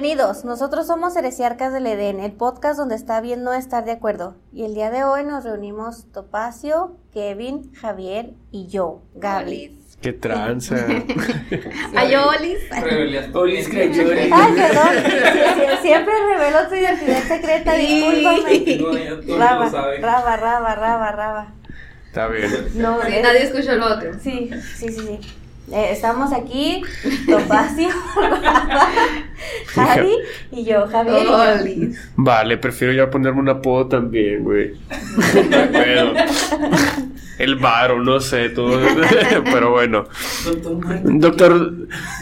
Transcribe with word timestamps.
Bienvenidos, 0.00 0.44
nosotros 0.44 0.86
somos 0.86 1.16
Heresiarcas 1.16 1.72
del 1.72 1.84
Edén, 1.84 2.20
el 2.20 2.30
podcast 2.30 2.78
donde 2.78 2.94
está 2.94 3.20
bien 3.20 3.42
no 3.42 3.52
estar 3.52 3.84
de 3.84 3.90
acuerdo. 3.90 4.36
Y 4.52 4.62
el 4.62 4.72
día 4.72 4.92
de 4.92 5.02
hoy 5.02 5.24
nos 5.24 5.42
reunimos 5.42 6.06
Topacio, 6.12 6.96
Kevin, 7.12 7.72
Javier 7.74 8.30
y 8.52 8.68
yo, 8.68 9.02
Gaby. 9.16 9.76
Qué 10.00 10.12
tranza. 10.12 10.76
Ayolis. 11.96 12.60
Revelatorias, 12.80 13.66
Ay, 13.66 13.88
perdón, 14.54 15.82
siempre 15.82 16.14
reveló 16.28 16.68
tu 16.68 16.74
identidad 16.76 17.22
secreta, 17.24 17.74
discúlpame. 17.74 19.36
Raba, 19.36 19.68
raba, 19.68 20.36
raba, 20.36 20.74
raba, 20.76 21.10
raba. 21.10 21.54
Está 22.06 22.28
bien. 22.28 22.68
No, 22.76 23.02
Sí, 23.02 23.14
es- 23.16 23.22
nadie 23.24 23.42
escuchó 23.42 23.74
lo 23.74 23.94
otro. 23.94 24.12
Sí, 24.20 24.48
sí, 24.76 24.90
sí, 24.90 25.00
sí. 25.00 25.20
Eh, 25.70 25.90
estamos 25.92 26.32
aquí, 26.32 26.82
Topacio, 27.28 27.88
Javi 29.66 30.14
y 30.50 30.64
yo, 30.64 30.86
Javier 30.86 31.22
y 31.22 31.26
yo. 31.26 31.36
Ayolis. 31.36 32.10
Vale, 32.16 32.56
prefiero 32.56 32.94
ya 32.94 33.10
ponerme 33.10 33.40
un 33.40 33.50
apodo 33.50 33.86
también, 33.86 34.44
güey. 34.44 34.72
El 37.38 37.56
varo, 37.56 38.02
no 38.02 38.18
sé, 38.18 38.48
todo. 38.48 38.80
Pero 39.44 39.70
bueno. 39.70 40.04
Doctor. 41.04 41.72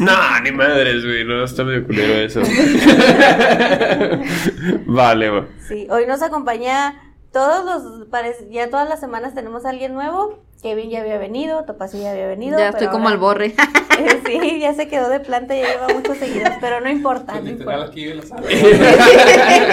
No, 0.00 0.40
ni 0.42 0.52
madres, 0.52 1.04
güey. 1.04 1.24
No, 1.24 1.44
está 1.44 1.64
medio 1.64 1.86
culero 1.86 2.14
eso. 2.14 2.42
Vale, 4.86 5.30
va. 5.30 5.46
Sí, 5.66 5.86
hoy 5.88 6.04
nos 6.06 6.20
acompaña 6.20 7.05
todos 7.36 7.64
los, 7.64 8.08
parece- 8.08 8.48
ya 8.50 8.70
todas 8.70 8.88
las 8.88 8.98
semanas 8.98 9.34
tenemos 9.34 9.66
a 9.66 9.70
alguien 9.70 9.92
nuevo. 9.92 10.38
Kevin 10.62 10.88
ya 10.88 11.02
había 11.02 11.18
venido, 11.18 11.64
Topacio 11.64 12.00
ya 12.00 12.12
había 12.12 12.26
venido. 12.26 12.58
Ya 12.58 12.72
pero 12.72 12.78
estoy 12.78 12.86
como 12.88 13.08
ahora- 13.08 13.14
al 13.14 13.18
borre. 13.20 13.54
Eh, 13.98 14.20
sí, 14.26 14.60
ya 14.60 14.74
se 14.74 14.88
quedó 14.88 15.08
de 15.08 15.20
planta, 15.20 15.54
ya 15.56 15.68
lleva 15.72 15.88
muchos 15.94 16.18
seguidores, 16.18 16.58
pero 16.60 16.82
no 16.82 16.90
importa, 16.90 17.32
Pues 17.32 17.44
no 17.44 17.50
literal 17.50 17.74
importa. 17.80 17.90
aquí 17.92 18.04
vive 18.04 18.14
la 18.16 18.22
sala. 18.26 18.42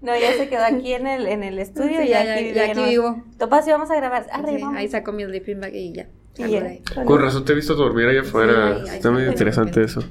No, 0.00 0.12
ya 0.16 0.32
se 0.34 0.48
quedó 0.48 0.64
aquí 0.64 0.92
en 0.94 1.06
el, 1.06 1.26
en 1.26 1.42
el 1.42 1.58
estudio, 1.58 2.00
Sí, 2.00 2.08
ya, 2.08 2.24
ya, 2.24 2.34
aquí, 2.34 2.52
ya 2.54 2.64
aquí 2.64 2.80
no- 2.80 2.86
vivo. 2.86 3.22
Topacio, 3.38 3.72
vamos 3.74 3.90
a 3.90 3.96
grabar. 3.96 4.26
Arre, 4.32 4.56
Sí, 4.56 4.62
vamos. 4.62 4.78
ahí 4.78 4.88
saco 4.88 5.12
mi 5.12 5.24
sleeping 5.24 5.60
bag 5.60 5.74
y 5.74 5.92
ya. 5.92 6.06
Y. 6.38 6.82
Con 7.04 7.20
razón 7.20 7.44
te 7.44 7.52
he 7.52 7.54
visto 7.56 7.74
dormir 7.74 8.06
allá 8.06 8.20
afuera. 8.22 8.78
Sí, 8.84 8.88
ahí 8.90 8.96
Está 8.96 9.10
muy 9.10 9.20
está. 9.22 9.32
interesante 9.32 9.82
eso. 9.82 10.00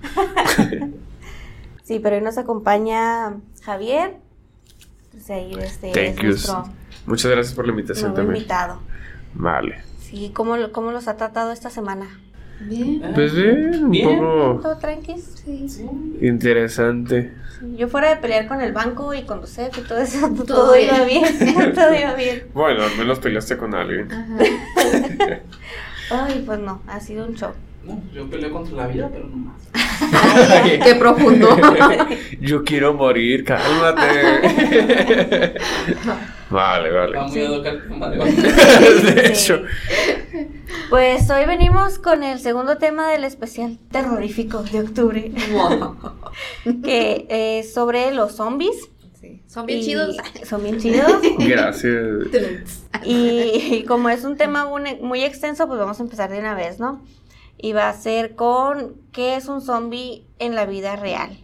Sí, 1.83 2.00
pero 2.00 2.16
hoy 2.16 2.22
nos 2.23 2.38
acompaña 2.39 3.38
Javier. 3.63 4.17
Ahí 5.30 5.55
este 5.59 5.91
Thank 5.91 6.23
es 6.23 6.52
Muchas 7.05 7.31
gracias 7.31 7.53
por 7.55 7.66
la 7.66 7.71
invitación 7.71 8.11
nuevo 8.11 8.17
también. 8.17 8.38
invitado. 8.38 8.80
Vale. 9.33 9.81
Sí, 9.99 10.31
¿cómo, 10.33 10.55
¿cómo 10.72 10.91
los 10.91 11.07
ha 11.07 11.17
tratado 11.17 11.52
esta 11.52 11.69
semana? 11.69 12.07
Bien. 12.61 13.02
Pues 13.13 13.33
bien, 13.35 13.83
un 13.85 13.91
Bien. 13.91 14.17
poco 14.19 14.59
¿Todo 14.61 14.77
tranquis? 14.77 15.41
Sí. 15.44 15.67
Sí. 15.67 15.85
interesante. 16.22 17.33
Yo 17.77 17.88
fuera 17.89 18.09
de 18.09 18.16
pelear 18.17 18.47
con 18.47 18.61
el 18.61 18.72
banco 18.72 19.13
y 19.13 19.23
con 19.23 19.41
los 19.41 19.49
CEF 19.53 19.77
y 19.77 19.81
todo 19.81 19.97
eso, 19.97 20.30
todo, 20.35 20.44
Todo 20.45 20.77
iba 20.77 21.03
bien. 21.03 21.23
bien, 21.39 21.73
todo 21.75 21.94
iba 21.94 22.13
bien. 22.13 22.44
Bueno, 22.53 22.83
al 22.83 22.97
menos 22.97 23.19
peleaste 23.19 23.57
con 23.57 23.75
alguien. 23.75 24.09
Ajá. 24.11 24.38
Ay, 26.11 26.44
pues 26.45 26.59
no, 26.59 26.81
ha 26.88 27.00
sido 27.00 27.25
un 27.25 27.33
shock. 27.33 27.55
No, 27.86 28.02
yo 28.14 28.28
peleo 28.30 28.52
contra 28.52 28.75
la 28.78 28.88
vida, 28.88 29.09
pero 29.14 29.28
no 29.28 29.36
más. 29.38 29.61
Ay, 30.64 30.80
Qué 30.83 30.95
profundo. 30.95 31.50
Yo 32.41 32.64
quiero 32.64 32.94
morir, 32.94 33.44
cálmate. 33.45 34.02
vale, 36.50 36.91
vale. 36.91 37.17
Va 37.17 37.23
muy 37.28 37.31
Sí. 37.33 37.41
a 37.45 37.47
tocar 37.47 37.73
el 37.75 37.83
tema 37.88 38.09
de 38.09 39.28
hecho, 39.28 39.61
Pues 40.90 41.29
hoy 41.29 41.45
venimos 41.45 42.00
con 42.00 42.24
el 42.24 42.40
segundo 42.40 42.78
tema 42.78 43.09
del 43.09 43.24
especial 43.24 43.78
terrorífico 43.91 44.63
de 44.63 44.79
octubre, 44.81 45.31
que 46.84 47.25
es 47.59 47.74
sobre 47.74 48.12
los 48.12 48.34
zombies. 48.35 48.75
Sí. 49.19 49.41
Son 49.47 49.66
bien 49.66 49.79
Y- 49.79 49.84
chidos. 49.85 50.18
Son 50.44 50.62
bien 50.63 50.78
chidos. 50.78 51.22
gracias. 51.40 51.95
Y, 53.03 53.75
y 53.78 53.84
como 53.88 54.09
es 54.09 54.24
un 54.24 54.38
tema 54.38 54.66
muy, 54.66 54.81
muy 55.01 55.24
extenso, 55.24 55.68
pues 55.68 55.79
vamos 55.79 56.00
a 56.00 56.03
empezar 56.03 56.29
de 56.31 56.40
una 56.40 56.53
vez, 56.56 56.79
¿no? 56.79 57.01
Y 57.57 57.73
va 57.73 57.89
a 57.89 57.93
ser 57.93 58.35
con 58.35 58.95
qué 59.11 59.35
es 59.35 59.47
un 59.47 59.61
zombie 59.61 60.25
en 60.39 60.55
la 60.55 60.66
vida 60.66 60.95
real. 60.95 61.38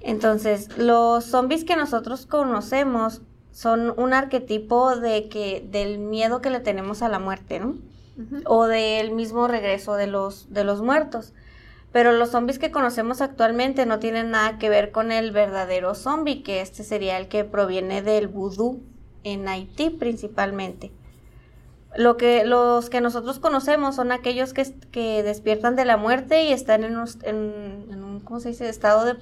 Entonces, 0.00 0.76
los 0.76 1.24
zombies 1.24 1.64
que 1.64 1.76
nosotros 1.76 2.26
conocemos 2.26 3.22
son 3.52 3.94
un 3.96 4.12
arquetipo 4.12 4.96
de 4.96 5.28
que 5.28 5.66
del 5.70 5.98
miedo 5.98 6.40
que 6.40 6.50
le 6.50 6.60
tenemos 6.60 7.02
a 7.02 7.08
la 7.08 7.18
muerte, 7.18 7.60
¿no? 7.60 7.76
O 8.44 8.66
del 8.66 9.12
mismo 9.12 9.48
regreso 9.48 9.94
de 9.94 10.06
los, 10.06 10.52
de 10.52 10.64
los 10.64 10.82
muertos. 10.82 11.32
Pero 11.92 12.12
los 12.12 12.30
zombies 12.30 12.58
que 12.58 12.72
conocemos 12.72 13.20
actualmente 13.20 13.86
no 13.86 14.00
tienen 14.00 14.32
nada 14.32 14.58
que 14.58 14.68
ver 14.68 14.90
con 14.90 15.12
el 15.12 15.30
verdadero 15.30 15.94
zombie, 15.94 16.42
que 16.42 16.60
este 16.60 16.82
sería 16.82 17.16
el 17.18 17.28
que 17.28 17.44
proviene 17.44 18.02
del 18.02 18.26
vudú 18.26 18.82
en 19.22 19.46
Haití 19.48 19.90
principalmente. 19.90 20.90
Lo 21.96 22.16
que, 22.16 22.44
los 22.44 22.90
que 22.90 23.00
nosotros 23.00 23.38
conocemos 23.38 23.94
son 23.96 24.10
aquellos 24.12 24.52
que, 24.52 24.64
que 24.90 25.22
despiertan 25.22 25.76
de 25.76 25.84
la 25.84 25.96
muerte 25.96 26.44
y 26.44 26.52
están 26.52 26.82
en 26.84 26.96
un, 26.96 27.08
en- 27.22 27.86
en 27.92 28.02
un, 28.04 28.20
¿cómo 28.20 28.40
se 28.40 28.48
dice?, 28.48 28.68
estado 28.68 29.04
de 29.04 29.14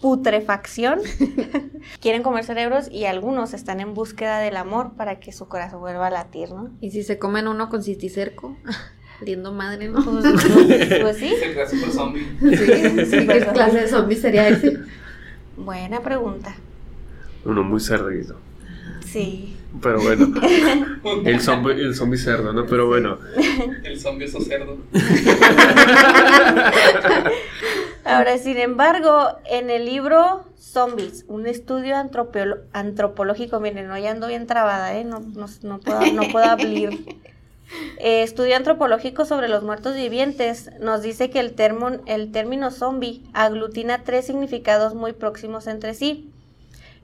putrefacción. 0.00 1.00
Quieren 2.00 2.22
comer 2.22 2.44
cerebros 2.44 2.88
y 2.90 3.04
algunos 3.04 3.54
están 3.54 3.80
en 3.80 3.94
búsqueda 3.94 4.38
del 4.40 4.56
amor 4.56 4.92
para 4.96 5.18
que 5.20 5.32
su 5.32 5.48
corazón 5.48 5.80
vuelva 5.80 6.08
a 6.08 6.10
latir, 6.10 6.50
¿no? 6.50 6.70
Y 6.80 6.90
si 6.90 7.02
se 7.02 7.18
comen 7.18 7.48
uno 7.48 7.68
con 7.68 7.82
citicerco, 7.82 8.56
liendo 9.24 9.52
madre, 9.52 9.88
¿no? 9.88 10.04
Pues, 10.04 10.24
pues- 10.24 11.00
pues 11.00 11.16
sí. 11.18 11.34
Zombie. 11.92 12.26
Sí, 12.40 12.56
sí, 13.06 13.26
¿qué 13.26 13.46
clase 13.52 13.80
de 13.82 13.88
zombie 13.88 14.16
sería 14.16 14.48
ese? 14.48 14.78
Buena 15.56 16.00
pregunta. 16.00 16.54
Uno 17.44 17.62
muy 17.62 17.80
cerdito. 17.80 18.36
Sí. 19.06 19.51
Pero 19.80 20.00
bueno, 20.02 20.28
el 21.24 21.40
zombie, 21.40 21.72
el 21.72 21.94
zombie 21.94 22.18
cerdo, 22.18 22.52
¿no? 22.52 22.66
Pero 22.66 22.86
bueno. 22.88 23.18
El 23.84 23.98
zombie 23.98 24.26
es 24.26 24.34
un 24.34 24.44
cerdo. 24.44 24.76
Ahora, 28.04 28.36
sin 28.38 28.58
embargo, 28.58 29.36
en 29.48 29.70
el 29.70 29.84
libro 29.86 30.44
Zombies, 30.58 31.24
un 31.28 31.46
estudio 31.46 31.94
antropolo- 31.96 32.60
antropológico, 32.72 33.60
miren, 33.60 33.90
hoy 33.90 34.06
ando 34.06 34.26
bien 34.26 34.46
trabada, 34.46 34.96
¿eh? 34.96 35.04
No, 35.04 35.20
no, 35.20 35.46
no 35.62 35.80
puedo, 35.80 36.00
no 36.12 36.22
puedo 36.30 36.44
hablar. 36.46 36.92
Eh, 38.00 38.22
estudio 38.22 38.54
antropológico 38.54 39.24
sobre 39.24 39.48
los 39.48 39.62
muertos 39.62 39.94
vivientes 39.96 40.68
nos 40.80 41.00
dice 41.00 41.30
que 41.30 41.40
el, 41.40 41.54
termo- 41.56 42.02
el 42.04 42.30
término 42.30 42.70
zombie 42.70 43.22
aglutina 43.32 44.04
tres 44.04 44.26
significados 44.26 44.94
muy 44.94 45.14
próximos 45.14 45.66
entre 45.66 45.94
sí. 45.94 46.28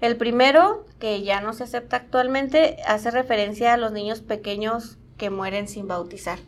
El 0.01 0.17
primero, 0.17 0.87
que 1.01 1.23
ya 1.23 1.41
no 1.41 1.53
se 1.53 1.65
acepta 1.65 1.97
actualmente, 1.97 2.77
hace 2.87 3.11
referencia 3.11 3.75
a 3.75 3.77
los 3.77 3.93
niños 3.93 4.21
pequeños 4.21 4.97
que 5.17 5.31
mueren 5.31 5.67
sin 5.69 5.89
bautizar. 5.89 6.39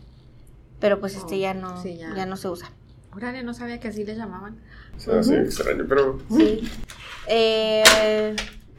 Pero 0.79 1.01
pues 1.01 1.17
este 1.17 1.35
Oh, 1.35 1.39
ya 1.39 1.55
no, 1.55 1.83
sí, 1.83 1.97
ya. 1.97 2.15
ya 2.15 2.27
no 2.27 2.37
se 2.37 2.49
usa. 2.49 2.71
Órale, 3.15 3.43
no 3.43 3.53
sabía 3.55 3.81
que 3.81 3.89
así 3.89 4.05
le 4.05 4.15
llamaban. 4.15 4.61
O 4.97 5.01
sea, 5.01 5.23
sí, 5.23 5.35
extraño, 5.35 5.85
pero. 5.89 6.21
Sí. 6.31 6.71
Eh, 7.27 7.83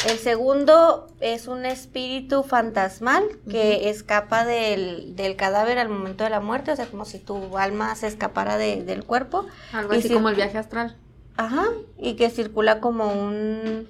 el 0.10 0.18
segundo 0.18 1.08
es 1.20 1.48
un 1.48 1.66
espíritu 1.66 2.44
fantasmal 2.44 3.24
que 3.50 3.90
escapa 3.90 4.46
del, 4.46 5.16
del 5.16 5.36
cadáver 5.36 5.78
al 5.78 5.90
momento 5.90 6.24
de 6.24 6.30
la 6.32 6.40
muerte, 6.40 6.72
o 6.72 6.76
sea, 6.76 6.88
como 6.88 7.06
si 7.06 7.20
tu 7.20 7.58
alma 7.58 7.94
se 7.96 8.08
escapara 8.08 8.58
de- 8.58 8.84
del 8.84 9.04
cuerpo. 9.04 9.46
Algo 9.74 9.94
Y 9.94 9.98
así 10.00 10.08
sí. 10.08 10.14
como 10.14 10.30
el 10.30 10.36
viaje 10.36 10.58
astral. 10.58 10.96
Ajá. 11.38 11.66
Y 12.00 12.16
que 12.16 12.30
circula 12.30 12.80
como 12.80 13.12
un. 13.14 13.88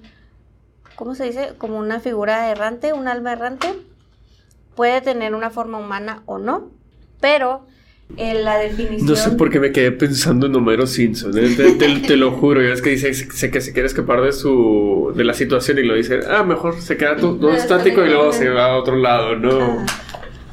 ¿Cómo 1.02 1.16
se 1.16 1.24
dice? 1.24 1.54
Como 1.58 1.80
una 1.80 2.00
figura 2.00 2.52
errante, 2.52 2.94
un 2.94 3.08
alma 3.08 3.34
errante. 3.34 3.70
Puede 4.76 5.02
tener 5.02 5.34
una 5.34 5.50
forma 5.50 5.80
humana 5.80 6.22
o 6.28 6.38
no, 6.38 6.70
pero 7.20 7.66
en 8.18 8.46
la 8.46 8.60
definición. 8.60 9.08
No 9.10 9.16
sé 9.16 9.32
por 9.32 9.50
qué 9.50 9.60
me 9.60 9.72
quedé 9.72 9.92
pensando 9.94 10.46
en 10.46 10.56
Homero 10.56 10.86
Simpson, 10.86 11.36
¿eh? 11.40 11.56
te, 11.58 11.72
te- 11.72 12.02
te 12.02 12.16
lo 12.18 12.34
juro. 12.34 12.62
Ya 12.62 12.72
es 12.72 12.84
que 12.84 12.92
dice 12.92 13.16
sé 13.16 13.50
que 13.50 13.62
se 13.62 13.74
quiere 13.74 13.88
escapar 13.88 14.22
de 14.22 14.32
su 14.32 15.12
de 15.16 15.24
la 15.24 15.34
situación 15.34 15.80
y 15.80 15.84
lo 15.86 15.96
dice, 15.96 16.20
ah, 16.30 16.44
mejor 16.44 16.80
se 16.80 16.98
queda 16.98 17.16
todo, 17.16 17.36
todo 17.36 17.52
estático 17.52 18.06
y 18.06 18.10
luego 18.10 18.32
se 18.32 18.50
va 18.50 18.66
a 18.66 18.78
otro 18.78 18.96
lado, 18.96 19.36
¿no? 19.38 19.60
Ah, 19.60 19.86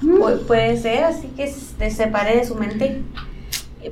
pu- 0.02 0.46
puede 0.46 0.78
ser, 0.78 1.04
así 1.04 1.28
que 1.36 1.46
se 1.46 1.90
separe 1.90 2.36
de 2.38 2.46
su 2.46 2.54
mente. 2.54 3.02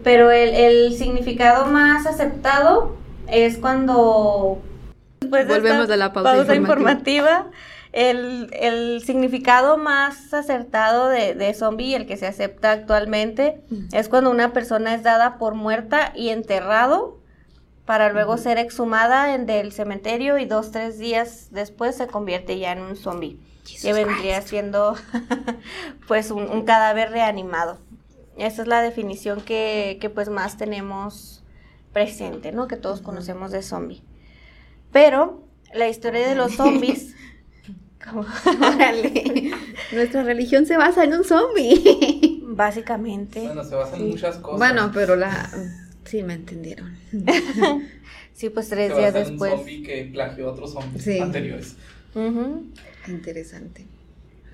Pero 0.02 0.30
el, 0.30 0.54
el 0.54 0.94
significado 0.94 1.66
más 1.66 2.06
aceptado 2.06 2.96
es 3.28 3.58
cuando... 3.58 4.62
después 5.30 5.46
Volvemos 5.48 5.82
esta 5.82 5.92
de 5.92 5.96
la 5.96 6.12
pausa 6.12 6.54
informativa, 6.54 7.50
el, 7.92 8.50
el 8.52 9.02
significado 9.04 9.78
más 9.78 10.34
acertado 10.34 11.08
de, 11.08 11.34
de 11.34 11.54
zombie, 11.54 11.94
el 11.94 12.06
que 12.06 12.16
se 12.16 12.26
acepta 12.26 12.72
actualmente, 12.72 13.62
es 13.92 14.08
cuando 14.08 14.30
una 14.30 14.52
persona 14.52 14.94
es 14.94 15.02
dada 15.02 15.38
por 15.38 15.54
muerta 15.54 16.12
y 16.14 16.28
enterrado 16.28 17.18
para 17.86 18.12
luego 18.12 18.36
ser 18.36 18.58
exhumada 18.58 19.34
en 19.34 19.46
del 19.46 19.72
cementerio 19.72 20.38
y 20.38 20.44
dos, 20.44 20.72
tres 20.72 20.98
días 20.98 21.48
después 21.52 21.96
se 21.96 22.08
convierte 22.08 22.58
ya 22.58 22.72
en 22.72 22.80
un 22.80 22.96
zombie. 22.96 23.38
que 23.80 23.92
vendría 23.92 24.42
siendo 24.42 24.96
pues 26.08 26.30
un, 26.30 26.50
un 26.50 26.64
cadáver 26.64 27.10
reanimado. 27.10 27.78
Esa 28.36 28.62
es 28.62 28.68
la 28.68 28.82
definición 28.82 29.40
que, 29.40 29.98
que, 30.00 30.10
pues 30.10 30.28
más 30.28 30.58
tenemos 30.58 31.42
presente, 31.92 32.52
¿no? 32.52 32.68
Que 32.68 32.76
todos 32.76 33.00
conocemos 33.00 33.52
de 33.52 33.62
zombie. 33.62 34.02
Pero 34.96 35.42
la 35.74 35.88
historia 35.90 36.26
de 36.26 36.34
los 36.34 36.52
zombies... 36.54 37.14
Órale. 38.14 39.50
Nuestra 39.92 40.22
religión 40.22 40.64
se 40.64 40.78
basa 40.78 41.04
en 41.04 41.12
un 41.12 41.22
zombie. 41.24 42.40
Básicamente. 42.44 43.40
Bueno, 43.42 43.62
se 43.62 43.74
basa 43.74 43.96
en 43.96 44.08
muchas 44.08 44.36
cosas. 44.38 44.58
Bueno, 44.58 44.90
pero 44.94 45.16
la. 45.16 45.50
Sí, 46.04 46.22
me 46.22 46.32
entendieron. 46.34 46.96
Sí, 48.32 48.48
pues 48.50 48.68
se 48.68 48.74
tres 48.76 48.90
basa 48.90 49.00
días 49.00 49.14
en 49.16 49.22
un 49.22 49.28
después. 49.30 49.52
zombie 49.54 49.82
que 49.82 50.10
plagió 50.12 50.48
a 50.48 50.52
otros 50.52 50.72
zombies 50.74 51.02
Sí. 51.04 51.18
anteriores. 51.18 51.74
Ujú. 52.14 52.66
Interesante. 53.08 53.86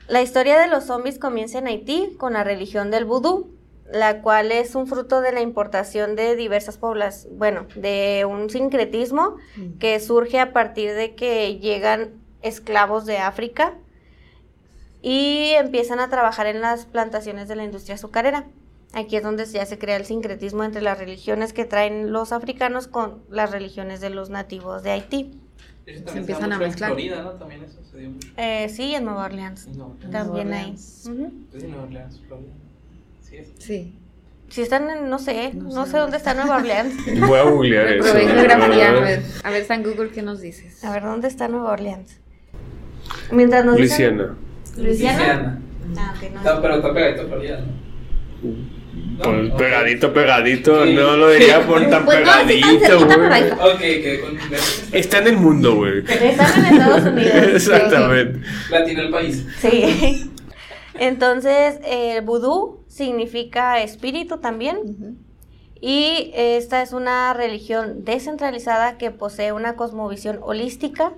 La 0.08 0.22
historia 0.22 0.58
de 0.60 0.68
los 0.68 0.84
zombies 0.84 1.18
comienza 1.18 1.58
en 1.58 1.66
Haití 1.68 2.14
con 2.16 2.32
la 2.34 2.42
religión 2.44 2.90
del 2.92 3.04
vudú, 3.04 3.50
la 3.92 4.22
cual 4.22 4.52
es 4.52 4.74
un 4.74 4.86
fruto 4.86 5.20
de 5.20 5.32
la 5.32 5.40
importación 5.40 6.16
de 6.16 6.36
diversas 6.36 6.78
poblaciones, 6.78 7.36
bueno, 7.36 7.66
de 7.76 8.24
un 8.28 8.50
sincretismo 8.50 9.36
que 9.78 10.00
surge 10.00 10.40
a 10.40 10.52
partir 10.52 10.92
de 10.94 11.14
que 11.14 11.58
llegan 11.58 12.10
esclavos 12.42 13.06
de 13.06 13.18
África 13.18 13.74
y 15.02 15.50
empiezan 15.56 16.00
a 16.00 16.08
trabajar 16.08 16.46
en 16.46 16.60
las 16.60 16.86
plantaciones 16.86 17.48
de 17.48 17.56
la 17.56 17.64
industria 17.64 17.96
azucarera. 17.96 18.46
Aquí 18.94 19.16
es 19.16 19.22
donde 19.22 19.46
ya 19.46 19.64
se 19.64 19.78
crea 19.78 19.96
el 19.96 20.04
sincretismo 20.04 20.64
entre 20.64 20.82
las 20.82 20.98
religiones 20.98 21.52
que 21.52 21.64
traen 21.64 22.12
los 22.12 22.32
africanos 22.32 22.88
con 22.88 23.22
las 23.30 23.50
religiones 23.50 24.00
de 24.00 24.10
los 24.10 24.28
nativos 24.28 24.82
de 24.82 24.90
Haití. 24.90 25.30
Hecho, 25.86 25.98
Se 25.98 26.04
también 26.04 26.18
empiezan 26.18 26.52
a 26.52 26.54
en 26.56 26.60
mezclar. 26.60 26.90
Florida, 26.90 27.22
¿no? 27.22 27.32
También 27.32 27.64
eso 27.64 27.82
se 27.82 27.98
dio 27.98 28.10
mucho. 28.10 28.28
Eh, 28.36 28.68
sí, 28.68 28.94
en 28.94 29.04
Nueva 29.04 29.24
Orleans. 29.24 29.66
No, 29.68 29.96
También 30.12 30.52
en 30.52 31.70
Nueva 31.70 31.82
Orleans, 31.84 32.22
Florida. 32.26 32.52
Sí. 33.32 33.52
Sí. 33.58 33.98
Si 34.50 34.60
están 34.60 34.90
en, 34.90 35.08
no 35.08 35.18
sé, 35.18 35.52
No 35.54 35.70
no, 35.74 35.86
sé 35.86 35.92
sé 35.92 35.96
dónde 35.98 36.18
está 36.18 36.34
Nueva 36.34 36.56
Orleans. 36.58 36.94
Voy 37.26 37.38
a 37.38 37.42
googlear 37.44 37.86
eso. 37.88 38.12
Geografía. 38.14 38.90
A 38.90 39.00
ver, 39.00 39.22
a 39.44 39.50
ver, 39.50 39.64
San 39.64 39.82
Google, 39.82 40.10
¿qué 40.10 40.20
nos 40.20 40.42
dices? 40.42 40.84
A 40.84 40.92
ver, 40.92 41.02
¿dónde 41.02 41.28
está 41.28 41.48
Nueva 41.48 41.72
Orleans? 41.72 42.18
Mientras 43.30 43.64
nos 43.64 43.76
dicen- 43.76 44.18
Luisiana. 44.18 44.36
Luisiana. 44.76 45.58
Ah, 45.96 46.14
ok, 46.16 46.30
no. 46.32 46.38
Está, 46.40 46.62
pero 46.62 46.76
está 46.76 46.92
pegadito 46.92 47.22
a 47.22 47.26
Florida, 47.26 47.60
¿no? 47.60 47.82
¿No? 48.42 49.22
Pues 49.22 49.52
pegadito, 49.52 50.12
pegadito. 50.12 50.84
Sí. 50.84 50.94
No 50.94 51.16
lo 51.16 51.30
diría 51.30 51.60
por 51.66 51.88
tan 51.88 52.04
Pues 52.04 52.20
no, 52.20 52.32
sí 52.46 52.60
tan 52.60 53.08
pegadito, 53.08 53.66
güey. 53.78 54.02
Que 54.02 54.20
con 54.20 54.38
Está 54.92 55.18
en 55.18 55.26
el 55.28 55.36
mundo, 55.36 55.76
güey. 55.76 55.98
Están 56.00 56.64
en 56.66 56.72
Estados 56.74 57.04
Unidos. 57.04 57.34
Exactamente. 57.54 58.40
latino 58.70 59.02
el 59.02 59.10
país. 59.10 59.46
Sí. 59.60 60.30
Entonces, 60.98 61.76
el 61.84 62.22
vudú 62.22 62.81
significa 62.92 63.80
espíritu 63.80 64.38
también. 64.38 65.18
Y 65.80 66.30
esta 66.34 66.82
es 66.82 66.92
una 66.92 67.32
religión 67.32 68.04
descentralizada 68.04 68.98
que 68.98 69.10
posee 69.10 69.52
una 69.52 69.74
cosmovisión 69.74 70.38
holística 70.42 71.12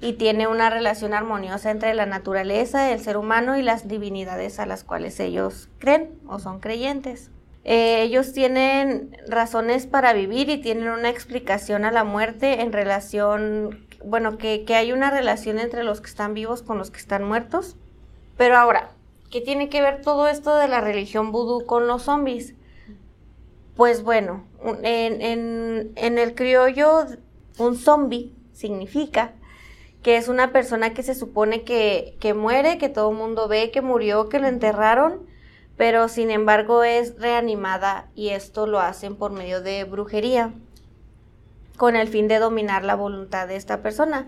y 0.00 0.14
tiene 0.14 0.46
una 0.46 0.70
relación 0.70 1.14
armoniosa 1.14 1.70
entre 1.70 1.94
la 1.94 2.04
naturaleza, 2.04 2.90
el 2.90 3.00
ser 3.00 3.16
humano 3.16 3.56
y 3.56 3.62
las 3.62 3.86
divinidades 3.86 4.58
a 4.58 4.66
las 4.66 4.82
cuales 4.84 5.20
ellos 5.20 5.68
creen 5.78 6.10
o 6.26 6.38
son 6.38 6.58
creyentes. 6.60 7.30
Eh, 7.64 8.02
ellos 8.02 8.32
tienen 8.32 9.16
razones 9.28 9.86
para 9.86 10.12
vivir 10.12 10.50
y 10.50 10.58
tienen 10.58 10.88
una 10.88 11.10
explicación 11.10 11.84
a 11.84 11.92
la 11.92 12.04
muerte 12.04 12.62
en 12.62 12.72
relación, 12.72 13.86
bueno, 14.04 14.36
que, 14.36 14.64
que 14.64 14.74
hay 14.74 14.92
una 14.92 15.10
relación 15.10 15.58
entre 15.58 15.84
los 15.84 16.00
que 16.00 16.08
están 16.08 16.34
vivos 16.34 16.62
con 16.62 16.76
los 16.76 16.90
que 16.90 16.98
están 16.98 17.24
muertos. 17.24 17.76
Pero 18.36 18.56
ahora, 18.56 18.90
¿qué 19.30 19.40
tiene 19.40 19.68
que 19.68 19.80
ver 19.80 20.02
todo 20.02 20.28
esto 20.28 20.56
de 20.56 20.68
la 20.68 20.80
religión 20.80 21.32
vudú 21.32 21.64
con 21.66 21.86
los 21.86 22.02
zombies? 22.02 22.54
Pues 23.76 24.02
bueno, 24.02 24.44
en 24.82 25.94
el 25.96 26.34
criollo, 26.34 27.06
un 27.58 27.76
zombie 27.76 28.34
significa 28.52 29.34
que 30.02 30.16
es 30.16 30.28
una 30.28 30.52
persona 30.52 30.94
que 30.94 31.02
se 31.02 31.14
supone 31.14 31.62
que, 31.62 32.16
que 32.20 32.34
muere, 32.34 32.78
que 32.78 32.88
todo 32.88 33.10
el 33.10 33.16
mundo 33.16 33.48
ve 33.48 33.70
que 33.70 33.82
murió, 33.82 34.28
que 34.28 34.38
lo 34.38 34.48
enterraron, 34.48 35.26
pero 35.76 36.08
sin 36.08 36.30
embargo 36.30 36.84
es 36.84 37.18
reanimada 37.18 38.08
y 38.14 38.30
esto 38.30 38.66
lo 38.66 38.80
hacen 38.80 39.16
por 39.16 39.32
medio 39.32 39.60
de 39.60 39.84
brujería, 39.84 40.52
con 41.76 41.96
el 41.96 42.08
fin 42.08 42.28
de 42.28 42.38
dominar 42.38 42.84
la 42.84 42.94
voluntad 42.94 43.46
de 43.46 43.56
esta 43.56 43.82
persona. 43.82 44.26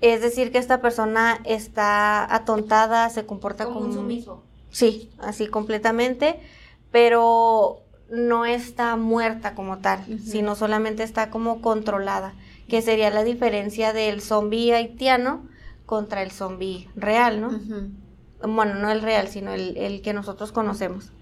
Es 0.00 0.20
decir, 0.20 0.52
que 0.52 0.58
esta 0.58 0.80
persona 0.80 1.40
está 1.44 2.34
atontada, 2.34 3.08
se 3.10 3.26
comporta 3.26 3.64
como, 3.66 3.88
Sí, 4.70 5.10
así 5.18 5.46
completamente, 5.46 6.40
pero 6.90 7.80
no 8.10 8.44
está 8.44 8.96
muerta 8.96 9.54
como 9.54 9.78
tal, 9.78 10.04
sino 10.20 10.56
solamente 10.56 11.02
está 11.02 11.30
como 11.30 11.60
controlada, 11.62 12.34
que 12.68 12.82
sería 12.82 13.10
la 13.10 13.24
diferencia 13.24 13.92
del 13.92 14.20
zombie 14.20 14.74
haitiano 14.74 15.46
contra 15.86 16.22
el 16.22 16.30
zombie 16.30 16.88
real, 16.96 17.40
¿no? 17.40 17.50
Bueno, 18.46 18.74
no 18.74 18.90
el 18.90 19.00
real, 19.00 19.28
sino 19.28 19.52
el, 19.52 19.76
el 19.76 20.02
que 20.02 20.12
nosotros 20.12 20.52
conocemos. 20.52 21.12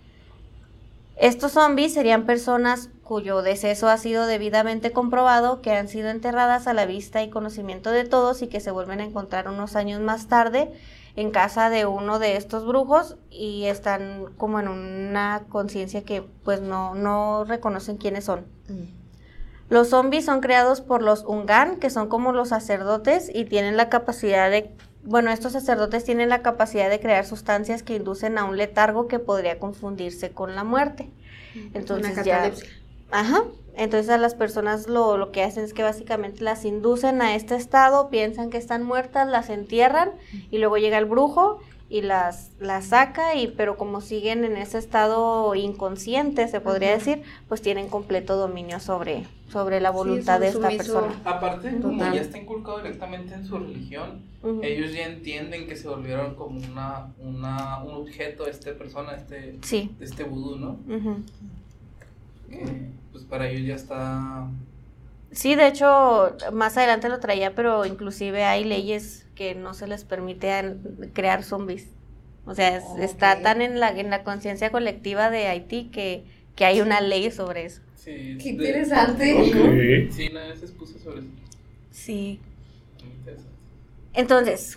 Estos 1.16 1.52
zombies 1.52 1.94
serían 1.94 2.24
personas 2.26 2.90
cuyo 3.12 3.42
deceso 3.42 3.90
ha 3.90 3.98
sido 3.98 4.24
debidamente 4.24 4.90
comprobado, 4.90 5.60
que 5.60 5.72
han 5.72 5.86
sido 5.86 6.08
enterradas 6.08 6.66
a 6.66 6.72
la 6.72 6.86
vista 6.86 7.22
y 7.22 7.28
conocimiento 7.28 7.90
de 7.90 8.04
todos 8.04 8.40
y 8.40 8.46
que 8.46 8.58
se 8.58 8.70
vuelven 8.70 9.00
a 9.00 9.04
encontrar 9.04 9.48
unos 9.48 9.76
años 9.76 10.00
más 10.00 10.28
tarde 10.28 10.72
en 11.14 11.30
casa 11.30 11.68
de 11.68 11.84
uno 11.84 12.18
de 12.18 12.38
estos 12.38 12.66
brujos 12.66 13.18
y 13.28 13.64
están 13.64 14.32
como 14.38 14.60
en 14.60 14.68
una 14.68 15.42
conciencia 15.50 16.04
que 16.04 16.22
pues 16.42 16.62
no, 16.62 16.94
no 16.94 17.44
reconocen 17.44 17.98
quiénes 17.98 18.24
son. 18.24 18.46
Mm. 18.70 18.84
Los 19.68 19.90
zombies 19.90 20.24
son 20.24 20.40
creados 20.40 20.80
por 20.80 21.02
los 21.02 21.24
Ungan, 21.26 21.76
que 21.80 21.90
son 21.90 22.08
como 22.08 22.32
los 22.32 22.48
sacerdotes 22.48 23.30
y 23.34 23.44
tienen 23.44 23.76
la 23.76 23.90
capacidad 23.90 24.50
de, 24.50 24.70
bueno, 25.04 25.30
estos 25.30 25.52
sacerdotes 25.52 26.04
tienen 26.04 26.30
la 26.30 26.40
capacidad 26.40 26.88
de 26.88 26.98
crear 26.98 27.26
sustancias 27.26 27.82
que 27.82 27.94
inducen 27.94 28.38
a 28.38 28.44
un 28.44 28.56
letargo 28.56 29.06
que 29.06 29.18
podría 29.18 29.58
confundirse 29.58 30.30
con 30.30 30.54
la 30.54 30.64
muerte. 30.64 31.10
Entonces 31.74 32.16
ya, 32.16 32.36
catalepsia. 32.36 32.81
Ajá, 33.12 33.44
entonces 33.76 34.10
a 34.10 34.18
las 34.18 34.34
personas 34.34 34.88
lo, 34.88 35.16
lo 35.16 35.30
que 35.30 35.42
hacen 35.42 35.64
es 35.64 35.72
que 35.72 35.82
básicamente 35.82 36.42
las 36.42 36.64
inducen 36.64 37.22
a 37.22 37.34
este 37.36 37.54
estado, 37.54 38.10
piensan 38.10 38.50
que 38.50 38.58
están 38.58 38.82
muertas, 38.82 39.28
las 39.28 39.48
entierran 39.48 40.10
y 40.50 40.58
luego 40.58 40.76
llega 40.78 40.98
el 40.98 41.04
brujo 41.06 41.60
y 41.88 42.00
las, 42.00 42.52
las 42.58 42.86
saca 42.86 43.34
y 43.34 43.48
pero 43.48 43.76
como 43.76 44.00
siguen 44.00 44.44
en 44.44 44.56
ese 44.56 44.78
estado 44.78 45.54
inconsciente 45.54 46.48
se 46.48 46.58
podría 46.62 46.90
decir 46.90 47.22
pues 47.48 47.60
tienen 47.60 47.88
completo 47.88 48.36
dominio 48.36 48.80
sobre 48.80 49.26
sobre 49.50 49.78
la 49.78 49.90
voluntad 49.90 50.40
de 50.40 50.48
esta 50.48 50.70
sumiso. 50.70 51.00
persona 51.02 51.20
Aparte, 51.26 51.70
como 51.82 51.98
Total. 51.98 52.14
ya 52.14 52.20
está 52.22 52.38
inculcado 52.38 52.78
directamente 52.78 53.34
en 53.34 53.44
su 53.44 53.58
religión, 53.58 54.22
ellos 54.62 54.94
ya 54.94 55.04
entienden 55.04 55.66
que 55.66 55.76
se 55.76 55.86
volvieron 55.86 56.34
como 56.34 56.58
una, 56.58 57.12
una, 57.18 57.82
un 57.84 57.94
objeto, 57.96 58.46
esta 58.46 58.72
persona, 58.72 59.12
este, 59.12 59.58
sí 59.60 59.90
este 60.00 60.24
vudú, 60.24 60.56
¿no? 60.56 60.78
Que 62.52 62.64
pues 63.10 63.24
para 63.24 63.48
ellos 63.48 63.66
ya 63.66 63.74
está... 63.74 64.48
sí 65.32 65.54
de 65.56 65.66
hecho 65.66 66.36
más 66.52 66.76
adelante 66.76 67.08
lo 67.08 67.18
traía 67.18 67.54
pero 67.54 67.84
inclusive 67.86 68.44
hay 68.44 68.64
leyes 68.64 69.26
que 69.34 69.54
no 69.54 69.74
se 69.74 69.86
les 69.88 70.04
permite 70.04 70.76
crear 71.14 71.42
zombies 71.42 71.88
o 72.44 72.54
sea 72.54 72.76
es- 72.76 72.84
está 72.98 73.40
tan 73.42 73.62
en 73.62 73.80
la 73.80 73.88
en 73.98 74.10
la 74.10 74.22
conciencia 74.24 74.70
colectiva 74.70 75.30
de 75.30 75.46
Haití 75.48 75.84
que 75.90 76.24
que 76.54 76.64
hay 76.66 76.80
una 76.82 77.00
ley 77.00 77.30
sobre 77.30 77.64
eso 77.64 77.80
Sí, 77.96 78.36
Qué 78.38 78.44
de- 78.44 78.48
interesante. 78.50 79.32
Ok. 79.34 80.12
Sí, 80.12 80.28
una 80.30 80.46
vez 80.48 80.60
expuso 80.62 80.98
sobre 80.98 81.20
eso. 81.20 81.28
sí. 81.92 82.40
Entonces, 84.14 84.76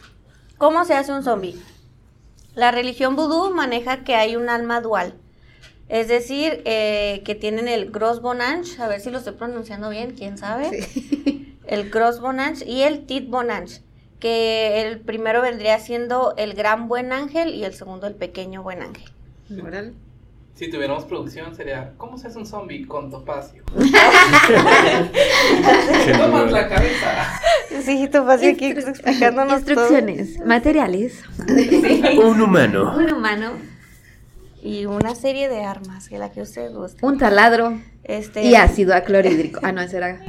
¿cómo 0.57 0.85
se 0.85 0.93
hace 0.93 1.11
un 1.11 1.23
zombie? 1.23 1.55
La 2.53 2.71
religión 2.71 3.15
vudú 3.15 3.53
maneja 3.53 4.03
que 4.03 4.15
hay 4.15 4.35
un 4.35 4.47
alma 4.49 4.79
dual. 4.81 5.15
Es 5.87 6.07
decir, 6.07 6.61
eh, 6.65 7.21
que 7.25 7.35
tienen 7.35 7.67
el 7.67 7.91
Gros 7.91 8.21
Bonange, 8.21 8.81
a 8.81 8.87
ver 8.87 8.99
si 9.01 9.11
lo 9.11 9.19
estoy 9.19 9.33
pronunciando 9.33 9.89
bien, 9.89 10.15
quién 10.17 10.37
sabe. 10.37 10.81
Sí. 10.83 11.51
El 11.67 11.89
Gros 11.89 12.21
Bonange 12.21 12.63
y 12.65 12.83
el 12.83 13.07
Tit 13.07 13.27
Bonange, 13.27 13.81
que 14.19 14.81
el 14.83 14.99
primero 14.99 15.41
vendría 15.41 15.79
siendo 15.79 16.35
el 16.37 16.53
Gran 16.53 16.87
Buen 16.87 17.11
Ángel 17.11 17.55
y 17.55 17.63
el 17.65 17.73
segundo 17.73 18.05
el 18.05 18.13
Pequeño 18.13 18.61
Buen 18.61 18.83
Ángel. 18.83 19.11
Si 20.53 20.69
tuviéramos 20.69 21.05
producción 21.05 21.55
sería, 21.55 21.93
¿cómo 21.97 22.19
se 22.19 22.27
hace 22.27 22.37
un 22.37 22.45
zombie 22.45 22.85
con 22.87 23.09
topacio? 23.09 23.63
Tomas 26.17 26.51
la 26.51 26.67
cabeza. 26.69 27.41
Sí, 27.83 28.07
vas 28.13 28.41
aquí 28.43 28.71
Instru- 28.73 28.89
explicándonos 28.89 29.63
todo. 29.65 29.71
Instrucciones, 29.73 30.39
materiales, 30.45 31.23
Un 32.23 32.41
humano. 32.41 32.95
un 32.95 33.11
humano, 33.11 33.51
Y 34.65 34.85
una 34.87 35.13
serie 35.13 35.47
de 35.47 35.63
armas, 35.63 36.09
que 36.09 36.17
la 36.17 36.31
que 36.31 36.41
usted 36.41 36.71
guste. 36.71 37.05
un 37.05 37.17
taladro 37.19 37.79
Este, 38.03 38.43
y 38.43 38.55
ácido 38.55 38.95
aclorhídrico. 38.95 39.59
Ah, 39.63 39.71
no, 39.71 39.81
ese 39.81 39.97
era. 39.97 40.17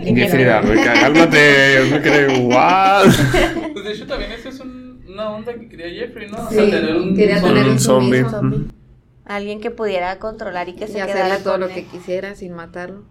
Cálmate. 0.85 1.81
Me 1.91 2.03
creo, 2.03 2.41
wow. 2.43 3.73
Pues 3.73 3.85
de 3.85 3.93
hecho 3.93 4.07
también 4.07 4.33
esa 4.33 4.51
es 4.51 4.61
un- 4.61 5.03
una 5.09 5.31
onda 5.31 5.55
que 5.55 5.69
quería 5.69 5.89
Jeffrey, 5.89 6.29
¿no? 6.31 6.37
Sí, 6.51 6.59
o 6.59 6.67
sea, 6.67 6.71
tener 6.81 6.97
un 6.97 7.17
quería 7.17 7.39
zombie. 7.41 7.49
tener 7.55 7.65
un 7.67 7.73
Un 7.73 7.81
zombie. 7.81 8.25
zombie. 8.25 8.67
Alguien 9.25 9.61
que 9.61 9.71
pudiera 9.71 10.19
controlar 10.19 10.69
y 10.69 10.75
que 10.75 10.87
se 10.87 10.99
Y 10.99 11.03
quedara 11.03 11.13
hacerle 11.27 11.39
todo 11.43 11.55
con 11.55 11.61
lo 11.63 11.67
él. 11.69 11.75
que 11.75 11.85
quisiera 11.87 12.35
sin 12.35 12.53
matarlo. 12.53 13.05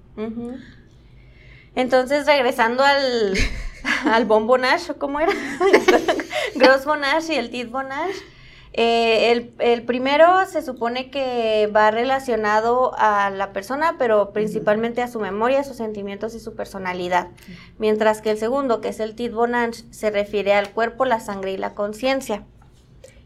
Entonces, 1.75 2.25
regresando 2.25 2.83
al, 2.83 3.33
al 4.11 4.25
Bon 4.25 4.47
Bonage, 4.47 4.91
¿o 4.91 4.97
¿cómo 4.97 5.19
era? 5.19 5.31
Gros 6.55 6.85
Bonage 6.85 7.33
y 7.33 7.37
el 7.37 7.49
Tit 7.49 7.69
Bonage. 7.69 8.13
Eh, 8.77 9.31
el, 9.31 9.53
el 9.59 9.83
primero 9.83 10.45
se 10.47 10.61
supone 10.61 11.09
que 11.09 11.71
va 11.73 11.91
relacionado 11.91 12.91
a 12.97 13.29
la 13.29 13.53
persona, 13.53 13.95
pero 13.97 14.33
principalmente 14.33 15.01
a 15.01 15.07
su 15.07 15.21
memoria, 15.21 15.63
sus 15.63 15.77
sentimientos 15.77 16.35
y 16.35 16.41
su 16.41 16.55
personalidad. 16.55 17.29
Mientras 17.77 18.21
que 18.21 18.31
el 18.31 18.37
segundo, 18.37 18.81
que 18.81 18.89
es 18.89 18.99
el 18.99 19.15
Tit 19.15 19.31
Bonage, 19.31 19.85
se 19.91 20.11
refiere 20.11 20.51
al 20.53 20.71
cuerpo, 20.71 21.05
la 21.05 21.21
sangre 21.21 21.53
y 21.53 21.57
la 21.57 21.73
conciencia. 21.73 22.43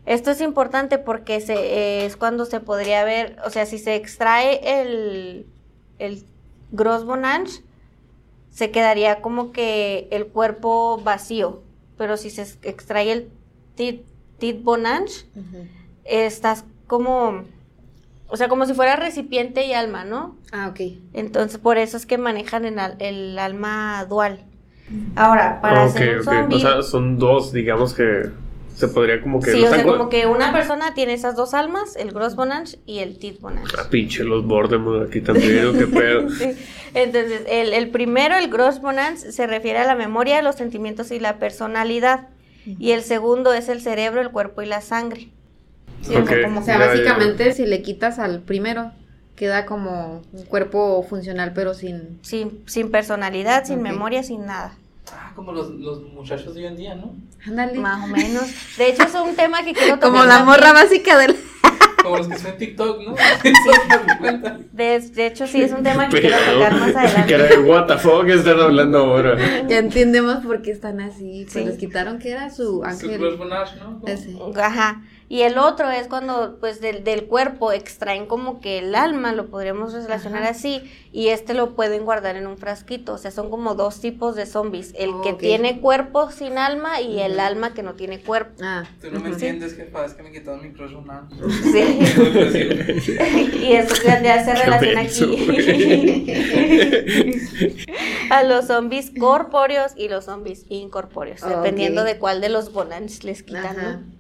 Esto 0.05 0.29
es 0.29 0.39
importante 0.39 0.99
porque 0.99 1.41
se, 1.41 1.55
eh, 1.55 2.05
es 2.05 2.15
cuando 2.15 2.45
se 2.45 2.59
podría 2.59 3.03
ver, 3.03 3.37
o 3.43 3.49
sea, 3.49 3.65
si 3.65 3.79
se 3.79 3.95
extrae 3.95 4.81
el, 4.81 5.47
el 5.97 6.25
Gros 6.71 7.05
Bonage, 7.05 7.63
se 8.51 8.69
quedaría 8.69 9.21
como 9.21 9.51
que 9.51 10.07
el 10.11 10.27
cuerpo 10.27 11.01
vacío. 11.03 11.63
Pero 11.97 12.17
si 12.17 12.29
se 12.29 12.43
extrae 12.61 13.11
el 13.11 13.31
Tit, 13.73 14.03
tit 14.39 14.63
Bonage, 14.63 15.25
estás 16.05 16.65
como, 16.88 17.43
o 18.27 18.38
sea, 18.38 18.48
como 18.48 18.65
si 18.65 18.74
fuera 18.74 18.96
recipiente 18.96 19.65
y 19.65 19.74
alma, 19.74 20.05
¿no? 20.05 20.36
Ah, 20.51 20.69
ok. 20.69 20.79
Entonces, 21.13 21.60
por 21.60 21.77
eso 21.77 21.98
es 21.98 22.05
que 22.05 22.17
manejan 22.17 22.65
el, 22.65 22.79
al- 22.79 22.96
el 23.00 23.38
alma 23.38 24.05
dual. 24.10 24.43
Ahora, 25.15 25.62
para 25.62 25.86
Ok, 25.86 25.96
hacer 25.96 26.15
un 26.15 26.19
ok. 26.22 26.25
zombie... 26.25 26.55
O 26.55 26.60
sea, 26.60 26.81
son 26.81 27.19
dos, 27.19 27.51
digamos 27.53 27.93
que 27.93 28.29
se 28.75 28.88
podría 28.88 29.22
como 29.22 29.39
que... 29.39 29.51
Sí, 29.51 29.63
o 29.63 29.69
sea, 29.69 29.84
como 29.84 30.10
que 30.10 30.25
una 30.25 30.51
persona 30.51 30.93
tiene 30.96 31.13
esas 31.13 31.36
dos 31.36 31.53
almas, 31.53 31.96
el 31.96 32.12
Gross 32.12 32.36
Bonage 32.36 32.79
y 32.86 33.00
el 33.00 33.19
Tit 33.19 33.39
Bonage. 33.39 33.75
Ah, 33.77 33.88
pinche 33.89 34.24
los 34.24 34.46
Voldemort 34.48 35.10
aquí 35.10 35.22
también, 35.22 35.67
¿o 35.67 35.74
qué 35.74 35.86
pedo? 35.88 36.29
Sí. 36.29 36.55
Entonces, 36.96 37.41
el, 37.48 37.74
el 37.74 37.89
primero, 37.89 38.36
el 38.36 38.50
Gross 38.50 38.81
Bonance, 38.81 39.31
se 39.31 39.46
refiere 39.48 39.79
a 39.79 39.86
la 39.86 39.96
memoria, 39.96 40.41
los 40.41 40.55
sentimientos 40.55 41.12
y 41.12 41.19
la 41.19 41.38
personalidad. 41.39 42.29
Y 42.77 42.91
el 42.91 43.03
segundo 43.03 43.53
es 43.53 43.69
el 43.69 43.81
cerebro, 43.81 44.21
el 44.21 44.29
cuerpo 44.31 44.61
y 44.61 44.65
la 44.65 44.81
sangre. 44.81 45.29
Sí, 46.01 46.15
o 46.15 46.25
sea, 46.25 46.35
Ok. 46.38 46.43
como 46.43 46.59
O 46.59 46.63
sea, 46.63 46.77
Ya, 46.77 46.79
ya, 46.79 46.85
ya. 46.85 46.91
básicamente 46.91 47.53
si 47.53 47.65
le 47.65 47.81
quitas 47.81 48.19
al 48.19 48.41
primero, 48.41 48.91
queda 49.35 49.65
como 49.65 50.21
un 50.33 50.43
cuerpo 50.45 51.03
funcional, 51.09 51.53
pero 51.53 51.73
sin... 51.73 52.19
sin, 52.21 52.61
sin 52.67 52.91
personalidad, 52.91 53.65
sin 53.65 53.81
memoria, 53.81 54.21
sin 54.23 54.45
nada. 54.45 54.75
Ah, 55.11 55.31
como 55.35 55.51
los, 55.53 55.69
los 55.71 56.03
muchachos 56.13 56.53
de 56.53 56.61
hoy 56.61 56.67
en 56.67 56.77
día, 56.77 56.95
¿no? 56.95 57.13
Ándale. 57.47 57.79
Más 57.79 58.03
o 58.03 58.07
menos. 58.07 58.43
De 58.77 58.89
hecho, 58.89 59.03
es 59.03 59.13
un 59.15 59.35
tema 59.35 59.63
que 59.63 59.73
quiero 59.73 59.95
tocar. 59.99 60.09
Como 60.11 60.23
la 60.25 60.38
también. 60.39 60.45
morra 60.59 60.73
básica 60.73 61.17
del... 61.17 61.35
Como 62.03 62.17
los 62.17 62.27
que 62.27 62.37
son 62.37 62.51
en 62.51 62.57
TikTok, 62.57 63.01
¿no? 63.05 63.15
¿Se? 63.41 64.65
De, 64.71 64.99
de 64.99 65.25
hecho, 65.27 65.47
sí, 65.47 65.61
es 65.61 65.71
un 65.71 65.83
tema 65.83 66.07
que 66.09 66.21
quiero 66.21 66.35
Pero, 66.45 66.53
tocar 66.59 66.73
más 66.75 66.95
adelante. 66.95 67.33
era 67.33 67.43
de 67.45 67.57
what 67.59 67.85
the 67.87 67.97
fuck 67.97 68.27
están 68.27 68.59
hablando 68.59 68.99
ahora. 68.99 69.37
Ya 69.67 69.79
entendemos 69.79 70.37
por 70.45 70.61
qué 70.61 70.71
están 70.71 70.99
así. 71.01 71.41
Pues 71.43 71.53
Sí. 71.53 71.65
les 71.65 71.77
quitaron 71.77 72.19
que 72.19 72.31
era 72.31 72.49
su 72.49 72.63
Su 72.63 72.83
ángel. 72.83 73.17
Cross 73.19 73.37
Bonage, 73.37 73.75
¿no? 73.79 74.01
Ajá. 74.61 75.01
Y 75.31 75.43
el 75.43 75.59
otro 75.59 75.91
es 75.91 76.07
cuando, 76.07 76.57
pues, 76.59 76.81
del, 76.81 77.03
del 77.03 77.25
cuerpo 77.27 77.71
extraen 77.71 78.25
como 78.25 78.59
que 78.59 78.79
el 78.79 78.95
alma, 78.95 79.31
lo 79.31 79.45
podríamos 79.51 79.93
relacionar 79.93 80.41
Ajá. 80.41 80.51
así, 80.51 80.91
y 81.12 81.27
este 81.27 81.53
lo 81.53 81.75
pueden 81.75 82.03
guardar 82.03 82.36
en 82.36 82.48
un 82.48 82.57
frasquito. 82.57 83.13
O 83.13 83.17
sea, 83.19 83.29
son 83.29 83.51
como 83.51 83.75
dos 83.75 84.01
tipos 84.01 84.36
de 84.36 84.48
zombies: 84.48 84.91
el 84.98 85.12
Oh, 85.12 85.21
que 85.21 85.33
tiene 85.33 85.81
cuerpo 85.81 86.31
sin 86.31 86.57
alma 86.57 87.00
y 87.00 87.19
el 87.19 87.39
alma 87.39 87.75
que 87.75 87.83
no 87.83 87.93
tiene 87.93 88.19
cuerpo. 88.19 88.55
Ah, 88.63 88.86
Tú 89.00 89.12
no 89.12 89.19
me 89.19 89.29
entiendes, 89.29 89.75
jefa, 89.75 90.03
es 90.03 90.15
que 90.15 90.24
me 90.24 90.31
quitaron 90.31 90.62
mi 90.63 90.69
Bonage. 90.69 91.36
Sí. 91.71 93.59
y 93.62 93.74
eso 93.74 93.95
ya 94.03 94.24
ya 94.24 94.43
se 94.43 94.55
relaciona 94.55 95.01
menso, 95.03 95.25
aquí 95.25 96.31
a 98.31 98.43
los 98.43 98.65
zombies 98.65 99.12
corpóreos 99.19 99.91
y 99.95 100.09
los 100.09 100.25
zombies 100.25 100.65
incorpóreos, 100.69 101.43
Oh, 101.43 101.50
dependiendo 101.50 102.03
de 102.03 102.17
cuál 102.17 102.41
de 102.41 102.50
los 102.50 102.74
bonans 102.74 103.24
les 103.24 103.43
quitan. 103.43 103.77
Ajá. 103.77 103.91
¿no? 103.98 104.18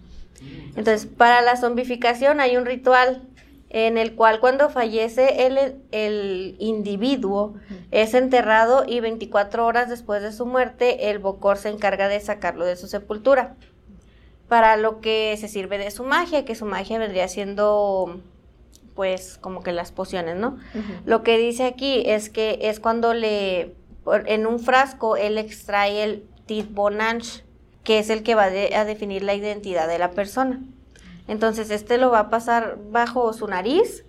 Entonces, 0.75 1.05
para 1.05 1.41
la 1.41 1.55
zombificación 1.57 2.39
hay 2.39 2.57
un 2.57 2.65
ritual 2.65 3.23
en 3.69 3.97
el 3.97 4.15
cual 4.15 4.39
cuando 4.39 4.69
fallece 4.69 5.45
el, 5.45 5.81
el 5.91 6.55
individuo 6.59 7.55
es 7.91 8.13
enterrado 8.15 8.83
y 8.87 8.99
24 8.99 9.65
horas 9.65 9.89
después 9.89 10.23
de 10.23 10.31
su 10.31 10.45
muerte 10.45 11.11
el 11.11 11.19
Bokor 11.19 11.57
se 11.57 11.69
encarga 11.69 12.07
de 12.07 12.19
sacarlo 12.19 12.65
de 12.65 12.75
su 12.75 12.87
sepultura. 12.87 13.55
Para 14.47 14.77
lo 14.77 14.99
que 14.99 15.37
se 15.37 15.47
sirve 15.47 15.77
de 15.77 15.91
su 15.91 16.03
magia, 16.03 16.43
que 16.43 16.55
su 16.55 16.65
magia 16.65 16.97
vendría 16.97 17.27
siendo 17.27 18.21
pues 18.95 19.37
como 19.37 19.61
que 19.61 19.71
las 19.71 19.91
pociones, 19.91 20.35
¿no? 20.35 20.57
Lo 21.05 21.23
que 21.23 21.37
dice 21.37 21.63
aquí 21.63 22.03
es 22.05 22.29
que 22.29 22.59
es 22.63 22.81
cuando 22.81 23.13
le, 23.13 23.75
en 24.25 24.45
un 24.45 24.59
frasco, 24.59 25.15
él 25.15 25.37
extrae 25.37 26.03
el 26.03 26.25
tit 26.47 26.73
bonange, 26.73 27.43
que 27.89 27.97
es 27.97 28.11
el 28.11 28.21
que 28.21 28.35
va 28.35 28.51
de- 28.51 28.75
a 28.75 28.85
definir 28.85 29.23
la 29.23 29.33
identidad 29.33 29.87
de 29.87 29.97
la 29.97 30.11
persona. 30.11 30.61
Entonces, 31.27 31.71
este 31.71 31.97
lo 31.97 32.11
va 32.11 32.19
a 32.19 32.29
pasar 32.29 32.77
bajo 32.91 33.33
su 33.33 33.47
nariz. 33.47 34.05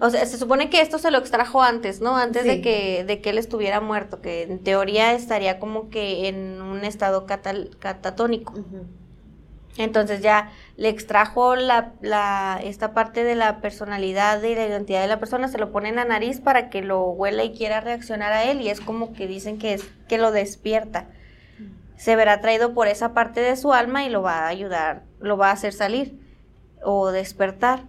O 0.00 0.08
sea, 0.10 0.24
se 0.24 0.38
supone 0.38 0.70
que 0.70 0.80
esto 0.80 0.98
se 1.00 1.10
lo 1.10 1.18
extrajo 1.18 1.60
antes, 1.60 2.00
¿no? 2.00 2.16
Antes 2.16 2.44
de 2.44 2.60
que, 2.62 3.02
de 3.02 3.20
que 3.20 3.30
él 3.30 3.38
estuviera 3.38 3.80
muerto, 3.80 4.20
que 4.20 4.42
en 4.42 4.60
teoría 4.60 5.14
estaría 5.14 5.58
como 5.58 5.90
que 5.90 6.28
en 6.28 6.62
un 6.62 6.84
estado 6.84 7.26
catal- 7.26 7.70
catatónico. 7.80 8.52
Entonces 9.78 10.20
ya 10.20 10.52
le 10.76 10.88
extrajo 10.88 11.56
la, 11.56 11.94
la, 12.02 12.60
esta 12.62 12.94
parte 12.94 13.24
de 13.24 13.34
la 13.34 13.60
personalidad 13.60 14.40
y 14.44 14.54
la 14.54 14.64
identidad 14.68 15.02
de 15.02 15.08
la 15.08 15.18
persona, 15.18 15.48
se 15.48 15.58
lo 15.58 15.72
pone 15.72 15.88
en 15.88 15.96
la 15.96 16.04
nariz 16.04 16.38
para 16.40 16.70
que 16.70 16.82
lo 16.82 17.02
huela 17.06 17.42
y 17.42 17.50
quiera 17.52 17.80
reaccionar 17.80 18.32
a 18.32 18.44
él 18.44 18.60
y 18.60 18.68
es 18.68 18.80
como 18.80 19.12
que 19.12 19.26
dicen 19.26 19.58
que 19.58 19.74
es 19.74 19.82
que 20.08 20.18
lo 20.18 20.30
despierta. 20.30 21.08
Se 21.96 22.16
verá 22.16 22.34
atraído 22.34 22.74
por 22.74 22.88
esa 22.88 23.14
parte 23.14 23.40
de 23.40 23.56
su 23.56 23.72
alma 23.72 24.04
y 24.04 24.10
lo 24.10 24.22
va 24.22 24.40
a 24.40 24.48
ayudar, 24.48 25.04
lo 25.20 25.36
va 25.36 25.50
a 25.50 25.52
hacer 25.52 25.72
salir 25.72 26.18
o 26.82 27.10
despertar. 27.10 27.84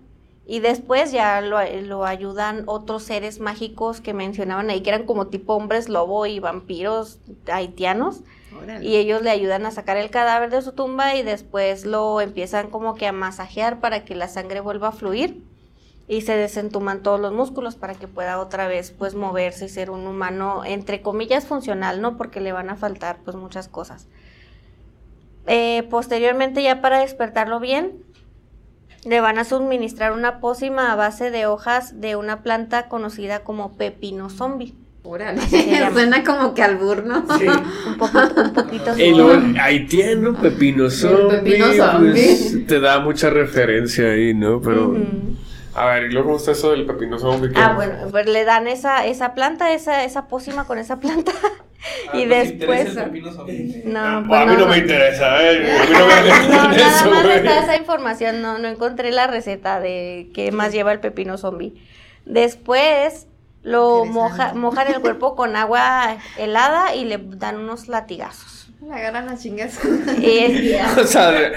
Y 0.47 0.59
después 0.59 1.12
ya 1.12 1.41
lo, 1.41 1.57
lo 1.81 2.05
ayudan 2.05 2.63
otros 2.67 3.03
seres 3.03 3.39
mágicos 3.39 4.00
que 4.00 4.13
mencionaban 4.13 4.69
ahí, 4.69 4.81
que 4.81 4.91
eran 4.91 5.05
como 5.05 5.27
tipo 5.27 5.55
hombres 5.55 5.89
lobo 5.89 6.27
y 6.27 6.39
vampiros 6.39 7.19
haitianos 7.51 8.21
Órale. 8.55 8.85
y 8.85 8.95
ellos 8.95 9.24
le 9.24 9.31
ayudan 9.31 9.65
a 9.65 9.71
sacar 9.71 9.97
el 9.97 10.12
cadáver 10.12 10.51
de 10.51 10.62
su 10.62 10.74
tumba 10.74 11.15
y 11.15 11.24
después 11.24 11.85
lo 11.85 12.21
empiezan 12.21 12.69
como 12.69 12.93
que 12.93 13.07
a 13.07 13.12
masajear 13.12 13.79
para 13.79 14.05
que 14.05 14.13
la 14.13 14.27
sangre 14.27 14.59
vuelva 14.59 14.89
a 14.89 14.91
fluir 14.91 15.43
y 16.07 16.21
se 16.21 16.35
desentuman 16.35 17.01
todos 17.01 17.19
los 17.19 17.33
músculos 17.33 17.75
para 17.75 17.95
que 17.95 18.07
pueda 18.07 18.39
otra 18.39 18.67
vez 18.67 18.91
pues 18.91 19.15
moverse 19.15 19.65
y 19.65 19.69
ser 19.69 19.89
un 19.89 20.05
humano 20.05 20.63
entre 20.65 21.01
comillas 21.01 21.45
funcional, 21.45 22.01
¿no? 22.01 22.17
Porque 22.17 22.41
le 22.41 22.51
van 22.51 22.69
a 22.69 22.75
faltar 22.75 23.17
pues 23.24 23.35
muchas 23.35 23.67
cosas. 23.67 24.07
Eh, 25.47 25.83
posteriormente 25.89 26.62
ya 26.63 26.81
para 26.81 27.00
despertarlo 27.00 27.59
bien 27.59 28.03
le 29.05 29.21
van 29.21 29.38
a 29.38 29.43
suministrar 29.43 30.12
una 30.12 30.39
pócima 30.39 30.91
a 30.91 30.95
base 30.95 31.29
de 31.29 31.45
hojas 31.45 32.01
de 32.01 32.15
una 32.15 32.41
planta 32.41 32.88
conocida 32.88 33.43
como 33.43 33.77
pepino 33.77 34.29
zombie. 34.29 34.74
Órale. 35.03 35.39
Suena 35.93 36.24
como 36.24 36.55
que 36.55 36.63
albur, 36.63 37.05
¿no? 37.05 37.24
Sí. 37.38 37.45
Un 37.88 37.97
poco, 37.97 38.17
un 38.43 38.53
poquito 38.53 38.97
Y 38.97 39.13
luego 39.13 39.39
haitiano, 39.62 40.33
pepino 40.33 40.89
zombie, 40.89 41.38
pepino 41.43 41.65
pues, 41.67 41.77
zombie. 41.77 42.65
te 42.67 42.79
da 42.79 43.00
mucha 43.00 43.29
referencia 43.29 44.12
ahí, 44.12 44.33
¿no? 44.33 44.59
Pero. 44.59 44.95
A 45.75 45.86
ver, 45.88 46.03
¿y 46.05 46.12
luego 46.12 46.27
cómo 46.27 46.38
está 46.38 46.51
eso 46.51 46.72
del 46.72 46.86
pepino 46.86 47.17
zombie? 47.20 47.51
¿Qué? 47.51 47.60
Ah, 47.60 47.74
bueno, 47.74 47.94
pues 48.12 48.25
le 48.27 48.44
dan 48.46 48.67
esa, 48.67 49.05
esa 49.05 49.34
planta, 49.36 49.74
esa, 49.74 50.03
esa 50.03 50.27
pócima 50.27 50.65
con 50.65 50.77
esa 50.77 51.00
planta. 51.00 51.32
Ah, 52.12 52.17
y 52.17 52.25
¿nos 52.25 52.48
interesa 52.48 52.55
después. 52.58 52.98
el 52.98 53.03
pepino 53.12 53.32
zombie? 53.32 53.82
No, 53.86 54.00
Ah, 54.00 54.24
pues 54.27 54.41
a 54.41 54.46
mí 54.48 54.55
no, 54.58 54.65
me 54.65 54.77
interesa, 54.79 55.44
¿eh? 55.44 55.72
A 55.72 55.84
mí 55.86 55.91
no 55.94 56.08
me 56.08 56.15
No, 56.55 56.65
interesa 56.65 56.79
nada 56.79 57.00
eso, 57.00 57.10
más 57.12 57.25
está 57.36 57.63
esa 57.63 57.75
información, 57.77 58.41
no, 58.41 58.58
no 58.58 58.67
encontré 58.67 59.12
la 59.12 59.27
receta 59.27 59.79
de 59.79 60.32
qué 60.34 60.51
más 60.51 60.74
lleva 60.74 60.91
el 60.94 61.00
pepino 61.00 61.38
zombie. 61.38 61.75
Después 62.25 63.27
lo 63.65 64.05
moja, 64.05 64.53
mojan 64.53 64.88
el 64.93 65.01
cuerpo 65.01 65.36
con 65.36 65.55
agua 65.55 66.17
helada 66.38 66.93
y 66.93 67.05
le 67.05 67.17
dan 67.17 67.57
unos 67.57 67.88
latigazos. 67.88 68.67
La 68.86 68.98
agarran 68.98 69.27
a 69.27 69.38
chingas. 69.38 69.79
O 71.00 71.03
sea, 71.03 71.51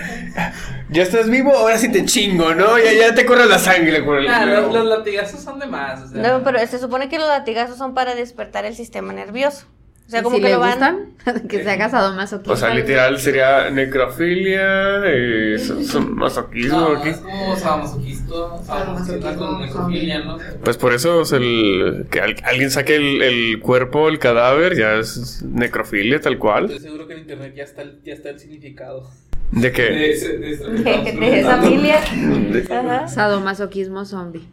ya 0.88 1.02
estás 1.02 1.28
vivo, 1.28 1.54
ahora 1.54 1.76
sí 1.76 1.92
te 1.92 2.06
chingo, 2.06 2.54
¿no? 2.54 2.78
Ya, 2.78 2.94
ya 2.94 3.14
te 3.14 3.26
corre 3.26 3.44
la 3.44 3.58
sangre 3.58 3.98
el 3.98 4.28
Ah, 4.28 4.46
los, 4.46 4.72
los 4.72 4.86
latigazos 4.86 5.40
son 5.40 5.58
de 5.58 5.66
más. 5.66 6.00
O 6.00 6.08
sea, 6.08 6.22
no, 6.22 6.42
pero 6.42 6.66
se 6.66 6.78
supone 6.78 7.10
que 7.10 7.18
los 7.18 7.28
latigazos 7.28 7.76
son 7.76 7.92
para 7.92 8.14
despertar 8.14 8.64
el 8.64 8.74
sistema 8.74 9.12
nervioso. 9.12 9.66
O 10.08 10.10
sea, 10.10 10.20
¿Y 10.20 10.22
como 10.22 10.36
si 10.36 10.42
que 10.42 10.48
le 10.48 10.54
lo 10.54 10.60
van... 10.60 10.70
gustan? 10.70 11.42
que 11.48 11.62
se 11.62 11.70
haga 11.70 11.90
sadomasoquista. 11.90 12.52
O 12.52 12.56
sea, 12.56 12.74
literal 12.74 13.18
sería 13.20 13.68
necrofilia, 13.70 15.02
eh, 15.04 15.58
son- 15.58 15.84
son 15.84 16.14
masoquismo 16.14 16.80
No, 16.80 16.96
aquí. 16.96 17.10
es 17.10 17.18
como 17.18 17.54
sadomasoquista 17.56 19.36
con 19.36 19.60
necrofilia, 19.60 20.24
¿no? 20.24 20.38
Pues 20.64 20.76
por 20.78 20.94
eso 20.94 21.20
es 21.22 21.32
el 21.32 22.06
que 22.10 22.20
al- 22.20 22.36
alguien 22.44 22.70
saque 22.70 22.96
el, 22.96 23.20
el 23.22 23.60
cuerpo, 23.60 24.08
el 24.08 24.18
cadáver, 24.18 24.76
ya 24.76 24.94
es 24.94 25.42
necrofilia 25.42 26.20
tal 26.20 26.38
cual. 26.38 26.64
Estoy 26.64 26.80
seguro 26.80 27.06
que 27.06 27.12
en 27.12 27.18
internet 27.20 27.52
ya 27.54 27.64
está 27.64 27.82
el, 27.82 28.00
ya 28.02 28.14
está 28.14 28.30
el 28.30 28.38
significado. 28.40 29.10
De 29.52 29.72
que 29.72 29.82
De, 29.82 29.90
de, 29.90 30.56
de, 30.56 31.12
de 31.12 31.40
esa 31.40 31.62
filia. 31.62 33.08
Sadomasoquismo 33.08 34.04
zombie. 34.04 34.46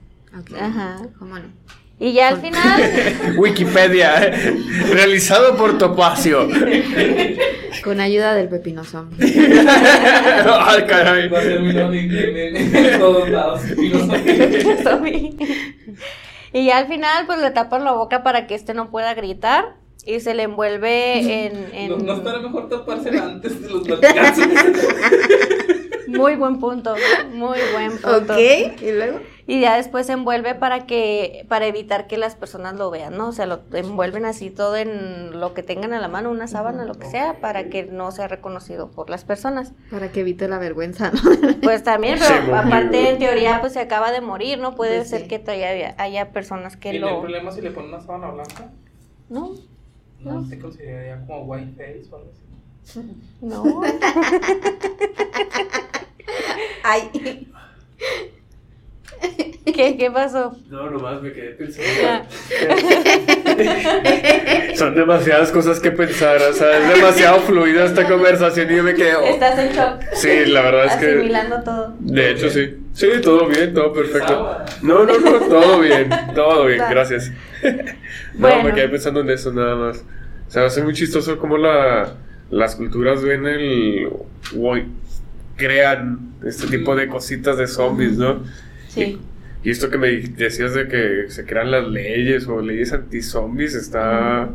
Ajá. 0.59 0.97
¿Cómo 1.19 1.35
no? 1.39 1.45
Y 1.97 2.11
ya 2.11 2.27
al 2.29 2.41
final, 2.41 2.81
Wikipedia, 3.37 4.21
eh, 4.27 4.57
realizado 4.91 5.55
por 5.55 5.77
Topacio. 5.77 6.47
Con 7.83 8.01
ayuda 8.01 8.33
del 8.35 8.49
pepino 8.49 8.83
zombie. 8.83 9.25
Ay, 9.65 10.83
caray. 10.87 11.29
Va 11.29 11.39
a 11.39 11.41
ser 11.41 11.61
un 11.61 12.99
todos 12.99 13.29
lados. 13.29 13.61
Y 16.53 16.65
ya 16.65 16.77
al 16.79 16.87
final, 16.87 17.25
pues 17.25 17.39
le 17.39 17.51
tapan 17.51 17.83
la 17.83 17.91
boca 17.93 18.23
para 18.23 18.47
que 18.47 18.55
este 18.55 18.73
no 18.73 18.91
pueda 18.91 19.13
gritar. 19.13 19.75
Y 20.05 20.19
se 20.19 20.35
le 20.35 20.43
envuelve 20.43 21.19
en... 21.47 21.67
en- 21.73 21.89
No, 21.89 21.97
no 21.97 22.13
estará 22.13 22.39
mejor 22.39 22.69
taparse 22.69 23.09
antes 23.17 23.61
de 23.61 23.69
los 23.69 23.87
latigazos. 23.87 24.45
Muy 26.07 26.35
buen 26.35 26.59
punto, 26.59 26.95
muy 27.33 27.57
buen 27.73 27.91
punto. 27.97 28.33
ok, 28.33 28.39
y 28.81 28.91
luego. 28.91 29.19
Y 29.47 29.61
ya 29.61 29.77
después 29.77 30.07
se 30.07 30.13
envuelve 30.13 30.55
para 30.55 30.87
que, 30.87 31.45
para 31.47 31.67
evitar 31.67 32.07
que 32.07 32.17
las 32.17 32.33
personas 32.35 32.73
lo 32.75 32.89
vean, 32.89 33.15
¿no? 33.15 33.27
O 33.27 33.31
sea, 33.31 33.45
lo 33.45 33.59
envuelven 33.73 34.25
así 34.25 34.49
todo 34.49 34.75
en 34.75 35.39
lo 35.39 35.53
que 35.53 35.61
tengan 35.61 35.93
a 35.93 35.99
la 35.99 36.07
mano, 36.07 36.31
una 36.31 36.47
sábana, 36.47 36.83
lo 36.83 36.95
que 36.95 37.05
sea, 37.05 37.39
para 37.41 37.65
que 37.69 37.83
no 37.83 38.11
sea 38.11 38.27
reconocido 38.27 38.89
por 38.89 39.11
las 39.11 39.23
personas. 39.23 39.73
Para 39.91 40.11
que 40.11 40.21
evite 40.21 40.47
la 40.47 40.57
vergüenza, 40.57 41.11
¿no? 41.11 41.19
Pues 41.61 41.83
también, 41.83 42.17
pero 42.19 42.55
aparte 42.55 43.09
en 43.11 43.19
teoría 43.19 43.61
pues 43.61 43.73
se 43.73 43.81
acaba 43.81 44.11
de 44.11 44.21
morir, 44.21 44.57
¿no? 44.57 44.73
Puede 44.75 44.97
Pues 44.97 45.09
ser 45.11 45.21
sí. 45.21 45.27
que 45.27 45.37
todavía 45.37 45.93
haya 45.99 46.31
personas 46.31 46.75
que 46.75 46.95
¿Y 46.95 46.99
no 46.99 47.05
hay 47.07 47.13
lo... 47.13 47.19
problema 47.21 47.51
si 47.51 47.61
le 47.61 47.69
ponen 47.69 47.89
una 47.93 48.01
sábana 48.01 48.31
blanca? 48.31 48.71
No, 49.29 49.51
No, 50.21 50.41
No. 50.41 50.45
se 50.47 50.57
consideraría 50.57 51.23
como 51.27 51.43
white 51.43 51.71
face 51.77 52.05
o 52.11 52.15
algo 52.15 52.31
así. 52.31 52.41
no. 53.41 53.63
Ay. 56.83 57.51
¿Qué, 59.65 59.97
qué 59.97 60.11
pasó? 60.11 60.55
No, 60.69 60.89
nomás 60.89 61.21
me 61.21 61.31
quedé 61.33 61.55
Ah. 62.05 62.23
pensando. 62.25 62.25
Son 64.75 64.95
demasiadas 64.95 65.51
cosas 65.51 65.79
que 65.79 65.91
pensar, 65.91 66.37
o 66.49 66.53
sea, 66.53 66.77
es 66.79 66.95
demasiado 66.95 67.39
fluida 67.41 67.85
esta 67.85 68.07
conversación 68.07 68.71
y 68.71 68.75
yo 68.77 68.83
me 68.83 68.93
quedo. 68.93 69.21
Estás 69.21 69.57
en 69.59 69.73
shock, 69.73 70.01
Sí, 70.13 70.45
la 70.47 70.61
verdad 70.61 70.85
es 70.85 70.95
que. 70.95 71.05
asimilando 71.11 71.63
todo. 71.63 71.95
De 71.99 72.31
hecho, 72.31 72.49
sí. 72.49 72.77
Sí, 72.93 73.07
todo 73.23 73.47
bien, 73.47 73.73
todo 73.73 73.91
perfecto. 73.93 74.57
No, 74.81 75.03
no, 75.05 75.17
no, 75.19 75.31
todo 75.39 75.79
bien, 75.79 76.09
todo 76.33 76.65
bien, 76.65 76.81
gracias. 76.89 77.31
No, 78.35 78.49
Bueno. 78.49 78.63
me 78.63 78.73
quedé 78.73 78.89
pensando 78.89 79.21
en 79.21 79.29
eso 79.29 79.51
nada 79.53 79.75
más. 79.75 80.03
O 80.47 80.51
sea, 80.51 80.65
hace 80.65 80.83
muy 80.83 80.93
chistoso 80.93 81.37
cómo 81.39 81.57
la, 81.57 82.13
las 82.51 82.75
culturas 82.75 83.23
ven 83.23 83.45
el... 83.47 84.07
o 84.59 84.75
crean 85.55 86.33
este 86.45 86.67
tipo 86.67 86.95
de 86.95 87.07
cositas 87.07 87.57
de 87.57 87.65
zombies, 87.65 88.17
¿no? 88.17 88.43
Sí. 88.95 89.17
Y 89.63 89.69
esto 89.69 89.89
que 89.89 89.97
me 89.97 90.07
decías 90.09 90.73
de 90.73 90.87
que 90.87 91.29
se 91.29 91.45
crean 91.45 91.71
las 91.71 91.87
leyes 91.87 92.47
o 92.47 92.61
leyes 92.61 92.93
anti-zombies 92.93 93.73
está 93.75 94.49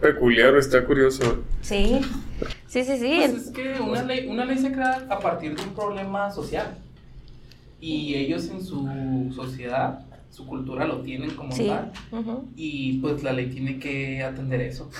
peculiar, 0.00 0.56
está 0.56 0.84
curioso. 0.84 1.42
Sí, 1.62 2.00
sí, 2.66 2.84
sí, 2.84 2.98
sí. 2.98 3.16
Pues 3.20 3.46
es 3.46 3.50
que 3.50 3.80
una 3.80 4.02
ley, 4.02 4.26
una 4.28 4.44
ley 4.44 4.58
se 4.58 4.72
crea 4.72 5.06
a 5.08 5.18
partir 5.20 5.56
de 5.56 5.62
un 5.62 5.74
problema 5.74 6.30
social. 6.30 6.76
Y 7.80 8.14
ellos 8.14 8.48
en 8.50 8.64
su 8.64 9.32
sociedad, 9.34 10.00
su 10.30 10.44
cultura 10.46 10.84
lo 10.86 11.02
tienen 11.02 11.30
como 11.30 11.52
Sí. 11.52 11.68
tal. 11.68 11.92
Y 12.56 12.98
pues 12.98 13.22
la 13.22 13.32
ley 13.32 13.46
tiene 13.46 13.78
que 13.78 14.22
atender 14.22 14.60
eso. 14.60 14.90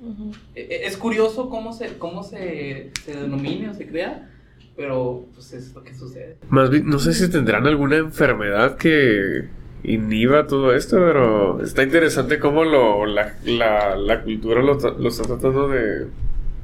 ujú. 0.00 0.32
E- 0.54 0.62
e- 0.62 0.86
Es 0.86 0.96
curioso 0.96 1.48
cómo 1.48 1.72
se, 1.72 1.96
cómo 1.98 2.22
se, 2.24 2.90
se 3.04 3.14
denomina 3.16 3.70
o 3.70 3.74
se 3.74 3.86
crea, 3.86 4.28
pero 4.76 5.26
pues 5.34 5.52
es 5.52 5.74
lo 5.74 5.82
que 5.82 5.94
sucede. 5.94 6.36
Más 6.48 6.70
bien, 6.70 6.86
no 6.88 6.98
sé 6.98 7.12
si 7.12 7.30
tendrán 7.30 7.66
alguna 7.66 7.96
enfermedad 7.96 8.76
que 8.76 9.48
inhiba 9.84 10.46
todo 10.46 10.74
esto, 10.74 10.96
pero 10.96 11.62
está 11.62 11.82
interesante 11.82 12.38
cómo 12.38 12.64
lo, 12.64 13.04
la, 13.06 13.34
la, 13.44 13.96
la 13.96 14.22
cultura 14.22 14.62
lo, 14.62 14.74
lo 14.74 15.08
está 15.08 15.24
tratando 15.24 15.68
de, 15.68 16.06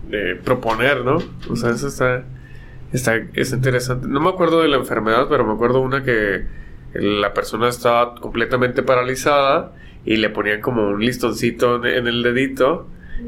de 0.09 0.37
proponer, 0.37 1.05
¿no? 1.05 1.19
O 1.51 1.57
sea, 1.57 1.71
eso 1.71 1.89
está, 1.89 2.25
está, 2.93 3.17
está 3.35 3.57
interesante. 3.57 4.07
No 4.09 4.21
me 4.21 4.29
acuerdo 4.29 4.63
de 4.63 4.69
la 4.69 4.77
enfermedad, 4.77 5.27
pero 5.29 5.45
me 5.47 5.53
acuerdo 5.53 5.81
una 5.81 6.03
que 6.05 6.45
la 6.95 7.35
persona 7.35 7.69
estaba 7.69 8.15
completamente 8.15 8.83
paralizada 8.83 9.73
y 10.05 10.17
le 10.17 10.31
ponían 10.31 10.61
como 10.61 10.89
un 10.89 11.05
listoncito 11.05 11.77
en, 11.77 11.87
en 11.87 12.07
el 12.07 12.23
dedito 12.23 12.87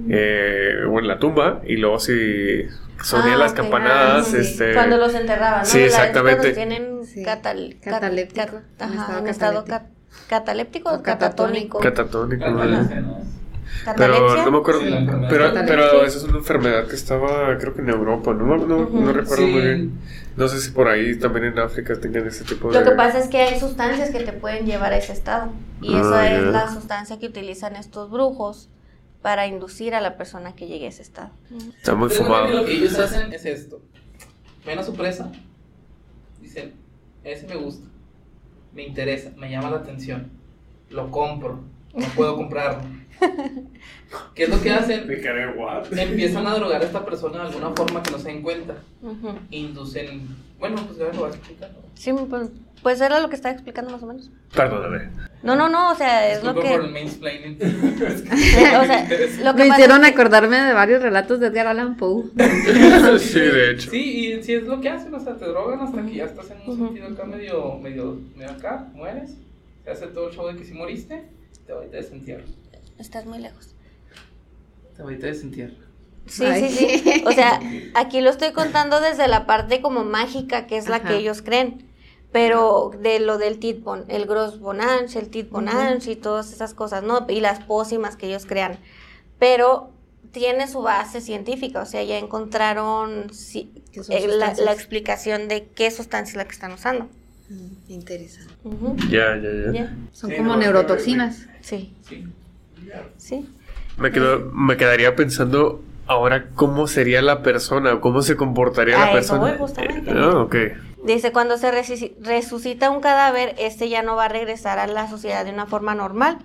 eh, 0.08 0.76
o 0.88 0.98
en 0.98 1.08
la 1.08 1.18
tumba 1.18 1.60
y 1.66 1.76
luego 1.76 1.98
si 1.98 2.62
sonían 3.02 3.34
Ah, 3.34 3.38
las 3.38 3.52
campanadas, 3.52 4.26
Ah, 4.26 4.30
sí. 4.30 4.36
este... 4.38 4.74
Cuando 4.74 4.96
los 4.98 5.14
enterraban, 5.14 5.60
¿no? 5.60 5.66
Sí, 5.66 5.78
exactamente. 5.80 6.52
tienen 6.52 7.04
Sí. 7.04 7.22
catal- 7.22 7.76
cat- 7.82 7.94
Cataléptico. 7.94 8.46
cat- 8.46 8.82
ajá, 8.82 8.92
estado 9.02 9.18
en 9.18 9.26
estado 9.28 9.64
cataléptico. 9.64 9.66
cat- 9.68 10.28
cataléptico 10.28 10.90
o 10.94 11.02
catatónico. 11.02 11.78
catatónico. 11.80 12.44
Catatónico. 12.44 13.20
Pero 13.96 14.36
no 14.44 14.50
me 14.50 14.58
acuerdo. 14.58 14.80
Sí, 14.80 15.06
pero, 15.28 15.52
pero 15.66 16.04
esa 16.04 16.18
es 16.18 16.24
una 16.24 16.38
enfermedad 16.38 16.86
que 16.86 16.94
estaba, 16.96 17.56
creo 17.58 17.72
que 17.74 17.80
en 17.80 17.88
Europa, 17.88 18.34
no, 18.34 18.56
no, 18.56 18.88
no 18.90 19.12
recuerdo 19.12 19.44
Sí. 19.46 19.50
muy 19.50 19.60
bien. 19.62 19.92
No 20.36 20.48
sé 20.48 20.60
si 20.60 20.70
por 20.70 20.88
ahí 20.88 21.18
también 21.18 21.46
en 21.46 21.58
África 21.58 21.94
tengan 21.98 22.26
ese 22.26 22.44
tipo 22.44 22.70
de. 22.70 22.78
Lo 22.78 22.84
que 22.84 22.94
pasa 22.96 23.18
es 23.18 23.28
que 23.28 23.38
hay 23.42 23.58
sustancias 23.58 24.10
que 24.10 24.20
te 24.20 24.32
pueden 24.32 24.66
llevar 24.66 24.92
a 24.92 24.96
ese 24.98 25.12
estado. 25.12 25.52
Y 25.80 25.94
Ah, 25.94 26.00
esa 26.00 26.30
es 26.30 26.42
la 26.44 26.68
sustancia 26.72 27.18
que 27.18 27.26
utilizan 27.26 27.76
estos 27.76 28.10
brujos 28.10 28.68
para 29.22 29.46
inducir 29.46 29.94
a 29.94 30.00
la 30.00 30.16
persona 30.16 30.54
que 30.54 30.66
llegue 30.66 30.86
a 30.86 30.88
ese 30.88 31.02
estado. 31.02 31.30
Está 31.76 31.94
muy 31.94 32.08
fumado. 32.08 32.48
Lo 32.48 32.64
que 32.64 32.72
ellos 32.72 32.98
hacen 32.98 33.32
es 33.32 33.44
esto. 33.44 33.80
Ven 34.64 34.78
a 34.78 34.82
su 34.82 34.94
presa, 34.94 35.32
dicen, 36.40 36.74
ese 37.24 37.46
me 37.46 37.56
gusta, 37.56 37.86
me 38.74 38.82
interesa, 38.82 39.30
me 39.36 39.50
llama 39.50 39.70
la 39.70 39.78
atención, 39.78 40.30
lo 40.90 41.10
compro, 41.10 41.60
no 41.94 42.06
puedo 42.16 42.36
comprarlo. 42.36 42.82
¿Qué 44.34 44.44
es 44.44 44.48
lo 44.48 44.60
que 44.60 44.70
hacen? 44.70 45.08
Empiezan 45.10 46.46
a 46.46 46.54
drogar 46.54 46.80
a 46.82 46.84
esta 46.84 47.04
persona 47.04 47.38
de 47.38 47.48
alguna 47.48 47.70
forma 47.70 48.02
que 48.02 48.10
no 48.10 48.18
se 48.18 48.28
den 48.28 48.42
cuenta. 48.42 48.74
Inducen, 49.50 50.28
bueno, 50.58 50.76
pues 50.86 50.98
ya 50.98 51.12
lo 51.12 51.22
vas 51.22 51.34
a 51.34 51.36
explicar. 51.36 51.70
¿no? 51.70 51.78
Sí, 51.94 52.12
pues, 52.12 52.48
pues 52.82 53.00
era 53.00 53.20
lo 53.20 53.28
que 53.28 53.36
estaba 53.36 53.52
explicando 53.52 53.90
más 53.90 54.02
o 54.02 54.06
menos. 54.06 54.30
Perdóname. 54.54 55.10
No, 55.42 55.54
no, 55.56 55.68
no, 55.68 55.92
o 55.92 55.94
sea, 55.94 56.32
es 56.32 56.42
lo 56.42 56.54
que... 56.54 56.70
por 56.70 56.84
el 56.84 56.90
o 57.06 58.84
sea, 58.84 59.08
lo 59.44 59.54
que 59.54 59.64
Me 59.64 59.68
hicieron 59.68 60.04
es 60.04 60.12
acordarme 60.12 60.60
de 60.60 60.72
varios 60.72 61.02
relatos 61.02 61.40
de 61.40 61.46
Edgar 61.46 61.66
Allan 61.68 61.96
Poe. 61.96 62.24
sí, 63.18 63.40
de 63.40 63.70
hecho. 63.70 63.90
Sí, 63.90 64.32
y 64.34 64.42
sí 64.42 64.54
es 64.54 64.64
lo 64.64 64.80
que 64.80 64.88
hacen, 64.88 65.14
o 65.14 65.20
sea, 65.20 65.36
te 65.36 65.46
drogan 65.46 65.80
hasta 65.80 66.04
que 66.04 66.14
ya 66.14 66.24
estás 66.24 66.50
en 66.50 66.58
un 66.66 66.78
sentido 66.78 67.06
acá 67.08 67.24
medio, 67.24 67.78
medio, 67.78 68.18
medio 68.36 68.50
acá, 68.50 68.88
mueres, 68.92 69.36
se 69.84 69.90
hace 69.90 70.08
todo 70.08 70.28
el 70.28 70.34
show 70.34 70.46
de 70.48 70.56
que 70.56 70.64
si 70.64 70.74
moriste, 70.74 71.24
te 71.70 71.76
va 71.76 71.84
y 71.84 71.88
te 71.88 71.96
desentierro. 71.98 72.44
Estás 72.98 73.26
muy 73.26 73.38
lejos. 73.38 73.74
Te 74.96 75.02
va 75.04 75.12
y 75.12 75.18
te 75.18 75.26
desentierro. 75.28 75.74
Sí, 76.26 76.44
Ay. 76.44 76.68
sí, 76.68 76.98
sí. 76.98 77.24
O 77.26 77.32
sea, 77.32 77.60
aquí 77.94 78.20
lo 78.20 78.30
estoy 78.30 78.52
contando 78.52 79.00
desde 79.00 79.28
la 79.28 79.46
parte 79.46 79.80
como 79.80 80.04
mágica, 80.04 80.66
que 80.66 80.76
es 80.76 80.88
la 80.88 80.96
Ajá. 80.96 81.08
que 81.08 81.16
ellos 81.18 81.42
creen. 81.42 81.88
Pero 82.32 82.90
de 83.00 83.18
lo 83.20 83.38
del 83.38 83.58
Titbon, 83.58 84.04
el 84.08 84.26
Gross 84.26 84.60
Bonange, 84.60 85.18
el 85.18 85.30
Titbonange 85.30 86.12
y 86.12 86.16
todas 86.16 86.52
esas 86.52 86.74
cosas, 86.74 87.02
¿no? 87.02 87.26
Y 87.28 87.40
las 87.40 87.60
pócimas 87.64 88.16
que 88.16 88.26
ellos 88.28 88.46
crean. 88.46 88.78
Pero 89.38 89.90
tiene 90.32 90.68
su 90.68 90.80
base 90.82 91.20
científica, 91.20 91.82
o 91.82 91.86
sea, 91.86 92.02
ya 92.04 92.18
encontraron 92.18 93.32
si- 93.34 93.72
¿Qué 93.92 94.04
son 94.04 94.14
eh, 94.16 94.26
la, 94.28 94.54
la 94.54 94.72
explicación 94.72 95.48
de 95.48 95.66
qué 95.68 95.90
sustancia 95.90 96.32
es 96.32 96.36
la 96.36 96.44
que 96.44 96.52
están 96.52 96.72
usando. 96.72 97.08
Mm, 97.50 97.90
Interesante. 97.92 98.54
Ya, 99.10 99.36
ya, 99.36 99.72
ya. 99.72 99.96
Son 100.12 100.30
Sí, 100.30 100.36
como 100.36 100.50
no, 100.50 100.56
neurotoxinas. 100.58 101.46
Sí, 101.60 101.92
Sí. 102.02 102.24
sí. 103.18 103.48
Me, 103.98 104.10
quedo, 104.12 104.50
me 104.54 104.76
quedaría 104.76 105.14
pensando 105.16 105.82
ahora 106.06 106.48
cómo 106.54 106.86
sería 106.86 107.20
la 107.22 107.42
persona, 107.42 108.00
cómo 108.00 108.22
se 108.22 108.36
comportaría 108.36 108.96
A 108.96 109.00
la 109.00 109.06
eso 109.06 109.14
persona. 109.34 109.40
voy, 109.40 109.58
justamente. 109.58 110.10
Eh, 110.10 110.14
ah, 110.16 110.38
ok. 110.42 110.56
Dice, 111.04 111.32
cuando 111.32 111.56
se 111.58 111.72
resuci- 111.72 112.14
resucita 112.20 112.90
un 112.90 113.00
cadáver, 113.00 113.54
este 113.58 113.88
ya 113.88 114.02
no 114.02 114.16
va 114.16 114.26
a 114.26 114.28
regresar 114.28 114.78
a 114.78 114.86
la 114.86 115.08
sociedad 115.10 115.44
de 115.44 115.50
una 115.50 115.66
forma 115.66 115.94
normal, 115.94 116.38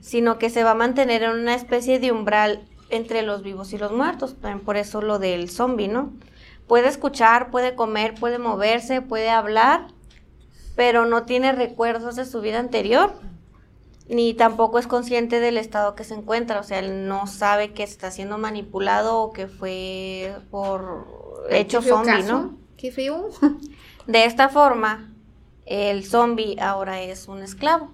sino 0.00 0.38
que 0.38 0.50
se 0.50 0.64
va 0.64 0.72
a 0.72 0.74
mantener 0.74 1.22
en 1.22 1.30
una 1.32 1.54
especie 1.54 2.00
de 2.00 2.10
umbral 2.12 2.60
entre 2.90 3.22
los 3.22 3.42
vivos 3.42 3.72
y 3.72 3.78
los 3.78 3.92
muertos. 3.92 4.34
También 4.40 4.60
por 4.64 4.76
eso 4.76 5.00
lo 5.00 5.18
del 5.20 5.48
zombie, 5.48 5.88
¿no? 5.88 6.12
Puede 6.66 6.88
escuchar, 6.88 7.50
puede 7.50 7.74
comer, 7.74 8.14
puede 8.18 8.38
moverse, 8.38 9.00
puede 9.02 9.28
hablar, 9.30 9.86
pero 10.80 11.04
no 11.04 11.24
tiene 11.24 11.52
recuerdos 11.52 12.16
de 12.16 12.24
su 12.24 12.40
vida 12.40 12.58
anterior, 12.58 13.12
ni 14.08 14.32
tampoco 14.32 14.78
es 14.78 14.86
consciente 14.86 15.38
del 15.38 15.58
estado 15.58 15.94
que 15.94 16.04
se 16.04 16.14
encuentra. 16.14 16.58
O 16.58 16.62
sea, 16.62 16.78
él 16.78 17.06
no 17.06 17.26
sabe 17.26 17.74
que 17.74 17.82
está 17.82 18.10
siendo 18.10 18.38
manipulado 18.38 19.20
o 19.20 19.30
que 19.30 19.46
fue 19.46 20.34
por 20.50 21.06
hecho 21.50 21.82
zombie, 21.82 22.06
caso. 22.22 22.32
¿no? 22.32 22.56
Qué 22.78 22.90
feo. 22.90 23.28
De 24.06 24.24
esta 24.24 24.48
forma, 24.48 25.12
el 25.66 26.02
zombie 26.06 26.58
ahora 26.58 27.02
es 27.02 27.28
un 27.28 27.42
esclavo 27.42 27.90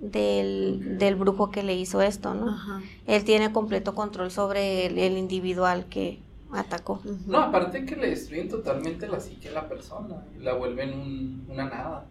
del, 0.00 0.96
del 0.98 1.16
brujo 1.16 1.50
que 1.50 1.62
le 1.62 1.74
hizo 1.74 2.00
esto, 2.00 2.32
¿no? 2.32 2.48
Ajá. 2.48 2.80
Él 3.06 3.24
tiene 3.24 3.52
completo 3.52 3.94
control 3.94 4.30
sobre 4.30 4.86
el, 4.86 4.98
el 4.98 5.18
individual 5.18 5.84
que 5.84 6.18
atacó. 6.50 7.00
No, 7.26 7.38
aparte 7.40 7.84
que 7.84 7.94
le 7.96 8.08
destruyen 8.08 8.48
totalmente 8.48 9.06
la 9.06 9.20
psique 9.20 9.50
a 9.50 9.52
la 9.52 9.68
persona, 9.68 10.24
y 10.34 10.42
la 10.42 10.54
vuelven 10.54 10.94
un- 10.94 11.46
una 11.50 11.64
nada. 11.66 12.06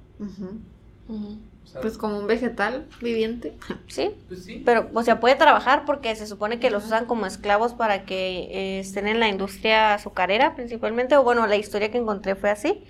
Pues 1.82 1.98
como 1.98 2.18
un 2.18 2.28
vegetal 2.28 2.88
viviente. 3.02 3.58
Sí, 3.88 4.12
pues 4.28 4.44
sí. 4.44 4.62
pero, 4.66 4.90
o 4.94 5.04
sea, 5.04 5.20
puede 5.20 5.36
trabajar 5.36 5.86
porque 5.86 6.16
se 6.16 6.28
supone 6.28 6.60
que 6.60 6.70
los 6.70 6.86
usan 6.86 7.06
como 7.06 7.26
esclavos 7.26 7.74
para 7.74 8.06
que 8.06 8.50
eh, 8.52 8.80
estén 8.80 9.08
en 9.08 9.20
la 9.20 9.30
industria 9.30 9.94
azucarera 9.94 10.56
principalmente, 10.56 11.16
o 11.16 11.24
bueno, 11.24 11.46
la 11.48 11.56
historia 11.56 11.92
que 11.92 11.98
encontré 11.98 12.36
fue 12.36 12.50
así, 12.50 12.84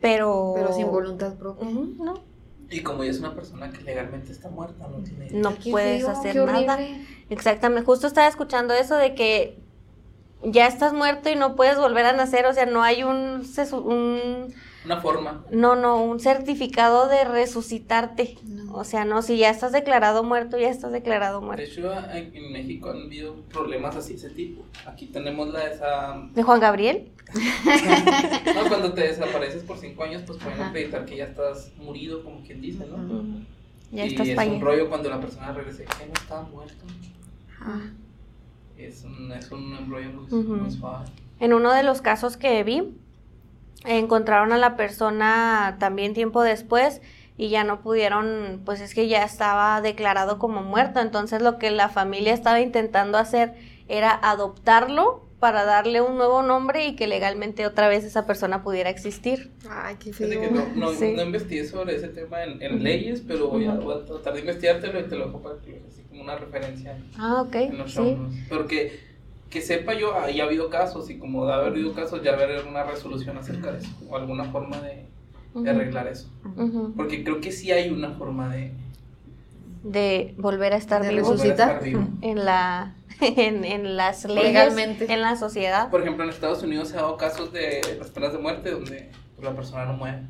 pero... 0.00 0.52
Pero 0.54 0.72
sin 0.72 0.86
voluntad 0.86 1.34
propia. 1.34 1.68
No, 1.68 2.22
Y 2.70 2.82
como 2.82 3.02
ella 3.02 3.12
es 3.12 3.20
una 3.20 3.34
persona 3.34 3.70
que 3.70 3.82
legalmente 3.82 4.30
está 4.30 4.50
muerta, 4.50 4.86
no 4.88 4.98
tiene... 5.02 5.30
no 5.30 5.52
puedes 5.52 6.06
hacer 6.06 6.36
nada. 6.36 6.78
Exactamente, 7.30 7.84
justo 7.84 8.06
estaba 8.06 8.28
escuchando 8.28 8.74
eso 8.74 8.96
de 8.96 9.14
que 9.14 9.58
ya 10.44 10.66
estás 10.66 10.92
muerto 10.92 11.30
y 11.30 11.36
no 11.36 11.56
puedes 11.56 11.78
volver 11.78 12.06
a 12.06 12.12
nacer, 12.12 12.46
o 12.46 12.52
sea, 12.52 12.66
no 12.66 12.82
hay 12.82 13.02
un 13.02 13.44
Una 14.84 15.00
forma. 15.00 15.44
no, 15.50 15.76
no, 15.76 16.02
un 16.02 16.20
certificado 16.20 17.08
de 17.08 17.24
resucitarte. 17.24 18.36
No. 18.44 18.74
O 18.74 18.84
sea, 18.84 19.04
no, 19.04 19.22
si 19.22 19.38
ya 19.38 19.50
estás 19.50 19.72
declarado 19.72 20.22
muerto, 20.24 20.58
ya 20.58 20.68
estás 20.68 20.92
declarado 20.92 21.40
De 21.40 21.46
muerto. 21.46 21.62
hecho, 21.64 21.92
en, 22.12 22.34
en 22.36 22.52
México 22.52 22.90
han 22.90 23.02
habido 23.02 23.34
problemas 23.52 23.96
así 23.96 24.12
de 24.14 24.18
ese 24.18 24.30
tipo. 24.30 24.62
Aquí 24.86 25.06
tenemos 25.06 25.48
la 25.52 25.64
esa... 25.70 26.28
¿De 26.34 26.42
Juan 26.42 26.60
Gabriel? 26.60 27.10
No, 28.54 28.68
cuando 28.68 28.92
te 28.92 29.02
desapareces 29.02 29.62
por 29.64 29.78
cinco 29.78 30.04
años, 30.04 30.22
pues 30.26 30.38
pueden 30.38 30.60
Ajá. 30.60 30.68
acreditar 30.70 31.04
que 31.06 31.16
ya 31.16 31.24
estás 31.24 31.72
murido, 31.78 32.22
como 32.22 32.42
quien 32.42 32.60
dice, 32.60 32.86
¿no? 32.86 32.96
Ya 33.90 34.04
y 34.04 34.08
estás 34.08 34.28
es 34.28 34.38
un 34.38 34.60
rollo 34.60 34.88
cuando 34.88 35.08
la 35.08 35.20
persona 35.20 35.52
regresa 35.52 35.84
que 35.84 36.06
no 36.06 36.12
estaba 36.12 36.42
muerto. 36.42 36.84
Ah, 37.60 37.80
Es 38.76 39.04
un, 39.04 39.32
es 39.32 39.50
un 39.50 39.88
rollo 39.90 40.10
muy, 40.10 40.24
Ujú. 40.24 40.54
muy 40.56 40.70
suave. 40.70 41.06
En 41.40 41.52
uno 41.54 41.72
de 41.72 41.82
los 41.82 42.00
casos 42.02 42.36
que 42.36 42.62
vi, 42.64 42.94
encontraron 43.84 44.52
a 44.52 44.58
la 44.58 44.76
persona 44.76 45.76
también 45.78 46.14
tiempo 46.14 46.42
después 46.42 47.00
y 47.36 47.48
ya 47.48 47.64
no 47.64 47.80
pudieron, 47.80 48.62
pues 48.64 48.80
es 48.80 48.94
que 48.94 49.08
ya 49.08 49.24
estaba 49.24 49.80
declarado 49.80 50.38
como 50.38 50.62
muerto. 50.62 51.00
Entonces 51.00 51.42
lo 51.42 51.58
que 51.58 51.70
la 51.70 51.88
familia 51.88 52.32
estaba 52.32 52.60
intentando 52.60 53.18
hacer 53.18 53.54
era 53.88 54.10
adoptarlo 54.12 55.22
para 55.40 55.64
darle 55.64 56.00
un 56.00 56.16
nuevo 56.16 56.42
nombre 56.42 56.86
y 56.86 56.96
que 56.96 57.06
legalmente 57.06 57.66
otra 57.66 57.86
vez 57.88 58.02
esa 58.04 58.24
persona 58.24 58.62
pudiera 58.62 58.88
existir. 58.88 59.50
Ay, 59.68 59.96
qué 59.96 60.10
que 60.12 60.26
feo. 60.26 60.50
no, 60.50 60.66
no, 60.74 60.88
Sí. 60.92 61.12
no 61.14 61.22
investigué 61.22 61.66
sobre 61.66 61.96
ese 61.96 62.08
tema 62.08 62.44
en, 62.44 62.82
leyes, 62.82 63.20
pero 63.26 63.48
voy, 63.48 63.66
a, 63.66 63.72
voy 63.72 63.94
a 63.94 64.06
tratar 64.06 64.32
de 64.32 64.40
investigártelo 64.40 65.00
y 65.00 65.02
te 65.02 65.16
lo 65.16 65.26
veas 65.38 65.82
así 65.92 66.02
como 66.08 66.22
una 66.22 66.36
referencia 66.36 66.96
Ah, 67.18 67.42
ok, 67.42 67.54
en 67.56 67.76
los 67.78 67.92
sí. 67.92 68.16
Porque 68.48 68.98
que 69.54 69.62
sepa 69.62 69.94
yo, 69.94 70.18
ahí 70.18 70.40
ha 70.40 70.44
habido 70.44 70.68
casos 70.68 71.08
y 71.10 71.18
como 71.18 71.46
de 71.46 71.52
haber 71.54 71.68
habido 71.68 71.94
casos, 71.94 72.22
ya 72.22 72.32
haber 72.32 72.66
una 72.66 72.82
resolución 72.82 73.38
acerca 73.38 73.70
de 73.72 73.78
eso 73.78 73.88
o 74.10 74.16
alguna 74.16 74.44
forma 74.46 74.78
de, 74.80 75.06
de 75.54 75.70
arreglar 75.70 76.08
eso. 76.08 76.28
ujú. 76.56 76.92
Porque 76.96 77.22
creo 77.22 77.40
que 77.40 77.52
sí 77.52 77.70
hay 77.70 77.88
una 77.90 78.10
forma 78.10 78.48
de, 78.54 78.72
De 79.84 80.34
volver 80.38 80.72
a 80.72 80.76
estar 80.76 81.02
De 81.02 81.08
vivo 81.10 81.28
volver 81.28 81.40
a 81.40 81.44
resucitar. 81.44 81.68
estar 81.70 81.84
vivo. 81.84 82.06
en 82.20 82.44
la 82.44 82.94
en, 83.20 83.64
en 83.64 83.96
las 83.96 84.24
leyes, 84.24 84.42
Legalmente. 84.42 85.12
en 85.12 85.20
la 85.22 85.36
sociedad. 85.36 85.88
Por 85.88 86.00
ejemplo, 86.02 86.24
en 86.24 86.30
Estados 86.30 86.62
Unidos 86.64 86.88
se 86.88 86.98
ha 86.98 87.02
dado 87.02 87.16
casos 87.16 87.52
de 87.52 87.80
las 87.98 88.10
penas 88.10 88.32
de 88.32 88.38
muerte 88.40 88.72
donde 88.72 89.10
la 89.40 89.54
persona 89.54 89.84
no 89.86 89.92
muere. 89.92 90.22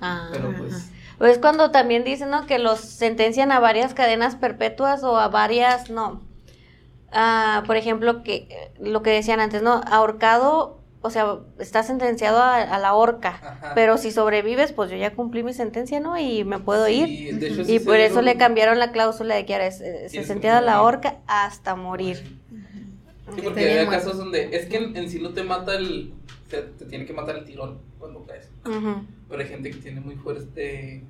Ah. 0.00 0.28
Pero 0.32 0.52
pues, 0.58 0.90
Pues 1.18 1.38
cuando 1.38 1.70
también 1.70 2.02
dicen 2.02 2.30
¿no? 2.30 2.46
que 2.46 2.58
los 2.58 2.80
sentencian 2.80 3.52
a 3.52 3.60
varias 3.60 3.94
cadenas 3.94 4.34
perpetuas 4.34 5.04
o 5.04 5.16
a 5.18 5.28
varias, 5.28 5.88
no. 5.88 6.20
Ah, 7.12 7.64
por 7.66 7.76
ejemplo, 7.76 8.22
que 8.22 8.70
lo 8.80 9.02
que 9.02 9.10
decían 9.10 9.40
antes, 9.40 9.62
¿no? 9.62 9.80
Ahorcado, 9.86 10.78
o 11.02 11.10
sea, 11.10 11.38
está 11.58 11.82
sentenciado 11.82 12.38
a, 12.38 12.56
a 12.62 12.78
la 12.78 12.94
horca. 12.94 13.40
ajá. 13.42 13.72
Pero 13.74 13.98
si 13.98 14.10
sobrevives, 14.12 14.72
pues 14.72 14.90
yo 14.90 14.96
ya 14.96 15.14
cumplí 15.14 15.42
mi 15.42 15.52
sentencia, 15.52 15.98
¿no? 16.00 16.18
Y 16.18 16.44
me 16.44 16.58
puedo 16.58 16.88
ir. 16.88 17.08
Sí, 17.08 17.30
de 17.32 17.46
hecho, 17.48 17.64
sí 17.64 17.72
Y 17.74 17.78
por 17.80 17.96
eso 17.96 18.22
le 18.22 18.36
cambiaron 18.36 18.78
la 18.78 18.92
cláusula 18.92 19.34
de 19.34 19.44
que 19.46 19.54
ahora 19.54 19.66
es, 19.66 19.80
eh, 19.80 20.08
sentenciado 20.08 20.58
a 20.58 20.60
la 20.60 20.82
horca 20.82 21.16
hasta 21.26 21.74
morir. 21.74 22.16
Sí, 22.16 23.36
Que 23.36 23.42
porque 23.42 23.60
hay 23.60 23.86
muerto. 23.86 23.90
casos 23.92 24.18
donde 24.18 24.56
es 24.56 24.66
que 24.66 24.76
en, 24.76 24.96
en 24.96 25.08
sí 25.08 25.20
no 25.20 25.30
te 25.30 25.42
mata 25.44 25.74
el. 25.76 26.12
Te, 26.48 26.62
te 26.62 26.84
tiene 26.86 27.06
que 27.06 27.12
matar 27.12 27.36
el 27.36 27.44
tirón 27.44 27.78
cuando 27.98 28.24
caes. 28.24 28.48
Ujú. 28.66 29.04
Pero 29.28 29.42
hay 29.42 29.48
gente 29.48 29.70
que 29.70 29.76
tiene 29.78 30.00
muy 30.00 30.16
fuerte. 30.16 31.04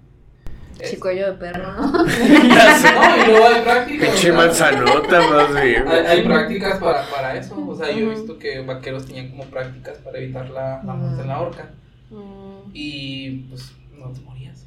Chicuello 0.83 1.27
de 1.27 1.33
perro, 1.39 1.73
¿no? 1.73 1.93
No, 2.05 2.05
y 2.05 3.27
luego 3.27 3.47
hay 3.47 3.63
prácticas. 3.63 4.09
o 4.09 4.13
Pinche 4.13 4.19
sea, 4.23 4.33
manzanota 4.33 5.21
más 5.29 5.63
bien. 5.63 5.87
Hay, 5.89 6.07
hay 6.07 6.23
prácticas 6.25 6.79
para, 6.79 7.07
para 7.07 7.37
eso. 7.37 7.57
O 7.69 7.75
sea, 7.77 7.91
yo 7.91 8.07
he 8.07 8.15
visto 8.15 8.39
que 8.39 8.61
vaqueros 8.61 9.07
tenían 9.07 9.31
como 9.31 9.45
prácticas 9.45 9.99
para 9.99 10.19
evitar 10.19 10.51
la, 10.51 10.83
la 10.85 10.93
muerte 10.95 11.23
en 11.23 11.29
la 11.29 11.41
horca. 11.41 11.71
Mm, 12.11 12.71
Y 12.75 13.31
pues 13.51 13.73
no 13.99 14.11
te 14.13 14.21
morías. 14.21 14.67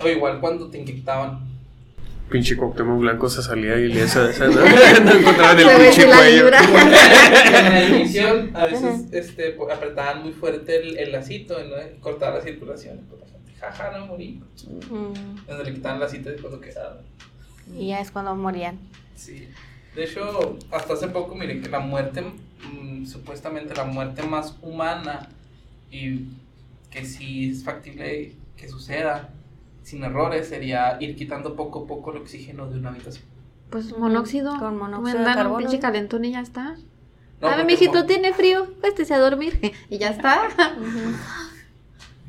O 0.00 0.08
igual 0.08 0.40
cuando 0.40 0.68
te 0.70 0.78
inyectaban. 0.78 1.40
Pinche 2.30 2.56
Cuauhtémoc 2.56 2.98
Blanco 3.00 3.28
se 3.28 3.42
salía 3.42 3.76
y 3.76 3.88
le 3.88 4.04
esa, 4.04 4.30
esa, 4.30 4.46
¿no? 4.46 4.54
no 5.04 5.12
encontraban 5.12 5.58
el 5.60 5.68
pinche 5.68 6.06
cuello. 6.06 6.46
en 6.46 7.72
la 7.72 7.84
ignición 7.84 8.50
a 8.54 8.66
veces 8.66 9.04
este, 9.12 9.56
apretaban 9.70 10.22
muy 10.22 10.32
fuerte 10.32 10.76
el, 10.76 10.98
el 10.98 11.12
lacito 11.12 11.54
¿no? 11.62 11.76
y 11.76 12.00
cortaba 12.00 12.38
la 12.38 12.42
circulación. 12.42 13.00
Y 13.00 13.20
la 13.20 13.26
gente, 13.26 13.41
jaja, 13.62 13.96
no 13.98 14.06
morí. 14.06 14.42
Mm, 14.90 15.46
Donde 15.46 15.64
le 15.64 15.74
quitaban 15.74 16.00
la 16.00 16.08
cita 16.08 16.30
y 16.36 16.40
cuando 16.40 16.60
quedaba. 16.60 17.00
Y 17.78 17.88
ya 17.88 18.00
es 18.00 18.10
cuando 18.10 18.34
morían. 18.34 18.78
Sí. 19.14 19.48
De 19.94 20.04
hecho, 20.04 20.58
hasta 20.70 20.94
hace 20.94 21.08
poco 21.08 21.34
miré 21.34 21.60
que 21.60 21.68
la 21.68 21.78
muerte, 21.80 22.22
mm, 22.22 23.06
supuestamente 23.06 23.74
la 23.74 23.84
muerte 23.84 24.22
más 24.22 24.56
humana 24.62 25.28
y 25.90 26.28
que 26.90 27.04
sí 27.04 27.50
es 27.50 27.62
factible 27.64 28.34
que 28.56 28.68
suceda 28.68 29.30
sin 29.82 30.02
errores 30.04 30.48
sería 30.48 30.96
ir 31.00 31.16
quitando 31.16 31.54
poco 31.56 31.84
a 31.84 31.86
poco 31.86 32.12
el 32.12 32.18
oxígeno 32.18 32.68
de 32.68 32.78
una 32.78 32.90
habitación. 32.90 33.24
Pues 33.70 33.96
monóxido. 33.96 34.56
con 34.58 34.76
monóxido 34.78 35.18
de 35.18 35.24
dan 35.24 35.38
un 35.38 35.42
carbono. 35.44 35.58
pinche 35.58 35.78
calentón 35.78 36.24
y 36.24 36.32
ya 36.32 36.40
está. 36.40 36.76
No, 37.40 37.48
a 37.48 37.56
ver, 37.56 37.66
mijito, 37.66 37.92
como- 37.92 38.06
tiene 38.06 38.32
frío. 38.32 38.72
Cuéstese 38.80 39.14
a 39.14 39.18
dormir. 39.18 39.58
y 39.90 39.98
ya 39.98 40.10
está. 40.10 40.42
Ujú. 40.78 41.16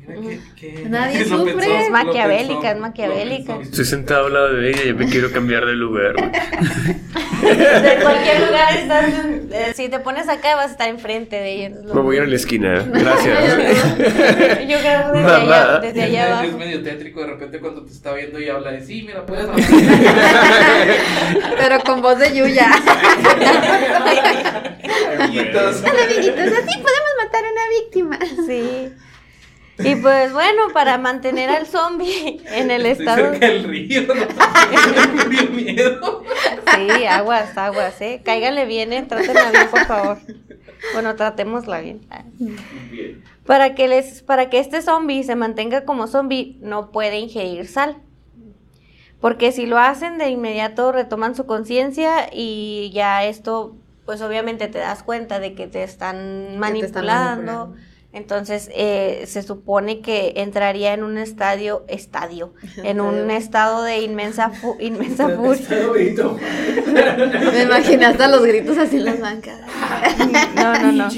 Mira 0.06 0.38
que, 0.56 0.74
que- 0.74 0.88
Nadie 0.88 1.18
que 1.18 1.24
sufre. 1.24 1.54
pensó, 1.54 1.76
Es 1.76 1.90
maquiavélica, 1.90 2.60
pensó, 2.60 2.74
es 2.74 2.78
maquiavélica. 2.80 3.56
Estoy 3.62 3.84
sentado 3.84 4.26
al 4.26 4.34
lado 4.34 4.52
de 4.54 4.70
ella 4.70 4.82
y 4.84 4.86
ya 4.88 4.94
me 4.94 5.06
quiero 5.08 5.32
cambiar 5.32 5.64
de 5.66 5.72
lugar. 5.74 6.14
De 6.14 7.98
cualquier 8.02 8.40
lugar 8.46 8.76
estás. 8.76 9.04
eh, 9.50 9.72
si 9.74 9.88
te 9.88 9.98
pones 10.00 10.28
acá, 10.28 10.56
vas 10.56 10.68
a 10.68 10.72
estar 10.72 10.88
enfrente 10.88 11.36
de 11.36 11.66
ellos. 11.66 11.84
Me 11.94 12.00
voy 12.00 12.16
a 12.16 12.18
ir 12.20 12.24
a 12.24 12.28
la 12.28 12.36
esquina. 12.36 12.74
Gracias. 12.92 13.56
Yo 14.68 14.78
creo 14.78 15.12
desde 15.12 15.22
Mamá. 15.22 15.36
allá, 15.36 15.78
desde 15.80 16.00
Es, 16.00 16.04
allá 16.06 16.26
es 16.26 16.32
abajo. 16.32 16.58
medio 16.58 16.82
tétrico 16.82 17.20
de 17.20 17.26
repente 17.26 17.60
cuando 17.60 17.84
te 17.84 17.92
está 17.92 18.12
viendo 18.14 18.40
y 18.40 18.48
habla 18.48 18.72
de 18.72 18.80
sí, 18.84 19.02
mira, 19.06 19.24
puedes 19.26 19.46
Pero 21.58 21.80
con 21.80 22.00
voz 22.02 22.18
de 22.18 22.34
Yuya. 22.36 22.70
Amiguitos. 25.18 25.82
Amiguitos, 25.84 26.46
así 26.46 26.78
podemos 26.78 27.12
matar 27.22 27.44
a 27.44 27.50
una 27.50 27.68
víctima. 27.80 28.18
Sí. 28.46 28.92
Y 29.78 29.96
pues 29.96 30.32
bueno, 30.32 30.62
para 30.72 30.98
mantener 30.98 31.50
al 31.50 31.66
zombie 31.66 32.40
en 32.46 32.70
el 32.70 32.86
Estoy 32.86 33.06
estado. 33.06 33.30
cerca 33.32 33.46
del 33.46 33.64
río, 33.64 34.02
no 34.02 34.14
me 35.16 35.24
dio 35.24 35.50
miedo. 35.50 36.22
Sí, 36.74 37.04
aguas, 37.04 37.56
aguas, 37.56 38.00
eh. 38.00 38.22
Cáiganle 38.24 38.66
bien, 38.66 38.92
eh. 38.92 39.02
Trátenla 39.02 39.50
bien, 39.50 39.68
por 39.70 39.86
favor. 39.86 40.18
Bueno, 40.92 41.16
tratémosla 41.16 41.80
bien. 41.80 42.00
Bien. 42.38 43.24
Para 43.46 43.74
que 43.74 43.88
les, 43.88 44.22
para 44.22 44.48
que 44.48 44.58
este 44.58 44.80
zombie 44.80 45.24
se 45.24 45.34
mantenga 45.34 45.84
como 45.84 46.06
zombie, 46.06 46.56
no 46.60 46.90
puede 46.92 47.18
ingerir 47.18 47.66
sal. 47.66 47.96
Porque 49.20 49.52
si 49.52 49.66
lo 49.66 49.78
hacen 49.78 50.18
de 50.18 50.28
inmediato 50.28 50.92
retoman 50.92 51.34
su 51.34 51.46
conciencia 51.46 52.28
y 52.32 52.90
ya 52.92 53.24
esto, 53.24 53.74
pues 54.04 54.20
obviamente 54.20 54.68
te 54.68 54.78
das 54.78 55.02
cuenta 55.02 55.40
de 55.40 55.54
que 55.54 55.66
te 55.66 55.82
están 55.82 56.16
Que 56.16 56.26
te 56.26 56.46
están 56.46 56.58
manipulando. 56.60 57.74
Entonces 58.14 58.70
eh, 58.74 59.24
se 59.26 59.42
supone 59.42 60.00
que 60.00 60.34
entraría 60.36 60.94
en 60.94 61.02
un 61.02 61.18
estadio, 61.18 61.84
estadio, 61.88 62.54
en 62.84 63.00
un 63.00 63.30
estado 63.30 63.82
de 63.82 63.98
inmensa, 64.02 64.50
fu- 64.50 64.76
inmensa 64.80 65.28
furia. 65.30 65.66
Me 67.52 67.62
imaginé 67.64 68.06
hasta 68.06 68.28
los 68.28 68.42
gritos 68.44 68.78
así 68.78 68.96
en 68.96 69.04
las 69.04 69.20
bancas. 69.20 69.58
No, 70.54 70.72
no, 70.78 70.92
no. 70.92 71.08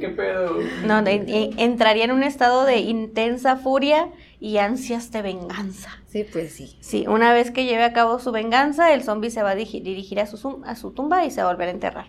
¿qué 0.00 0.08
pedo? 0.08 0.58
No, 0.86 1.02
de- 1.02 1.50
entraría 1.58 2.04
en 2.04 2.12
un 2.12 2.22
estado 2.22 2.64
de 2.64 2.78
intensa 2.78 3.56
furia 3.56 4.08
y 4.40 4.56
ansias 4.58 5.10
de 5.12 5.22
venganza. 5.22 5.90
Sí, 6.08 6.24
pues 6.30 6.52
sí. 6.54 6.76
Sí, 6.80 7.06
una 7.08 7.32
vez 7.32 7.50
que 7.50 7.64
lleve 7.64 7.84
a 7.84 7.92
cabo 7.92 8.18
su 8.18 8.32
venganza, 8.32 8.92
el 8.94 9.02
zombie 9.02 9.30
se 9.30 9.42
va 9.42 9.50
a 9.50 9.54
dirigir 9.54 10.20
a 10.20 10.26
su, 10.26 10.62
a 10.64 10.74
su 10.76 10.90
tumba 10.92 11.24
y 11.24 11.30
se 11.30 11.42
va 11.42 11.48
a 11.48 11.52
volver 11.52 11.68
a 11.68 11.72
enterrar. 11.72 12.06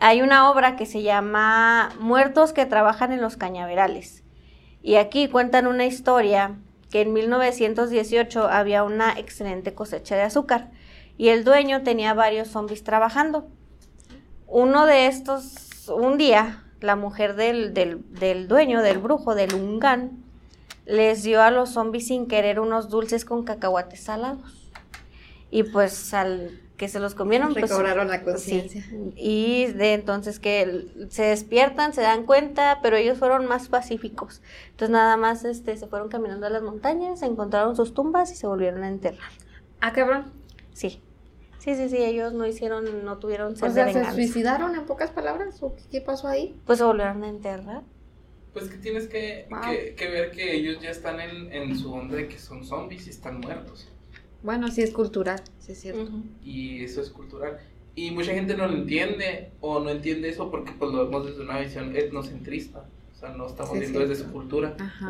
Hay 0.00 0.22
una 0.22 0.48
obra 0.48 0.76
que 0.76 0.86
se 0.86 1.02
llama 1.02 1.90
Muertos 1.98 2.52
que 2.52 2.66
trabajan 2.66 3.10
en 3.10 3.20
los 3.20 3.36
cañaverales. 3.36 4.22
Y 4.80 4.94
aquí 4.94 5.28
cuentan 5.28 5.66
una 5.66 5.86
historia 5.86 6.56
que 6.88 7.00
en 7.00 7.12
1918 7.12 8.48
había 8.48 8.84
una 8.84 9.18
excelente 9.18 9.74
cosecha 9.74 10.14
de 10.14 10.22
azúcar 10.22 10.70
y 11.16 11.28
el 11.28 11.42
dueño 11.42 11.82
tenía 11.82 12.14
varios 12.14 12.46
zombies 12.46 12.84
trabajando. 12.84 13.48
Uno 14.46 14.86
de 14.86 15.08
estos, 15.08 15.88
un 15.88 16.16
día, 16.16 16.64
la 16.80 16.94
mujer 16.94 17.34
del, 17.34 17.74
del, 17.74 18.46
dueño, 18.46 18.82
del 18.82 18.98
brujo, 18.98 19.34
del 19.34 19.52
Ungan, 19.52 20.22
les 20.86 21.24
dio 21.24 21.42
a 21.42 21.50
los 21.50 21.70
zombies 21.70 22.06
sin 22.06 22.28
querer 22.28 22.60
unos 22.60 22.88
dulces 22.88 23.24
con 23.24 23.42
cacahuates 23.42 24.04
salados. 24.04 24.70
Y 25.50 25.64
pues 25.64 26.14
al 26.14 26.67
que 26.78 26.88
se 26.88 27.00
los 27.00 27.14
comieron, 27.14 27.52
pues 27.52 27.68
Recobraron 27.70 28.08
la 28.08 28.20
sí. 28.20 28.24
conciencia. 28.24 28.84
Y 29.16 29.66
de 29.66 29.92
entonces 29.94 30.38
que 30.40 30.86
se 31.10 31.24
despiertan, 31.24 31.92
se 31.92 32.00
dan 32.00 32.24
cuenta, 32.24 32.78
pero 32.82 32.96
ellos 32.96 33.18
fueron 33.18 33.44
más 33.46 33.68
pacíficos. 33.68 34.40
Entonces 34.70 34.90
nada 34.90 35.16
más 35.18 35.44
este 35.44 35.76
se 35.76 35.86
fueron 35.88 36.08
caminando 36.08 36.46
a 36.46 36.50
las 36.50 36.62
montañas, 36.62 37.20
encontraron 37.22 37.76
sus 37.76 37.92
tumbas 37.92 38.32
y 38.32 38.36
se 38.36 38.46
volvieron 38.46 38.82
a 38.84 38.88
enterrar. 38.88 39.30
Ah, 39.80 39.92
cabrón. 39.92 40.32
Sí. 40.72 41.02
Sí, 41.58 41.74
sí, 41.74 41.88
sí, 41.88 41.96
ellos 41.98 42.32
no 42.32 42.46
hicieron, 42.46 43.04
no 43.04 43.18
tuvieron 43.18 43.56
sed 43.56 43.66
O 43.66 43.68
de 43.68 43.74
sea, 43.74 43.86
¿se 43.88 43.92
venganza. 43.94 44.14
suicidaron 44.14 44.74
en 44.76 44.86
pocas 44.86 45.10
palabras? 45.10 45.60
¿O 45.62 45.74
qué, 45.74 45.82
qué 45.90 46.00
pasó 46.00 46.28
ahí? 46.28 46.56
Pues 46.64 46.78
se 46.78 46.84
volvieron 46.84 47.22
a 47.24 47.28
enterrar. 47.28 47.82
Pues 48.52 48.68
que 48.68 48.78
tienes 48.78 49.08
que, 49.08 49.46
Wow. 49.50 49.60
que, 49.68 49.94
que 49.96 50.08
ver 50.08 50.30
que 50.30 50.54
ellos 50.54 50.80
ya 50.80 50.90
están 50.90 51.20
en, 51.20 51.52
en 51.52 51.76
su 51.76 51.92
onda 51.92 52.14
de 52.14 52.28
que 52.28 52.38
son 52.38 52.64
zombies 52.64 53.08
y 53.08 53.10
están 53.10 53.40
muertos. 53.40 53.88
Bueno, 54.42 54.68
sí 54.70 54.82
es 54.82 54.90
cultural, 54.92 55.40
sí 55.58 55.72
es 55.72 55.80
cierto. 55.80 56.08
Y 56.44 56.84
eso 56.84 57.00
es 57.00 57.10
cultural. 57.10 57.58
Y 57.94 58.12
mucha 58.12 58.32
gente 58.32 58.56
no 58.56 58.66
lo 58.68 58.74
entiende 58.74 59.50
o 59.60 59.80
no 59.80 59.90
entiende 59.90 60.28
eso 60.28 60.50
porque 60.50 60.72
pues 60.78 60.92
lo 60.92 61.04
vemos 61.04 61.26
desde 61.26 61.42
una 61.42 61.58
visión 61.58 61.96
etnocentrista. 61.96 62.84
O 63.16 63.20
sea, 63.20 63.30
no 63.30 63.48
estamos 63.48 63.72
Sí, 63.72 63.80
viendo 63.80 64.00
sí. 64.00 64.06
desde 64.06 64.24
su 64.24 64.30
cultura. 64.30 64.76
Ajá. 64.78 65.08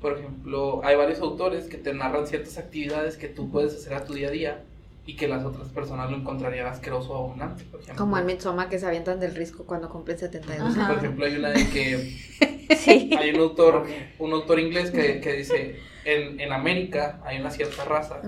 Por 0.00 0.18
ejemplo, 0.18 0.80
hay 0.82 0.96
varios 0.96 1.20
autores 1.20 1.64
que 1.66 1.76
te 1.76 1.92
narran 1.92 2.26
ciertas 2.26 2.56
actividades 2.56 3.18
que 3.18 3.28
tú 3.28 3.50
puedes 3.50 3.74
hacer 3.74 3.92
a 3.92 4.04
tu 4.04 4.14
día 4.14 4.28
a 4.28 4.30
día 4.30 4.64
y 5.04 5.16
que 5.16 5.28
las 5.28 5.44
otras 5.44 5.68
personas 5.68 6.10
lo 6.10 6.16
encontrarían 6.16 6.66
asqueroso 6.68 7.10
o 7.12 7.24
abundante. 7.24 7.64
Por 7.64 7.80
ejemplo, 7.80 8.02
Como 8.02 8.16
en 8.16 8.24
Midsommar 8.24 8.70
que 8.70 8.78
se 8.78 8.86
avientan 8.86 9.20
del 9.20 9.34
risco 9.34 9.64
cuando 9.64 9.90
cumplen 9.90 10.18
72. 10.18 10.74
Ajá. 10.78 10.88
por 10.88 10.96
ejemplo, 11.04 11.26
hay 11.26 11.36
una 11.36 11.50
de 11.50 11.68
que 11.68 12.16
Sí. 12.76 13.10
hay 13.18 13.30
un 13.30 13.40
autor, 13.40 13.86
un 14.18 14.32
autor 14.32 14.60
inglés 14.60 14.90
que, 14.90 15.20
que 15.20 15.32
dice, 15.34 15.80
en, 16.04 16.40
en 16.40 16.52
América 16.52 17.20
hay 17.24 17.40
una 17.40 17.50
cierta 17.50 17.84
raza 17.84 18.20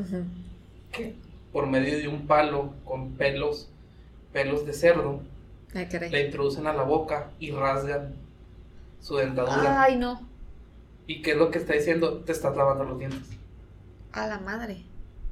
que 0.90 1.14
por 1.52 1.66
medio 1.66 1.98
de 1.98 2.08
un 2.08 2.26
palo 2.26 2.72
con 2.84 3.12
pelos, 3.12 3.68
pelos 4.32 4.64
de 4.66 4.72
cerdo, 4.72 5.20
Ay, 5.74 5.86
caray. 5.86 6.10
la 6.10 6.20
introducen 6.20 6.66
a 6.66 6.72
la 6.72 6.82
boca 6.82 7.30
y 7.38 7.50
rasgan 7.50 8.14
su 9.00 9.16
dentadura. 9.16 9.82
Ay, 9.82 9.96
no. 9.96 10.20
¿Y 11.06 11.22
qué 11.22 11.32
es 11.32 11.36
lo 11.36 11.50
que 11.50 11.58
está 11.58 11.74
diciendo? 11.74 12.18
Te 12.18 12.32
estás 12.32 12.56
lavando 12.56 12.84
los 12.84 12.98
dientes. 12.98 13.28
A 14.12 14.26
la 14.26 14.38
madre. 14.38 14.82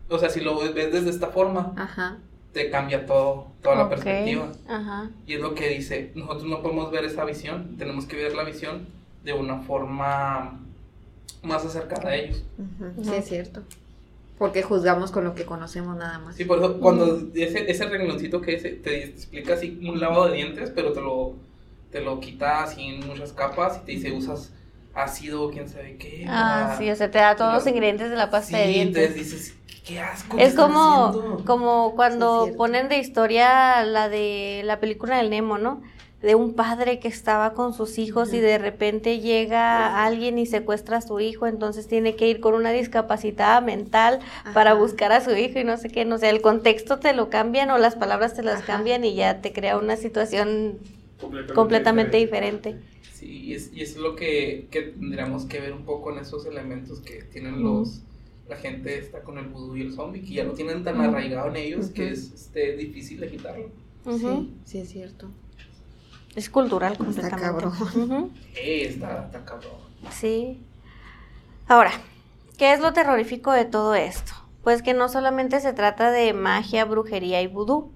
O 0.08 0.18
sea, 0.18 0.28
si 0.28 0.40
lo 0.40 0.58
ves 0.58 0.74
desde 0.74 1.08
esta 1.10 1.28
forma, 1.28 1.72
Ajá. 1.76 2.18
te 2.52 2.68
cambia 2.70 3.06
todo, 3.06 3.46
toda 3.62 3.76
la 3.76 3.88
perspectiva. 3.88 4.50
Ajá. 4.68 5.10
Y 5.26 5.34
es 5.34 5.40
lo 5.40 5.54
que 5.54 5.68
dice, 5.68 6.10
nosotros 6.14 6.44
no 6.44 6.62
podemos 6.62 6.90
ver 6.90 7.04
esa 7.04 7.24
visión, 7.24 7.76
tenemos 7.78 8.06
que 8.06 8.16
ver 8.16 8.34
la 8.34 8.42
visión 8.44 8.88
de 9.24 9.32
una 9.32 9.58
forma 9.62 10.60
más 11.42 11.64
acercada 11.64 12.10
a 12.10 12.16
ellos. 12.16 12.42
Sí 13.02 13.14
es 13.14 13.28
cierto. 13.28 13.62
Porque 14.38 14.62
juzgamos 14.62 15.10
con 15.10 15.24
lo 15.24 15.34
que 15.34 15.44
conocemos 15.44 15.96
nada 15.96 16.18
más. 16.18 16.36
Sí, 16.36 16.44
por 16.46 16.58
eso 16.58 16.80
cuando 16.80 17.28
ese, 17.34 17.70
ese 17.70 17.84
rengloncito 17.86 18.40
que 18.40 18.54
ese- 18.54 18.70
te, 18.70 18.90
te 18.90 19.04
explica 19.04 19.54
así 19.54 19.78
un 19.86 20.00
lavado 20.00 20.28
de 20.28 20.36
dientes, 20.36 20.70
pero 20.74 20.92
te 20.92 21.00
lo, 21.02 21.34
te 21.92 22.00
lo 22.00 22.20
quita 22.20 22.62
así 22.62 22.82
en 22.86 23.06
muchas 23.06 23.32
capas 23.32 23.78
y 23.82 23.86
te 23.86 23.92
dice 23.92 24.12
usas 24.12 24.52
ácido, 24.94 25.50
quién 25.50 25.68
sabe 25.68 25.96
qué. 25.98 26.24
Ah, 26.26 26.64
para- 26.68 26.78
sí, 26.78 26.90
o 26.90 26.96
sea, 26.96 27.10
te 27.10 27.18
da 27.18 27.36
todos 27.36 27.52
los 27.52 27.66
ingredientes 27.66 28.08
de 28.10 28.16
la 28.16 28.30
pasta 28.30 28.56
de 28.56 28.66
Sí, 28.66 28.72
dientes. 28.72 29.10
entonces 29.10 29.30
dices, 29.30 29.54
qué 29.84 30.00
asco. 30.00 30.36
Es 30.38 30.42
¿qué 30.42 30.48
están 30.48 30.66
como, 30.72 31.06
haciendo?". 31.08 31.44
como 31.44 31.94
cuando 31.94 32.48
ponen 32.56 32.88
de 32.88 32.96
historia 32.98 33.84
la 33.84 34.08
de 34.08 34.62
la 34.64 34.80
película 34.80 35.18
del 35.18 35.28
Nemo, 35.28 35.58
¿no? 35.58 35.82
De 36.22 36.34
un 36.34 36.54
padre 36.54 36.98
que 36.98 37.08
estaba 37.08 37.54
con 37.54 37.72
sus 37.72 37.98
hijos 37.98 38.34
y 38.34 38.40
de 38.40 38.58
repente 38.58 39.20
llega 39.20 40.04
alguien 40.04 40.38
y 40.38 40.44
secuestra 40.44 40.98
a 40.98 41.00
su 41.00 41.18
hijo, 41.20 41.46
entonces 41.46 41.88
tiene 41.88 42.14
que 42.14 42.28
ir 42.28 42.40
con 42.40 42.54
una 42.54 42.72
discapacitada 42.72 43.62
mental 43.62 44.20
para 44.52 44.74
buscar 44.74 45.12
a 45.12 45.24
su 45.24 45.30
hijo 45.30 45.58
y 45.58 45.64
no 45.64 45.78
sé 45.78 45.88
qué, 45.88 46.04
no 46.04 46.18
sé, 46.18 46.28
el 46.28 46.42
contexto 46.42 46.98
te 46.98 47.14
lo 47.14 47.30
cambian 47.30 47.70
o 47.70 47.78
las 47.78 47.94
palabras 47.94 48.34
te 48.34 48.42
las 48.42 48.58
Ajá. 48.58 48.66
cambian 48.66 49.02
y 49.04 49.14
ya 49.14 49.40
te 49.40 49.52
crea 49.52 49.78
una 49.78 49.96
situación 49.96 50.78
completamente 51.54 52.18
diferente. 52.18 52.76
Sí, 53.12 53.44
y 53.44 53.54
es, 53.54 53.70
y 53.72 53.80
es 53.80 53.96
lo 53.96 54.14
que, 54.14 54.68
que 54.70 54.82
tendríamos 54.82 55.46
que 55.46 55.60
ver 55.60 55.72
un 55.72 55.84
poco 55.84 56.12
en 56.12 56.18
esos 56.18 56.44
elementos 56.44 57.00
que 57.00 57.22
tienen 57.24 57.62
los 57.62 58.02
la 58.50 58.56
gente 58.56 58.98
está 58.98 59.22
con 59.22 59.38
el 59.38 59.46
vudú 59.46 59.76
y 59.76 59.82
el 59.82 59.92
zombie, 59.92 60.20
que 60.22 60.34
ya 60.34 60.44
lo 60.44 60.52
tienen 60.52 60.82
tan 60.82 61.00
arraigado 61.00 61.48
en 61.50 61.56
ellos 61.56 61.90
que 61.90 62.10
es 62.10 62.32
este, 62.34 62.76
difícil 62.76 63.20
de 63.20 63.30
quitarlo. 63.30 63.70
Sí, 64.18 64.50
sí 64.64 64.78
es 64.78 64.88
cierto. 64.88 65.30
Es 66.36 66.48
cultural 66.50 66.92
Está 66.92 67.04
completamente. 67.04 67.44
cabrón. 67.46 67.72
Ujú. 67.80 68.30
Eh, 68.54 68.86
está, 68.88 69.24
está 69.26 69.44
cabrón. 69.44 69.72
Sí. 70.10 70.60
Ahora, 71.66 71.92
¿qué 72.56 72.72
es 72.72 72.80
lo 72.80 72.92
terrorífico 72.92 73.52
de 73.52 73.64
todo 73.64 73.94
esto? 73.94 74.32
Pues 74.62 74.82
que 74.82 74.94
no 74.94 75.08
solamente 75.08 75.60
se 75.60 75.72
trata 75.72 76.10
de 76.10 76.32
magia, 76.32 76.84
brujería 76.84 77.40
y 77.42 77.46
vudú, 77.46 77.90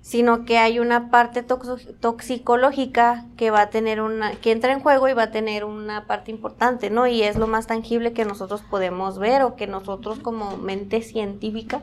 sino 0.00 0.44
que 0.44 0.58
hay 0.58 0.78
una 0.78 1.10
parte 1.10 1.42
toxicológica 1.42 3.24
que 3.36 3.50
va 3.50 3.62
a 3.62 3.70
tener 3.70 4.00
una, 4.00 4.32
que 4.32 4.52
entra 4.52 4.72
en 4.72 4.80
juego 4.80 5.08
y 5.08 5.14
va 5.14 5.24
a 5.24 5.30
tener 5.32 5.64
una 5.64 6.06
parte 6.06 6.30
importante, 6.30 6.90
¿no? 6.90 7.06
Y 7.08 7.22
es 7.22 7.36
lo 7.36 7.48
más 7.48 7.66
tangible 7.66 8.12
que 8.12 8.24
nosotros 8.24 8.62
podemos 8.70 9.18
ver 9.18 9.42
o 9.42 9.56
que 9.56 9.66
nosotros 9.66 10.20
como 10.20 10.56
mente 10.56 11.02
científica, 11.02 11.82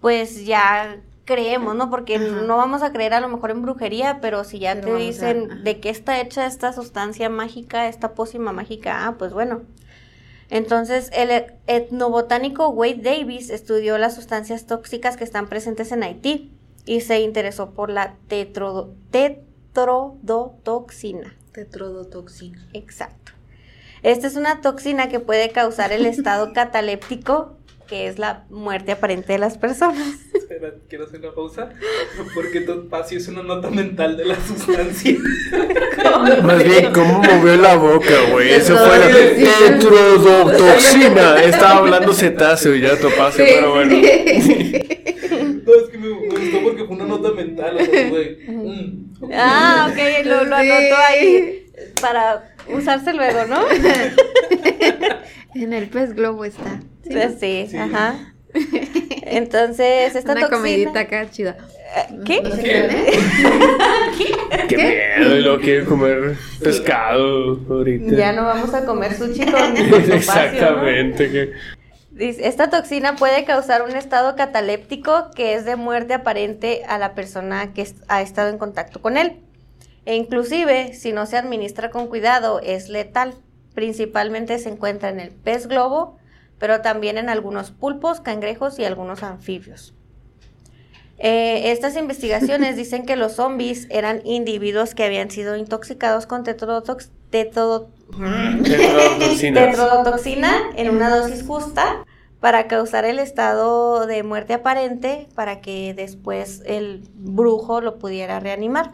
pues 0.00 0.46
ya 0.46 0.96
creemos, 1.24 1.74
¿no? 1.74 1.90
Porque 1.90 2.16
Ajá. 2.16 2.24
no 2.26 2.56
vamos 2.56 2.82
a 2.82 2.92
creer 2.92 3.14
a 3.14 3.20
lo 3.20 3.28
mejor 3.28 3.50
en 3.50 3.62
brujería, 3.62 4.18
pero 4.20 4.44
si 4.44 4.58
ya 4.58 4.74
Pero 4.74 4.88
te 4.88 4.92
a- 4.92 4.96
dicen 4.96 5.64
de 5.64 5.80
qué 5.80 5.90
está 5.90 6.20
hecha 6.20 6.46
esta 6.46 6.72
sustancia 6.72 7.28
mágica, 7.30 7.88
esta 7.88 8.14
pócima 8.14 8.52
mágica, 8.52 9.06
ah, 9.06 9.14
pues 9.18 9.32
bueno. 9.32 9.62
Entonces, 10.50 11.10
el 11.14 11.30
et- 11.30 11.54
etnobotánico 11.66 12.68
Wade 12.68 13.00
Davis 13.02 13.50
estudió 13.50 13.96
las 13.98 14.14
sustancias 14.14 14.66
tóxicas 14.66 15.16
que 15.16 15.24
están 15.24 15.48
presentes 15.48 15.90
en 15.92 16.02
Haití 16.02 16.52
y 16.84 17.00
se 17.00 17.20
interesó 17.20 17.70
por 17.70 17.90
la 17.90 18.14
tetrodo- 18.28 18.92
tetrodotoxina. 19.10 21.34
Tetrodotoxina. 21.52 22.66
Exacto. 22.72 23.32
Esta 24.02 24.26
es 24.26 24.36
una 24.36 24.60
toxina 24.60 25.08
que 25.08 25.20
puede 25.20 25.50
causar 25.50 25.92
el 25.92 26.04
estado 26.04 26.52
cataléptico, 26.52 27.56
que 27.86 28.08
es 28.08 28.18
la 28.18 28.44
muerte 28.50 28.92
aparente 28.92 29.32
de 29.34 29.38
las 29.38 29.58
personas. 29.58 30.06
Espera, 30.34 30.72
quiero 30.88 31.04
hacer 31.04 31.20
una 31.20 31.32
pausa. 31.34 31.70
Porque 32.34 32.60
tu 32.60 32.72
espacio 32.72 33.18
es 33.18 33.28
una 33.28 33.42
nota 33.42 33.70
mental 33.70 34.16
de 34.16 34.24
la 34.26 34.36
sustancia. 34.36 35.16
Más 36.42 36.64
bien, 36.64 36.92
¿cómo 36.92 37.22
movió 37.22 37.56
la 37.56 37.76
boca, 37.76 38.14
güey? 38.32 38.50
Eso 38.52 38.76
fue 38.76 38.98
la 38.98 39.08
Tetrodotoxina. 39.68 41.42
Estaba 41.42 41.78
hablando 41.78 42.12
cetáceo 42.12 42.74
y 42.74 42.80
ya 42.82 42.96
topacio, 42.98 43.44
pero 43.44 43.74
bueno. 43.74 43.90
No, 43.90 45.74
es 45.74 45.88
que 45.90 45.98
me, 45.98 46.08
gustó 46.10 46.62
porque 46.62 46.84
fue 46.84 46.96
una 46.96 47.06
nota 47.06 47.30
mental. 47.32 47.76
O 47.80 47.84
sea, 47.84 48.08
güey. 48.10 48.38
mm, 48.46 49.14
ok. 49.22 49.30
Ah, 49.34 49.88
ok, 49.90 49.98
lo, 50.26 50.44
lo 50.44 50.56
Sí. 50.60 50.70
anotó 50.70 50.96
ahí 51.08 51.66
para 52.00 52.54
usarse 52.68 53.12
luego, 53.14 53.46
¿no? 53.46 53.64
En 55.54 55.72
el 55.72 55.88
pez 55.88 56.14
globo 56.14 56.44
está. 56.44 56.80
¿sí? 57.02 57.10
Pues 57.12 57.36
sí, 57.40 57.66
Sí. 57.70 57.76
ajá. 57.76 58.32
Entonces, 59.26 60.14
esta 60.14 60.32
Una 60.32 60.42
toxina... 60.42 60.56
comidita 60.58 61.00
acá 61.00 61.30
chida. 61.30 61.56
Eh, 61.96 62.14
¿Qué? 62.24 62.40
No 62.42 62.50
¿Qué? 62.56 63.18
qué, 64.18 64.66
Qué 64.68 64.76
miedo, 64.76 65.36
y 65.36 65.42
luego 65.42 65.60
quiere 65.60 65.84
comer 65.84 66.36
pescado 66.62 67.58
ahorita. 67.68 68.14
Ya 68.14 68.32
no 68.32 68.44
vamos 68.44 68.72
a 68.74 68.84
comer 68.84 69.14
sushi 69.14 69.44
con, 69.46 69.52
con 69.76 69.76
topacio, 69.76 70.08
¿no? 70.08 70.14
Exactamente. 70.14 71.52
Dice, 72.10 72.46
Esta 72.46 72.70
toxina 72.70 73.16
puede 73.16 73.44
causar 73.44 73.82
un 73.82 73.96
estado 73.96 74.36
cataléptico 74.36 75.30
que 75.34 75.54
es 75.54 75.64
de 75.64 75.74
muerte 75.76 76.14
aparente 76.14 76.82
a 76.86 76.98
la 76.98 77.14
persona 77.14 77.72
que 77.72 77.88
ha 78.08 78.22
estado 78.22 78.50
en 78.50 78.58
contacto 78.58 79.00
con 79.00 79.16
él. 79.16 79.38
E 80.06 80.14
inclusive, 80.14 80.94
si 80.94 81.12
no 81.12 81.26
se 81.26 81.36
administra 81.38 81.90
con 81.90 82.06
cuidado, 82.08 82.60
es 82.60 82.88
letal. 82.88 83.34
Principalmente 83.74 84.58
se 84.58 84.68
encuentra 84.70 85.08
en 85.08 85.20
el 85.20 85.30
pez 85.30 85.66
globo, 85.66 86.16
pero 86.58 86.80
también 86.80 87.18
en 87.18 87.28
algunos 87.28 87.70
pulpos, 87.72 88.20
cangrejos 88.20 88.78
y 88.78 88.84
algunos 88.84 89.22
anfibios. 89.22 89.94
Eh, 91.18 91.70
estas 91.72 91.96
investigaciones 91.96 92.76
dicen 92.76 93.06
que 93.06 93.16
los 93.16 93.32
zombies 93.34 93.86
eran 93.90 94.20
individuos 94.24 94.94
que 94.94 95.04
habían 95.04 95.30
sido 95.30 95.56
intoxicados 95.56 96.26
con 96.26 96.44
tetrodotox- 96.44 97.10
tetrodo- 97.30 97.88
Tetrodotoxina. 98.64 99.60
tetrodotoxina 99.70 100.52
en 100.76 100.90
una 100.90 101.14
dosis 101.16 101.44
justa 101.46 102.04
para 102.40 102.66
causar 102.68 103.04
el 103.04 103.18
estado 103.18 104.06
de 104.06 104.22
muerte 104.22 104.52
aparente 104.54 105.28
para 105.34 105.60
que 105.60 105.94
después 105.94 106.62
el 106.66 107.08
brujo 107.14 107.80
lo 107.80 107.98
pudiera 107.98 108.38
reanimar. 108.38 108.92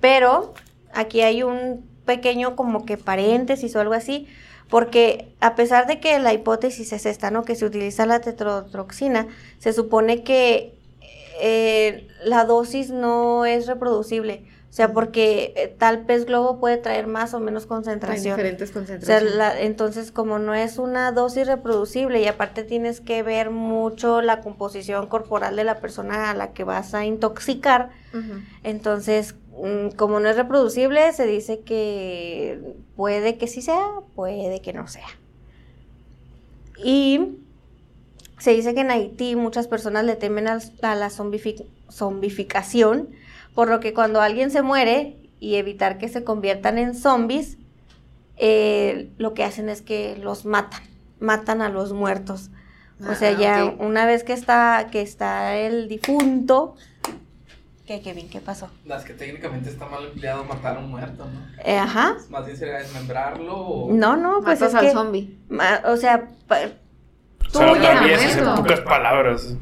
Pero 0.00 0.52
aquí 0.92 1.20
hay 1.20 1.42
un 1.44 1.86
pequeño 2.04 2.56
como 2.56 2.84
que 2.84 2.96
paréntesis 2.98 3.74
o 3.76 3.80
algo 3.80 3.94
así, 3.94 4.26
porque 4.68 5.34
a 5.40 5.54
pesar 5.54 5.86
de 5.86 6.00
que 6.00 6.18
la 6.18 6.32
hipótesis 6.32 6.92
es 6.92 7.06
esta, 7.06 7.30
¿no? 7.30 7.44
Que 7.44 7.54
se 7.56 7.64
utiliza 7.66 8.06
la 8.06 8.20
tetrodotoxina, 8.20 9.26
se 9.58 9.72
supone 9.72 10.22
que 10.24 10.74
eh, 11.40 12.08
la 12.24 12.44
dosis 12.44 12.90
no 12.90 13.44
es 13.44 13.66
reproducible. 13.66 14.44
O 14.70 14.74
sea, 14.74 14.94
porque 14.94 15.52
eh, 15.56 15.74
tal 15.78 16.06
pez 16.06 16.24
globo 16.24 16.58
puede 16.58 16.78
traer 16.78 17.06
más 17.06 17.34
o 17.34 17.40
menos 17.40 17.64
Hay 17.64 17.68
concentración. 17.68 18.36
diferentes 18.36 18.70
O 18.70 18.72
sea, 18.72 18.80
concentraciones. 18.80 19.34
la- 19.34 19.60
entonces, 19.60 20.10
como 20.12 20.38
no 20.38 20.54
es 20.54 20.78
una 20.78 21.12
dosis 21.12 21.46
reproducible 21.46 22.22
y 22.22 22.26
aparte 22.26 22.64
tienes 22.64 23.02
que 23.02 23.22
ver 23.22 23.50
mucho 23.50 24.22
la 24.22 24.40
composición 24.40 25.08
corporal 25.08 25.56
de 25.56 25.64
la 25.64 25.78
persona 25.80 26.30
a 26.30 26.34
la 26.34 26.52
que 26.52 26.64
vas 26.64 26.94
a 26.94 27.04
intoxicar, 27.04 27.90
entonces, 28.62 29.34
como 29.96 30.18
no 30.20 30.28
es 30.28 30.36
reproducible, 30.36 31.12
se 31.12 31.26
dice 31.26 31.60
que 31.60 32.74
puede 32.96 33.36
que 33.38 33.46
sí 33.46 33.62
sea, 33.62 33.86
puede 34.14 34.60
que 34.60 34.72
no 34.72 34.88
sea. 34.88 35.06
Y 36.82 37.38
se 38.38 38.52
dice 38.52 38.74
que 38.74 38.80
en 38.80 38.90
Haití 38.90 39.36
muchas 39.36 39.68
personas 39.68 40.04
le 40.04 40.16
temen 40.16 40.48
a 40.48 40.58
la 40.94 41.10
zombifi- 41.10 41.66
zombificación, 41.88 43.10
por 43.54 43.68
lo 43.68 43.80
que 43.80 43.92
cuando 43.94 44.20
alguien 44.20 44.50
se 44.50 44.62
muere 44.62 45.16
y 45.38 45.56
evitar 45.56 45.98
que 45.98 46.08
se 46.08 46.24
conviertan 46.24 46.78
en 46.78 46.94
zombies, 46.94 47.58
eh, 48.38 49.10
lo 49.18 49.34
que 49.34 49.44
hacen 49.44 49.68
es 49.68 49.82
que 49.82 50.16
los 50.16 50.44
matan, 50.44 50.82
matan 51.20 51.60
a 51.62 51.68
los 51.68 51.92
muertos. 51.92 52.50
O 53.08 53.14
sea, 53.14 53.30
Ah, 53.30 53.38
ya 53.38 53.74
una 53.78 54.06
vez 54.06 54.24
que 54.24 54.32
está, 54.32 54.88
que 54.90 55.02
está 55.02 55.56
el 55.56 55.88
difunto, 55.88 56.74
¿qué, 57.92 58.00
Kevin? 58.02 58.28
¿Qué 58.30 58.40
pasó? 58.40 58.70
Las 58.86 59.04
que 59.04 59.12
técnicamente 59.12 59.68
está 59.68 59.86
mal 59.86 60.04
empleado 60.06 60.44
matar 60.44 60.76
a 60.76 60.80
un 60.80 60.90
muerto, 60.90 61.24
¿no? 61.26 61.40
Eh, 61.64 61.76
ajá. 61.76 62.16
Más 62.30 62.46
bien 62.46 62.56
sería 62.56 62.78
desmembrarlo 62.78 63.54
o... 63.56 63.92
No, 63.92 64.16
no, 64.16 64.40
pues 64.42 64.60
Matas 64.60 64.68
es 64.70 64.74
al 64.74 64.86
que, 64.86 64.92
zombie. 64.92 65.36
o 65.84 65.96
sea, 65.96 66.28
pa- 66.46 66.58
O 67.48 67.50
sea, 67.50 67.66
Tú 67.72 67.76
en 67.76 68.54
pocas 68.56 68.80
palabras. 68.80 69.54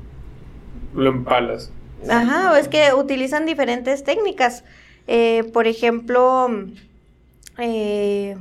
Lo 0.94 1.10
empalas. 1.10 1.72
Ajá, 2.08 2.58
es 2.58 2.68
que 2.68 2.94
utilizan 2.94 3.46
diferentes 3.46 4.04
técnicas. 4.04 4.64
Eh, 5.08 5.44
por 5.52 5.66
ejemplo, 5.66 6.48
eh, 7.58 8.36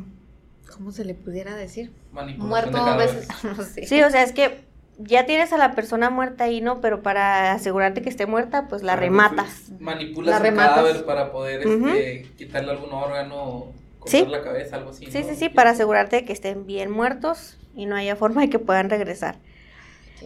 ¿Cómo 0.74 0.92
se 0.92 1.04
le 1.04 1.14
pudiera 1.16 1.56
decir? 1.56 1.92
Muerto 2.14 2.72
de 2.72 2.78
dos 2.78 2.86
cadáveres. 2.86 3.16
veces. 3.28 3.44
No 3.58 3.64
sé. 3.64 3.86
sí, 3.88 4.02
o 4.04 4.10
sea, 4.10 4.24
es 4.24 4.32
que 4.34 4.64
ya 5.00 5.26
tienes 5.26 5.52
a 5.54 5.58
la 5.58 5.72
persona 5.72 6.10
muerta 6.10 6.44
ahí, 6.44 6.62
¿no? 6.62 6.82
Pero 6.82 7.02
para 7.02 7.54
asegurarte 7.54 8.02
que 8.02 8.10
esté 8.10 8.26
muerta, 8.26 8.68
pues 8.68 8.84
la 8.84 8.96
rematas. 8.96 9.72
Manipulas 9.80 10.30
La 10.32 10.38
el 10.38 10.44
rematas. 10.44 10.76
cadáver 10.76 11.06
para 11.06 11.32
poder 11.32 11.66
este, 11.66 12.28
quitarle 12.38 12.72
algún 12.72 12.92
órgano, 12.94 13.68
Sí. 14.06 14.20
cortar 14.24 14.40
la 14.40 14.44
cabeza, 14.44 14.76
algo 14.78 14.90
así. 14.92 15.06
Sí, 15.12 15.20
¿no? 15.22 15.28
sí, 15.30 15.36
sí, 15.36 15.50
para 15.50 15.72
asegurarte 15.72 16.18
de 16.18 16.26
que 16.26 16.34
estén 16.34 16.66
bien 16.66 16.92
muertos 16.92 17.58
y 17.76 17.86
no 17.86 17.96
haya 17.96 18.16
forma 18.16 18.42
de 18.42 18.50
que 18.50 18.60
puedan 18.60 18.90
regresar. 18.90 19.38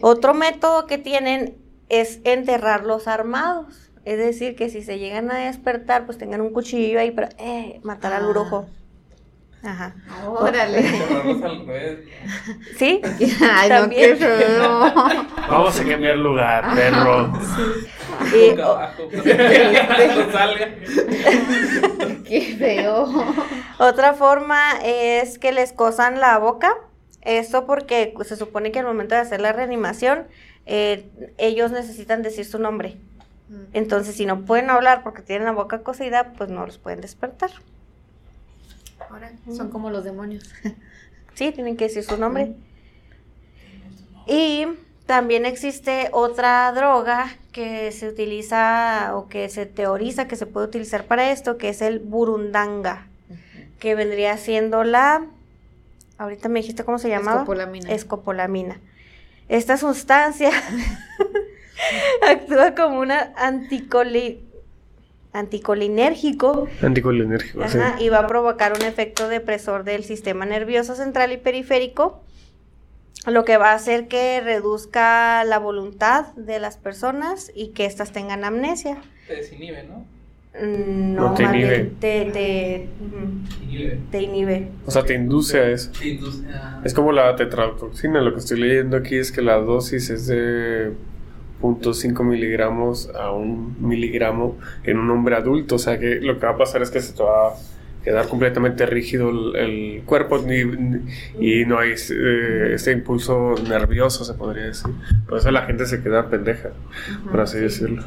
Otro 0.00 0.34
método 0.34 0.86
que 0.86 0.98
tienen 0.98 1.56
es 1.88 2.20
enterrarlos 2.24 3.06
armados. 3.08 3.90
Es 4.04 4.18
decir, 4.18 4.54
que 4.56 4.68
si 4.70 4.82
se 4.82 4.98
llegan 4.98 5.30
a 5.30 5.38
despertar, 5.46 6.04
pues 6.04 6.18
tengan 6.18 6.40
un 6.40 6.52
cuchillo 6.52 6.98
ahí 7.00 7.10
para 7.10 7.30
eh, 7.38 7.80
matar 7.84 8.12
al 8.12 8.24
Ah. 8.24 8.28
brujo. 8.28 8.66
Aja. 9.64 9.94
Órale. 10.26 10.78
Al 11.42 11.66
revés. 11.66 11.98
¿Sí? 12.78 13.00
Ay, 13.40 13.70
no, 13.70 13.80
También. 13.80 14.10
qué 14.10 14.16
feo. 14.16 14.80
Vamos 15.48 15.80
a 15.80 15.84
cambiar 15.84 16.16
lugar, 16.16 16.74
perro. 16.74 17.32
Abajo, 18.62 19.08
que 19.08 19.24
no 20.16 20.32
salga. 20.32 20.68
Qué 22.24 22.56
feo. 22.58 23.06
otra 23.78 24.14
forma 24.14 24.60
es 24.82 25.38
que 25.38 25.52
les 25.52 25.72
cosan 25.72 26.20
la 26.20 26.38
boca. 26.38 26.74
Esto 27.22 27.66
porque 27.66 28.14
se 28.24 28.36
supone 28.36 28.70
que 28.70 28.80
al 28.80 28.86
momento 28.86 29.14
de 29.14 29.22
hacer 29.22 29.40
la 29.40 29.52
reanimación, 29.52 30.26
eh, 30.66 31.08
ellos 31.38 31.70
necesitan 31.70 32.22
decir 32.22 32.44
su 32.44 32.58
nombre. 32.58 32.98
Entonces, 33.72 34.16
si 34.16 34.26
no 34.26 34.44
pueden 34.44 34.70
hablar 34.70 35.02
porque 35.02 35.22
tienen 35.22 35.44
la 35.46 35.52
boca 35.52 35.82
cosida, 35.82 36.32
pues 36.36 36.50
no 36.50 36.66
los 36.66 36.78
pueden 36.78 37.00
despertar. 37.00 37.50
Son 39.56 39.70
como 39.70 39.90
los 39.90 40.04
demonios. 40.04 40.52
Sí, 41.34 41.50
tienen 41.50 41.76
que 41.76 41.86
decir 41.88 42.04
su 42.04 42.16
nombre. 42.16 42.54
Y 44.28 44.66
también 45.06 45.46
existe 45.46 46.08
otra 46.12 46.70
droga 46.72 47.26
que 47.50 47.90
se 47.90 48.08
utiliza 48.08 49.10
o 49.16 49.26
que 49.28 49.48
se 49.48 49.66
teoriza 49.66 50.28
que 50.28 50.36
se 50.36 50.46
puede 50.46 50.66
utilizar 50.68 51.06
para 51.06 51.32
esto, 51.32 51.58
que 51.58 51.70
es 51.70 51.82
el 51.82 51.98
burundanga, 51.98 53.08
que 53.80 53.96
vendría 53.96 54.36
siendo 54.36 54.84
la... 54.84 55.26
Ahorita 56.18 56.48
me 56.48 56.60
dijiste 56.60 56.84
cómo 56.84 56.98
se 57.00 57.08
llamaba. 57.08 57.38
Escopolamina. 57.40 57.90
Escopolamina. 57.90 58.80
Esta 59.48 59.76
sustancia 59.76 60.50
actúa 62.28 62.76
como 62.76 63.00
una 63.00 63.34
anticoli- 63.34 64.38
anticolinérgico 65.34 66.66
Anticolinérgico, 66.82 67.68
sí. 67.68 67.78
Ajá, 67.78 68.00
y 68.00 68.08
va 68.08 68.20
a 68.20 68.26
provocar 68.26 68.72
un 68.78 68.82
efecto 68.86 69.28
depresor 69.28 69.84
del 69.84 70.04
sistema 70.04 70.46
nervioso 70.46 70.94
central 70.94 71.32
y 71.32 71.36
periférico, 71.36 72.22
lo 73.26 73.44
que 73.44 73.56
va 73.56 73.72
a 73.72 73.74
hacer 73.74 74.06
que 74.08 74.40
reduzca 74.40 75.44
la 75.44 75.58
voluntad 75.58 76.32
de 76.34 76.58
las 76.60 76.76
personas 76.76 77.50
y 77.54 77.68
que 77.68 77.84
éstas 77.86 78.12
tengan 78.12 78.44
amnesia. 78.44 78.98
Te 79.26 79.36
desinhibe, 79.36 79.84
¿no? 79.84 80.04
Mm, 80.60 81.14
No, 81.16 81.34
te 81.34 81.42
bien 81.48 81.54
inhibe. 81.56 81.78
Te, 82.00 82.24
te, 82.26 82.88
Inhibe. 83.62 83.98
te 84.12 84.22
inhibe. 84.22 84.68
O 84.86 84.90
sea, 84.90 85.02
te 85.04 85.14
induce 85.14 85.58
a 85.58 85.68
eso. 85.70 85.90
Sí, 85.94 86.10
induce 86.10 86.46
a- 86.48 86.80
Es 86.84 86.94
como 86.94 87.10
la 87.12 87.34
tetrodotoxina. 87.34 88.20
Lo 88.20 88.32
que 88.34 88.38
estoy 88.40 88.60
leyendo 88.60 88.96
aquí 88.96 89.16
es 89.16 89.32
que 89.32 89.42
la 89.42 89.56
dosis 89.56 90.10
es 90.10 90.26
de 90.28 90.92
0.5 91.64 92.22
miligramos 92.24 93.10
a 93.18 93.32
un 93.32 93.76
miligramo 93.80 94.56
en 94.84 94.98
un 94.98 95.10
hombre 95.10 95.36
adulto. 95.36 95.76
O 95.76 95.78
sea, 95.78 95.98
que 95.98 96.16
lo 96.20 96.38
que 96.38 96.46
va 96.46 96.52
a 96.52 96.56
pasar 96.58 96.82
es 96.82 96.90
que 96.90 97.00
se 97.00 97.14
te 97.14 97.22
va 97.22 97.48
a 97.48 97.52
quedar 98.04 98.28
completamente 98.28 98.84
rígido 98.84 99.30
el, 99.30 99.56
el 99.56 100.02
cuerpo 100.04 100.36
ni- 100.38 100.62
ni- 100.64 101.00
y 101.40 101.64
no 101.64 101.78
hay 101.78 101.92
eh, 101.92 102.72
este 102.74 102.92
impulso 102.92 103.54
nervioso, 103.66 104.24
se 104.26 104.34
podría 104.34 104.64
decir. 104.66 104.90
Por 105.26 105.38
eso 105.38 105.50
la 105.50 105.62
gente 105.62 105.86
se 105.86 106.02
queda 106.02 106.28
pendeja, 106.28 106.70
por 107.30 107.40
así 107.40 107.58
decirlo. 107.58 108.02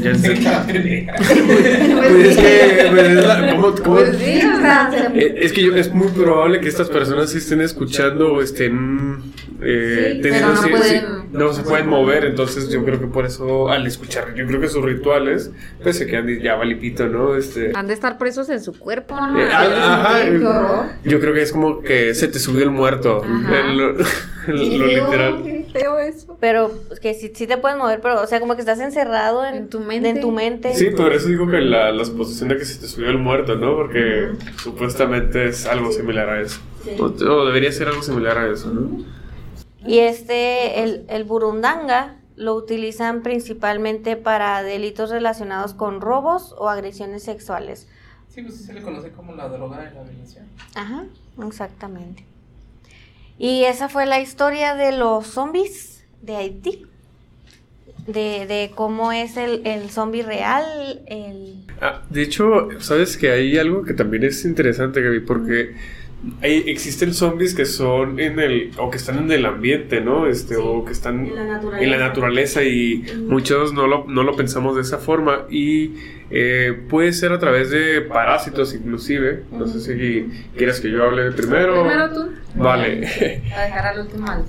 Ya 0.00 0.10
entendí. 0.10 1.06
Pues 1.16 2.26
es 2.28 2.36
que, 2.36 2.86
pues, 2.90 3.08
es 3.08 3.26
la- 3.26 3.50
¿cómo- 3.52 3.74
cómo- 3.74 3.96
Pues 3.96 4.16
sí, 4.18 4.40
o 4.44 4.60
sea, 4.60 4.90
se- 4.90 5.18
eh, 5.18 5.34
Es 5.38 5.52
que 5.52 5.62
yo- 5.62 5.74
es 5.76 5.92
muy 5.92 6.08
probable 6.08 6.60
que 6.60 6.68
estas 6.68 6.88
personas 6.88 7.34
estén 7.34 7.60
escuchando 7.60 8.32
o 8.34 8.42
estén 8.42 9.22
eh, 9.64 10.14
Sí, 10.16 10.22
teniendo- 10.22 10.48
no 10.54 10.62
sí, 10.62 10.68
pueden- 10.70 11.00
sí, 11.00 11.06
no 11.32 11.52
se 11.52 11.62
pueden 11.62 11.88
mover, 11.88 12.24
entonces 12.24 12.68
yo 12.68 12.84
creo 12.84 12.98
que 13.00 13.06
por 13.06 13.24
eso 13.26 13.68
al 13.70 13.86
escuchar, 13.86 14.34
yo 14.34 14.44
creo 14.46 14.60
que 14.60 14.68
sus 14.68 14.84
rituales, 14.84 15.50
pues 15.82 15.96
se 15.98 16.06
quedan 16.06 16.26
ya 16.40 16.56
valipito, 16.56 17.06
¿no? 17.06 17.36
Este, 17.36 17.70
han 17.74 17.86
de 17.86 17.94
estar 17.94 18.18
presos 18.18 18.48
en 18.50 18.60
su 18.60 18.72
cuerpo, 18.76 19.14
¿no? 19.14 19.40
eh, 19.40 19.48
ah, 19.52 20.16
ajá, 20.18 20.98
yo 21.04 21.20
creo 21.20 21.32
que 21.32 21.42
es 21.42 21.52
como 21.52 21.80
que 21.80 22.12
se 22.14 22.26
te 22.28 22.38
subió 22.40 22.64
el 22.64 22.70
muerto, 22.70 23.22
Ajá. 23.24 23.60
el- 23.60 23.76
lo, 23.78 23.92
literal. 24.48 25.42
Qué 25.72 25.78
feo 25.80 25.98
eso. 25.98 26.36
Pero 26.40 26.70
que 27.00 27.14
sí, 27.14 27.32
sí 27.34 27.46
te 27.46 27.56
puedes 27.56 27.78
mover, 27.78 28.00
pero 28.00 28.22
o 28.22 28.26
sea, 28.26 28.40
como 28.40 28.54
que 28.54 28.60
estás 28.60 28.80
encerrado 28.80 29.44
en, 29.44 29.54
En 29.54 29.68
tu 29.68 29.80
mente. 29.80 30.08
En 30.10 30.20
tu 30.20 30.30
mente. 30.30 30.74
Sí, 30.74 30.90
por 30.90 31.12
eso 31.12 31.28
digo 31.28 31.48
que 31.48 31.60
la, 31.60 31.90
la 31.92 32.04
suposición 32.04 32.48
de 32.50 32.58
que 32.58 32.64
se 32.64 32.80
te 32.80 32.86
subió 32.86 33.10
el 33.10 33.18
muerto, 33.18 33.56
¿no? 33.56 33.74
Porque 33.74 34.32
supuestamente 34.62 35.48
es 35.48 35.66
algo 35.66 35.92
similar 35.92 36.28
a 36.28 36.40
eso. 36.40 36.60
O, 36.98 37.04
o 37.04 37.46
debería 37.46 37.72
ser 37.72 37.88
algo 37.88 38.02
similar 38.02 38.38
a 38.38 38.52
eso, 38.52 38.68
¿no? 38.72 39.04
Y 39.86 39.98
este, 39.98 40.82
el, 40.82 41.04
el 41.08 41.24
burundanga, 41.24 42.16
lo 42.36 42.54
utilizan 42.54 43.22
principalmente 43.22 44.16
para 44.16 44.62
delitos 44.62 45.10
relacionados 45.10 45.74
con 45.74 46.00
robos 46.00 46.54
o 46.58 46.68
agresiones 46.68 47.22
sexuales. 47.22 47.88
Sí, 48.28 48.42
pues 48.42 48.56
sí 48.56 48.64
se 48.64 48.72
le 48.72 48.82
conoce 48.82 49.10
como 49.10 49.34
la 49.34 49.48
droga 49.48 49.78
de 49.78 49.94
la 49.94 50.02
violencia. 50.02 50.42
Ajá, 50.74 51.04
exactamente. 51.46 52.24
Y 53.42 53.64
esa 53.64 53.88
fue 53.88 54.06
la 54.06 54.20
historia 54.20 54.76
de 54.76 54.92
los 54.92 55.26
zombies 55.26 56.04
de 56.22 56.36
Haití. 56.36 56.86
De, 58.06 58.46
de 58.46 58.70
cómo 58.72 59.10
es 59.10 59.36
el, 59.36 59.66
el 59.66 59.90
zombie 59.90 60.22
real, 60.22 61.02
el... 61.06 61.64
Ah, 61.80 62.02
de 62.08 62.22
hecho, 62.22 62.68
sabes 62.78 63.16
que 63.16 63.32
hay 63.32 63.58
algo 63.58 63.82
que 63.82 63.94
también 63.94 64.22
es 64.22 64.44
interesante, 64.44 65.02
Gaby, 65.02 65.20
porque 65.20 65.74
hay, 66.40 66.64
existen 66.68 67.12
zombies 67.14 67.54
que 67.54 67.64
son 67.64 68.20
en 68.20 68.38
el, 68.38 68.70
o 68.78 68.90
que 68.90 68.96
están 68.96 69.18
en 69.18 69.32
el 69.32 69.44
ambiente, 69.46 70.00
¿no? 70.00 70.26
Este, 70.26 70.54
Sí, 70.54 70.60
o 70.62 70.84
que 70.84 70.92
están 70.92 71.26
en 71.26 71.34
la 71.34 71.44
naturaleza. 71.44 71.84
en 71.84 71.90
la 71.90 71.98
naturaleza 71.98 72.62
y 72.62 73.04
muchos 73.26 73.72
no 73.72 73.86
lo, 73.86 74.04
no 74.08 74.22
lo 74.22 74.36
pensamos 74.36 74.76
de 74.76 74.82
esa 74.82 74.98
forma 74.98 75.46
y 75.50 75.94
eh, 76.30 76.72
puede 76.88 77.12
ser 77.12 77.32
a 77.32 77.38
través 77.38 77.70
de 77.70 78.00
parásitos 78.02 78.72
inclusive. 78.74 79.42
No 79.52 79.66
sé 79.66 79.80
si 79.80 80.26
quieres 80.56 80.80
que 80.80 80.90
yo 80.90 81.04
hable 81.04 81.32
primero. 81.32 81.82
Primero 81.82 82.10
tú. 82.14 82.30
Vale. 82.54 83.06
A 83.56 83.62
dejar 83.62 83.86
al 83.86 84.00
último 84.00 84.26
al. 84.30 84.44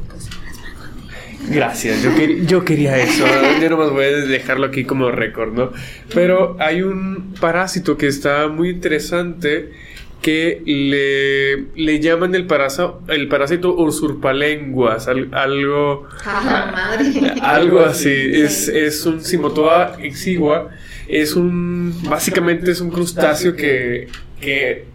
Gracias, 1.50 2.02
yo, 2.02 2.12
quer- 2.12 2.46
yo 2.46 2.64
quería 2.64 2.98
eso. 2.98 3.26
Yo 3.62 3.70
nomás 3.70 3.90
voy 3.90 4.06
a 4.06 4.10
dejarlo 4.12 4.68
aquí 4.68 4.86
como 4.86 5.12
récord, 5.12 5.52
¿no? 5.54 5.72
Pero 6.14 6.56
hay 6.60 6.82
un 6.84 7.34
parásito 7.40 7.98
que 7.98 8.08
está 8.08 8.48
muy 8.48 8.70
interesante 8.70 9.72
que 10.24 10.62
le, 10.66 11.66
le 11.76 12.00
llaman 12.00 12.34
el 12.34 12.48
parásito, 12.48 13.02
el 13.10 13.28
parásito 13.28 13.76
usurpalenguas, 13.76 15.08
al- 15.08 15.30
algo, 15.34 16.08
Ah, 16.26 16.72
madre. 16.98 17.34
algo 17.42 17.82
así. 17.82 18.10
Es, 18.12 18.68
es 18.70 19.06
un 19.06 19.22
simotoa 19.22 19.98
exigua. 20.02 20.70
Es 21.08 21.36
un. 21.36 21.94
Básicamente 22.10 22.72
es 22.72 22.82
un 22.82 22.90
crustáceo 22.90 23.56
que. 23.56 24.08
que 24.42 24.86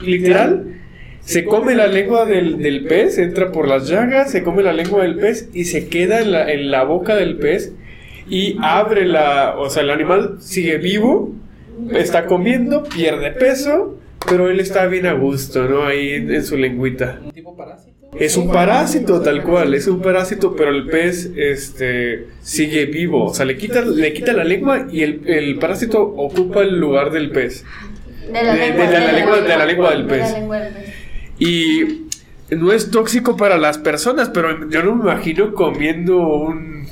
literal. 0.00 0.74
Se 1.20 1.44
come 1.44 1.74
la 1.74 1.86
lengua 1.88 2.24
del, 2.24 2.58
del 2.58 2.84
pez, 2.84 3.18
entra 3.18 3.52
por 3.52 3.68
las 3.68 3.86
llagas, 3.88 4.30
se 4.30 4.42
come 4.42 4.62
la 4.62 4.72
lengua 4.72 5.02
del 5.02 5.16
pez 5.16 5.50
y 5.52 5.64
se 5.64 5.88
queda 5.88 6.20
en 6.22 6.32
la, 6.32 6.50
en 6.50 6.70
la 6.70 6.84
boca 6.84 7.16
del 7.16 7.36
pez 7.36 7.72
y 8.30 8.56
abre 8.62 9.04
la. 9.06 9.56
O 9.58 9.68
sea, 9.68 9.82
el 9.82 9.90
animal 9.90 10.36
sigue 10.40 10.78
vivo, 10.78 11.34
está 11.92 12.24
comiendo, 12.26 12.82
pierde 12.84 13.32
peso, 13.32 13.98
pero 14.26 14.50
él 14.50 14.60
está 14.60 14.86
bien 14.86 15.06
a 15.06 15.12
gusto, 15.12 15.68
¿no? 15.68 15.84
Ahí 15.84 16.12
en, 16.12 16.44
su 16.44 16.56
lengüita. 16.56 17.20
Un 17.24 17.32
tipo 17.32 17.56
parásito. 17.56 17.96
Es 18.18 18.36
un 18.36 18.50
parásito 18.50 19.20
tal 19.20 19.42
cual, 19.42 19.74
es 19.74 19.86
un 19.86 20.00
parásito, 20.00 20.56
pero 20.56 20.70
el 20.70 20.86
pez 20.86 21.30
este 21.36 22.28
sigue 22.40 22.86
vivo, 22.86 23.26
o 23.26 23.34
sea, 23.34 23.44
le 23.44 23.56
quita, 23.58 23.82
le 23.82 24.12
quita 24.14 24.32
la 24.32 24.44
lengua 24.44 24.86
y 24.90 25.02
el, 25.02 25.28
el 25.28 25.58
parásito 25.58 26.00
ocupa 26.02 26.62
el 26.62 26.78
lugar 26.78 27.10
del 27.10 27.30
pez. 27.30 27.64
De 28.32 28.42
la 28.42 28.54
lengua, 28.54 28.86
de 28.86 28.92
la 29.48 29.58
de 29.58 29.66
lengua 29.66 29.90
del 29.90 30.06
pez. 30.06 30.34
Y 31.38 32.08
no 32.50 32.72
es 32.72 32.90
tóxico 32.90 33.36
para 33.36 33.58
las 33.58 33.78
personas, 33.78 34.30
pero 34.30 34.68
yo 34.68 34.82
no 34.82 34.96
me 34.96 35.02
imagino 35.02 35.52
comiendo 35.52 36.18
un 36.18 36.86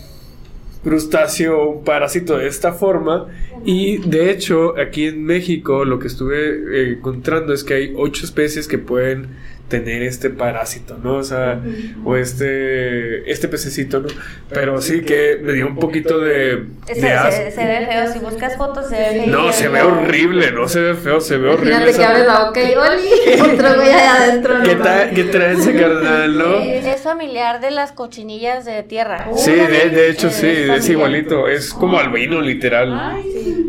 crustáceo, 0.86 1.68
un 1.68 1.84
parásito 1.84 2.38
de 2.38 2.46
esta 2.46 2.72
forma. 2.72 3.26
Y 3.64 3.98
de 4.08 4.30
hecho, 4.30 4.78
aquí 4.78 5.06
en 5.06 5.24
México 5.24 5.84
lo 5.84 5.98
que 5.98 6.06
estuve 6.06 6.38
eh, 6.48 6.92
encontrando 6.92 7.52
es 7.52 7.64
que 7.64 7.74
hay 7.74 7.92
ocho 7.96 8.24
especies 8.24 8.68
que 8.68 8.78
pueden 8.78 9.30
tener 9.68 10.02
este 10.02 10.30
parásito, 10.30 10.96
¿no? 11.02 11.16
O 11.16 11.24
sea, 11.24 11.60
o 12.04 12.16
este, 12.16 13.30
este 13.30 13.48
pececito, 13.48 14.00
¿no? 14.00 14.08
Pero 14.50 14.80
sí 14.80 15.00
que 15.02 15.38
me 15.42 15.54
dio 15.54 15.66
un 15.66 15.76
poquito 15.76 16.20
de, 16.20 16.64
Se, 16.86 17.00
de 17.00 17.12
asco. 17.12 17.32
se, 17.32 17.50
se 17.50 17.64
ve 17.64 17.86
feo, 17.86 18.12
si 18.12 18.18
buscas 18.20 18.56
fotos 18.56 18.88
se 18.88 18.96
ve 18.96 19.22
feo. 19.24 19.26
No, 19.26 19.52
se 19.52 19.68
ve 19.68 19.82
horrible, 19.82 20.52
no 20.52 20.68
se 20.68 20.80
ve 20.80 20.94
feo, 20.94 21.20
se 21.20 21.36
ve 21.36 21.48
horrible. 21.48 21.70
Imagínate 21.70 21.98
que 21.98 22.04
abres 22.04 22.26
la 22.26 22.44
boca 22.44 22.62
y 22.62 22.74
¡Oli! 22.74 23.40
Otro 23.54 23.74
güey 23.74 23.90
allá 23.90 24.14
adentro. 24.22 24.54
¿Qué 24.62 24.74
no 24.76 24.84
tal, 24.84 25.10
qué 25.10 25.24
trae 25.24 25.52
ese 25.54 25.74
carnal, 25.74 26.38
no? 26.38 26.58
Es 26.60 27.00
familiar 27.00 27.60
de 27.60 27.70
las 27.72 27.92
cochinillas 27.92 28.64
de 28.64 28.82
tierra. 28.82 29.28
Sí, 29.36 29.52
de, 29.52 29.90
de 29.90 30.10
hecho 30.10 30.30
sí, 30.30 30.46
es 30.46 30.88
igualito, 30.88 31.48
es 31.48 31.72
como 31.72 31.98
albino 31.98 32.40
literal. 32.40 33.22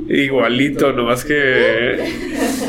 Igualito, 0.10 0.94
nomás 0.94 1.26
que 1.26 1.98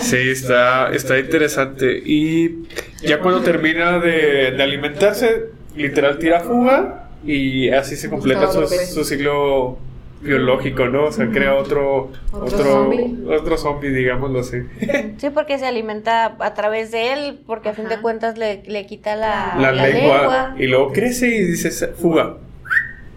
sí, 0.00 0.30
está, 0.30 0.90
está 0.92 1.18
interesante. 1.18 2.02
Y 2.04 2.64
ya 3.02 3.17
cuando 3.20 3.42
termina 3.42 3.98
de, 3.98 4.52
de 4.52 4.62
alimentarse, 4.62 5.46
literal 5.76 6.18
tira 6.18 6.40
fuga 6.40 7.08
y 7.24 7.70
así 7.70 7.96
se 7.96 8.08
completa 8.08 8.50
su, 8.50 9.04
ciclo 9.04 9.78
biológico, 10.20 10.86
¿no? 10.86 11.04
O 11.04 11.12
sea, 11.12 11.28
crea 11.30 11.54
otro, 11.54 12.10
Otro 12.32 12.44
otro, 12.44 12.64
zombie. 12.64 13.16
otro 13.28 13.56
zombie, 13.56 13.90
digámoslo 13.90 14.40
así. 14.40 14.58
Sí, 15.18 15.30
porque 15.30 15.58
se 15.58 15.66
alimenta 15.66 16.36
a 16.40 16.54
través 16.54 16.90
de 16.90 17.12
él, 17.12 17.40
porque 17.46 17.68
a 17.68 17.74
fin 17.74 17.88
de 17.88 18.00
cuentas 18.00 18.36
le, 18.38 18.62
le 18.66 18.86
quita 18.86 19.14
la, 19.16 19.56
La, 19.58 19.72
lengua, 19.72 20.54
y 20.58 20.66
luego 20.66 20.92
crece 20.92 21.28
y 21.28 21.44
dice 21.44 21.70
fuga 21.88 22.36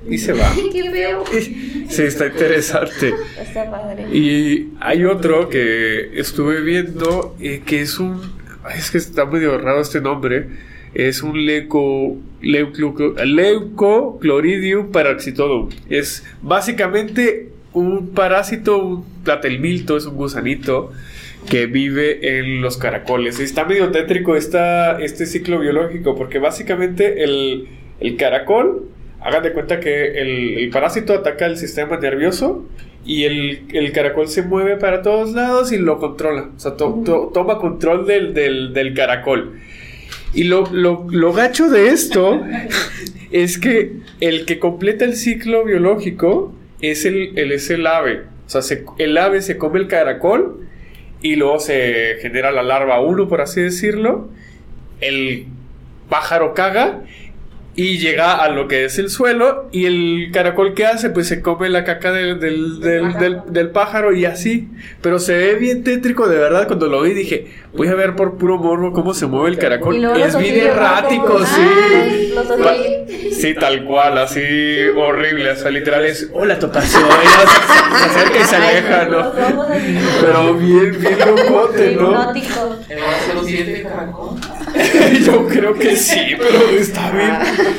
y 0.08 0.18
se 0.18 0.34
va. 0.34 0.52
¡Qué 0.72 0.92
feo! 0.92 1.24
Sí, 1.90 2.04
está 2.04 2.28
interesante. 2.28 3.14
Está 3.38 3.70
padre. 3.70 4.08
Y 4.16 4.72
hay 4.80 5.04
otro 5.04 5.50
que 5.50 6.18
estuve 6.18 6.62
viendo 6.62 7.36
eh, 7.42 7.64
que 7.66 7.82
es 7.82 8.00
un. 8.00 8.22
Es 8.76 8.92
que 8.92 8.98
está 8.98 9.26
medio 9.26 9.58
raro 9.58 9.82
este 9.82 10.02
nombre. 10.02 10.48
Es 10.94 11.24
un 11.24 11.46
leuco. 11.46 12.18
leuco- 12.42 13.16
Leucocloridium. 13.24 14.92
Es 15.90 16.26
básicamente 16.42 17.50
un 17.74 18.10
parásito, 18.10 18.78
un 18.84 19.06
platelmilto, 19.24 19.98
es 19.98 20.06
un 20.06 20.16
gusanito 20.16 20.92
que 21.50 21.66
vive 21.66 22.38
en 22.40 22.62
los 22.62 22.78
caracoles. 22.78 23.40
Está 23.40 23.66
medio 23.66 23.90
tétrico 23.92 24.36
esta, 24.36 25.00
este 25.02 25.26
ciclo 25.26 25.60
biológico 25.60 26.16
porque 26.16 26.38
básicamente 26.40 27.24
el, 27.24 27.68
el 28.00 28.18
caracol, 28.18 28.88
hagan 29.22 29.44
de 29.44 29.52
cuenta 29.54 29.80
que 29.80 30.20
el, 30.22 30.58
el 30.58 30.70
parásito 30.70 31.14
ataca 31.14 31.46
el 31.46 31.58
sistema 31.58 31.98
nervioso 31.98 32.66
y 33.06 33.24
el, 33.24 33.64
el 33.74 33.92
caracol 33.92 34.28
se 34.28 34.44
mueve 34.44 34.78
para 34.78 35.02
todos 35.02 35.34
lados 35.34 35.72
y 35.72 35.78
lo 35.78 35.98
controla. 36.00 36.50
O 36.56 36.60
sea, 36.60 36.76
to- 36.78 37.02
to- 37.06 37.32
toma 37.34 37.58
control 37.58 38.06
del, 38.06 38.34
del- 38.34 38.74
del 38.74 38.94
caracol. 38.94 39.60
Y 40.34 40.46
lo, 40.46 40.66
lo, 40.72 41.08
lo 41.10 41.34
gacho 41.34 41.70
de 41.70 41.90
esto 41.90 42.42
es 43.32 43.58
que 43.58 43.94
el 44.20 44.46
que 44.46 44.60
completa 44.60 45.06
el 45.06 45.16
ciclo 45.16 45.64
biológico 45.66 46.54
es 46.82 47.06
el, 47.06 47.38
el- 47.38 47.52
es 47.52 47.70
el 47.70 47.86
ave. 47.88 48.22
O 48.46 48.50
sea, 48.50 48.62
se- 48.62 48.86
el 48.98 49.18
ave 49.18 49.42
se 49.42 49.58
come 49.58 49.80
el 49.80 49.88
caracol 49.88 50.68
y 51.22 51.36
luego 51.36 51.60
se 51.60 52.18
genera 52.22 52.52
la 52.52 52.64
larva 52.64 53.02
1, 53.02 53.28
por 53.28 53.42
así 53.42 53.62
decirlo. 53.62 54.30
El 55.00 55.46
pájaro 56.10 56.54
caga 56.54 57.02
y 57.74 58.00
llega 58.00 58.36
a 58.36 58.50
lo 58.50 58.68
que 58.68 58.84
es 58.86 58.98
el 59.00 59.10
suelo 59.10 59.70
y 59.72 59.86
el 59.86 60.30
caracol 60.34 60.74
que 60.74 60.86
hace 60.86 61.10
pues 61.10 61.28
se 61.28 61.42
come 61.42 61.70
la 61.70 61.86
caca 61.86 62.12
del, 62.12 62.38
del, 62.40 62.82
del- 62.82 63.14
del- 63.14 63.42
del 63.48 63.70
pájaro 63.70 64.14
y 64.14 64.26
así. 64.26 64.68
Pero 65.02 65.20
se 65.20 65.38
ve 65.38 65.56
bien 65.56 65.84
tétrico 65.84 66.28
de 66.28 66.38
verdad 66.38 66.68
cuando 66.68 66.88
lo 66.88 67.02
vi 67.02 67.14
dije 67.14 67.48
voy 67.74 67.88
a 67.88 67.96
ver 67.96 68.16
por 68.18 68.38
puro 68.38 68.58
morbo 68.58 68.92
cómo 68.92 69.14
se 69.14 69.26
mueve 69.26 69.50
el 69.52 69.58
caracol. 69.58 69.96
Y 69.96 70.22
es 70.22 70.38
bien 70.38 70.68
errático 70.68 71.40
sí. 71.46 72.34
Ay, 72.68 73.30
sí 73.32 73.54
tal 73.56 73.86
cual 73.86 74.18
así 74.18 74.42
horrible 74.98 75.52
o 75.52 75.56
sea 75.56 75.72
literal 75.72 76.06
es 76.06 76.30
hola 76.34 76.60
topacio 76.60 77.00
ella 77.22 77.98
se 77.98 78.06
acerca 78.06 78.40
y 78.40 78.44
se 78.46 78.56
aleja 78.56 79.06
no 79.06 79.32
pero 80.22 80.54
bien 80.56 81.00
bien 81.00 81.20
locote 81.20 81.96
no 81.96 82.34
Hipnótico. 84.82 85.00
El 85.12 85.18
007 85.18 85.18
de 85.18 85.22
caracol. 85.22 85.26
yo 85.26 85.48
creo 85.48 85.74
que 85.76 85.96
sí 85.96 86.20
pero 86.38 86.70
está 86.78 87.12
bien 87.12 87.32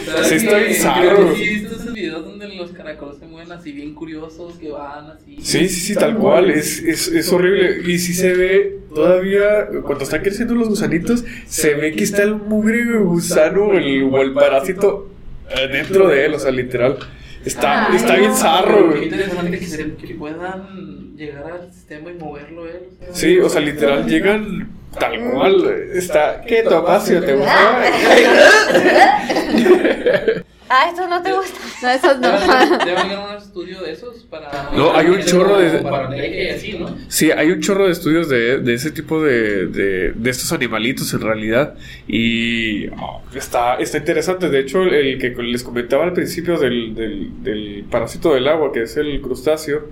¿Sabes 0.06 0.28
sí 0.28 0.34
está 0.36 0.58
que- 0.58 0.64
bien 0.64 0.80
creo 0.80 0.82
zarro. 0.82 1.28
que 1.34 1.36
sí 1.36 1.66
esos 1.66 1.92
videos 1.92 2.24
donde 2.24 2.48
los 2.56 2.70
caracoles 2.72 3.18
se 3.18 3.26
mueven 3.26 3.52
así 3.52 3.72
bien 3.72 3.94
curiosos, 3.94 4.54
que 4.58 4.70
van 4.70 5.10
así. 5.10 5.36
Sí, 5.42 5.68
sí, 5.68 5.80
sí, 5.80 5.94
tal 5.94 6.16
cual, 6.16 6.50
es, 6.50 6.82
es, 6.82 7.08
es 7.08 7.32
horrible. 7.32 7.82
Y 7.86 7.98
si 7.98 8.12
se 8.14 8.32
ve 8.34 8.78
todavía, 8.94 9.68
cuando 9.84 10.04
están 10.04 10.22
creciendo 10.22 10.54
los 10.54 10.68
gusanitos, 10.68 11.24
se 11.46 11.74
ve 11.74 11.92
que 11.92 12.04
está 12.04 12.22
el 12.22 12.34
mugre 12.36 12.84
gusano 12.98 13.72
el, 13.72 14.02
o 14.04 14.20
el 14.22 14.32
parásito 14.32 15.10
eh, 15.50 15.68
dentro 15.68 16.08
de 16.08 16.26
él, 16.26 16.34
o 16.34 16.38
sea, 16.38 16.50
literal. 16.50 16.98
Está, 17.44 17.88
Ay, 17.88 17.96
está 17.96 18.16
bien 18.16 18.34
zarro, 18.34 18.90
Qué 18.92 18.98
güey. 18.98 19.04
interesante 19.04 19.58
que, 19.58 19.66
se, 19.66 19.94
que 19.94 20.14
puedan 20.14 21.16
llegar 21.16 21.44
al 21.60 21.72
sistema 21.72 22.10
y 22.10 22.14
moverlo 22.14 22.66
él. 22.68 22.80
o 23.00 23.04
sea. 23.06 23.14
Sí, 23.14 23.38
o 23.38 23.48
sea, 23.48 23.60
literal, 23.60 24.06
llegan 24.06 24.68
tal 24.98 25.30
cual. 25.30 25.74
Está. 25.94 26.40
¿Qué 26.46 26.62
topacio 26.62 27.22
te 27.24 27.34
gustó? 27.34 27.52
Ah, 30.74 30.88
esto 30.88 31.06
no 31.06 31.22
te 31.22 31.30
gusta. 31.30 31.58
No, 31.82 31.90
esos 31.90 32.18
no. 32.18 32.78
Debe 32.86 32.96
haber 32.98 33.18
un 33.18 33.36
estudio 33.36 33.82
de 33.82 33.92
esos 33.92 34.24
para. 34.24 34.70
No, 34.74 34.96
hay 34.96 35.06
un 35.08 35.20
chorro 35.22 35.58
de- 35.58 35.80
Para 35.80 36.08
ley 36.08 36.46
y 36.46 36.48
así, 36.48 36.78
¿no? 36.78 36.96
Sí, 37.08 37.30
hay 37.30 37.50
un 37.50 37.60
chorro 37.60 37.84
de 37.84 37.92
estudios 37.92 38.30
de, 38.30 38.58
de 38.60 38.72
ese 38.72 38.90
tipo 38.90 39.22
de, 39.22 39.66
de, 39.66 40.12
de 40.12 40.30
estos 40.30 40.50
animalitos 40.50 41.12
en 41.12 41.20
realidad. 41.20 41.74
Y 42.08 42.86
oh, 42.88 43.20
está, 43.34 43.74
está 43.74 43.98
interesante. 43.98 44.48
De 44.48 44.60
hecho, 44.60 44.82
el 44.84 45.18
que 45.18 45.28
les 45.42 45.62
comentaba 45.62 46.04
al 46.04 46.14
principio 46.14 46.56
del, 46.58 46.94
del, 46.94 47.42
del 47.42 47.84
parásito 47.90 48.32
del 48.32 48.48
agua, 48.48 48.72
que 48.72 48.84
es 48.84 48.96
el 48.96 49.20
crustáceo, 49.20 49.90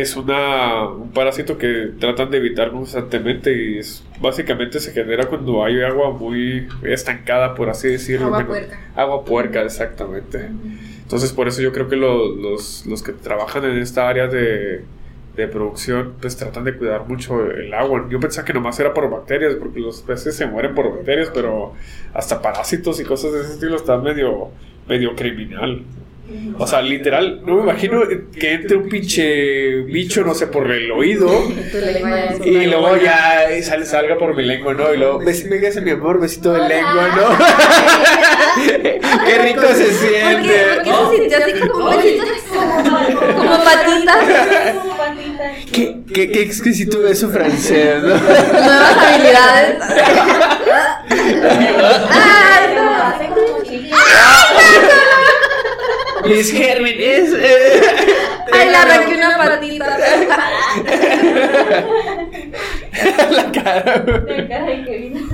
es 0.00 0.16
una, 0.16 0.88
un 0.88 1.10
parásito 1.12 1.56
que 1.58 1.92
tratan 1.98 2.30
de 2.30 2.38
evitar 2.38 2.70
constantemente 2.70 3.52
y 3.56 3.78
es, 3.78 4.04
básicamente 4.20 4.78
se 4.80 4.92
genera 4.92 5.26
cuando 5.26 5.64
hay 5.64 5.80
agua 5.82 6.10
muy 6.10 6.66
estancada, 6.82 7.54
por 7.54 7.70
así 7.70 7.88
decirlo. 7.88 8.26
Agua 8.26 8.46
puerca. 8.46 8.80
Agua 8.94 9.24
puerca, 9.24 9.62
exactamente. 9.62 10.48
Entonces, 11.02 11.32
por 11.32 11.48
eso 11.48 11.62
yo 11.62 11.72
creo 11.72 11.88
que 11.88 11.96
lo- 11.96 12.34
los, 12.34 12.84
los 12.86 13.02
que 13.02 13.12
trabajan 13.12 13.64
en 13.64 13.78
esta 13.78 14.08
área 14.08 14.26
de, 14.26 14.84
de 15.36 15.48
producción, 15.48 16.14
pues 16.20 16.36
tratan 16.36 16.64
de 16.64 16.74
cuidar 16.76 17.06
mucho 17.08 17.50
el 17.50 17.72
agua. 17.72 18.06
Yo 18.10 18.18
pensaba 18.20 18.44
que 18.44 18.52
nomás 18.52 18.78
era 18.80 18.92
por 18.92 19.08
bacterias, 19.08 19.54
porque 19.54 19.80
los 19.80 20.02
peces 20.02 20.34
se 20.36 20.46
mueren 20.46 20.74
por 20.74 20.90
bacterias, 20.90 21.30
pero 21.32 21.72
hasta 22.12 22.42
parásitos 22.42 23.00
y 23.00 23.04
cosas 23.04 23.32
de 23.32 23.40
ese 23.42 23.52
estilo 23.54 23.76
está 23.76 23.96
medio, 23.98 24.48
medio 24.88 25.14
criminal. 25.14 25.82
O 26.58 26.66
sea, 26.66 26.80
literal, 26.82 27.42
no 27.46 27.56
me 27.56 27.62
imagino 27.62 28.00
que 28.38 28.52
entre 28.54 28.76
un 28.76 28.88
pinche 28.88 29.82
bicho, 29.82 30.22
no 30.24 30.34
sé, 30.34 30.46
por 30.48 30.70
el 30.70 30.90
oído. 30.90 31.28
Tu 31.72 31.78
lengua 31.78 32.10
ya 32.10 32.24
es 32.34 32.46
Y 32.46 32.66
luego 32.66 32.96
ya 32.96 33.46
sale, 33.62 33.84
salga 33.86 34.16
por 34.18 34.34
mi 34.34 34.42
lengua, 34.44 34.74
¿no? 34.74 34.92
Y 34.92 34.96
luego, 34.96 35.20
"Bes- 35.20 35.48
venga, 35.48 35.68
mi 35.80 35.90
amor, 35.90 36.20
besito 36.20 36.52
de 36.52 36.68
lengua, 36.68 37.08
¿no? 37.16 37.38
Qué 39.26 39.38
rico 39.42 39.62
se 39.62 39.66
¿Por 39.66 39.76
qué, 39.76 39.84
siente. 39.92 40.64
por 40.74 40.82
qué 40.82 40.90
se 40.90 41.16
sintió 41.16 41.38
así 41.38 41.52
como 41.68 41.74
un 41.74 41.90
No, 41.90 41.96
besito? 41.96 42.24
Como 43.36 43.64
patita. 43.64 44.14
Como 44.82 44.96
patita. 44.96 45.44
Qué, 45.72 45.96
qué, 46.12 46.30
qué 46.32 46.42
exquisito 46.42 47.00
beso 47.02 47.28
francés, 47.28 48.02
¿no? 48.02 48.08
Nuevas 48.08 48.96
habilidades. 48.96 49.76
Hace 52.10 53.26
como 53.28 53.62
chiquito. 53.62 53.96
Mis 56.28 56.52
gérmenes. 56.52 57.32
eh. 57.32 57.80
Ay, 58.52 58.68
le 58.70 58.76
arranqué 58.76 59.14
una 59.16 59.36
patita. 59.38 59.98
La 63.30 63.52
cara. 63.52 64.04
La 64.06 64.48
cara 64.48 64.66
de 64.66 64.84
Kevin. 64.84 65.28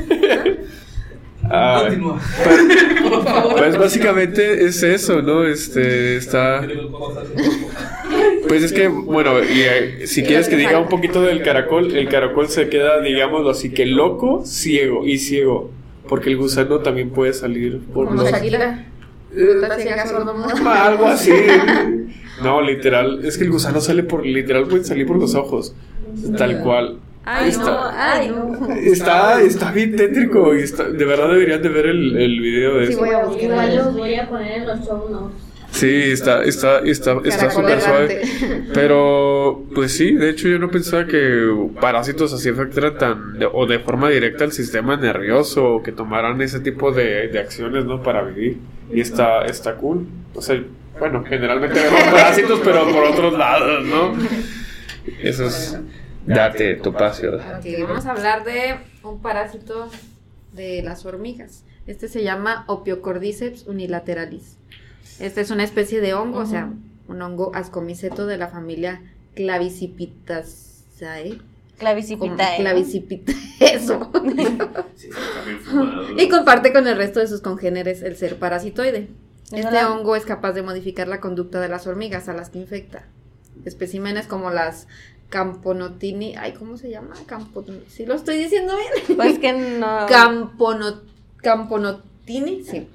Por 1.42 3.24
favor. 3.24 3.56
pues 3.56 3.76
básicamente 3.76 4.64
es 4.64 4.82
eso, 4.82 5.22
¿no? 5.22 5.44
Este, 5.44 6.16
está... 6.16 6.66
Pues 8.48 8.62
es 8.64 8.72
que, 8.72 8.88
bueno, 8.88 9.42
y, 9.42 9.62
eh, 9.62 10.06
si 10.06 10.22
quieres 10.22 10.48
que 10.48 10.56
diga 10.56 10.78
un 10.78 10.88
poquito 10.88 11.22
del 11.22 11.42
caracol, 11.42 11.96
el 11.96 12.08
caracol 12.08 12.48
se 12.48 12.68
queda, 12.68 13.00
digámoslo 13.00 13.50
así, 13.50 13.70
que 13.70 13.86
loco, 13.86 14.42
ciego 14.44 15.06
y 15.06 15.18
ciego. 15.18 15.70
Porque 16.08 16.30
el 16.30 16.36
gusano 16.36 16.80
también 16.80 17.10
puede 17.10 17.32
salir 17.32 17.80
por 17.92 18.08
Como 18.08 18.22
los... 18.22 18.32
Ciega, 19.78 20.06
sordomuda. 20.06 20.84
Algo 20.86 21.06
así. 21.06 21.32
No, 22.42 22.60
literal. 22.60 23.24
Es 23.24 23.38
que 23.38 23.44
el 23.44 23.50
gusano 23.50 23.80
sale 23.80 24.02
por. 24.02 24.24
Literal, 24.26 24.66
puede 24.66 24.84
salir 24.84 25.06
por 25.06 25.16
los 25.18 25.34
ojos. 25.34 25.74
Tal 26.36 26.58
cual. 26.60 26.98
Ay, 27.24 27.50
Está- 27.50 27.64
no, 27.64 27.80
ay, 27.94 28.30
no. 28.30 28.74
Está, 28.74 29.40
está 29.42 29.70
bien 29.72 29.94
tétrico. 29.96 30.54
Y 30.56 30.62
está, 30.62 30.84
de 30.88 31.04
verdad 31.04 31.28
deberían 31.28 31.62
de 31.62 31.68
ver 31.68 31.86
el, 31.86 32.16
el 32.16 32.40
video 32.40 32.78
de 32.78 32.86
Sí, 32.86 32.92
eso. 32.92 33.00
voy 33.00 33.10
a 33.10 33.24
buscar. 33.24 33.44
Igual 33.44 33.76
los 33.76 33.96
voy 33.96 34.14
a 34.16 34.28
poner 34.28 34.52
en 34.62 34.66
los 34.66 34.80
show 34.80 35.08
notes. 35.10 35.36
Sí, 35.70 35.88
está, 36.12 36.42
está, 36.42 36.80
está, 36.80 37.16
está 37.24 37.50
súper 37.50 37.80
suave. 37.80 38.20
Pero, 38.74 39.64
pues 39.74 39.92
sí, 39.96 40.12
de 40.14 40.28
hecho 40.28 40.48
yo 40.48 40.58
no 40.58 40.70
pensaba 40.70 41.06
que 41.06 41.48
parásitos 41.80 42.32
así 42.34 42.50
afectaran 42.50 42.98
tan, 42.98 43.38
de- 43.38 43.48
o 43.50 43.66
de 43.66 43.78
forma 43.78 44.10
directa 44.10 44.44
al 44.44 44.52
sistema 44.52 44.96
nervioso, 44.98 45.64
o 45.76 45.82
que 45.82 45.92
tomaran 45.92 46.42
ese 46.42 46.60
tipo 46.60 46.92
de, 46.92 47.28
de 47.28 47.38
acciones, 47.38 47.86
¿no? 47.86 48.02
Para 48.02 48.22
vivir. 48.22 48.58
Y 48.92 49.00
está, 49.00 49.46
está 49.46 49.76
cool. 49.76 50.06
O 50.34 50.42
sea, 50.42 50.62
bueno, 50.98 51.24
generalmente 51.24 51.80
vemos 51.80 52.02
parásitos, 52.12 52.60
pero 52.62 52.86
por 52.90 53.04
otros 53.04 53.36
lados, 53.36 53.84
¿no? 53.86 54.12
Eso 55.20 55.46
es... 55.46 55.78
Date, 56.26 56.76
Topacio. 56.76 57.36
Ok, 57.36 57.88
vamos 57.88 58.06
a 58.06 58.12
hablar 58.12 58.44
de 58.44 58.76
un 59.02 59.20
parásito 59.20 59.90
de 60.52 60.82
las 60.82 61.04
hormigas. 61.04 61.64
Este 61.86 62.08
se 62.08 62.22
llama 62.22 62.64
Opiocordyceps 62.68 63.66
unilateralis. 63.66 64.56
Esta 65.18 65.40
es 65.40 65.50
una 65.50 65.64
especie 65.64 66.00
de 66.00 66.14
hongo, 66.14 66.38
o 66.38 66.46
sea, 66.46 66.72
un 67.08 67.22
hongo 67.22 67.50
ascomiceto 67.54 68.26
de 68.26 68.36
la 68.36 68.46
familia 68.48 69.02
Clavicipitaceae. 69.34 71.40
Como 71.82 72.36
Clavicipita. 72.36 72.54
¿eh? 72.56 72.58
Clavicipita, 72.60 73.32
eso. 73.60 74.10
y 76.16 76.28
comparte 76.28 76.72
con 76.72 76.86
el 76.86 76.96
resto 76.96 77.20
de 77.20 77.26
sus 77.26 77.40
congéneres 77.40 78.02
el 78.02 78.16
ser 78.16 78.38
parasitoide. 78.38 79.08
Este 79.52 79.70
la- 79.70 79.90
hongo 79.92 80.16
es 80.16 80.24
capaz 80.24 80.52
de 80.52 80.62
modificar 80.62 81.08
la 81.08 81.20
conducta 81.20 81.60
de 81.60 81.68
las 81.68 81.86
hormigas 81.86 82.28
a 82.28 82.32
las 82.32 82.50
que 82.50 82.58
infecta. 82.58 83.04
Especímenes 83.64 84.26
como 84.26 84.50
las 84.50 84.86
Camponotini, 85.28 86.36
ay, 86.36 86.52
¿cómo 86.52 86.76
se 86.76 86.90
llama? 86.90 87.14
Campo, 87.26 87.64
¿sí 87.88 88.04
lo 88.06 88.14
estoy 88.14 88.36
diciendo 88.38 88.74
bien? 88.76 89.16
Pues 89.16 89.38
que 89.38 89.52
no. 89.78 90.06
Campono, 90.08 91.00
Camponotini, 91.38 92.64
sí. 92.64 92.88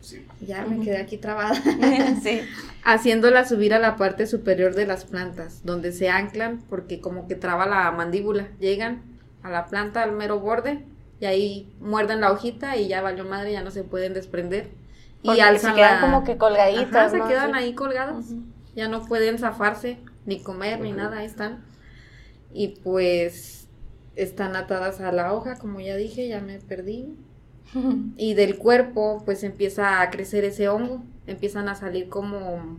Sí. 0.00 0.26
Ya 0.40 0.64
me 0.64 0.84
quedé 0.84 0.98
aquí 0.98 1.16
trabada. 1.16 1.54
sí. 2.22 2.40
Haciéndola 2.84 3.44
subir 3.46 3.72
a 3.74 3.78
la 3.78 3.96
parte 3.96 4.26
superior 4.26 4.74
de 4.74 4.86
las 4.86 5.04
plantas, 5.04 5.60
donde 5.64 5.92
se 5.92 6.08
anclan 6.08 6.60
porque 6.68 7.00
como 7.00 7.28
que 7.28 7.34
traba 7.36 7.66
la 7.66 7.90
mandíbula. 7.92 8.48
Llegan 8.58 9.02
a 9.42 9.50
la 9.50 9.66
planta, 9.66 10.02
al 10.02 10.12
mero 10.12 10.40
borde, 10.40 10.84
y 11.20 11.26
ahí 11.26 11.72
muerden 11.80 12.20
la 12.20 12.32
hojita 12.32 12.76
y 12.76 12.88
ya 12.88 13.00
valió 13.00 13.24
madre, 13.24 13.52
ya 13.52 13.62
no 13.62 13.70
se 13.70 13.84
pueden 13.84 14.12
desprender. 14.14 14.70
Y 15.22 15.38
alzan 15.38 15.70
se 15.74 15.76
quedan 15.76 15.94
la- 15.96 16.00
como 16.00 16.24
que 16.24 16.36
colgaditas. 16.36 16.96
Ajá, 16.96 17.10
se 17.10 17.18
¿no? 17.18 17.28
quedan 17.28 17.52
Sí. 17.52 17.58
ahí 17.58 17.74
colgadas. 17.74 18.26
Ya 18.74 18.88
no 18.88 19.04
pueden 19.06 19.38
zafarse, 19.38 19.98
ni 20.26 20.42
comer, 20.42 20.80
ni 20.80 20.90
nada, 20.92 21.18
ahí 21.18 21.26
están. 21.26 21.64
Y 22.52 22.80
pues 22.82 23.68
están 24.16 24.56
atadas 24.56 25.00
a 25.00 25.12
la 25.12 25.32
hoja, 25.32 25.58
como 25.58 25.80
ya 25.80 25.94
dije, 25.96 26.26
ya 26.26 26.40
me 26.40 26.58
perdí. 26.58 27.14
Y 28.16 28.34
del 28.34 28.58
cuerpo, 28.58 29.22
pues 29.24 29.42
empieza 29.44 30.00
a 30.00 30.10
crecer 30.10 30.44
ese 30.44 30.68
hongo. 30.68 31.02
Empiezan 31.26 31.68
a 31.68 31.74
salir 31.74 32.08
como. 32.08 32.78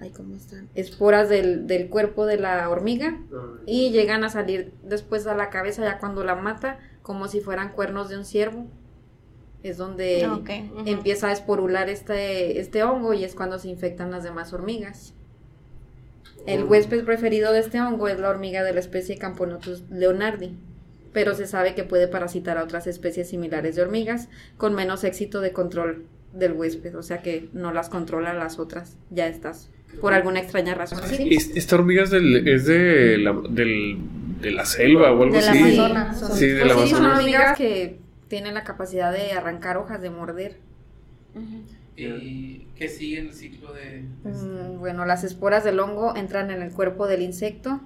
Ay, 0.00 0.10
¿cómo 0.10 0.34
están? 0.34 0.68
Esporas 0.74 1.28
del, 1.28 1.66
del 1.66 1.88
cuerpo 1.88 2.26
de 2.26 2.38
la 2.38 2.68
hormiga. 2.68 3.18
Y 3.66 3.90
llegan 3.90 4.24
a 4.24 4.28
salir 4.28 4.72
después 4.82 5.26
a 5.26 5.34
la 5.34 5.50
cabeza, 5.50 5.82
ya 5.82 5.98
cuando 5.98 6.24
la 6.24 6.34
mata, 6.34 6.78
como 7.02 7.28
si 7.28 7.40
fueran 7.40 7.72
cuernos 7.72 8.08
de 8.08 8.18
un 8.18 8.24
ciervo. 8.24 8.66
Es 9.62 9.76
donde 9.76 10.28
ujú. 10.28 10.44
empieza 10.86 11.28
a 11.28 11.32
esporular 11.32 11.88
este, 11.88 12.60
este 12.60 12.84
hongo 12.84 13.12
y 13.12 13.24
es 13.24 13.34
cuando 13.34 13.58
se 13.58 13.68
infectan 13.68 14.10
las 14.10 14.22
demás 14.22 14.52
hormigas. 14.52 15.14
El 16.46 16.64
huésped 16.64 17.04
preferido 17.04 17.52
de 17.52 17.58
este 17.60 17.80
hongo 17.80 18.08
es 18.08 18.18
la 18.20 18.30
hormiga 18.30 18.62
de 18.62 18.72
la 18.72 18.80
especie 18.80 19.18
Camponotus 19.18 19.82
leonardi, 19.90 20.56
pero 21.12 21.34
se 21.34 21.46
sabe 21.46 21.74
que 21.74 21.84
puede 21.84 22.08
parasitar 22.08 22.58
a 22.58 22.64
otras 22.64 22.86
especies 22.86 23.28
similares 23.28 23.76
de 23.76 23.82
hormigas 23.82 24.28
con 24.56 24.74
menos 24.74 25.04
éxito 25.04 25.40
de 25.40 25.52
control 25.52 26.04
del 26.32 26.52
huésped, 26.52 26.94
o 26.96 27.02
sea 27.02 27.22
que 27.22 27.48
no 27.52 27.72
las 27.72 27.88
controla 27.88 28.34
las 28.34 28.58
otras, 28.58 28.96
ya 29.10 29.26
estás, 29.26 29.70
por 30.00 30.12
alguna 30.12 30.40
extraña 30.40 30.74
razón. 30.74 31.00
Sí. 31.06 31.28
Es- 31.34 31.56
Esta 31.56 31.76
hormiga 31.76 32.02
es, 32.02 32.10
del, 32.10 32.46
es 32.46 32.66
de, 32.66 33.16
la, 33.18 33.32
del, 33.48 33.98
de 34.40 34.50
la 34.50 34.64
selva 34.66 35.10
o 35.12 35.22
algo 35.22 35.34
Del 35.34 35.48
así. 35.48 35.58
Amazonas. 35.78 36.20
son- 36.20 36.36
Sí, 36.36 36.46
del 36.48 36.68
pues 36.68 36.80
sí, 36.82 36.94
son 36.94 37.06
hormigas 37.06 37.56
que 37.56 37.98
tienen 38.28 38.52
la 38.54 38.62
capacidad 38.64 39.10
de 39.12 39.32
arrancar 39.32 39.78
hojas, 39.78 40.02
de 40.02 40.10
morder. 40.10 40.58
¿Y 41.96 42.66
qué 42.76 42.88
sigue 42.88 43.18
en 43.20 43.26
el 43.28 43.32
ciclo 43.34 43.72
de.? 43.72 43.80
de 44.24 44.30
este? 44.30 44.46
Mm, 44.46 44.78
Bueno, 44.78 45.04
las 45.04 45.24
esporas 45.24 45.64
del 45.64 45.80
hongo 45.80 46.14
entran 46.16 46.50
en 46.50 46.62
el 46.62 46.70
cuerpo 46.70 47.06
del 47.06 47.22
insecto, 47.22 47.80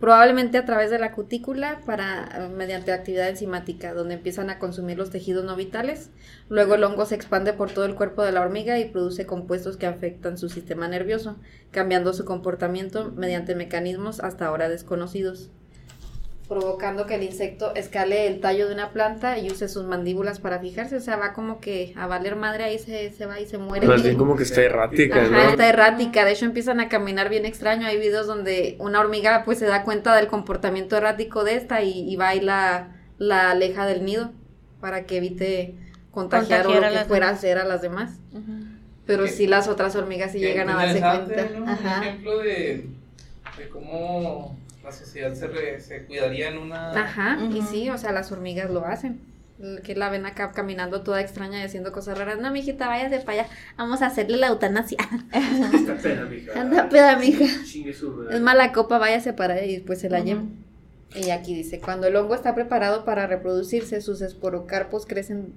probablemente 0.00 0.58
a 0.58 0.64
través 0.64 0.90
de 0.90 0.98
la 0.98 1.12
cutícula 1.12 1.80
para 1.86 2.28
eh, 2.34 2.48
mediante 2.48 2.92
actividad 2.92 3.28
enzimática, 3.28 3.94
donde 3.94 4.14
empiezan 4.14 4.50
a 4.50 4.58
consumir 4.58 4.98
los 4.98 5.10
tejidos 5.10 5.44
no 5.44 5.56
vitales. 5.56 6.10
Luego 6.48 6.74
el 6.74 6.84
hongo 6.84 7.06
se 7.06 7.14
expande 7.14 7.52
por 7.52 7.70
todo 7.70 7.84
el 7.84 7.94
cuerpo 7.94 8.22
de 8.22 8.32
la 8.32 8.42
hormiga 8.42 8.78
y 8.78 8.90
produce 8.90 9.26
compuestos 9.26 9.76
que 9.76 9.86
afectan 9.86 10.38
su 10.38 10.48
sistema 10.48 10.88
nervioso, 10.88 11.36
cambiando 11.70 12.12
su 12.12 12.24
comportamiento 12.24 13.12
mediante 13.12 13.54
mecanismos 13.54 14.20
hasta 14.20 14.46
ahora 14.46 14.68
desconocidos 14.68 15.50
provocando 16.48 17.06
que 17.06 17.16
el 17.16 17.24
insecto 17.24 17.74
escale 17.74 18.26
el 18.28 18.40
tallo 18.40 18.68
de 18.68 18.74
una 18.74 18.90
planta 18.90 19.38
y 19.38 19.50
use 19.50 19.68
sus 19.68 19.84
mandíbulas 19.84 20.38
para 20.38 20.60
fijarse, 20.60 20.96
o 20.96 21.00
sea, 21.00 21.16
va 21.16 21.32
como 21.32 21.58
que 21.60 21.92
a 21.96 22.06
valer 22.06 22.36
madre 22.36 22.62
ahí 22.64 22.78
se, 22.78 23.10
se 23.10 23.26
va 23.26 23.40
y 23.40 23.46
se 23.46 23.58
muere. 23.58 23.86
Más 23.86 24.02
bien 24.04 24.16
como 24.16 24.36
que 24.36 24.44
está 24.44 24.62
errática, 24.62 25.22
Ajá, 25.22 25.28
¿no? 25.28 25.38
está 25.50 25.68
errática. 25.68 26.24
De 26.24 26.32
hecho, 26.32 26.44
empiezan 26.44 26.78
a 26.78 26.88
caminar 26.88 27.28
bien 27.30 27.46
extraño. 27.46 27.86
Hay 27.88 27.98
videos 27.98 28.26
donde 28.28 28.76
una 28.78 29.00
hormiga 29.00 29.42
pues 29.44 29.58
se 29.58 29.66
da 29.66 29.82
cuenta 29.82 30.14
del 30.14 30.28
comportamiento 30.28 30.96
errático 30.96 31.42
de 31.42 31.56
esta 31.56 31.82
y, 31.82 32.08
y 32.08 32.14
va 32.16 32.34
y 32.36 32.40
la, 32.40 32.96
la 33.18 33.50
aleja 33.50 33.84
del 33.86 34.04
nido 34.04 34.30
para 34.80 35.04
que 35.04 35.16
evite 35.16 35.74
contagiar, 36.12 36.62
Contagiar 36.62 36.92
o 36.92 36.94
lo 36.94 37.00
que 37.00 37.04
fuera 37.06 37.26
a 37.26 37.28
demás. 37.30 37.38
hacer 37.38 37.58
a 37.58 37.64
las 37.64 37.82
demás. 37.82 38.12
Ujú. 38.32 38.52
Pero 39.04 39.24
Qué- 39.24 39.30
sí 39.30 39.46
las 39.48 39.66
otras 39.66 39.96
hormigas 39.96 40.30
sí 40.32 40.38
llegan 40.38 40.70
a 40.70 40.76
darse 40.76 41.00
cuenta. 41.00 41.48
¿no? 41.58 41.64
Un 41.64 41.68
Ajá. 41.70 42.02
ejemplo 42.02 42.38
de, 42.38 42.86
de 43.58 43.68
cómo 43.70 44.56
la 44.86 44.92
sociedad 44.92 45.34
se, 45.34 45.46
re- 45.48 45.80
se 45.80 46.04
cuidaría 46.04 46.48
en 46.48 46.58
una. 46.58 46.92
Ajá, 46.92 47.38
y 47.52 47.60
sí, 47.62 47.90
o 47.90 47.98
sea, 47.98 48.12
las 48.12 48.32
hormigas 48.32 48.70
lo 48.70 48.86
hacen. 48.86 49.20
Que 49.84 49.94
la 49.96 50.10
ven 50.10 50.26
acá 50.26 50.52
caminando 50.52 51.00
toda 51.02 51.22
extraña 51.22 51.58
y 51.60 51.62
haciendo 51.64 51.90
cosas 51.90 52.18
raras. 52.18 52.38
No, 52.38 52.50
mijita, 52.50 52.88
váyase 52.88 53.20
para 53.20 53.40
allá. 53.42 53.50
Vamos 53.78 54.02
a 54.02 54.06
hacerle 54.06 54.36
la 54.36 54.48
eutanasia. 54.48 54.98
Esta 55.32 55.96
pena, 55.96 56.24
mija. 56.30 56.60
Anda, 56.60 56.88
peda, 56.90 57.16
mija. 57.16 57.46
Chingue 57.64 57.94
su 57.94 58.10
madre. 58.12 58.36
Es 58.36 58.40
mala 58.42 58.72
copa, 58.72 58.98
váyase 58.98 59.32
para 59.32 59.54
allá 59.54 59.64
y 59.64 59.80
pues 59.80 60.00
se 60.00 60.10
la 60.10 60.20
lleva. 60.20 60.42
Y 61.14 61.30
aquí 61.30 61.54
dice, 61.54 61.80
cuando 61.80 62.06
el 62.06 62.16
hongo 62.16 62.34
está 62.34 62.54
preparado 62.54 63.04
para 63.06 63.26
reproducirse, 63.26 64.02
sus 64.02 64.20
esporocarpos 64.20 65.06
crecen 65.06 65.54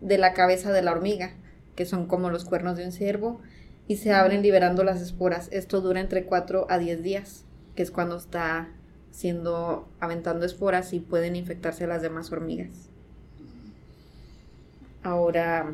de 0.00 0.18
la 0.18 0.34
cabeza 0.34 0.70
de 0.72 0.82
la 0.82 0.92
hormiga, 0.92 1.32
que 1.74 1.84
son 1.84 2.06
como 2.06 2.30
los 2.30 2.44
cuernos 2.44 2.76
de 2.76 2.84
un 2.84 2.92
ciervo, 2.92 3.40
y 3.88 3.96
se 3.96 4.12
abren 4.12 4.42
liberando 4.42 4.84
las 4.84 5.00
esporas. 5.00 5.48
Esto 5.50 5.80
dura 5.80 5.98
entre 6.00 6.24
4 6.26 6.66
a 6.70 6.78
10 6.78 7.02
días, 7.02 7.44
que 7.74 7.82
es 7.82 7.90
cuando 7.90 8.16
está 8.16 8.68
siendo 9.10 9.88
aventando 10.00 10.46
esporas 10.46 10.92
y 10.92 11.00
pueden 11.00 11.36
infectarse 11.36 11.86
las 11.86 12.02
demás 12.02 12.32
hormigas. 12.32 12.88
Ahora, 15.02 15.72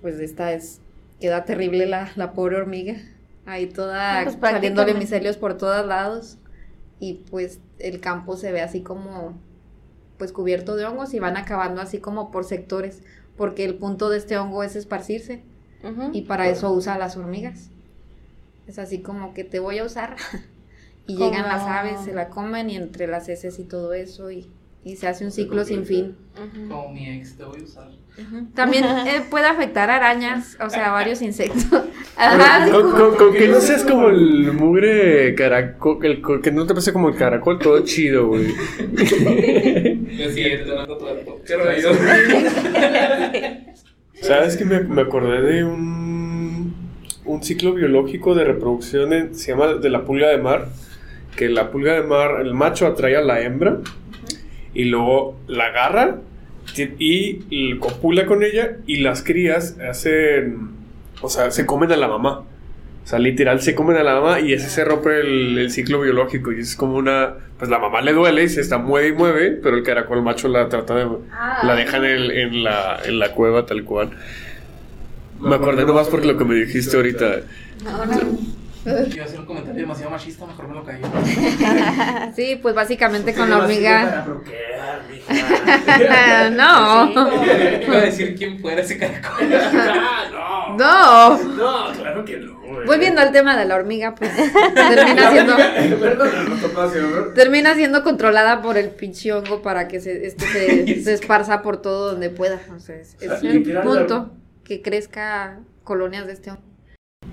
pues 0.00 0.18
esta 0.20 0.52
es, 0.52 0.80
queda 1.20 1.44
terrible 1.44 1.86
la, 1.86 2.10
la 2.16 2.32
pobre 2.32 2.56
hormiga, 2.56 2.96
ahí 3.46 3.66
toda 3.66 4.24
Pues, 4.24 4.38
saliéndole 4.40 4.94
micelios 4.94 5.36
por 5.36 5.56
todos 5.56 5.86
lados. 5.86 6.38
Y 7.00 7.24
pues 7.30 7.60
el 7.78 8.00
campo 8.00 8.36
se 8.36 8.52
ve 8.52 8.62
así 8.62 8.80
como 8.80 9.34
pues 10.16 10.32
cubierto 10.32 10.76
de 10.76 10.84
hongos 10.84 11.12
y 11.12 11.18
van 11.18 11.36
acabando 11.36 11.80
así 11.82 11.98
como 11.98 12.30
por 12.30 12.44
sectores, 12.44 13.02
porque 13.36 13.64
el 13.64 13.74
punto 13.74 14.08
de 14.10 14.18
este 14.18 14.38
hongo 14.38 14.62
es 14.62 14.76
esparcirse 14.76 15.42
y 16.12 16.22
para 16.22 16.48
eso 16.48 16.72
usa 16.72 16.94
a 16.94 16.98
las 16.98 17.16
hormigas. 17.16 17.70
Es 18.66 18.78
así 18.78 19.00
como 19.00 19.34
que 19.34 19.44
te 19.44 19.58
voy 19.58 19.78
a 19.78 19.84
usar 19.84 20.16
Y 21.06 21.16
llegan 21.16 21.42
las 21.48 21.62
aves, 21.62 22.00
se 22.04 22.12
la 22.14 22.28
comen 22.30 22.70
y 22.70 22.76
entre 22.76 23.06
las 23.06 23.28
heces 23.28 23.58
y 23.58 23.64
todo 23.64 23.92
eso 23.92 24.30
y, 24.30 24.48
y 24.84 24.96
se 24.96 25.06
hace 25.06 25.24
un 25.24 25.30
ciclo 25.32 25.64
sin 25.64 25.84
fin. 25.84 26.16
Como 26.68 26.88
mi 26.92 27.08
ex, 27.10 27.36
te 27.36 27.44
voy 27.44 27.60
a 27.60 27.64
usar. 27.64 27.90
También 28.54 28.84
eh, 29.06 29.22
puede 29.28 29.46
afectar 29.46 29.90
arañas, 29.90 30.56
o 30.64 30.70
sea, 30.70 30.90
varios 30.92 31.20
insectos. 31.20 31.66
Ajá, 32.16 32.70
Con, 32.70 32.92
con- 32.92 33.16
con 33.16 33.32
que 33.34 33.48
no 33.48 33.60
seas 33.60 33.82
como 33.82 34.08
el 34.08 34.52
mugre 34.52 35.34
caracol, 35.34 35.98
el, 36.06 36.22
que 36.40 36.52
no 36.52 36.64
te 36.64 36.72
pase 36.72 36.92
como 36.92 37.08
el 37.08 37.16
caracol, 37.16 37.58
todo 37.58 37.80
chido, 37.84 38.28
güey. 38.28 38.46
No. 40.14 40.86
Qué 41.44 41.56
rayos. 41.56 41.96
¿Sabes 44.22 44.56
que 44.56 44.64
me, 44.64 44.80
me 44.80 45.02
acordé 45.02 45.40
de 45.42 45.64
un, 45.64 46.74
un 47.24 47.42
ciclo 47.42 47.74
biológico 47.74 48.34
de 48.34 48.44
reproducción, 48.44 49.12
en- 49.12 49.34
se 49.34 49.52
llama 49.52 49.74
de 49.74 49.90
la 49.90 50.04
pulga 50.04 50.28
de 50.28 50.38
mar? 50.38 50.68
Que 51.36 51.48
la 51.48 51.70
pulga 51.70 51.94
de 51.94 52.02
mar, 52.02 52.40
el 52.40 52.54
macho 52.54 52.86
atrae 52.86 53.16
a 53.16 53.20
la 53.20 53.40
hembra 53.40 53.78
y 54.72 54.84
luego 54.84 55.36
la 55.46 55.66
agarra 55.66 56.18
y, 56.76 57.42
y 57.50 57.78
copula 57.78 58.26
con 58.26 58.42
ella 58.42 58.76
y 58.86 58.98
las 58.98 59.22
crías 59.22 59.76
hacen, 59.80 60.68
o 61.20 61.28
sea, 61.28 61.50
se 61.50 61.66
comen 61.66 61.92
a 61.92 61.96
la 61.96 62.08
mamá. 62.08 62.44
O 63.04 63.06
sea, 63.06 63.18
literal, 63.18 63.60
se 63.60 63.74
comen 63.74 63.98
a 63.98 64.02
la 64.02 64.14
mamá 64.14 64.40
y 64.40 64.54
ese 64.54 64.70
se 64.70 64.82
rompe 64.82 65.20
el, 65.20 65.58
el 65.58 65.70
ciclo 65.70 66.00
biológico 66.00 66.52
y 66.52 66.60
es 66.60 66.74
como 66.74 66.96
una... 66.96 67.34
Pues 67.58 67.70
la 67.70 67.78
mamá 67.78 68.00
le 68.00 68.12
duele 68.14 68.44
y 68.44 68.48
se 68.48 68.62
está 68.62 68.78
mueve 68.78 69.08
y 69.08 69.12
mueve, 69.12 69.50
pero 69.62 69.76
el 69.76 69.82
caracol 69.82 70.22
macho 70.22 70.48
la 70.48 70.68
trata 70.68 70.94
de... 70.94 71.06
La 71.64 71.74
dejan 71.76 72.04
en, 72.04 72.30
en 72.30 72.64
la, 72.64 72.98
en 73.04 73.18
la 73.18 73.32
cueva 73.32 73.66
tal 73.66 73.84
cual. 73.84 74.10
Me 75.38 75.56
acordé 75.56 75.84
nomás 75.84 76.08
por 76.08 76.24
lo 76.24 76.38
que 76.38 76.44
me 76.44 76.54
dijiste 76.54 76.96
ahorita. 76.96 77.42
Iba 77.82 78.06
a 78.86 79.24
hacer 79.24 79.40
un 79.40 79.46
comentario 79.46 79.80
demasiado 79.80 80.10
machista, 80.10 80.46
mejor 80.46 80.68
me 80.68 80.74
lo 80.74 80.84
callo. 80.84 81.06
Sí, 82.34 82.58
pues 82.60 82.74
básicamente 82.74 83.34
con 83.34 83.48
la 83.48 83.58
hormiga. 83.58 84.26
Mija. 84.26 84.40
no. 86.56 87.10
Iba 87.12 87.96
a 87.96 88.00
decir 88.00 88.34
quién 88.36 88.58
fuera 88.58 88.82
ese 88.82 88.98
caracol. 88.98 89.48
Ah, 89.52 90.24
no. 90.30 90.54
No. 90.76 91.38
No, 91.54 91.92
claro 91.92 92.24
que 92.24 92.38
no. 92.38 92.58
güey. 92.58 92.86
Volviendo 92.86 93.20
al 93.20 93.32
tema 93.32 93.56
de 93.56 93.64
la 93.64 93.76
hormiga, 93.76 94.14
pues 94.14 94.30
termina 94.74 95.30
siendo, 95.30 95.56
¿no? 95.56 97.32
termina 97.34 97.74
siendo 97.74 98.02
controlada 98.02 98.60
por 98.60 98.76
el 98.76 98.90
pinche 98.90 99.32
hongo 99.32 99.62
para 99.62 99.88
que 99.88 100.00
se, 100.00 100.26
este 100.26 100.46
se, 100.46 101.02
se 101.02 101.12
esparza 101.12 101.62
por 101.62 101.80
todo 101.80 102.10
donde 102.10 102.30
pueda. 102.30 102.60
Sea, 102.78 102.96
es, 102.96 103.16
sea, 103.18 103.38
el 103.42 103.80
punto 103.80 104.32
que 104.64 104.82
crezca 104.82 105.60
colonias 105.84 106.26
de 106.26 106.32
este 106.32 106.50
hongo. 106.50 106.73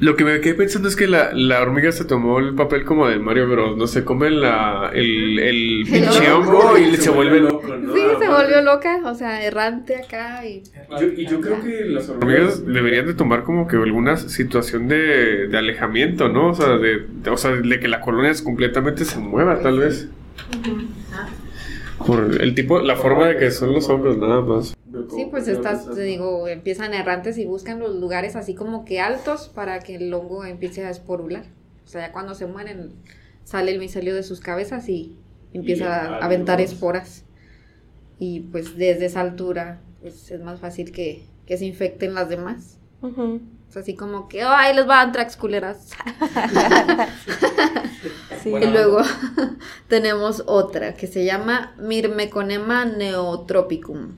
Lo 0.01 0.15
que 0.15 0.25
me 0.25 0.41
quedé 0.41 0.55
pensando 0.55 0.87
es 0.87 0.95
que 0.95 1.07
la, 1.07 1.31
la 1.31 1.61
hormiga 1.61 1.91
se 1.91 2.05
tomó 2.05 2.39
el 2.39 2.55
papel 2.55 2.83
como 2.85 3.07
de 3.07 3.19
Mario 3.19 3.47
Bros. 3.47 3.77
No 3.77 3.85
se 3.85 4.03
come 4.03 4.31
la, 4.31 4.89
el, 4.93 5.37
el 5.37 5.83
pinche 5.85 6.31
hongo 6.31 6.75
y 6.77 6.95
se 6.97 7.11
vuelve 7.11 7.39
loco, 7.39 7.67
¿no? 7.77 7.93
Sí, 7.93 8.01
se 8.19 8.27
volvió 8.27 8.61
loca, 8.63 8.99
o 9.05 9.13
sea, 9.13 9.45
errante 9.45 9.95
acá 9.97 10.43
y... 10.45 10.63
Yo- 10.99 11.07
y 11.15 11.25
yo 11.27 11.39
creo 11.39 11.61
que 11.61 11.85
las 11.85 12.09
hormigas 12.09 12.65
deberían 12.65 13.05
de 13.05 13.13
tomar 13.13 13.43
como 13.43 13.67
que 13.67 13.75
alguna 13.75 14.17
situación 14.17 14.87
de, 14.87 15.47
de 15.47 15.57
alejamiento, 15.57 16.29
¿no? 16.29 16.47
O 16.49 16.55
sea 16.55 16.77
de, 16.79 17.05
de- 17.07 17.29
o 17.29 17.37
sea, 17.37 17.51
de 17.51 17.79
que 17.79 17.87
la 17.87 18.01
colonia 18.01 18.33
completamente 18.43 19.05
se 19.05 19.19
mueva, 19.19 19.59
tal 19.61 19.77
vez. 19.79 20.09
Por 22.05 22.41
el 22.41 22.55
tipo, 22.55 22.79
la 22.79 22.95
forma 22.95 23.27
de 23.27 23.37
que 23.37 23.51
son 23.51 23.73
los 23.73 23.87
hongos, 23.89 24.17
nada 24.17 24.41
más. 24.41 24.73
Sí, 25.15 25.27
pues 25.29 25.47
estas, 25.47 25.89
te 25.91 26.01
digo, 26.01 26.47
empiezan 26.47 26.93
errantes 26.93 27.37
y 27.37 27.45
buscan 27.45 27.79
los 27.79 27.95
lugares 27.95 28.35
así 28.35 28.55
como 28.55 28.85
que 28.85 28.99
altos 28.99 29.49
para 29.53 29.79
que 29.79 29.95
el 29.95 30.13
hongo 30.13 30.45
empiece 30.45 30.85
a 30.85 30.89
esporular. 30.89 31.45
O 31.85 31.87
sea, 31.87 32.07
ya 32.07 32.11
cuando 32.11 32.35
se 32.35 32.45
mueren 32.45 32.91
sale 33.43 33.71
el 33.71 33.79
micelio 33.79 34.15
de 34.15 34.23
sus 34.23 34.39
cabezas 34.39 34.87
y 34.89 35.17
empieza 35.53 35.83
Y 35.83 35.87
a 35.87 36.17
aventar 36.17 36.59
más. 36.59 36.71
esporas. 36.71 37.25
Y 38.19 38.41
pues 38.51 38.77
desde 38.77 39.05
esa 39.05 39.21
altura 39.21 39.81
pues, 40.01 40.31
es 40.31 40.41
más 40.41 40.59
fácil 40.59 40.91
que, 40.91 41.23
que 41.45 41.57
se 41.57 41.65
infecten 41.65 42.13
las 42.13 42.29
demás. 42.29 42.77
Ujú. 43.01 43.41
O 43.71 43.73
sea, 43.73 43.83
así 43.83 43.95
como 43.95 44.27
que, 44.27 44.43
¡ay, 44.43 44.75
les 44.75 44.85
va 44.85 44.99
antrax 44.99 45.37
culeras! 45.37 45.91
Sí. 48.43 48.49
Y 48.49 48.65
luego 48.65 49.01
tenemos 49.87 50.43
otra 50.47 50.95
que 50.95 51.05
se 51.05 51.23
llama 51.23 51.75
Myrmeconema 51.77 52.85
neotropicum. 52.85 54.15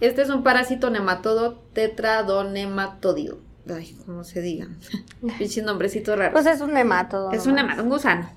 Este 0.00 0.22
es 0.22 0.30
un 0.30 0.42
parásito 0.42 0.88
nematodo 0.88 1.62
tetradonematodio. 1.74 3.40
Ay, 3.68 3.94
como 4.06 4.24
se 4.24 4.40
diga. 4.40 4.68
Pinche 5.38 5.60
nombrecito 5.60 6.16
raro. 6.16 6.32
Pues 6.32 6.46
es 6.46 6.62
un 6.62 6.72
nematodo. 6.72 7.32
es 7.32 7.46
un 7.46 7.56
nematodo, 7.56 7.84
un 7.84 7.90
gusano. 7.90 8.30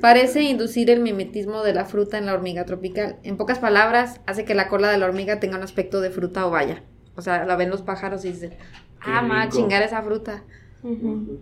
Parece 0.00 0.42
inducir 0.42 0.90
el 0.90 1.00
mimetismo 1.00 1.62
de 1.62 1.74
la 1.74 1.84
fruta 1.84 2.18
en 2.18 2.26
la 2.26 2.34
hormiga 2.34 2.64
tropical. 2.64 3.20
En 3.22 3.36
pocas 3.36 3.60
palabras, 3.60 4.20
hace 4.26 4.44
que 4.44 4.56
la 4.56 4.66
cola 4.66 4.90
de 4.90 4.98
la 4.98 5.06
hormiga 5.06 5.38
tenga 5.38 5.56
un 5.56 5.62
aspecto 5.62 6.00
de 6.00 6.10
fruta 6.10 6.44
o 6.46 6.50
valla. 6.50 6.82
O 7.16 7.22
sea, 7.22 7.44
la 7.44 7.56
ven 7.56 7.70
los 7.70 7.82
pájaros 7.82 8.24
y 8.24 8.32
dicen, 8.32 8.54
ah, 9.00 9.22
me 9.22 9.30
va 9.30 9.42
a 9.42 9.48
chingar 9.48 9.82
esa 9.82 10.02
fruta. 10.02 10.42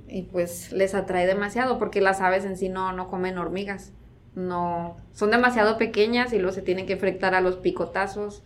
Y 0.08 0.22
pues 0.22 0.72
les 0.72 0.94
atrae 0.94 1.26
demasiado 1.26 1.78
porque 1.78 2.00
las 2.00 2.20
aves 2.22 2.44
en 2.44 2.56
sí 2.56 2.68
no, 2.70 2.92
no 2.92 3.08
comen 3.08 3.36
hormigas. 3.36 3.92
No, 4.34 4.96
son 5.12 5.30
demasiado 5.30 5.76
pequeñas 5.76 6.32
y 6.32 6.38
luego 6.38 6.52
se 6.54 6.62
tienen 6.62 6.86
que 6.86 6.94
enfrentar 6.94 7.34
a 7.34 7.40
los 7.40 7.56
picotazos, 7.56 8.42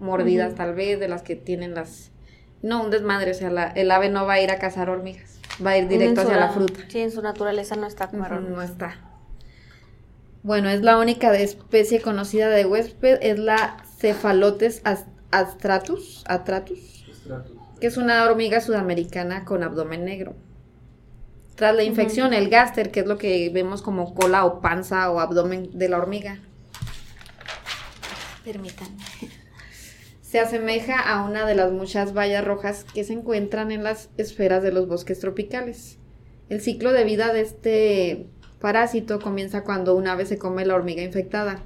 mordidas 0.00 0.54
tal 0.54 0.74
vez, 0.74 0.98
de 0.98 1.08
las 1.08 1.22
que 1.22 1.36
tienen 1.36 1.74
las... 1.74 2.10
No, 2.62 2.82
un 2.82 2.90
desmadre, 2.90 3.30
o 3.30 3.34
sea, 3.34 3.48
la- 3.50 3.68
el 3.68 3.90
ave 3.90 4.10
no 4.10 4.26
va 4.26 4.34
a 4.34 4.40
ir 4.40 4.50
a 4.50 4.58
cazar 4.58 4.90
hormigas, 4.90 5.38
va 5.64 5.70
a 5.70 5.78
ir 5.78 5.88
directo 5.88 6.20
hacia 6.22 6.36
la 6.36 6.48
fruta. 6.50 6.80
Sí, 6.88 6.98
en 7.00 7.10
su 7.10 7.22
naturaleza 7.22 7.76
no 7.76 7.86
está 7.86 8.08
comer 8.08 8.32
hormigas. 8.32 8.56
No 8.56 8.62
está. 8.62 8.98
Bueno, 10.42 10.68
es 10.70 10.82
la 10.82 10.98
única 10.98 11.34
especie 11.38 12.00
conocida 12.00 12.48
de 12.48 12.64
huésped, 12.66 13.18
es 13.22 13.38
la 13.38 13.76
Cephalotes 13.98 14.80
as- 14.84 15.06
astratus, 15.30 16.24
atratus, 16.26 17.04
que 17.80 17.86
es 17.86 17.96
una 17.96 18.24
hormiga 18.24 18.60
sudamericana 18.60 19.44
con 19.44 19.62
abdomen 19.62 20.04
negro. 20.04 20.34
Tras 21.54 21.74
la 21.74 21.82
infección, 21.82 22.32
el 22.32 22.48
gáster, 22.48 22.90
que 22.90 23.00
es 23.00 23.06
lo 23.06 23.18
que 23.18 23.50
vemos 23.52 23.82
como 23.82 24.14
cola 24.14 24.46
o 24.46 24.60
panza 24.60 25.10
o 25.10 25.20
abdomen 25.20 25.70
de 25.78 25.88
la 25.88 25.98
hormiga. 25.98 26.38
Permítanme. 28.44 28.96
Se 30.22 30.40
asemeja 30.40 30.98
a 30.98 31.24
una 31.24 31.44
de 31.44 31.54
las 31.54 31.72
muchas 31.72 32.14
bayas 32.14 32.44
rojas 32.44 32.84
que 32.94 33.04
se 33.04 33.12
encuentran 33.12 33.72
en 33.72 33.82
las 33.82 34.10
esferas 34.16 34.62
de 34.62 34.72
los 34.72 34.86
bosques 34.86 35.18
tropicales. 35.18 35.98
El 36.48 36.60
ciclo 36.60 36.92
de 36.92 37.04
vida 37.04 37.32
de 37.32 37.40
este 37.40 38.26
parásito 38.60 39.18
comienza 39.18 39.64
cuando 39.64 39.94
un 39.94 40.06
ave 40.06 40.26
se 40.26 40.38
come 40.38 40.64
la 40.64 40.76
hormiga 40.76 41.02
infectada. 41.02 41.62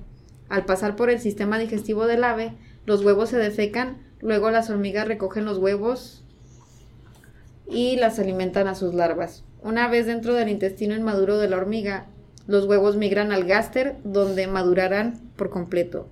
Al 0.48 0.64
pasar 0.64 0.96
por 0.96 1.10
el 1.10 1.20
sistema 1.20 1.58
digestivo 1.58 2.06
del 2.06 2.24
ave, 2.24 2.54
los 2.86 3.04
huevos 3.04 3.30
se 3.30 3.36
defecan, 3.36 3.98
luego 4.20 4.50
las 4.50 4.70
hormigas 4.70 5.08
recogen 5.08 5.44
los 5.44 5.58
huevos 5.58 6.24
y 7.66 7.96
las 7.96 8.18
alimentan 8.18 8.68
a 8.68 8.74
sus 8.74 8.94
larvas. 8.94 9.44
Una 9.62 9.88
vez 9.88 10.06
dentro 10.06 10.34
del 10.34 10.48
intestino 10.48 10.94
inmaduro 10.94 11.38
de 11.38 11.48
la 11.48 11.56
hormiga, 11.56 12.06
los 12.46 12.66
huevos 12.66 12.96
migran 12.96 13.32
al 13.32 13.44
gáster 13.44 13.96
donde 14.04 14.46
madurarán 14.46 15.20
por 15.36 15.48
completo. 15.48 16.08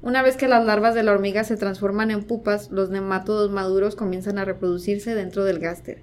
Una 0.00 0.22
vez 0.22 0.36
que 0.36 0.48
las 0.48 0.64
larvas 0.64 0.94
de 0.94 1.02
la 1.02 1.12
hormiga 1.12 1.44
se 1.44 1.56
transforman 1.56 2.10
en 2.10 2.24
pupas, 2.24 2.70
los 2.70 2.90
nemátodos 2.90 3.50
maduros 3.50 3.96
comienzan 3.96 4.38
a 4.38 4.44
reproducirse 4.44 5.14
dentro 5.14 5.44
del 5.44 5.58
gáster. 5.58 6.02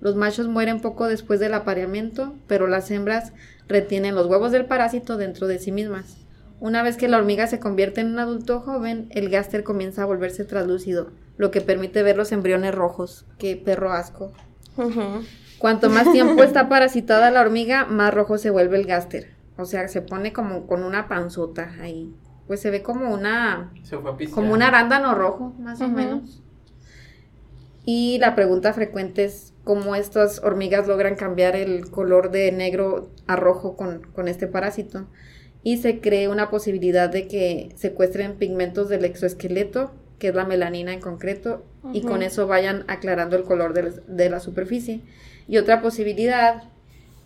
Los 0.00 0.16
machos 0.16 0.48
mueren 0.48 0.80
poco 0.80 1.06
después 1.06 1.40
del 1.40 1.52
apareamiento, 1.52 2.34
pero 2.46 2.66
las 2.66 2.90
hembras 2.90 3.32
retienen 3.68 4.14
los 4.14 4.26
huevos 4.26 4.52
del 4.52 4.64
parásito 4.64 5.18
dentro 5.18 5.46
de 5.46 5.58
sí 5.58 5.72
mismas. 5.72 6.19
Una 6.60 6.82
vez 6.82 6.98
que 6.98 7.08
la 7.08 7.16
hormiga 7.16 7.46
se 7.46 7.58
convierte 7.58 8.02
en 8.02 8.08
un 8.08 8.18
adulto 8.18 8.60
joven, 8.60 9.08
el 9.10 9.30
gáster 9.30 9.64
comienza 9.64 10.02
a 10.02 10.06
volverse 10.06 10.44
translúcido, 10.44 11.10
lo 11.38 11.50
que 11.50 11.62
permite 11.62 12.02
ver 12.02 12.18
los 12.18 12.32
embriones 12.32 12.74
rojos. 12.74 13.24
¡Qué 13.38 13.56
perro 13.56 13.92
asco! 13.92 14.30
Cuanto 15.58 15.88
más 15.88 16.12
tiempo 16.12 16.42
está 16.44 16.68
parasitada 16.68 17.30
la 17.30 17.40
hormiga, 17.40 17.86
más 17.86 18.12
rojo 18.12 18.36
se 18.36 18.50
vuelve 18.50 18.78
el 18.78 18.86
gáster. 18.86 19.34
O 19.56 19.64
sea, 19.64 19.88
se 19.88 20.02
pone 20.02 20.34
como 20.34 20.66
con 20.66 20.82
una 20.82 21.08
panzota 21.08 21.72
ahí. 21.80 22.14
Pues 22.46 22.60
se 22.60 22.70
ve 22.70 22.82
como 22.82 23.12
una 23.12 23.72
Se 23.82 23.96
fue 23.98 24.10
a 24.10 24.30
como 24.30 24.52
un 24.52 24.62
arándano 24.62 25.14
rojo, 25.14 25.54
más 25.58 25.80
o 25.80 25.88
menos. 25.88 26.42
Y 27.86 28.18
la 28.18 28.34
pregunta 28.34 28.74
frecuente 28.74 29.24
es 29.24 29.54
cómo 29.64 29.94
estas 29.94 30.40
hormigas 30.44 30.86
logran 30.86 31.14
cambiar 31.16 31.56
el 31.56 31.90
color 31.90 32.30
de 32.30 32.52
negro 32.52 33.08
a 33.26 33.36
rojo 33.36 33.76
con, 33.76 34.02
con 34.12 34.28
este 34.28 34.46
parásito. 34.46 35.06
Y 35.62 35.76
se 35.78 36.00
cree 36.00 36.28
una 36.28 36.50
posibilidad 36.50 37.10
de 37.10 37.28
que 37.28 37.70
secuestren 37.76 38.34
pigmentos 38.36 38.88
del 38.88 39.04
exoesqueleto, 39.04 39.92
que 40.18 40.28
es 40.28 40.34
la 40.34 40.44
melanina 40.44 40.92
en 40.92 41.00
concreto, 41.00 41.64
y 41.92 42.02
con 42.02 42.22
eso 42.22 42.46
vayan 42.46 42.84
aclarando 42.88 43.36
el 43.36 43.42
color 43.44 43.72
del- 43.72 44.02
de, 44.06 44.28
la 44.30 44.40
superficie. 44.40 45.00
Y 45.48 45.56
otra 45.58 45.80
posibilidad 45.82 46.64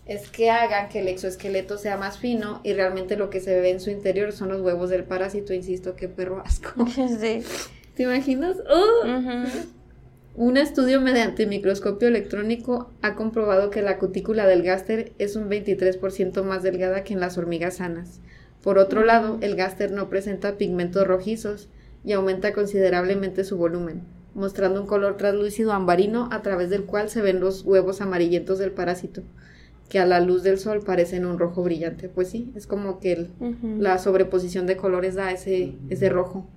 es 0.07 0.29
que 0.29 0.51
hagan 0.51 0.89
que 0.89 1.01
el 1.01 1.09
exoesqueleto 1.09 1.77
sea 1.79 1.97
más 1.97 2.19
fino 2.19 2.61
y 2.63 2.73
realmente 2.73 3.17
lo 3.17 3.31
que 3.31 3.41
se 3.41 3.59
ve 3.61 3.71
en 3.71 3.81
su 3.81 3.91
interior 3.91 4.33
son 4.33 4.49
los 4.51 4.61
huevos 4.61 4.91
del 4.91 5.05
parásito. 5.05 5.53
Insisto, 5.55 5.97
qué 5.97 6.09
perro 6.09 6.43
asco. 6.45 6.71
Sí. 7.21 7.43
¿Te 7.97 8.03
imaginas? 8.05 8.57
¡Oh! 8.69 9.07
Ujú. 9.09 9.49
Un 10.37 10.57
estudio 10.57 11.01
mediante 11.01 11.47
microscopio 11.47 12.09
electrónico 12.09 12.91
ha 13.03 13.15
comprobado 13.15 13.71
que 13.71 13.83
la 13.83 13.99
cutícula 13.99 14.47
del 14.47 14.63
gáster 14.63 15.13
es 15.19 15.37
un 15.37 15.49
23% 15.49 16.43
más 16.43 16.63
delgada 16.63 17.05
que 17.05 17.15
en 17.15 17.21
las 17.21 17.39
hormigas 17.39 17.77
sanas. 17.77 18.21
Por 18.63 18.79
otro 18.79 19.05
lado, 19.05 19.39
el 19.43 19.55
gáster 19.55 19.93
no 19.93 20.09
presenta 20.09 20.57
pigmentos 20.57 21.07
rojizos 21.07 21.69
y 22.05 22.13
aumenta 22.13 22.53
considerablemente 22.53 23.45
su 23.45 23.57
volumen, 23.57 24.03
mostrando 24.35 24.81
un 24.81 24.89
color 24.89 25.17
translúcido 25.17 25.73
ambarino 25.73 26.29
a 26.33 26.43
través 26.43 26.69
del 26.69 26.85
cual 26.85 27.09
se 27.11 27.23
ven 27.23 27.39
los 27.39 27.63
huevos 27.65 28.01
amarillentos 28.01 28.59
del 28.59 28.73
parásito, 28.73 29.23
que 29.89 30.01
a 30.01 30.07
la 30.07 30.19
luz 30.19 30.43
del 30.43 30.59
sol 30.59 30.81
parecen 30.85 31.27
un 31.27 31.39
rojo 31.39 31.63
brillante. 31.63 32.09
Pues 32.09 32.29
sí, 32.29 32.53
es 32.57 32.67
como 32.67 32.99
que 32.99 33.13
el- 33.13 33.31
la 33.81 33.99
sobreposición 33.99 34.67
de 34.67 34.77
colores 34.77 35.15
da 35.15 35.31
ese, 35.31 35.75
ese 35.91 36.09
rojo. 36.09 36.49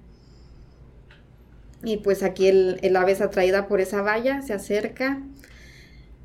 Y 1.83 1.97
pues 1.97 2.23
aquí 2.23 2.47
el, 2.47 2.79
el 2.81 2.95
ave 2.95 3.11
es 3.11 3.21
atraída 3.21 3.67
por 3.67 3.81
esa 3.81 4.01
valla, 4.01 4.41
se 4.41 4.53
acerca 4.53 5.21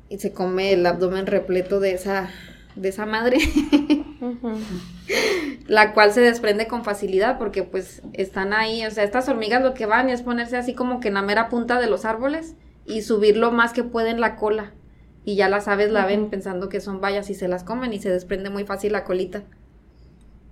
y 0.09 0.19
se 0.19 0.31
come 0.31 0.73
el 0.73 0.85
abdomen 0.85 1.25
repleto 1.25 1.79
de 1.79 1.93
esa, 1.93 2.29
de 2.75 2.89
esa 2.89 3.05
madre, 3.05 3.37
la 5.67 5.93
cual 5.93 6.11
se 6.11 6.21
desprende 6.21 6.67
con 6.67 6.83
facilidad 6.83 7.37
porque 7.37 7.63
pues 7.63 8.01
están 8.13 8.53
ahí, 8.53 8.85
o 8.85 8.91
sea, 8.91 9.03
estas 9.03 9.29
hormigas 9.29 9.63
lo 9.63 9.73
que 9.73 9.85
van 9.85 10.09
es 10.09 10.21
ponerse 10.21 10.57
así 10.57 10.73
como 10.73 10.99
que 10.99 11.07
en 11.07 11.15
la 11.15 11.21
mera 11.21 11.49
punta 11.49 11.79
de 11.79 11.87
los 11.87 12.05
árboles 12.05 12.55
y 12.85 13.01
subir 13.01 13.37
lo 13.37 13.51
más 13.51 13.73
que 13.73 13.83
pueden 13.83 14.19
la 14.19 14.35
cola. 14.35 14.73
Y 15.25 15.35
ya 15.35 15.47
las 15.47 15.69
aves 15.69 15.89
la 15.89 16.05
ven 16.05 16.29
pensando 16.29 16.67
que 16.67 16.81
son 16.81 16.99
vallas 16.99 17.29
y 17.29 17.33
se 17.33 17.47
las 17.47 17.63
comen 17.63 17.93
y 17.93 17.99
se 17.99 18.09
desprende 18.09 18.49
muy 18.49 18.65
fácil 18.65 18.91
la 18.91 19.05
colita. 19.05 19.43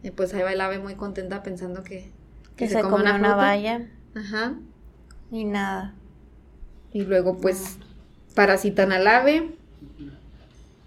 Y 0.02 0.12
pues 0.12 0.34
ahí 0.34 0.42
va 0.42 0.54
el 0.54 0.62
ave 0.62 0.80
muy 0.80 0.96
contenta 0.96 1.44
pensando 1.44 1.84
que, 1.84 2.10
Que 2.56 2.70
se 2.70 2.82
come 2.82 3.02
una, 3.02 3.16
fruta. 3.16 3.36
valla 3.36 3.82
Ajá. 4.16 4.56
Y 5.32 5.46
nada. 5.46 5.96
Y 6.94 7.04
luego 7.04 7.38
pues 7.38 7.78
parasitan 8.36 8.92
al 8.92 9.08
ave. 9.08 9.52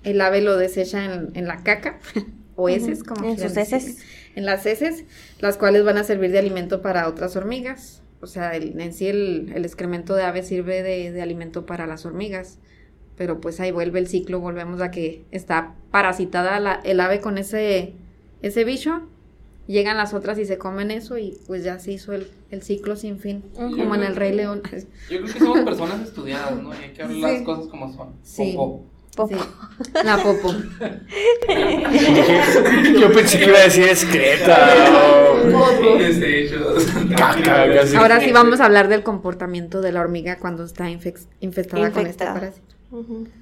El 0.03 0.21
ave 0.21 0.43
lo 0.43 0.57
desecha 0.57 1.05
en, 1.05 1.31
en 1.35 1.47
la 1.47 1.63
caca 1.63 1.99
o 2.57 2.69
heces, 2.69 3.01
Ujú. 3.01 3.15
como 3.15 3.29
En 3.31 3.39
sus 3.39 3.57
heces. 3.57 3.99
En 4.37 4.45
las 4.45 4.67
heces, 4.67 5.05
las 5.41 5.57
cuales 5.57 5.85
van 5.85 5.97
a 5.97 6.05
servir 6.05 6.31
de 6.33 6.39
alimento 6.41 6.83
para 6.83 7.09
otras 7.09 7.37
hormigas. 7.37 8.03
O 8.21 8.27
sea, 8.27 8.55
el- 8.57 8.79
en 8.81 8.93
sí 8.93 9.07
el, 9.07 9.53
el 9.55 9.65
excremento 9.65 10.15
de 10.15 10.25
ave 10.25 10.43
sirve 10.43 10.83
de, 10.83 11.13
de 11.13 11.23
alimento 11.23 11.67
para 11.67 11.87
las 11.87 12.05
hormigas. 12.05 12.59
Pero 13.17 13.41
pues 13.41 13.61
ahí 13.61 13.71
vuelve 13.71 14.01
el 14.01 14.09
ciclo, 14.09 14.41
volvemos 14.41 14.81
a 14.81 14.91
que 14.91 15.25
está 15.31 15.75
parasitada 15.91 16.59
la- 16.59 16.81
el 16.85 16.99
ave 17.01 17.21
con 17.21 17.39
ese, 17.39 17.93
ese 18.43 18.65
bicho. 18.65 19.09
Llegan 19.67 19.97
las 19.97 20.13
otras 20.13 20.39
y 20.39 20.45
se 20.45 20.59
comen 20.59 20.91
eso 20.91 21.17
y 21.17 21.39
pues 21.47 21.65
ya 21.65 21.79
se 21.79 21.93
hizo 21.93 22.13
el, 22.13 22.29
el 22.51 22.63
ciclo 22.63 22.97
sin 22.97 23.19
fin, 23.19 23.43
como 23.55 23.95
en 23.95 24.03
el 24.03 24.15
Rey 24.15 24.35
León. 24.35 24.61
Yo 25.11 25.23
creo 25.23 25.33
que 25.33 25.39
somos 25.39 25.61
personas 25.61 26.03
estudiadas, 26.03 26.63
¿no? 26.63 26.75
Y 26.75 26.77
hay 26.77 26.93
que 26.93 27.03
hablar 27.03 27.33
las 27.33 27.43
cosas 27.43 27.67
como 27.69 27.91
son. 27.95 28.11
Sí. 28.23 28.53
Popo. 28.57 28.85
Popo. 29.17 29.37
Sí, 29.37 29.41
La 30.05 30.17
popo. 30.19 30.53
Yo 33.01 33.13
pensé 33.13 33.39
que 33.39 33.45
iba 33.47 33.59
a 33.59 33.63
decir 33.63 33.85
excreta 33.85 34.75
o 35.05 35.99
Desechos. 35.99 36.85
caca, 37.17 37.73
casi. 37.73 37.97
Ahora 37.97 38.21
sí 38.21 38.33
vamos 38.33 38.61
a 38.61 38.67
hablar 38.67 38.89
del 38.89 39.03
comportamiento 39.03 39.81
de 39.81 39.93
la 39.93 40.01
hormiga 40.01 40.39
cuando 40.39 40.65
está 40.65 40.91
infestada 40.91 41.91
con 41.93 42.07
este 42.07 42.25
Infectada. 42.25 42.53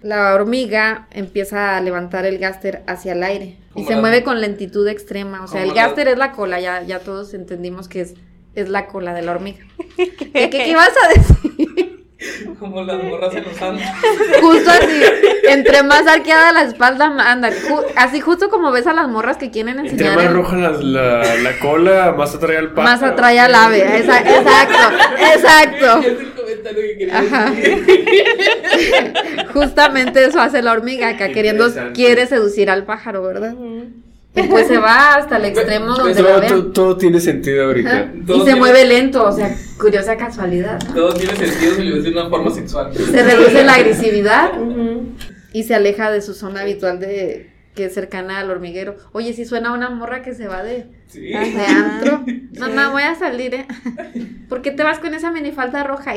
La 0.03 0.35
hormiga 0.35 1.07
empieza 1.11 1.77
a 1.77 1.81
levantar 1.81 2.25
el 2.27 2.39
gáster 2.39 2.83
hacia 2.87 3.13
el 3.13 3.23
aire 3.23 3.57
y 3.75 3.85
se 3.85 3.95
la- 3.95 4.01
mueve 4.01 4.23
con 4.23 4.41
lentitud 4.41 4.87
extrema. 4.89 5.43
O 5.45 5.49
sea, 5.49 5.63
el 5.63 5.69
la- 5.69 5.75
gáster 5.75 6.09
es 6.09 6.19
la 6.19 6.33
cola, 6.33 6.61
ya, 6.61 6.83
ya 6.83 6.99
todos 7.01 7.35
entendimos 7.35 7.89
que 7.89 8.01
es, 8.03 8.15
es 8.55 8.69
la 8.69 8.87
cola 8.87 9.15
de 9.15 9.23
la 9.23 9.33
hormiga. 9.33 9.65
¿Qué, 9.97 10.11
qué, 10.15 10.51
qué 10.51 10.69
ibas 10.69 10.91
a 11.05 11.19
decir? 11.19 11.62
Como 12.59 12.83
las 12.83 13.03
morras 13.03 13.35
en 13.35 13.45
los 13.45 13.57
santos. 13.57 13.85
Justo 14.41 14.70
así, 14.70 15.03
entre 15.49 15.83
más 15.83 16.07
arqueada 16.07 16.53
la 16.53 16.62
espalda, 16.62 17.07
anda, 17.31 17.51
ju- 17.51 17.85
así 17.97 18.20
justo 18.20 18.49
como 18.51 18.70
ves 18.73 18.87
a 18.87 18.93
las 18.93 19.09
morras 19.09 19.37
que 19.37 19.51
quieren 19.51 19.79
Entre 19.79 19.93
enseñar. 19.93 20.16
más 20.16 20.25
el- 20.27 20.33
roja 20.35 20.57
la, 20.57 20.70
la, 20.70 21.35
la 21.37 21.59
cola, 21.59 22.12
más 22.16 22.35
atrae 22.35 22.57
al 22.59 22.73
pájaro. 22.73 22.83
más 22.93 23.03
atrae 23.03 23.41
al 23.41 23.55
ave. 23.55 23.99
Esa- 23.99 24.20
exacto, 24.20 24.97
exacto. 25.35 26.01
Es 26.07 26.20
el 26.20 26.33
comentario 26.33 26.83
que 26.83 26.99
quería 26.99 27.18
Ajá. 27.18 27.51
decir. 27.51 29.14
Justamente 29.53 30.25
eso 30.25 30.41
hace 30.41 30.62
la 30.62 30.73
hormiga, 30.73 31.09
acá 31.09 31.29
queriendo, 31.31 31.66
quiere 31.95 32.27
seducir 32.27 32.70
al 32.70 32.85
pájaro, 32.85 33.23
¿verdad? 33.23 33.55
Ujú. 33.55 34.02
Y 34.35 34.43
pues 34.45 34.66
se 34.66 34.78
va 34.78 35.16
hasta 35.16 35.37
el 35.37 35.45
extremo 35.45 35.95
donde 35.95 36.14
la 36.14 36.28
Todo, 36.28 36.41
vean. 36.41 36.49
todo, 36.53 36.72
todo 36.72 36.97
tiene 36.97 37.20
sentido 37.20 37.66
ahorita. 37.66 38.12
Y 38.14 38.26
se 38.26 38.45
tiene- 38.45 38.55
mueve 38.57 38.85
lento, 38.87 39.24
o 39.26 39.33
sea, 39.33 39.55
curiosa 39.78 40.16
casualidad. 40.16 40.78
Todo 40.95 41.12
tiene 41.12 41.37
sentido 41.37 41.74
si 41.74 41.83
lo 41.85 41.95
ves 41.97 42.05
de 42.05 42.11
una 42.12 42.28
forma 42.30 42.51
sexual. 42.51 42.95
Se 42.95 43.22
reduce 43.22 43.62
la 43.62 43.74
agresividad 43.74 44.53
y 45.53 45.64
se 45.64 45.74
aleja 45.74 46.11
de 46.11 46.22
su 46.22 46.33
zona 46.33 46.62
habitual 46.62 46.99
de 46.99 47.51
que 47.74 47.87
es 47.87 47.95
cercana 47.95 48.39
al 48.39 48.51
hormiguero. 48.51 48.97
Oye, 49.12 49.33
si 49.35 49.45
suena 49.45 49.72
una 49.72 49.91
morra 49.91 50.22
que 50.22 50.35
se 50.35 50.47
va 50.49 50.62
de, 50.62 50.87
Sí. 51.13 51.21
de 51.29 51.37
Ajá. 51.37 51.97
antro. 51.97 52.25
Mamá, 52.59 52.91
voy 52.91 53.03
a 53.03 53.15
salir, 53.15 53.55
¿eh? 53.55 53.67
¿Por 54.49 54.63
qué 54.63 54.71
te 54.71 54.83
vas 54.83 54.99
con 54.99 55.13
esa 55.15 55.31
minifalda 55.31 55.85
roja? 55.85 56.15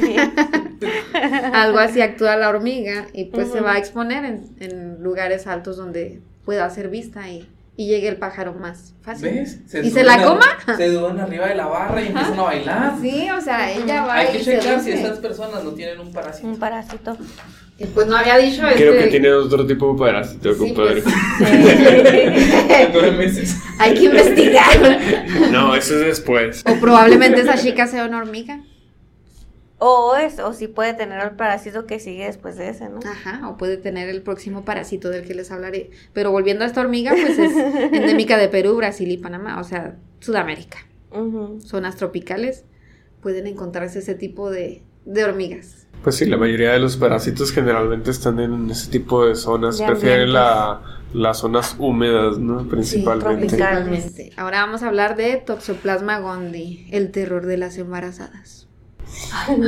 Sí. 0.00 0.16
Algo 1.52 1.78
así 1.78 2.00
actúa 2.00 2.36
la 2.36 2.48
hormiga 2.48 3.06
y 3.12 3.26
pues 3.26 3.50
se 3.50 3.60
va 3.60 3.74
a 3.74 3.78
exponer 3.78 4.24
en, 4.24 4.44
en 4.60 5.02
lugares 5.02 5.46
altos 5.46 5.76
donde 5.76 6.20
pueda 6.44 6.68
ser 6.70 6.88
vista 6.88 7.28
y, 7.28 7.48
y 7.76 7.86
llegue 7.88 8.08
el 8.08 8.16
pájaro 8.16 8.54
más 8.54 8.94
fácil. 9.02 9.30
¿Ves? 9.30 9.60
¿Y 9.82 9.90
se 9.90 10.04
la 10.04 10.22
coma? 10.22 10.46
Se 10.76 10.88
dudan 10.88 11.20
arriba 11.20 11.46
de 11.48 11.54
la 11.54 11.66
barra 11.66 12.02
y 12.02 12.08
empiezan 12.08 12.38
a 12.38 12.42
bailar. 12.42 12.94
Sí, 13.00 13.28
o 13.30 13.40
sea, 13.40 13.70
ella 13.72 14.02
va 14.04 14.14
Hay 14.14 14.28
y 14.28 14.38
que 14.38 14.44
checar 14.44 14.80
si 14.80 14.92
estas 14.92 15.18
personas 15.18 15.62
no 15.64 15.72
tienen 15.72 16.00
un 16.00 16.12
parásito. 16.12 16.46
Un 16.48 16.58
parásito. 16.58 17.16
Pues 17.94 18.06
no 18.06 18.16
había 18.16 18.38
dicho 18.38 18.62
Creo 18.74 18.92
este- 18.94 19.04
que 19.04 19.10
tiene 19.10 19.30
otro 19.32 19.66
tipo 19.66 19.92
de 19.92 19.98
parásito, 19.98 20.54
Sí, 20.54 20.58
compadre. 20.58 21.02
pues, 22.92 23.16
meses. 23.16 23.56
hay 23.78 23.94
que 23.94 24.04
investigar. 24.04 25.00
No, 25.52 25.74
eso 25.74 25.94
es 26.00 26.06
después. 26.06 26.62
o 26.66 26.74
probablemente 26.80 27.40
esa 27.42 27.56
chica 27.56 27.86
sea 27.86 28.06
una 28.06 28.18
hormiga. 28.18 28.62
O 29.78 30.16
es, 30.16 30.38
o 30.38 30.54
si 30.54 30.68
puede 30.68 30.94
tener 30.94 31.20
el 31.22 31.32
parásito 31.32 31.84
que 31.86 32.00
sigue 32.00 32.24
después 32.24 32.56
de 32.56 32.70
ese, 32.70 32.88
¿no? 32.88 33.00
Ajá, 33.06 33.46
o 33.46 33.58
puede 33.58 33.76
tener 33.76 34.08
el 34.08 34.22
próximo 34.22 34.64
parásito 34.64 35.10
del 35.10 35.26
que 35.26 35.34
les 35.34 35.50
hablaré. 35.50 35.90
Pero 36.14 36.30
volviendo 36.30 36.64
a 36.64 36.66
esta 36.66 36.80
hormiga, 36.80 37.10
pues 37.12 37.38
es 37.38 37.54
endémica 37.92 38.38
de 38.38 38.48
Perú, 38.48 38.74
Brasil 38.76 39.10
y 39.10 39.18
Panamá, 39.18 39.60
o 39.60 39.64
sea, 39.64 39.96
Sudamérica. 40.20 40.78
Zonas 41.60 41.96
tropicales 41.96 42.64
pueden 43.20 43.46
encontrarse 43.46 43.98
ese 43.98 44.14
tipo 44.14 44.50
de, 44.50 44.82
de 45.04 45.24
hormigas. 45.24 45.85
Pues 46.02 46.16
sí, 46.16 46.26
la 46.26 46.36
mayoría 46.36 46.72
de 46.72 46.78
los 46.78 46.96
parásitos 46.96 47.52
generalmente 47.52 48.10
están 48.10 48.38
en 48.38 48.70
ese 48.70 48.90
tipo 48.90 49.26
de 49.26 49.34
zonas. 49.34 49.78
De 49.78 49.86
Prefieren 49.86 50.32
la, 50.32 50.80
las 51.12 51.38
zonas 51.38 51.76
húmedas, 51.78 52.38
¿no? 52.38 52.66
Principalmente. 52.68 53.46
Principalmente. 53.46 54.32
Ahora 54.36 54.60
vamos 54.60 54.82
a 54.82 54.88
hablar 54.88 55.16
de 55.16 55.36
Toxoplasma 55.36 56.20
gondii, 56.20 56.88
el 56.92 57.10
terror 57.10 57.46
de 57.46 57.56
las 57.56 57.76
embarazadas. 57.78 58.55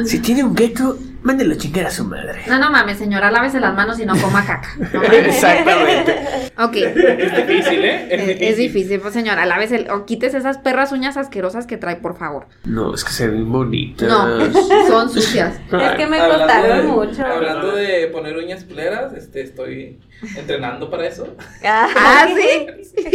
Si 0.05 0.21
tiene 0.21 0.45
un 0.45 0.57
gecko, 0.57 0.97
mándelo 1.23 1.55
a 1.55 1.57
chingar 1.57 1.87
a 1.87 1.91
su 1.91 2.05
madre. 2.05 2.43
No, 2.47 2.59
no 2.59 2.71
mames, 2.71 2.99
señora, 2.99 3.31
lávese 3.31 3.61
las 3.61 3.75
manos 3.75 3.99
y 4.01 4.07
no 4.07 4.17
coma 4.17 4.45
caca. 4.45 4.69
No 4.93 5.01
mames. 5.01 5.27
Exactamente. 5.27 6.17
Ok. 6.59 6.77
Es 6.77 7.37
difícil, 7.37 7.85
¿eh? 7.85 8.39
Es 8.41 8.57
difícil, 8.57 9.01
pues 9.01 9.15
señora, 9.15 9.47
lávese 9.47 9.91
o 9.91 10.05
quites 10.07 10.35
esas 10.35 10.59
perras 10.59 10.93
uñas 10.93 11.17
asquerosas 11.17 11.67
que 11.67 11.77
trae, 11.77 11.97
por 11.97 12.17
favor. 12.17 12.47
No, 12.65 12.95
es 12.95 13.05
que 13.05 13.13
se 13.13 13.29
ven 13.29 13.51
bonitas. 13.51 14.09
No, 14.09 14.53
son 14.87 15.11
sucias. 15.11 15.61
Es 15.79 15.97
que 15.97 16.07
me 16.07 16.19
costaron 16.19 16.87
mucho. 16.89 17.25
Hablando 17.25 17.73
de 17.73 18.09
poner 18.09 18.37
uñas 18.37 18.65
culeras, 18.65 19.13
este, 19.13 19.43
estoy 19.43 20.01
entrenando 20.37 20.91
para 20.91 21.07
eso. 21.07 21.35
Ah, 21.65 22.27
sí. 22.35 22.67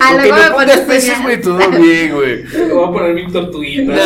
Ah, 0.00 0.10
Aunque 0.10 0.28
luego 0.28 0.42
me 0.42 0.48
no 0.50 0.54
pones 0.56 0.78
peces, 0.80 1.22
güey, 1.22 1.40
todo 1.40 1.58
bien, 1.70 2.14
güey. 2.14 2.42
Voy 2.70 2.84
a 2.88 2.92
poner 2.92 3.14
mi 3.14 3.30
tortuguita. 3.32 3.92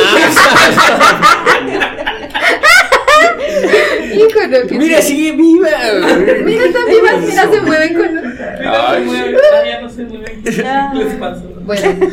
Hijo, 4.14 4.40
no, 4.48 4.66
que 4.68 4.78
Mira, 4.78 5.00
sí. 5.02 5.08
sigue 5.16 5.32
viva. 5.32 5.68
güey. 5.68 6.42
Mira, 6.44 6.64
están 6.64 6.86
vivas, 6.88 7.20
mira, 7.26 7.50
se 7.50 7.60
mueven 7.60 7.94
con. 7.94 8.14
Mira, 8.14 8.90
Ay, 8.90 9.00
se 9.00 9.06
mueve. 9.06 9.30
sí. 9.36 9.42
Ah, 9.54 9.64
ya 9.66 9.80
no 9.80 9.88
se 9.88 10.02
mueve. 10.04 10.40
¿Qué 10.44 10.50
les 10.98 11.14
pasa? 11.14 11.42
Bueno, 11.62 12.06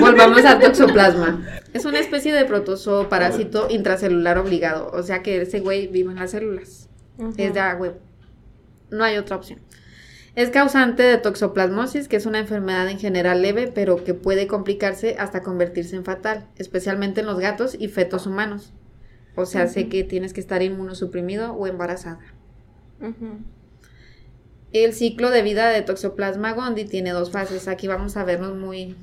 volvamos 0.00 0.44
al 0.44 0.60
toxoplasma. 0.60 1.46
Es 1.72 1.84
una 1.84 1.98
especie 2.00 2.32
de 2.32 2.44
protozoo 2.44 3.08
parásito 3.08 3.66
intracelular 3.70 4.38
obligado, 4.38 4.90
o 4.92 5.02
sea 5.02 5.22
que 5.22 5.42
ese 5.42 5.60
güey 5.60 5.86
vive 5.86 6.10
en 6.12 6.18
las 6.18 6.32
células. 6.32 6.88
Ujú. 7.18 7.32
Es 7.36 7.54
de 7.54 7.60
a 7.60 7.76
huevo. 7.76 7.96
No 8.90 9.04
hay 9.04 9.16
otra 9.16 9.36
opción. 9.36 9.60
Es 10.36 10.50
causante 10.50 11.02
de 11.02 11.18
toxoplasmosis, 11.18 12.06
que 12.06 12.16
es 12.16 12.26
una 12.26 12.38
enfermedad 12.38 12.88
en 12.88 12.98
general 12.98 13.42
leve, 13.42 13.70
pero 13.72 14.04
que 14.04 14.14
puede 14.14 14.46
complicarse 14.46 15.16
hasta 15.18 15.42
convertirse 15.42 15.96
en 15.96 16.04
fatal, 16.04 16.46
especialmente 16.56 17.20
en 17.20 17.26
los 17.26 17.40
gatos 17.40 17.76
y 17.78 17.88
fetos 17.88 18.26
humanos. 18.26 18.72
O 19.34 19.44
sea, 19.44 19.66
sé 19.66 19.88
que 19.88 20.04
tienes 20.04 20.32
que 20.32 20.40
estar 20.40 20.62
inmunosuprimido 20.62 21.52
o 21.54 21.66
embarazada. 21.66 22.20
El 24.72 24.92
ciclo 24.92 25.30
de 25.30 25.42
vida 25.42 25.68
de 25.70 25.82
Toxoplasma 25.82 26.52
gondii 26.52 26.84
tiene 26.84 27.10
dos 27.10 27.32
fases. 27.32 27.66
Aquí 27.66 27.88
vamos 27.88 28.16
a 28.16 28.24
vernos 28.24 28.56
muy, 28.56 28.96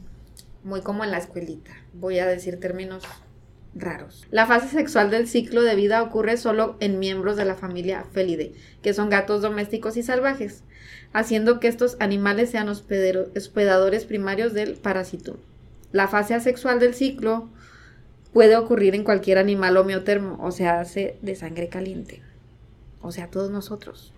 muy 0.64 0.82
como 0.82 1.04
en 1.04 1.12
la 1.12 1.18
escuelita. 1.18 1.72
Voy 1.94 2.20
a 2.20 2.28
decir 2.28 2.60
términos 2.60 3.04
raros. 3.80 4.28
La 4.32 4.46
fase 4.46 4.68
sexual 4.68 5.10
del 5.10 5.28
ciclo 5.28 5.62
de 5.62 5.76
vida 5.76 6.02
ocurre 6.04 6.38
solo 6.38 6.78
en 6.80 7.00
miembros 7.00 7.38
de 7.38 7.46
la 7.46 7.56
familia 7.56 8.06
Felidae, 8.12 8.54
que 8.82 8.94
son 8.94 9.10
gatos 9.10 9.42
domésticos 9.42 9.98
y 9.98 10.04
salvajes, 10.04 10.64
haciendo 11.14 11.60
que 11.60 11.68
estos 11.68 11.98
animales 12.00 12.50
sean 12.50 12.70
hospedadores 12.70 14.06
primarios 14.06 14.54
del 14.54 14.76
parásito. 14.76 15.38
La 15.92 16.08
fase 16.08 16.34
asexual 16.34 16.80
del 16.80 16.94
ciclo 16.94 17.50
puede 18.34 18.56
ocurrir 18.56 18.94
en 18.94 19.04
cualquier 19.04 19.38
animal 19.38 19.78
homeotermo, 19.78 20.38
o 20.42 20.52
sea, 20.52 20.80
hace 20.80 21.18
de 21.22 21.36
sangre 21.36 21.70
caliente. 21.70 22.22
O 23.02 23.12
sea, 23.12 23.30
todos 23.30 23.52
nosotros, 23.52 24.14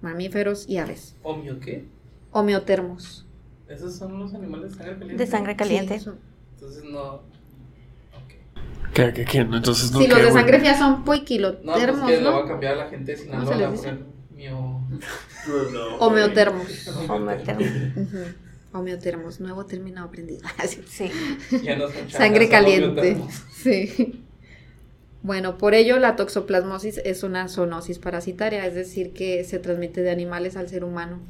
mamíferos 0.00 0.68
y 0.68 0.78
aves. 0.78 1.16
¿Omio 1.22 1.58
qué? 1.60 1.84
Homeotermos. 2.30 3.26
Esos 3.68 3.94
son 3.94 4.18
los 4.18 4.34
animales 4.34 4.72
de 4.72 4.76
sangre 4.76 4.98
caliente. 4.98 5.24
De 5.24 5.30
sangre 5.30 5.56
caliente. 5.56 5.98
Sí, 5.98 6.10
Entonces 6.54 6.84
no. 6.84 7.22
Ok. 8.92 8.96
¿Qué, 8.96 9.12
qué, 9.14 9.24
qué? 9.24 9.38
Entonces 9.38 9.90
no 9.92 9.98
Sí, 10.00 10.06
los 10.06 10.18
de 10.18 10.22
güey? 10.24 10.34
sangre 10.34 10.58
fría 10.58 10.78
son 10.78 10.90
No, 10.90 11.04
pues 11.04 11.18
poiquilotermos, 11.20 12.10
lo 12.12 12.20
¿no? 12.20 12.32
va 12.32 12.44
a 12.44 12.48
cambiar 12.48 12.72
a 12.74 12.76
la 12.76 12.88
gente 12.90 13.12
de 13.12 13.18
Sinaloa. 13.18 13.46
se 13.46 13.54
le 13.54 13.58
les 13.58 13.66
va 13.66 13.68
a 13.68 13.92
dice? 13.92 14.04
mio. 14.34 14.80
Homeotermos. 15.98 16.88
Homeotermos. 17.08 17.66
Ujú. 17.96 18.18
Homeotermos, 18.74 19.40
nuevo 19.40 19.66
término 19.66 20.02
aprendido. 20.02 20.42
Así. 20.58 20.82
Sí. 20.88 21.10
Ya 21.62 21.76
no 21.76 21.88
son 21.88 22.10
Sangre 22.10 22.48
caliente. 22.48 22.86
homeotermos. 23.00 23.42
Sí. 23.62 24.24
Bueno, 25.22 25.56
por 25.56 25.72
ello 25.74 25.98
la 26.00 26.16
toxoplasmosis 26.16 26.98
es 27.04 27.22
una 27.22 27.46
zoonosis 27.48 28.00
parasitaria, 28.00 28.66
es 28.66 28.74
decir, 28.74 29.12
que 29.12 29.44
se 29.44 29.60
transmite 29.60 30.00
de 30.02 30.10
animales 30.10 30.56
al 30.56 30.68
ser 30.68 30.82
humano. 30.82 31.20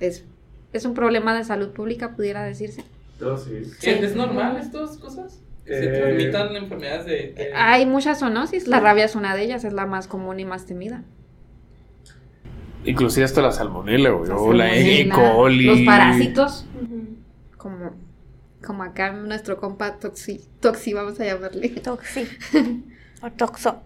Es, 0.00 0.24
es 0.72 0.86
un 0.86 0.94
problema 0.94 1.36
de 1.36 1.44
salud 1.44 1.68
pública, 1.68 2.16
pudiera 2.16 2.42
decirse. 2.44 2.82
No, 3.20 3.36
sí. 3.36 3.64
Sí. 3.78 3.90
¿Es 3.90 4.16
normal 4.16 4.56
estas 4.56 4.96
cosas? 4.96 5.38
Que 5.64 5.74
se 5.78 5.84
Eh, 5.84 6.00
transmitan 6.00 6.56
enfermedades 6.56 7.06
de. 7.06 7.12
de- 7.36 7.52
Hay 7.54 7.86
muchas 7.86 8.18
zoonosis, 8.18 8.66
la 8.66 8.80
rabia 8.80 9.04
es 9.04 9.14
una 9.14 9.34
de 9.36 9.42
ellas, 9.44 9.64
es 9.64 9.72
la 9.72 9.86
más 9.86 10.08
común 10.08 10.40
y 10.40 10.44
más 10.44 10.66
temida. 10.66 11.04
Inclusive 12.84 13.24
hasta 13.24 13.42
la 13.42 13.52
salmonela, 13.52 14.10
güey. 14.10 14.28
La 14.28 14.36
O 14.36 14.52
la 14.52 14.74
E. 14.74 15.04
salmonela, 15.04 15.32
coli. 15.34 15.64
Los 15.66 15.80
parásitos, 15.82 16.66
como, 17.56 17.92
como 18.64 18.82
acá 18.82 19.12
nuestro 19.12 19.56
compa 19.58 19.98
Toxi, 20.00 20.40
Toxi, 20.60 20.92
vamos 20.92 21.20
a 21.20 21.24
llamarle. 21.24 21.68
Toxi. 21.70 22.26
O 23.24 23.30
toxo. 23.30 23.76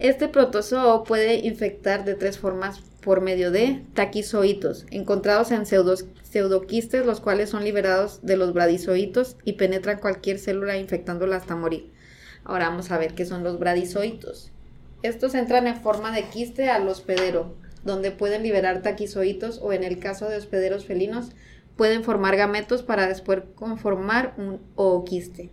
Este 0.00 0.26
protozoo 0.26 1.04
puede 1.04 1.46
infectar 1.46 2.04
de 2.04 2.16
tres 2.16 2.38
formas 2.40 2.80
por 3.00 3.20
medio 3.20 3.52
de 3.52 3.84
taquizoitos, 3.94 4.84
encontrados 4.90 5.52
en 5.52 5.64
pseudos- 5.64 6.06
pseudoquistes, 6.30 7.04
los 7.04 7.20
cuales 7.20 7.50
son 7.50 7.64
liberados 7.64 8.20
de 8.22 8.36
los 8.36 8.52
bradizoitos 8.52 9.36
y 9.44 9.54
penetran 9.54 9.98
cualquier 9.98 10.38
célula 10.38 10.78
infectándola 10.78 11.36
hasta 11.36 11.56
morir. 11.56 11.90
Ahora 12.44 12.68
vamos 12.68 12.90
a 12.90 12.98
ver 12.98 13.14
qué 13.14 13.26
son 13.26 13.44
los 13.44 13.58
bradizoitos. 13.58 14.52
Estos 15.02 15.34
entran 15.34 15.66
en 15.66 15.76
forma 15.76 16.14
de 16.14 16.24
quiste 16.24 16.70
al 16.70 16.86
hospedero, 16.88 17.54
donde 17.84 18.10
pueden 18.10 18.42
liberar 18.42 18.82
taquizoitos 18.82 19.58
o 19.62 19.72
en 19.72 19.82
el 19.82 19.98
caso 19.98 20.28
de 20.28 20.36
hospederos 20.36 20.84
felinos 20.84 21.32
pueden 21.76 22.04
formar 22.04 22.36
gametos 22.36 22.82
para 22.82 23.08
después 23.08 23.40
conformar 23.54 24.34
un 24.36 24.60
ooquiste. 24.74 25.50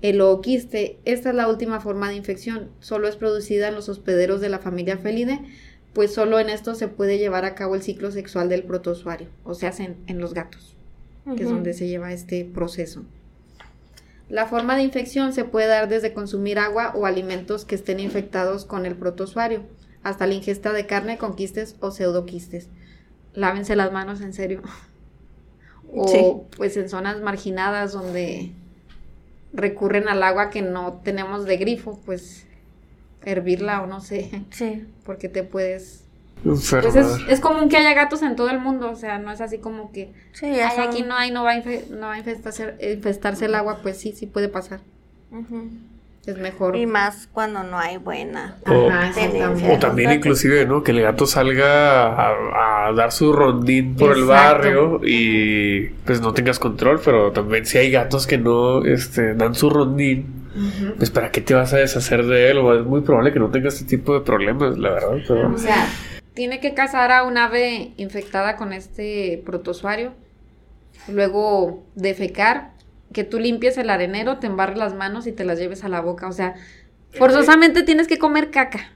El 0.00 0.20
ooquiste, 0.20 0.98
esta 1.04 1.28
es 1.28 1.34
la 1.34 1.46
última 1.46 1.78
forma 1.78 2.08
de 2.08 2.16
infección, 2.16 2.70
solo 2.80 3.06
es 3.06 3.16
producida 3.16 3.68
en 3.68 3.74
los 3.74 3.88
hospederos 3.88 4.40
de 4.40 4.48
la 4.48 4.58
familia 4.58 4.96
Felidae, 4.96 5.42
pues 5.92 6.14
solo 6.14 6.38
en 6.40 6.48
esto 6.48 6.74
se 6.74 6.88
puede 6.88 7.18
llevar 7.18 7.44
a 7.44 7.54
cabo 7.54 7.74
el 7.74 7.82
ciclo 7.82 8.10
sexual 8.10 8.48
del 8.48 8.62
protozoario, 8.64 9.28
o 9.44 9.54
sea, 9.54 9.72
en, 9.78 9.96
en 10.06 10.18
los 10.20 10.32
gatos, 10.34 10.76
que 11.36 11.42
es 11.44 11.48
donde 11.50 11.72
se 11.74 11.86
lleva 11.88 12.12
este 12.12 12.44
proceso. 12.44 13.04
La 14.28 14.46
forma 14.46 14.76
de 14.76 14.82
infección 14.82 15.32
se 15.32 15.44
puede 15.44 15.66
dar 15.66 15.88
desde 15.88 16.14
consumir 16.14 16.58
agua 16.58 16.92
o 16.96 17.04
alimentos 17.04 17.64
que 17.66 17.74
estén 17.74 18.00
infectados 18.00 18.64
con 18.64 18.86
el 18.86 18.96
protozoario, 18.96 19.62
hasta 20.02 20.26
la 20.26 20.34
ingesta 20.34 20.72
de 20.72 20.86
carne 20.86 21.18
con 21.18 21.36
quistes 21.36 21.76
o 21.80 21.90
pseudoquistes. 21.90 22.68
Lávense 23.34 23.76
las 23.76 23.92
manos 23.92 24.20
en 24.20 24.32
serio. 24.32 24.62
O 25.94 26.08
Sí. 26.08 26.24
pues 26.56 26.74
en 26.78 26.88
zonas 26.88 27.20
marginadas 27.20 27.92
donde 27.92 28.52
recurren 29.52 30.08
al 30.08 30.22
agua 30.22 30.48
que 30.48 30.62
no 30.62 31.00
tenemos 31.04 31.44
de 31.44 31.58
grifo, 31.58 32.00
pues 32.06 32.46
hervirla 33.24 33.82
o 33.82 33.86
no 33.86 34.00
sé, 34.00 34.30
Sí. 34.50 34.84
porque 35.04 35.28
te 35.28 35.42
puedes... 35.42 36.04
Enfermar. 36.44 36.92
Pues 36.92 37.06
es, 37.06 37.28
es 37.28 37.40
común 37.40 37.68
que 37.68 37.76
haya 37.76 37.94
gatos 37.94 38.20
en 38.22 38.34
todo 38.34 38.50
el 38.50 38.58
mundo, 38.58 38.90
o 38.90 38.96
sea, 38.96 39.18
no 39.18 39.30
es 39.30 39.40
así 39.40 39.58
como 39.58 39.92
que 39.92 40.12
Sí, 40.32 40.52
ya 40.52 40.70
"Ay, 40.70 40.86
aquí 40.88 41.02
no 41.04 41.14
hay, 41.14 41.30
no 41.30 41.44
va 41.44 41.52
a, 41.52 41.62
infe- 41.62 41.86
no 41.88 42.06
va 42.08 42.14
a 42.14 42.18
infestarse, 42.18 42.74
infestarse 42.94 43.44
el 43.44 43.54
agua, 43.54 43.78
pues 43.82 43.96
sí, 43.98 44.12
sí 44.12 44.26
puede 44.26 44.48
pasar. 44.48 44.80
Es 46.26 46.38
mejor. 46.38 46.76
Y 46.76 46.86
más 46.86 47.28
cuando 47.32 47.64
no 47.64 47.78
hay 47.78 47.96
buena. 47.96 48.56
O- 48.66 48.88
Ajá, 48.88 49.08
exactamente. 49.08 49.72
O 49.72 49.78
también 49.78 50.12
inclusive, 50.12 50.66
¿no? 50.66 50.82
Que 50.84 50.92
el 50.92 51.00
gato 51.02 51.26
salga 51.26 52.06
a, 52.14 52.88
a 52.88 52.92
dar 52.92 53.10
su 53.10 53.32
rondín 53.32 53.96
por 53.96 54.16
el 54.16 54.24
barrio 54.24 55.00
y 55.04 55.88
pues 56.04 56.20
no 56.20 56.32
tengas 56.32 56.58
control, 56.60 57.00
pero 57.04 57.32
también 57.32 57.66
si 57.66 57.78
hay 57.78 57.90
gatos 57.90 58.26
que 58.28 58.38
no 58.38 58.84
este, 58.84 59.34
dan 59.34 59.54
su 59.56 59.68
rondín, 59.68 60.26
Pues 60.96 61.10
¿para 61.10 61.30
qué 61.30 61.40
te 61.40 61.54
vas 61.54 61.72
a 61.72 61.78
deshacer 61.78 62.24
de 62.24 62.50
él? 62.50 62.58
O 62.58 62.78
es 62.78 62.84
muy 62.84 63.00
probable 63.00 63.32
que 63.32 63.38
no 63.38 63.50
tengas 63.50 63.74
este 63.74 63.96
tipo 63.96 64.14
de 64.14 64.20
problemas, 64.20 64.78
la 64.78 64.90
verdad. 64.90 65.16
Pero... 65.26 65.54
O 65.54 65.58
sea, 65.58 65.86
tiene 66.34 66.60
que 66.60 66.74
cazar 66.74 67.12
a 67.12 67.24
un 67.24 67.38
ave 67.38 67.92
infectada 67.96 68.56
con 68.56 68.72
este 68.72 69.42
protozoario, 69.44 70.14
luego 71.08 71.82
defecar, 71.94 72.72
que 73.12 73.24
tú 73.24 73.38
limpies 73.38 73.76
el 73.78 73.90
arenero, 73.90 74.38
te 74.38 74.46
embarres 74.46 74.78
las 74.78 74.94
manos 74.94 75.26
y 75.26 75.32
te 75.32 75.44
las 75.44 75.58
lleves 75.58 75.84
a 75.84 75.88
la 75.88 76.00
boca. 76.00 76.28
O 76.28 76.32
sea, 76.32 76.54
forzosamente 77.12 77.82
tienes 77.82 78.08
que 78.08 78.18
comer 78.18 78.50
caca. 78.50 78.92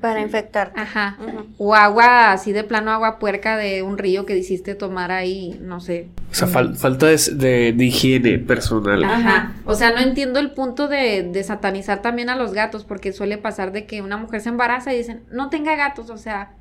Para 0.00 0.20
infectarte. 0.20 0.80
Ajá. 0.80 1.16
O 1.58 1.74
agua 1.74 2.32
así 2.32 2.52
de 2.52 2.64
plano, 2.64 2.90
agua 2.90 3.18
puerca 3.18 3.56
de 3.56 3.82
un 3.82 3.98
río 3.98 4.26
que 4.26 4.36
hiciste 4.36 4.74
tomar 4.74 5.10
ahí, 5.12 5.58
no 5.62 5.80
sé. 5.80 6.08
O 6.30 6.34
sea, 6.34 6.48
fal- 6.48 6.74
falta 6.76 7.06
de, 7.06 7.16
de- 7.34 7.72
de 7.72 7.84
higiene 7.84 8.38
personal. 8.38 9.04
Ajá. 9.04 9.52
O 9.66 9.74
sea, 9.74 9.90
no 9.92 10.00
entiendo 10.00 10.38
el 10.40 10.52
punto 10.52 10.88
de, 10.88 11.22
de 11.22 11.44
satanizar 11.44 12.02
también 12.02 12.28
a 12.30 12.36
los 12.36 12.52
gatos, 12.54 12.84
porque 12.84 13.12
suele 13.12 13.38
pasar 13.38 13.72
de 13.72 13.86
que 13.86 14.02
una 14.02 14.16
mujer 14.16 14.40
se 14.40 14.48
embaraza 14.48 14.92
y 14.92 14.98
dicen, 14.98 15.22
no 15.30 15.48
tenga 15.50 15.76
gatos, 15.76 16.10
o 16.10 16.16
sea, 16.18 16.52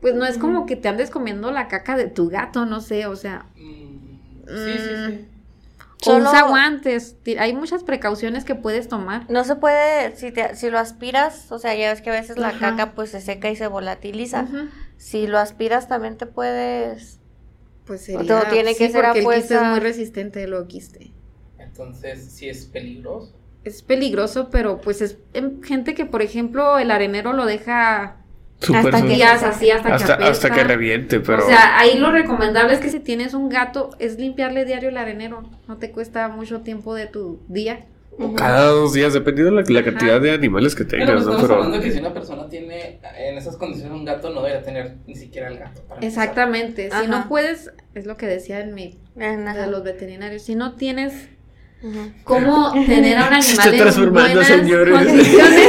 pues 0.00 0.14
no 0.14 0.24
es 0.26 0.38
como 0.38 0.66
que 0.66 0.76
te 0.76 0.88
andes 0.88 1.10
comiendo 1.10 1.50
la 1.50 1.68
caca 1.68 1.96
de 1.96 2.06
tu 2.08 2.28
gato, 2.28 2.66
no 2.66 2.80
sé, 2.80 3.06
o 3.06 3.16
sea, 3.16 3.46
Mm, 3.56 4.46
sí, 4.48 4.78
sí, 4.78 4.90
sí. 5.08 5.26
O 6.02 6.04
Solo- 6.04 6.28
usa 6.30 6.42
guantes, 6.42 7.16
hay 7.38 7.54
muchas 7.54 7.82
precauciones 7.82 8.44
que 8.44 8.54
puedes 8.54 8.88
tomar. 8.88 9.28
No 9.30 9.44
se 9.44 9.56
puede, 9.56 10.14
si, 10.16 10.30
te- 10.30 10.54
si 10.54 10.70
lo 10.70 10.78
aspiras, 10.78 11.50
o 11.50 11.58
sea, 11.58 11.74
ya 11.74 11.90
ves 11.90 12.02
que 12.02 12.10
a 12.10 12.12
veces 12.12 12.36
la 12.36 12.48
Ajá. 12.48 12.58
caca 12.76 12.92
pues 12.94 13.10
se 13.10 13.20
seca 13.20 13.50
y 13.50 13.56
se 13.56 13.66
volatiliza. 13.66 14.46
Si 14.98 15.26
lo 15.26 15.38
aspiras 15.38 15.88
también 15.88 16.16
te 16.16 16.26
puedes... 16.26 17.18
Pues 17.86 18.02
O 18.02 18.04
sería, 18.04 18.26
todo 18.26 18.50
tiene 18.50 18.74
que 18.74 18.86
sí, 18.86 18.92
ser 18.92 19.04
a 19.04 19.08
porque 19.12 19.20
el 19.20 19.26
quiste 19.40 19.54
es 19.54 19.62
muy 19.62 19.78
resistente, 19.80 20.42
el 20.42 20.66
quiste. 20.66 21.12
Entonces, 21.58 22.30
sí 22.32 22.48
es 22.48 22.66
peligroso. 22.66 23.32
Es 23.64 23.82
peligroso, 23.82 24.48
pero 24.50 24.80
pues 24.80 25.00
es 25.02 25.18
em, 25.34 25.62
gente 25.62 25.94
que, 25.94 26.04
por 26.06 26.22
ejemplo, 26.22 26.78
el 26.78 26.90
arenero 26.90 27.32
lo 27.32 27.46
deja 27.46 28.16
Súper 28.60 28.86
Hasta 28.94 29.02
que 29.02 29.14
días 29.14 29.42
así 29.42 29.70
hasta, 29.70 29.94
hasta, 29.94 30.16
que 30.18 30.24
hasta 30.24 30.50
que 30.50 30.64
reviente, 30.64 31.20
pero... 31.20 31.44
O 31.44 31.46
sea, 31.48 31.78
ahí 31.78 31.98
lo 31.98 32.10
recomendable 32.10 32.72
es 32.72 32.80
que 32.80 32.88
si 32.88 33.00
tienes 33.00 33.34
un 33.34 33.48
gato, 33.50 33.90
es 33.98 34.18
limpiarle 34.18 34.64
diario 34.64 34.88
el 34.88 34.96
arenero. 34.96 35.42
No 35.68 35.76
te 35.76 35.90
cuesta 35.90 36.28
mucho 36.28 36.62
tiempo 36.62 36.94
de 36.94 37.06
tu 37.06 37.40
día. 37.48 37.84
Cada 38.34 38.68
dos 38.68 38.94
días, 38.94 39.12
dependiendo 39.12 39.54
de 39.54 39.62
la, 39.62 39.80
la 39.80 39.84
cantidad 39.84 40.18
de 40.22 40.30
animales 40.30 40.74
que 40.74 40.86
Pero 40.86 41.04
tengas, 41.04 41.12
pues 41.16 41.26
¿no? 41.26 41.32
estamos 41.32 41.42
Pero... 41.50 41.54
hablando 41.62 41.84
que 41.84 41.92
si 41.92 41.98
una 41.98 42.14
persona 42.14 42.48
tiene 42.48 42.98
en 43.18 43.36
esas 43.36 43.58
condiciones 43.58 43.92
un 43.94 44.06
gato, 44.06 44.30
no 44.30 44.40
debería 44.40 44.62
tener 44.62 44.94
ni 45.06 45.14
siquiera 45.14 45.48
el 45.48 45.58
gato. 45.58 45.82
para 45.82 45.96
empezar. 46.00 46.24
Exactamente. 46.24 46.88
Si 46.88 46.96
Ajá. 46.96 47.06
no 47.06 47.28
puedes, 47.28 47.72
es 47.94 48.06
lo 48.06 48.16
que 48.16 48.26
decía 48.26 48.60
en 48.60 48.72
mi 48.72 48.98
en- 49.16 49.44
de 49.44 49.66
los 49.66 49.84
veterinarios, 49.84 50.40
si 50.42 50.54
no 50.54 50.76
tienes 50.76 51.28
cómo 52.24 52.72
tener 52.86 53.18
a 53.18 53.28
un 53.28 53.34
Se 53.42 53.50
está 53.52 53.64
animal 53.64 53.74
en 53.74 53.80
transformando, 53.82 54.40
buenas 54.40 54.46
señores. 54.46 54.94
condiciones, 54.94 55.68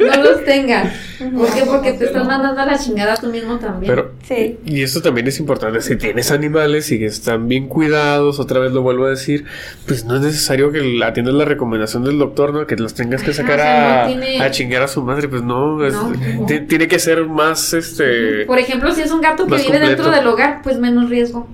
no 0.16 0.22
los 0.24 0.44
tengan. 0.44 0.92
¿Por 1.18 1.52
qué? 1.54 1.62
Porque 1.66 1.92
te 1.92 2.06
estás 2.06 2.26
mandando 2.26 2.60
a 2.60 2.66
la 2.66 2.78
chingada 2.78 3.16
tú 3.16 3.28
mismo 3.28 3.58
también. 3.58 3.92
Pero, 3.94 4.12
Sí. 4.26 4.58
y 4.64 4.82
esto 4.82 5.00
también 5.02 5.26
es 5.28 5.38
importante, 5.38 5.80
si 5.80 5.96
tienes 5.96 6.30
animales 6.30 6.90
y 6.92 6.98
que 6.98 7.06
están 7.06 7.46
bien 7.48 7.68
cuidados, 7.68 8.40
otra 8.40 8.60
vez 8.60 8.72
lo 8.72 8.82
vuelvo 8.82 9.06
a 9.06 9.10
decir, 9.10 9.44
pues 9.86 10.04
no 10.04 10.16
es 10.16 10.22
necesario 10.22 10.72
que 10.72 11.00
atiendas 11.04 11.34
la 11.34 11.44
recomendación 11.44 12.04
del 12.04 12.18
doctor, 12.18 12.52
¿no? 12.52 12.66
Que 12.66 12.76
los 12.76 12.94
tengas 12.94 13.22
que 13.22 13.30
Ajá, 13.32 13.42
sacar 13.42 13.58
o 13.58 13.62
sea, 13.62 14.04
a, 14.04 14.08
no 14.08 14.08
tiene- 14.20 14.42
a 14.42 14.50
chingar 14.50 14.82
a 14.82 14.88
su 14.88 15.02
madre, 15.02 15.28
pues 15.28 15.42
no, 15.42 15.84
es- 15.84 15.94
No. 15.94 16.12
ti- 16.46 16.60
tiene 16.60 16.88
que 16.88 16.98
ser 16.98 17.24
más, 17.26 17.72
este... 17.74 18.44
Por 18.46 18.58
ejemplo, 18.58 18.92
si 18.92 19.02
es 19.02 19.10
un 19.10 19.20
gato 19.20 19.46
que 19.46 19.56
vive 19.56 19.78
dentro 19.78 20.10
del 20.10 20.26
hogar, 20.26 20.60
pues 20.62 20.78
menos 20.78 21.10
riesgo. 21.10 21.48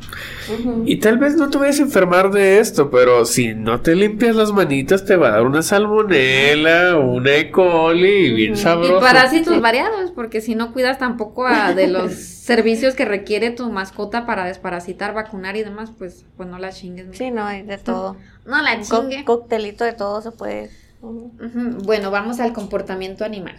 Y 0.84 0.96
tal 0.96 1.18
vez 1.18 1.36
no 1.36 1.48
te 1.48 1.58
vayas 1.58 1.78
a 1.78 1.82
enfermar 1.82 2.32
de 2.32 2.58
esto, 2.58 2.90
pero 2.90 3.24
si 3.24 3.54
no 3.54 3.80
te 3.80 3.94
limpias 3.94 4.34
las 4.34 4.50
manitas 4.52 5.04
te 5.04 5.14
va 5.14 5.28
a 5.28 5.30
dar 5.30 5.42
una 5.42 5.62
salmonela 5.62 6.96
o 6.96 7.12
una 7.12 7.36
E. 7.36 7.50
coli 7.52 8.08
y 8.26 8.32
bien 8.34 8.56
sabroso. 8.56 8.98
Y 8.98 9.00
parásitos 9.00 9.59
variados, 9.60 10.10
porque 10.12 10.40
si 10.40 10.54
no 10.54 10.72
cuidas 10.72 10.98
tampoco 10.98 11.46
a, 11.46 11.74
de 11.74 11.86
los 11.88 12.12
servicios 12.14 12.94
que 12.94 13.04
requiere 13.04 13.50
tu 13.50 13.70
mascota 13.70 14.26
para 14.26 14.44
desparasitar, 14.44 15.14
vacunar 15.14 15.56
y 15.56 15.62
demás, 15.62 15.90
pues, 15.96 16.24
pues 16.36 16.48
no 16.48 16.58
la 16.58 16.70
chingues. 16.70 17.06
¿no? 17.06 17.12
Sí, 17.14 17.30
no, 17.30 17.44
hay 17.44 17.62
de 17.62 17.78
todo. 17.78 18.16
No 18.46 18.60
la 18.62 18.74
Un 18.76 18.84
co- 18.84 19.00
chingue. 19.02 19.24
coctelito 19.24 19.84
de 19.84 19.92
todo 19.92 20.20
se 20.22 20.32
puede. 20.32 20.70
Bueno, 21.02 22.10
vamos 22.10 22.40
al 22.40 22.52
comportamiento 22.52 23.24
animal. 23.24 23.56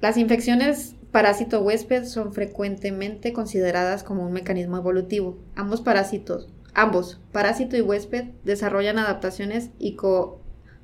Las 0.00 0.16
infecciones 0.18 0.94
parásito 1.10 1.60
huésped 1.62 2.04
son 2.04 2.32
frecuentemente 2.34 3.32
consideradas 3.32 4.02
como 4.04 4.24
un 4.26 4.32
mecanismo 4.32 4.76
evolutivo. 4.76 5.38
Ambos 5.56 5.80
parásitos, 5.80 6.48
ambos, 6.74 7.18
parásito 7.32 7.76
y 7.76 7.80
huésped, 7.80 8.26
desarrollan 8.44 8.98
adaptaciones 8.98 9.70
y 9.78 9.96
co- 9.96 10.40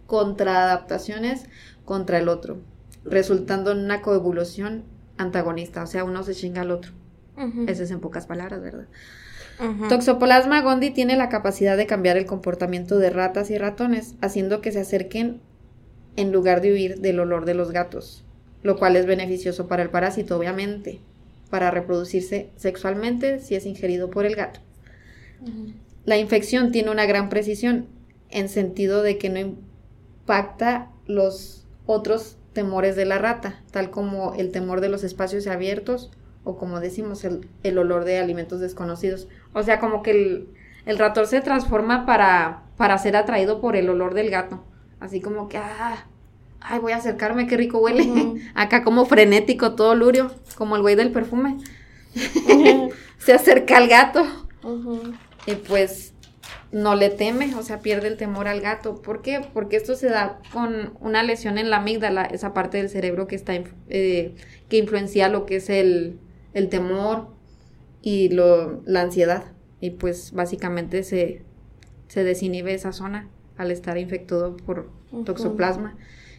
contraadaptaciones 0.07 1.45
contra 1.85 2.19
el 2.19 2.29
otro, 2.29 2.61
resultando 3.05 3.73
en 3.73 3.79
una 3.79 4.03
coevolución 4.03 4.85
antagonista, 5.17 5.83
o 5.83 5.87
sea, 5.87 6.05
uno 6.05 6.23
se 6.23 6.35
chinga 6.35 6.63
al 6.63 6.71
otro. 6.71 6.93
Eso 7.67 7.83
es 7.83 7.91
en 7.91 8.01
pocas 8.01 8.27
palabras, 8.27 8.63
¿verdad? 8.63 8.87
Toxoplasma 9.89 10.61
gondii 10.61 10.91
tiene 10.91 11.17
la 11.17 11.29
capacidad 11.29 11.77
de 11.77 11.87
cambiar 11.87 12.17
el 12.17 12.27
comportamiento 12.27 12.99
de 12.99 13.11
ratas 13.11 13.51
y 13.51 13.59
ratones, 13.59 14.15
haciendo 14.21 14.61
que 14.61 14.73
se 14.73 14.81
acerquen 14.81 15.41
en 16.17 16.33
lugar 16.33 16.61
de 16.61 16.73
huir 16.73 17.01
del 17.01 17.21
olor 17.21 17.45
de 17.45 17.55
los 17.55 17.71
gatos, 17.71 18.25
lo 18.63 18.77
cual 18.77 18.97
es 18.97 19.07
beneficioso 19.07 19.69
para 19.69 19.83
el 19.83 19.91
parásito, 19.91 20.37
obviamente, 20.37 21.01
para 21.51 21.71
reproducirse 21.71 22.51
sexualmente 22.57 23.39
si 23.39 23.55
es 23.55 23.67
ingerido 23.67 24.11
por 24.11 24.27
el 24.27 24.37
gato. 24.37 24.61
La 26.05 26.17
infección 26.17 26.73
tiene 26.73 26.91
una 26.91 27.07
gran 27.07 27.29
precisión 27.29 27.87
en 28.31 28.49
sentido 28.49 29.03
de 29.03 29.19
que 29.19 29.31
no 29.31 29.39
impacta 29.39 30.91
los 31.07 31.67
otros 31.87 32.37
temores 32.53 32.97
de 32.97 33.05
la 33.05 33.19
rata, 33.19 33.61
tal 33.71 33.91
como 33.91 34.35
el 34.35 34.53
temor 34.53 34.81
de 34.81 34.89
los 34.89 35.05
espacios 35.05 35.47
abiertos 35.47 36.11
o 36.45 36.57
como 36.57 36.81
decimos 36.81 37.25
el, 37.25 37.49
el 37.63 37.79
olor 37.79 38.05
de 38.05 38.19
alimentos 38.19 38.61
desconocidos. 38.61 39.29
O 39.53 39.63
sea, 39.63 39.79
como 39.79 40.03
que 40.03 40.11
el, 40.11 40.49
el 40.87 40.99
ratón 40.99 41.27
se 41.27 41.41
transforma 41.41 42.05
para, 42.05 42.63
para 42.77 42.99
ser 42.99 43.17
atraído 43.17 43.61
por 43.61 43.77
el 43.77 43.89
olor 43.89 44.15
del 44.15 44.31
gato. 44.31 44.65
Así 45.01 45.21
como 45.21 45.49
que, 45.49 45.59
ah, 45.59 46.07
ay, 46.61 46.79
voy 46.81 46.93
a 46.93 46.97
acercarme, 46.97 47.47
qué 47.47 47.57
rico 47.57 47.79
huele. 47.79 48.43
Acá 48.55 48.83
como 48.83 49.05
frenético, 49.07 49.75
todo 49.75 49.95
lurio, 49.95 50.31
como 50.57 50.77
el 50.77 50.83
güey 50.83 50.97
del 50.97 51.13
perfume. 51.13 51.59
se 53.19 53.33
acerca 53.33 53.77
al 53.77 53.89
gato 53.89 54.25
y 55.47 55.55
pues 55.55 56.12
no 56.73 56.95
le 56.95 57.11
teme, 57.11 57.55
o 57.55 57.63
sea, 57.63 57.81
pierde 57.81 58.09
el 58.09 58.17
temor 58.17 58.49
al 58.49 58.61
gato. 58.61 59.03
¿Por 59.03 59.23
qué? 59.23 59.41
Porque 59.53 59.77
esto 59.77 59.95
se 59.95 60.09
da 60.09 60.41
con 60.53 60.95
una 61.01 61.23
lesión 61.23 61.59
en 61.59 61.71
la 61.71 61.77
amígdala, 61.79 62.25
esa 62.25 62.55
parte 62.55 62.79
del 62.79 62.89
cerebro 62.89 63.27
que 63.27 63.37
está 63.37 63.55
eh, 63.89 64.35
que 64.69 64.79
influencia 64.79 65.29
lo 65.29 65.47
que 65.47 65.57
es 65.57 65.69
el, 65.71 66.19
el 66.55 66.69
temor 66.71 67.29
y 68.03 68.31
lo, 68.31 68.83
la 68.85 69.03
ansiedad. 69.03 69.45
Y 69.81 69.91
pues 69.91 70.33
básicamente 70.33 71.03
se, 71.03 71.43
se 72.09 72.25
desinhibe 72.25 72.75
esa 72.75 72.93
zona 72.93 73.29
al 73.57 73.71
estar 73.71 73.99
infectado 73.99 74.57
por 74.57 74.91
toxoplasma. 75.25 75.97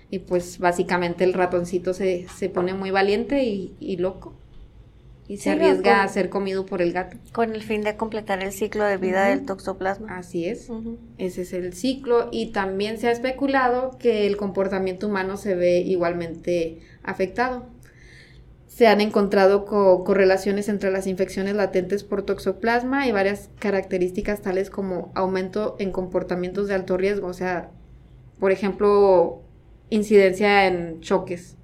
Y 0.10 0.20
pues 0.20 0.60
básicamente 0.60 1.24
el 1.24 1.34
ratoncito 1.34 1.94
se, 1.94 2.28
se 2.30 2.50
pone 2.50 2.74
muy 2.74 2.92
valiente 2.92 3.44
y, 3.44 3.76
y 3.80 3.98
loco. 3.98 4.34
Y 5.28 5.38
se 5.38 5.44
Sí, 5.44 5.50
arriesga 5.52 5.92
loco. 5.94 6.04
a 6.04 6.08
ser 6.10 6.30
comido 6.30 6.66
por 6.66 6.82
el 6.82 6.92
gato. 6.92 7.18
Con 7.32 7.54
el 7.56 7.64
fin 7.64 7.82
de 7.82 7.96
completar 7.96 8.44
el 8.44 8.52
ciclo 8.52 8.84
de 8.84 8.98
vida 8.98 9.26
del 9.28 9.46
toxoplasma. 9.46 10.18
Así 10.18 10.46
es. 10.46 10.70
Ese 11.18 11.44
es 11.44 11.54
el 11.54 11.74
ciclo 11.74 12.28
y 12.32 12.52
también 12.52 12.98
se 12.98 13.08
ha 13.08 13.12
especulado 13.12 13.98
que 14.00 14.28
el 14.28 14.36
comportamiento 14.36 15.08
humano 15.08 15.38
se 15.38 15.56
ve 15.56 15.80
igualmente 15.80 16.80
afectado. 17.04 17.68
Se 18.68 18.88
han 18.88 19.02
encontrado 19.02 19.66
co- 19.66 20.04
correlaciones 20.04 20.68
entre 20.68 20.92
las 20.92 21.06
infecciones 21.08 21.56
latentes 21.56 22.04
por 22.04 22.24
toxoplasma 22.24 23.08
y 23.08 23.12
varias 23.12 23.50
características 23.60 24.42
tales 24.42 24.70
como 24.72 25.12
aumento 25.16 25.76
en 25.80 25.92
comportamientos 25.92 26.68
de 26.68 26.74
alto 26.74 26.98
riesgo, 26.98 27.28
o 27.28 27.34
sea, 27.34 27.70
por 28.40 28.52
ejemplo, 28.52 29.42
incidencia 29.92 30.66
en 30.68 31.02
choques, 31.02 31.56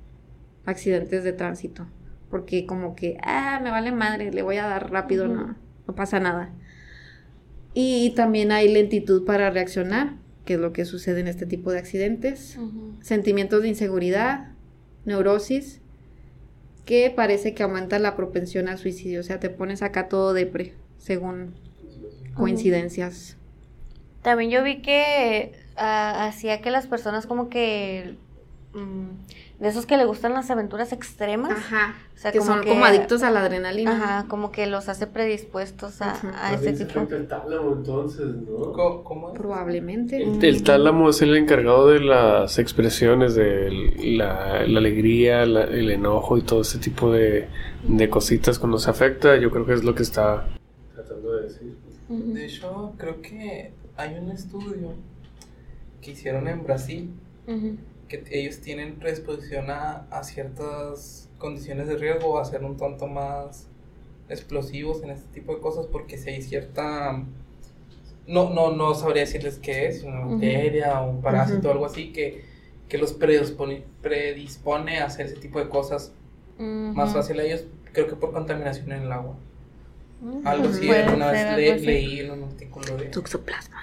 accidentes 0.66 1.24
de 1.24 1.34
tránsito, 1.34 1.88
porque 2.30 2.66
como 2.66 2.96
que, 2.96 3.18
ah, 3.24 3.60
me 3.64 3.72
vale 3.72 3.92
madre, 3.92 4.32
le 4.32 4.42
voy 4.42 4.58
a 4.58 4.68
dar 4.68 4.92
rápido, 4.92 5.28
no, 5.28 5.56
no 5.88 5.96
pasa 5.96 6.20
nada. 6.20 6.52
Y 7.74 8.12
también 8.12 8.52
hay 8.52 8.72
lentitud 8.72 9.26
para 9.26 9.50
reaccionar, 9.50 10.16
que 10.46 10.56
es 10.56 10.60
lo 10.60 10.74
que 10.74 10.86
sucede 10.86 11.20
en 11.20 11.28
este 11.28 11.46
tipo 11.46 11.72
de 11.72 11.80
accidentes. 11.80 12.58
Ujú. 12.58 12.96
Sentimientos 13.02 13.62
de 13.62 13.70
inseguridad, 13.70 14.52
neurosis, 15.06 15.82
que 16.86 17.12
parece 17.16 17.54
que 17.54 17.64
aumenta 17.64 18.00
la 18.00 18.16
propensión 18.16 18.68
al 18.68 18.78
suicidio. 18.78 19.20
O 19.20 19.24
sea, 19.24 19.40
te 19.40 19.50
pones 19.50 19.82
acá 19.82 20.08
todo 20.08 20.34
depre, 20.34 20.74
según 20.98 21.54
coincidencias. 22.34 23.38
También 24.22 24.50
yo 24.52 24.64
vi 24.64 24.82
que 24.82 25.54
ah, 25.78 26.26
hacía 26.28 26.62
que 26.62 26.72
las 26.72 26.88
personas 26.88 27.26
como 27.26 27.50
que 27.50 28.16
mm, 28.74 29.10
de 29.60 29.68
esos 29.68 29.86
que 29.86 29.97
le 29.97 30.05
gustan 30.05 30.34
las 30.34 30.49
aventuras 30.51 30.93
extremas, 30.93 31.51
Ajá. 31.51 31.93
o 32.16 32.18
sea, 32.18 32.32
que 32.32 32.39
como 32.39 32.51
son 32.53 32.62
que- 32.64 32.70
como 32.70 32.86
adictos 32.86 33.24
a 33.24 33.30
la 33.32 33.41
adrenalina. 33.41 33.91
ajá, 33.91 34.26
como 34.30 34.51
que 34.53 34.68
los 34.68 34.88
hace 34.88 35.05
predispuestos 35.05 36.01
a, 36.01 36.14
a 36.41 36.53
ese 36.53 36.72
tipo. 36.86 37.01
el 37.14 37.28
tálamo, 37.28 37.74
entonces, 37.74 38.26
¿no? 38.36 38.72
Co- 38.72 39.03
¿Cómo 39.03 39.30
es? 39.34 39.38
Probablemente. 39.38 40.24
El, 40.24 40.41
el 40.43 40.64
tálamo 40.64 41.10
es 41.10 41.22
el 41.22 41.36
encargado 41.36 41.88
de 41.89 41.99
las 41.99 42.57
expresiones, 42.57 43.36
de 43.36 43.70
la, 44.16 44.66
la 44.66 44.80
alegría, 44.80 45.45
la- 45.45 45.66
el 45.66 45.91
enojo 45.91 46.38
y 46.38 46.41
todo 46.43 46.62
ese 46.62 46.78
tipo 46.80 47.12
de, 47.12 47.49
de 47.84 48.10
cositas 48.10 48.60
cuando 48.60 48.78
se 48.78 48.89
afecta. 48.89 49.36
Yo 49.38 49.51
creo 49.51 49.66
que 49.66 49.74
es 49.74 49.84
lo 49.84 49.93
que 49.93 50.03
está 50.03 50.47
tratando 50.95 51.34
de 51.36 51.43
decir. 51.43 51.76
De 52.07 52.45
hecho, 52.45 52.93
creo 52.97 53.22
que 53.22 53.74
hay 53.97 54.18
un 54.18 54.32
estudio 54.32 54.93
que 56.01 56.12
hicieron 56.12 56.47
en 56.47 56.64
Brasil 56.64 57.10
Ujú. 57.45 57.76
Que 58.10 58.24
ellos 58.32 58.60
tienen 58.60 58.95
predisposición 58.95 59.70
a, 59.72 60.07
a 60.12 60.24
ciertas 60.26 61.30
condiciones 61.38 61.88
de 61.88 61.95
riesgo, 61.95 62.38
a 62.39 62.43
ser 62.43 62.66
un 62.66 62.76
tanto 62.76 63.07
más 63.07 63.68
explosivos 64.28 65.01
en 65.03 65.12
este 65.12 65.28
tipo 65.34 65.55
de 65.55 65.62
cosas, 65.62 65.86
porque 65.88 66.18
si 66.18 66.30
hay 66.30 66.41
cierta... 66.41 67.24
No, 68.28 68.49
no, 68.51 68.72
no 68.76 68.93
sabría 68.93 69.22
decirles 69.22 69.57
qué 69.60 69.88
es, 69.88 70.03
una 70.03 70.20
bacteria 70.20 71.01
o 71.01 71.10
un 71.10 71.22
parásito 71.22 71.60
Ujú. 71.60 71.68
o 71.70 71.72
algo 71.72 71.86
así, 71.86 72.12
que, 72.12 72.43
que 72.89 72.97
los 72.99 73.14
predispone, 73.14 73.84
predispone 74.01 74.99
a 74.99 75.05
hacer 75.05 75.28
ese 75.28 75.38
tipo 75.38 75.57
de 75.60 75.70
cosas 75.70 76.12
más 76.60 77.10
Ujú. 77.10 77.18
fácil 77.18 77.39
a 77.39 77.43
ellos, 77.43 77.64
creo 77.93 78.07
que 78.07 78.16
por 78.16 78.32
contaminación 78.34 78.91
en 78.91 79.03
el 79.03 79.12
agua. 79.12 79.36
Algo 80.43 80.68
así, 80.68 80.91
alguna 80.91 81.32
ser 81.32 81.55
vez 81.55 81.82
le- 81.82 81.86
leí 81.93 82.20
en 82.20 82.32
un 82.32 82.43
artículo 82.43 82.97
de... 82.97 83.05
Toxoplasma. 83.05 83.78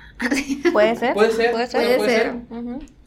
Puede 0.73 0.95
ser. 0.95 1.15
Puede 1.15 1.33
ser, 1.33 1.51
Puede 1.53 1.67
ser. 1.67 1.81
Puede 1.83 1.97
puede 1.97 2.11
ser. 2.11 2.37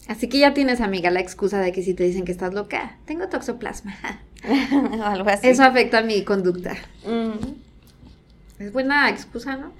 Así 0.10 0.28
que 0.28 0.39
ya 0.39 0.55
tienes, 0.55 0.82
amiga, 0.82 1.12
la 1.12 1.20
excusa 1.20 1.60
de 1.62 1.72
que 1.72 1.84
si 1.84 1.93
te 1.93 2.03
dicen 2.03 2.26
que 2.26 2.32
estás 2.32 2.51
loca, 2.51 2.97
tengo 3.05 3.30
toxoplasma. 3.30 3.95
algo 5.03 5.30
así. 5.30 5.47
Eso 5.47 5.64
afecta 5.64 6.01
mi 6.01 6.24
conducta. 6.24 6.76
Ujú. 7.03 7.55
Es 8.57 8.74
buena 8.74 9.07
excusa, 9.12 9.55
¿no? 9.55 9.72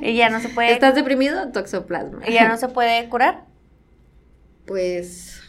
Y 0.00 0.14
ya 0.16 0.30
no 0.30 0.40
se 0.40 0.48
puede. 0.48 0.72
¿Estás 0.72 0.94
deprimido? 0.94 1.52
Toxoplasma. 1.52 2.26
y 2.26 2.32
ya 2.32 2.48
no 2.48 2.56
se 2.56 2.68
puede 2.68 3.06
curar. 3.10 3.44
Pues. 4.64 5.42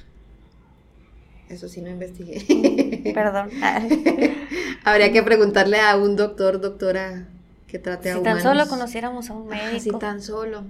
Eso 1.48 1.70
sí 1.70 1.80
no 1.80 1.90
investigué. 1.90 3.14
Perdón. 3.14 3.50
Ah. 3.64 3.82
Habría 4.84 5.14
que 5.14 5.24
preguntarle 5.24 5.80
a 5.80 5.96
un 5.96 6.18
doctor, 6.18 6.60
doctora, 6.60 7.28
que 7.68 7.80
trate 7.80 8.12
a 8.12 8.18
Si 8.18 8.24
tan 8.24 8.42
solo 8.42 8.68
conociéramos 8.68 9.30
a 9.30 9.34
un 9.36 9.48
médico. 9.48 9.80
si 9.80 9.92
tan 9.92 10.22
solo. 10.22 10.66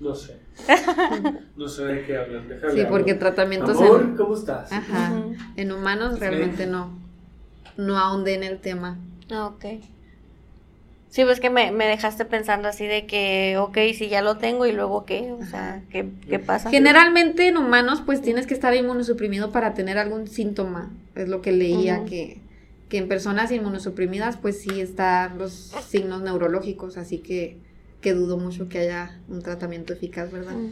No 0.00 0.14
sé. 0.14 0.36
No 1.56 1.68
sé 1.68 1.84
de 1.84 2.04
qué 2.04 2.16
hablan. 2.16 2.48
Déjale 2.48 2.72
Sí, 2.72 2.86
porque 2.88 3.14
tratamientos 3.14 3.80
Amor, 3.80 4.02
en, 4.02 4.16
¿cómo 4.16 4.34
estás? 4.34 4.70
ajá, 4.72 5.12
en 5.56 5.72
humanos 5.72 6.18
realmente 6.20 6.66
no. 6.66 6.90
No 7.76 7.98
ahondé 7.98 8.34
en 8.34 8.42
el 8.44 8.58
tema. 8.58 8.98
Ah, 9.30 9.46
Ok. 9.46 9.64
Sí, 11.08 11.24
pues 11.24 11.40
que 11.40 11.48
me, 11.48 11.70
me 11.72 11.86
dejaste 11.86 12.26
pensando 12.26 12.68
así 12.68 12.84
de 12.86 13.06
que, 13.06 13.56
ok, 13.56 13.78
si 13.94 14.08
ya 14.08 14.20
lo 14.20 14.36
tengo 14.36 14.66
y 14.66 14.72
luego 14.72 15.06
qué, 15.06 15.32
o 15.32 15.46
sea, 15.46 15.80
¿qué, 15.88 16.06
qué 16.28 16.38
pasa? 16.38 16.68
Generalmente 16.68 17.48
en 17.48 17.56
humanos, 17.56 18.02
pues 18.04 18.20
tienes 18.20 18.46
que 18.46 18.52
estar 18.52 18.74
inmunosuprimido 18.74 19.50
para 19.50 19.72
tener 19.72 19.96
algún 19.96 20.28
síntoma. 20.28 20.90
Es 21.14 21.28
lo 21.28 21.40
que 21.40 21.52
leía 21.52 22.04
que, 22.04 22.40
que 22.90 22.98
en 22.98 23.08
personas 23.08 23.50
inmunosuprimidas, 23.50 24.36
pues 24.36 24.60
sí 24.60 24.78
están 24.78 25.38
los 25.38 25.72
signos 25.88 26.20
neurológicos, 26.20 26.98
así 26.98 27.18
que, 27.18 27.56
que 28.06 28.14
dudo 28.14 28.36
mucho 28.36 28.68
que 28.68 28.78
haya 28.78 29.18
un 29.28 29.42
tratamiento 29.42 29.92
eficaz, 29.92 30.30
¿verdad? 30.30 30.54
Mm. 30.54 30.70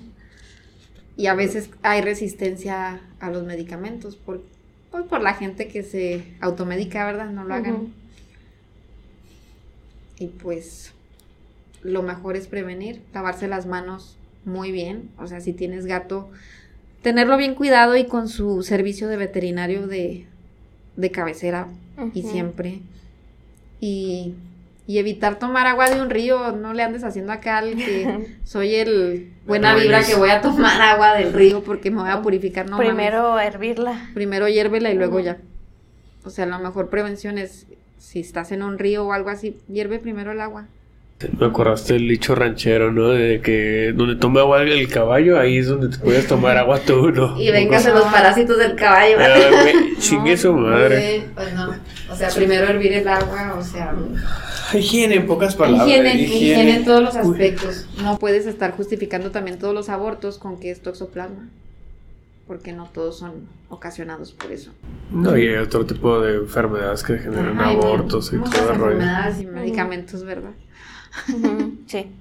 Y 1.17 1.27
a 1.27 1.35
veces 1.35 1.69
hay 1.83 2.01
resistencia 2.01 3.01
a 3.19 3.29
los 3.29 3.43
medicamentos 3.43 4.15
por, 4.15 4.45
pues 4.93 5.05
por 5.07 5.21
la 5.21 5.35
gente 5.35 5.67
que 5.67 5.83
se 5.83 6.33
automedica, 6.39 7.05
¿verdad? 7.05 7.31
No 7.31 7.43
lo 7.43 7.55
hagan. 7.55 7.93
Y 10.17 10.29
pues 10.29 10.93
lo 11.83 12.05
mejor 12.05 12.37
es 12.37 12.47
prevenir, 12.47 13.03
lavarse 13.13 13.49
las 13.49 13.67
manos 13.67 14.17
muy 14.45 14.71
bien. 14.71 15.11
O 15.19 15.27
sea, 15.27 15.41
si 15.41 15.53
tienes 15.53 15.87
gato, 15.87 16.31
tenerlo 17.03 17.37
bien 17.37 17.57
cuidado 17.57 17.97
y 17.97 18.07
con 18.07 18.29
su 18.29 18.63
servicio 18.63 19.09
de 19.09 19.17
veterinario 19.17 19.89
de, 19.89 20.25
de 20.95 21.11
cabecera 21.11 21.67
y 22.15 22.23
siempre. 22.23 22.79
Y, 23.81 24.35
y 24.87 24.99
evitar 24.99 25.39
tomar 25.39 25.67
agua 25.67 25.89
de 25.89 26.01
un 26.01 26.11
río, 26.11 26.53
no 26.53 26.75
le 26.75 26.83
andes 26.83 27.05
haciendo 27.05 27.33
acá 27.33 27.59
al 27.59 27.77
que 27.77 28.37
soy 28.45 28.75
el 28.75 29.33
buena 29.47 29.73
No, 29.73 29.81
vibra 29.81 30.05
que 30.05 30.15
voy 30.15 30.31
a 30.31 30.41
tomar 30.41 30.81
agua 30.83 31.15
del 31.15 31.33
río 31.33 31.63
porque 31.63 31.91
me 31.91 32.03
voy 32.03 32.11
a 32.11 32.21
purificar. 32.21 32.67
No, 32.67 32.77
mames. 32.77 32.89
Primero 32.89 33.39
hervirla. 33.39 34.11
Primero 34.15 34.49
hiérvela 34.49 34.91
y 34.91 34.97
luego 34.97 35.21
ya. 35.21 35.39
O 36.25 36.31
sea, 36.31 36.47
la 36.47 36.59
mejor 36.59 36.91
prevención 36.91 37.39
es 37.39 37.67
si 37.99 38.21
estás 38.21 38.53
en 38.53 38.63
un 38.63 38.79
río 38.79 39.07
o 39.07 39.13
algo 39.13 39.31
así, 39.31 39.59
hierve 39.69 39.99
primero 39.99 40.33
el 40.33 40.41
agua. 40.41 40.67
Me 41.39 41.47
acordaste 41.47 41.95
del 41.95 42.09
dicho 42.09 42.35
ranchero, 42.35 42.93
¿no? 42.93 43.09
De 43.09 43.41
que 43.41 43.93
donde 43.95 44.17
toma 44.17 44.41
agua 44.41 44.63
el 44.63 44.89
caballo, 44.89 45.39
ahí 45.39 45.59
es 45.59 45.69
donde 45.69 45.89
te 45.89 45.97
puedes 45.99 46.27
tomar 46.27 46.59
agua 46.59 46.81
tú, 46.81 47.11
¿no? 47.11 47.41
Y 47.41 47.51
véngase 47.51 47.93
los 47.93 48.05
parásitos 48.05 48.59
del 48.59 48.75
caballo. 48.75 49.17
Ah, 49.19 49.63
güey, 49.63 49.97
chingue 49.99 50.37
su 50.37 50.53
madre. 50.53 51.21
Sí, 51.21 51.27
pues 51.35 51.55
no. 51.55 51.75
O 52.15 52.17
sea, 52.17 52.29
primero 52.31 52.67
hervir 52.67 52.93
el 52.93 53.09
agua, 53.09 53.57
o 53.59 53.63
sea, 53.65 53.95
Higiene, 54.73 55.17
en 55.17 55.27
pocas 55.27 55.55
palabras. 55.57 55.87
higiene, 55.89 56.15
higiene 56.23 56.77
en 56.77 56.85
todos 56.85 57.03
los 57.03 57.15
Uy. 57.15 57.21
aspectos. 57.33 57.87
No 58.03 58.19
puedes 58.19 58.47
estar 58.47 58.73
justificando 58.77 59.31
también 59.31 59.59
todos 59.59 59.75
los 59.75 59.89
abortos 59.89 60.39
con 60.39 60.59
que 60.59 60.71
es 60.71 60.81
toxoplasma. 60.81 61.49
Porque 62.47 62.73
no 62.73 62.85
todos 62.93 63.19
son 63.19 63.49
ocasionados 63.71 64.33
por 64.33 64.53
eso. 64.53 64.71
No, 65.11 65.37
y 65.37 65.49
hay 65.49 65.57
otro 65.57 65.87
tipo 65.87 66.21
de 66.21 66.37
enfermedades 66.37 67.03
que 67.03 67.19
generan 67.19 67.59
abortos 67.59 68.33
y 68.33 68.37
muchas 68.37 68.55
todo 68.61 68.73
el 68.73 68.79
rollo. 68.79 68.93
enfermedades 68.93 69.41
y 69.41 69.47
medicamentos, 69.47 70.25
¿verdad? 70.25 70.51
Sí. 71.87 72.07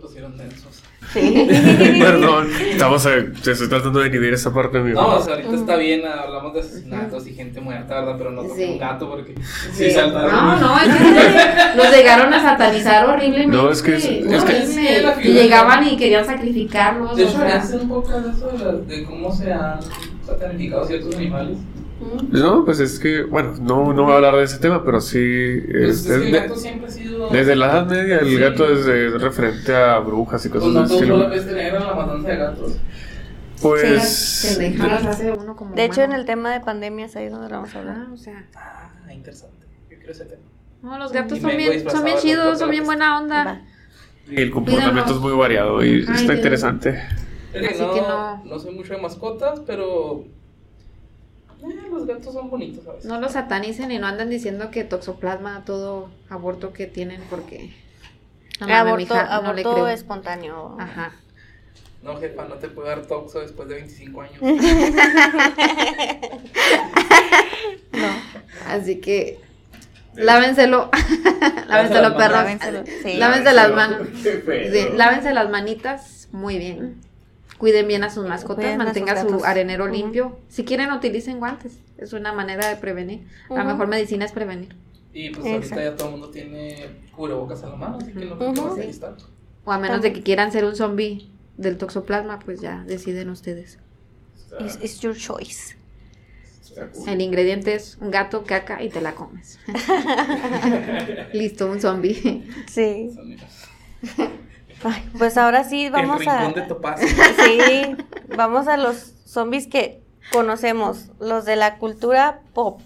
Pusieron 0.00 0.36
densos. 0.36 0.82
Sí. 1.12 1.46
Perdón, 2.00 2.48
estamos, 2.70 3.04
eh, 3.06 3.32
te 3.42 3.52
estoy 3.52 3.68
tratando 3.68 4.00
de 4.00 4.08
inhibir 4.08 4.32
esa 4.34 4.52
parte 4.52 4.78
de 4.78 4.84
mi 4.84 4.92
No, 4.92 5.16
o 5.16 5.22
sea, 5.22 5.34
ahorita 5.34 5.54
está 5.54 5.76
bien, 5.76 6.02
hablamos 6.06 6.54
de 6.54 6.60
asesinatos 6.60 7.26
y 7.26 7.34
gente 7.34 7.60
muerta, 7.60 8.00
¿verdad? 8.00 8.14
Pero 8.18 8.30
no 8.30 8.42
toqué 8.42 8.66
Sí. 8.66 8.72
un 8.72 8.78
gato 8.78 9.10
porque 9.10 9.34
Sí. 9.72 9.84
sí 9.86 9.90
saltaron. 9.90 10.30
No, 10.30 10.56
no, 10.56 10.78
es 10.78 10.96
que 10.96 11.76
los 11.76 11.90
llegaron 11.96 12.32
a 12.32 12.42
satanizar 12.42 13.08
horriblemente. 13.08 13.56
No, 13.56 13.70
es 13.70 13.82
que 13.82 13.96
es- 13.96 14.04
es 14.04 14.42
horrible. 14.42 14.44
que- 14.46 14.66
Sí, 14.66 14.82
la 15.02 15.12
y 15.12 15.22
figura- 15.22 15.42
llegaban 15.42 15.86
y 15.86 15.96
querían 15.96 16.24
sacrificarlos. 16.24 17.16
De 17.16 17.24
o 17.24 17.28
hecho, 17.28 17.38
sea, 17.38 17.56
hace 17.56 17.76
un 17.76 17.88
poco 17.88 18.20
de 18.20 18.30
eso 18.30 18.48
de, 18.86 18.96
de 18.96 19.04
cómo 19.04 19.32
se 19.34 19.52
han 19.52 19.80
satanificado 20.26 20.84
ciertos 20.86 21.14
animales. 21.16 21.58
No, 22.30 22.64
pues 22.64 22.80
es 22.80 22.98
que, 22.98 23.22
bueno, 23.24 23.54
no, 23.60 23.92
no 23.92 24.04
voy 24.04 24.12
a 24.12 24.16
hablar 24.16 24.36
de 24.36 24.44
ese 24.44 24.58
tema, 24.58 24.82
pero 24.84 25.00
sí. 25.00 25.62
Pues 25.70 25.82
es- 25.90 26.06
es 26.06 26.06
que 26.06 26.28
el 26.28 26.34
es- 26.34 26.42
gato 26.42 26.56
siempre 26.56 26.86
ha 26.88 26.90
sido. 26.90 27.28
desde 27.30 27.56
la 27.56 27.66
Edad 27.66 27.86
Media, 27.86 28.18
el 28.20 28.26
Sí. 28.28 28.36
gato 28.38 28.72
es 28.72 28.86
de- 28.86 29.10
referente 29.18 29.74
a 29.76 29.98
brujas 29.98 30.44
y 30.46 30.48
Pues 30.48 30.62
cosas 30.62 30.88
de 30.88 30.96
ese 30.96 31.06
fue 31.06 31.16
la 31.18 31.30
peste 31.30 31.52
negra, 31.52 31.80
la 31.80 31.94
matanza 31.94 32.28
de 32.28 32.36
gatos. 32.36 32.72
Pues. 33.60 34.58
hace 35.06 35.32
uno 35.38 35.54
como 35.54 35.74
De 35.74 35.84
hecho, 35.84 36.00
en 36.02 36.12
el 36.12 36.24
tema 36.24 36.50
de 36.52 36.60
pandemias, 36.60 37.14
ahí 37.16 37.26
es 37.26 37.32
donde 37.32 37.48
lo 37.50 37.56
vamos 37.56 37.74
a 37.74 37.78
hablar. 37.80 37.96
Ah, 37.98 38.10
o 38.12 38.16
sea, 38.16 38.46
Ah, 38.56 39.12
interesante. 39.12 39.66
Yo 39.90 39.96
quiero 39.98 40.12
ese 40.12 40.24
tema. 40.24 40.42
no, 40.82 40.98
los 40.98 41.12
gatos 41.12 41.36
Y 41.36 41.40
son 41.42 41.56
bien, 41.56 41.90
son 41.90 42.04
bien 42.04 42.16
de 42.16 42.22
chidos, 42.22 42.44
doctor 42.44 42.58
son 42.60 42.70
bien 42.70 42.84
buena 42.86 43.18
onda. 43.18 43.44
Va. 43.44 43.60
Y 44.30 44.40
el 44.40 44.50
comportamiento 44.50 44.92
Cuídanos. 45.02 45.16
es 45.16 45.20
muy 45.22 45.32
variado 45.38 45.84
y 45.84 45.88
Ay, 45.88 46.00
está 46.00 46.12
Dios. 46.22 46.34
interesante. 46.36 46.90
Así 47.52 47.80
no, 47.82 47.92
que 47.94 48.00
no. 48.00 48.44
no. 48.44 48.58
soy 48.58 48.74
mucho 48.74 48.94
de 48.94 49.02
mascotas, 49.02 49.60
pero. 49.66 50.24
Eh, 51.62 51.88
los 51.90 52.06
gatos 52.06 52.32
son 52.32 52.50
bonitos 52.50 52.86
a 52.86 52.92
veces. 52.92 53.06
No 53.06 53.20
los 53.20 53.32
satanicen 53.32 53.90
y 53.90 53.98
no 53.98 54.06
andan 54.06 54.30
diciendo 54.30 54.70
que 54.70 54.84
toxoplasma, 54.84 55.64
todo 55.64 56.10
aborto 56.28 56.72
que 56.72 56.86
tienen, 56.86 57.22
porque. 57.30 57.74
No, 58.60 58.66
mames, 58.68 58.78
aborto 58.80 59.14
mija, 59.14 59.24
no 59.42 59.52
le 59.52 59.62
aborto 59.62 59.74
creo. 59.74 59.88
espontáneo. 59.88 60.76
Ajá. 60.78 61.12
No, 62.02 62.16
jefa, 62.18 62.46
no 62.46 62.54
te 62.54 62.68
puedo 62.68 62.88
dar 62.88 63.06
toxo 63.06 63.40
después 63.40 63.68
de 63.68 63.74
25 63.76 64.20
años. 64.22 64.38
Así 68.66 69.00
que. 69.00 69.38
Lávenselo. 70.14 70.90
Lávenselo, 71.68 72.16
perros. 72.16 72.38
Lávenselo, 72.38 72.84
sí. 73.02 73.14
Lávense 73.16 73.52
las 73.52 73.72
manos. 73.72 74.08
Sí, 74.22 74.88
lávense 74.96 75.32
las 75.32 75.50
manitas 75.50 76.28
muy 76.32 76.58
bien. 76.58 77.00
Cuiden 77.60 77.86
bien 77.86 78.02
a 78.04 78.10
sus 78.10 78.26
mascotas, 78.26 78.64
Cuiden 78.64 78.80
a 78.80 78.84
mantengan 78.84 79.16
sus 79.18 79.26
su 79.26 79.32
gatos. 79.34 79.46
arenero 79.46 79.84
Ujú. 79.84 79.92
limpio. 79.94 80.38
Si 80.48 80.64
quieren, 80.64 80.90
utilicen 80.92 81.38
guantes. 81.38 81.78
Es 81.98 82.14
una 82.14 82.32
manera 82.32 82.66
de 82.68 82.76
prevenir. 82.76 83.26
La 83.50 83.56
Ujú. 83.60 83.68
mejor 83.72 83.86
medicina 83.86 84.24
es 84.24 84.32
prevenir. 84.32 84.74
Y 85.12 85.28
pues 85.28 85.44
Exacto. 85.46 85.74
ahorita 85.74 85.90
ya 85.90 85.96
todo 85.96 86.06
el 86.08 86.12
mundo 86.12 86.30
tiene 86.30 86.86
cubrebocas 87.14 87.62
a 87.64 87.68
la 87.68 87.76
mano, 87.76 87.98
así 88.00 88.12
que 88.12 88.24
no 88.24 88.34
Ujú. 88.36 88.74
Sí. 88.74 88.80
necesitar. 88.80 89.14
O 89.66 89.72
a 89.72 89.78
menos 89.78 90.00
de 90.00 90.12
que 90.14 90.22
quieran 90.22 90.50
ser 90.52 90.64
un 90.64 90.74
zombie 90.74 91.28
del 91.58 91.76
toxoplasma, 91.76 92.38
pues 92.38 92.60
ya 92.62 92.82
deciden 92.86 93.28
ustedes. 93.28 93.78
It's, 94.58 94.78
it's 94.82 95.00
your 95.00 95.14
choice. 95.14 95.76
El 97.06 97.20
ingrediente 97.20 97.74
es 97.74 97.98
un 98.00 98.10
gato, 98.10 98.42
caca 98.44 98.82
y 98.82 98.88
te 98.88 99.02
la 99.02 99.14
comes. 99.14 99.58
Listo, 101.34 101.70
un 101.70 101.78
zombie. 101.80 102.48
Sí. 102.68 103.10
Ay, 104.82 105.02
pues 105.18 105.36
ahora 105.36 105.64
sí 105.64 105.88
vamos 105.90 106.22
el 106.22 106.28
a. 106.28 106.44
rincón 106.44 106.62
de 106.62 106.68
Topaz. 106.68 107.00
Sí, 107.00 107.96
vamos 108.36 108.68
a 108.68 108.76
los 108.76 109.14
zombies 109.26 109.66
que 109.66 110.00
conocemos, 110.32 111.10
los 111.20 111.44
de 111.44 111.56
la 111.56 111.78
cultura 111.78 112.40
pop, 112.54 112.80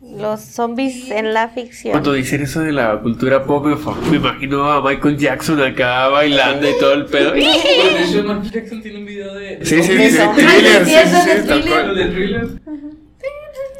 los 0.00 0.40
zombies 0.40 1.10
en 1.10 1.34
la 1.34 1.48
ficción. 1.48 1.92
Cuando 1.92 2.12
dicen 2.12 2.42
eso 2.42 2.60
de 2.60 2.72
la 2.72 2.98
cultura 3.00 3.44
pop, 3.44 3.66
me, 3.66 4.16
imagino 4.16 4.70
a 4.70 4.82
Michael 4.82 5.18
Jackson 5.18 5.60
acá 5.60 6.08
bailando 6.08 6.68
y 6.68 6.78
todo 6.78 6.94
el 6.94 7.06
pedo. 7.06 7.32
De 7.32 7.40
hecho, 7.40 8.22
Michael 8.22 8.50
Jackson 8.50 8.82
tiene 8.82 8.98
un 8.98 9.06
video 9.06 9.34
de. 9.34 9.64
Sí, 9.64 9.82
sí, 9.82 10.10
sí, 10.10 10.18
thriller, 10.34 10.84
sí, 10.84 10.94
sí, 11.04 11.30
sí, 11.42 12.87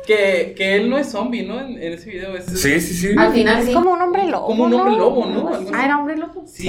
Que, 0.09 0.54
que 0.56 0.74
él 0.76 0.88
no 0.88 0.96
es 0.96 1.11
zombie, 1.11 1.42
¿no? 1.46 1.61
En, 1.61 1.72
en 1.82 1.92
ese 1.92 2.09
video 2.09 2.34
es. 2.34 2.46
Sí, 2.46 2.80
sí, 2.80 2.94
sí. 2.94 3.14
Al 3.18 3.30
final 3.30 3.59
es 3.59 3.66
sí. 3.66 3.74
como 3.74 3.90
un 3.92 4.00
hombre 4.00 4.26
lobo. 4.26 4.46
Como 4.46 4.64
un 4.64 4.72
hombre 4.72 4.92
¿no? 4.92 4.98
lobo, 4.98 5.26
¿no? 5.26 5.48
Algo 5.54 5.70
Ah, 5.74 5.84
era 5.84 5.98
hombre 5.98 6.16
lobo. 6.16 6.44
Sí, 6.46 6.66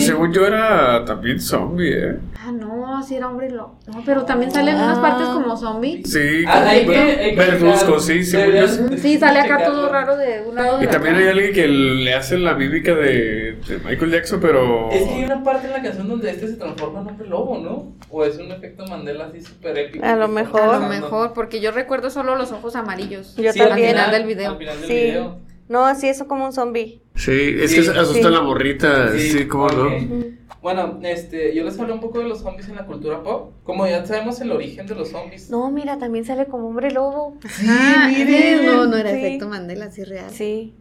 Según, 0.00 0.32
yo 0.32 0.44
era 0.44 1.04
también 1.04 1.38
zombie, 1.40 1.92
¿eh? 1.96 2.16
Ah, 2.44 2.50
no, 2.50 3.00
sí 3.04 3.14
era 3.14 3.28
hombre 3.28 3.48
lobo. 3.48 3.78
No, 3.86 4.02
pero 4.04 4.24
también 4.24 4.50
sale 4.50 4.72
en 4.72 4.76
unas 4.78 4.98
Ah. 4.98 5.02
partes 5.02 5.28
como 5.28 5.56
zombie. 5.56 6.02
Sí, 6.04 6.42
Ah, 6.48 6.64
hay 6.68 6.82
que- 6.84 6.90
ver- 6.90 7.18
hay 7.20 7.30
que 7.30 7.36
verduzco, 7.36 7.86
checar. 7.86 8.00
sí, 8.00 8.24
según 8.24 8.54
yo. 8.56 8.96
Sí, 8.96 9.18
sale 9.18 9.38
acá 9.38 9.58
checarlo. 9.58 9.76
todo 9.76 9.88
raro 9.92 10.16
de 10.16 10.42
un 10.48 10.54
lado 10.56 10.78
de 10.78 10.82
Y 10.82 10.86
la 10.86 10.90
también 10.92 11.14
cara. 11.14 11.26
hay 11.26 11.30
alguien 11.32 11.52
que 11.54 11.68
le 11.68 12.12
hace 12.14 12.38
la 12.38 12.54
mímica 12.54 12.92
de, 12.96 13.56
de 13.68 13.78
Michael 13.84 14.10
Jackson, 14.10 14.40
pero. 14.40 14.90
Es 14.90 15.04
que 15.04 15.14
hay 15.14 15.24
una 15.26 15.44
parte 15.44 15.68
en 15.68 15.74
la 15.74 15.82
canción 15.82 16.08
donde 16.08 16.28
este 16.28 16.48
se 16.48 16.56
transforma 16.56 17.02
en 17.02 17.06
hombre 17.06 17.28
lobo, 17.28 17.56
¿no? 17.58 17.92
O 18.10 18.24
es 18.24 18.36
un 18.36 18.50
efecto 18.50 18.84
Mandela 18.88 19.26
así 19.26 19.40
súper 19.42 19.78
épico. 19.78 20.04
A 20.04 20.16
lo 20.16 20.26
mejor. 20.26 20.60
A 20.62 20.78
lo 20.80 20.88
mejor, 20.88 21.34
porque 21.34 21.60
yo 21.60 21.70
recuerdo 21.70 22.10
solo 22.10 22.34
los 22.34 22.50
ojos 22.50 22.74
amarillos. 22.80 23.36
Yo 23.36 23.52
Sí, 23.52 23.60
al 23.60 23.68
también. 23.68 23.90
final 23.90 24.10
del 24.10 24.26
video. 24.26 24.50
Al 24.50 24.58
final 24.58 24.80
del 24.80 24.88
Sí. 24.88 24.94
video. 24.94 25.38
No, 25.68 25.94
sí, 25.94 26.08
eso 26.08 26.26
como 26.26 26.44
un 26.46 26.52
zombie. 26.52 27.00
Sí, 27.14 27.56
es 27.60 27.70
Sí, 27.70 27.82
que 27.82 27.90
asusta 27.90 28.28
sí. 28.28 28.34
la 28.34 28.40
morrita, 28.42 29.12
sí, 29.16 29.46
cómo 29.46 29.66
ok. 29.66 29.72
no. 29.72 30.40
Bueno, 30.62 30.98
este, 31.04 31.54
yo 31.54 31.64
les 31.64 31.78
hablé 31.78 31.94
un 31.94 32.00
poco 32.00 32.18
de 32.18 32.28
los 32.28 32.40
zombies 32.40 32.68
en 32.68 32.76
la 32.76 32.84
cultura 32.84 33.22
pop. 33.22 33.52
Como 33.62 33.86
ya 33.86 34.04
sabemos 34.04 34.38
el 34.42 34.52
origen 34.52 34.86
de 34.86 34.94
los 34.94 35.08
zombies. 35.10 35.48
No, 35.48 35.70
mira, 35.70 35.96
también 35.98 36.24
sale 36.26 36.46
como 36.46 36.66
hombre 36.68 36.90
lobo. 36.90 37.38
Ah, 37.66 38.10
miren. 38.10 38.66
no, 38.66 38.84
no 38.86 38.96
era 38.96 39.10
Sí. 39.10 39.16
efecto 39.16 39.48
Mandela, 39.48 39.90
sí 39.90 40.04
real. 40.04 40.30
Sí. 40.30 40.74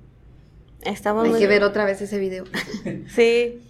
Estamos 0.82 1.26
Hay 1.26 1.30
muy- 1.32 1.40
que 1.40 1.48
ver 1.48 1.64
otra 1.64 1.86
vez 1.86 2.02
ese 2.02 2.18
video. 2.20 2.44
Sí. 3.16 3.62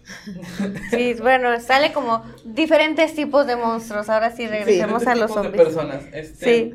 Sí, 0.91 1.15
bueno, 1.21 1.59
sale 1.59 1.91
como 1.93 2.23
diferentes 2.45 3.13
tipos 3.13 3.45
de 3.45 3.55
monstruos. 3.55 4.09
Ahora 4.09 4.31
sí 4.31 4.47
regresemos 4.47 5.05
a 5.05 5.15
los 5.15 5.27
tipos 5.29 5.43
de 5.43 5.49
personas. 5.49 6.03
Este, 6.13 6.45
Sí. 6.45 6.73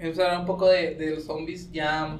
Vamos 0.00 0.18
a 0.18 0.22
hablar 0.24 0.40
un 0.40 0.46
poco 0.46 0.68
de, 0.68 0.94
de 0.94 1.10
los 1.10 1.24
zombies 1.24 1.70
ya 1.72 2.18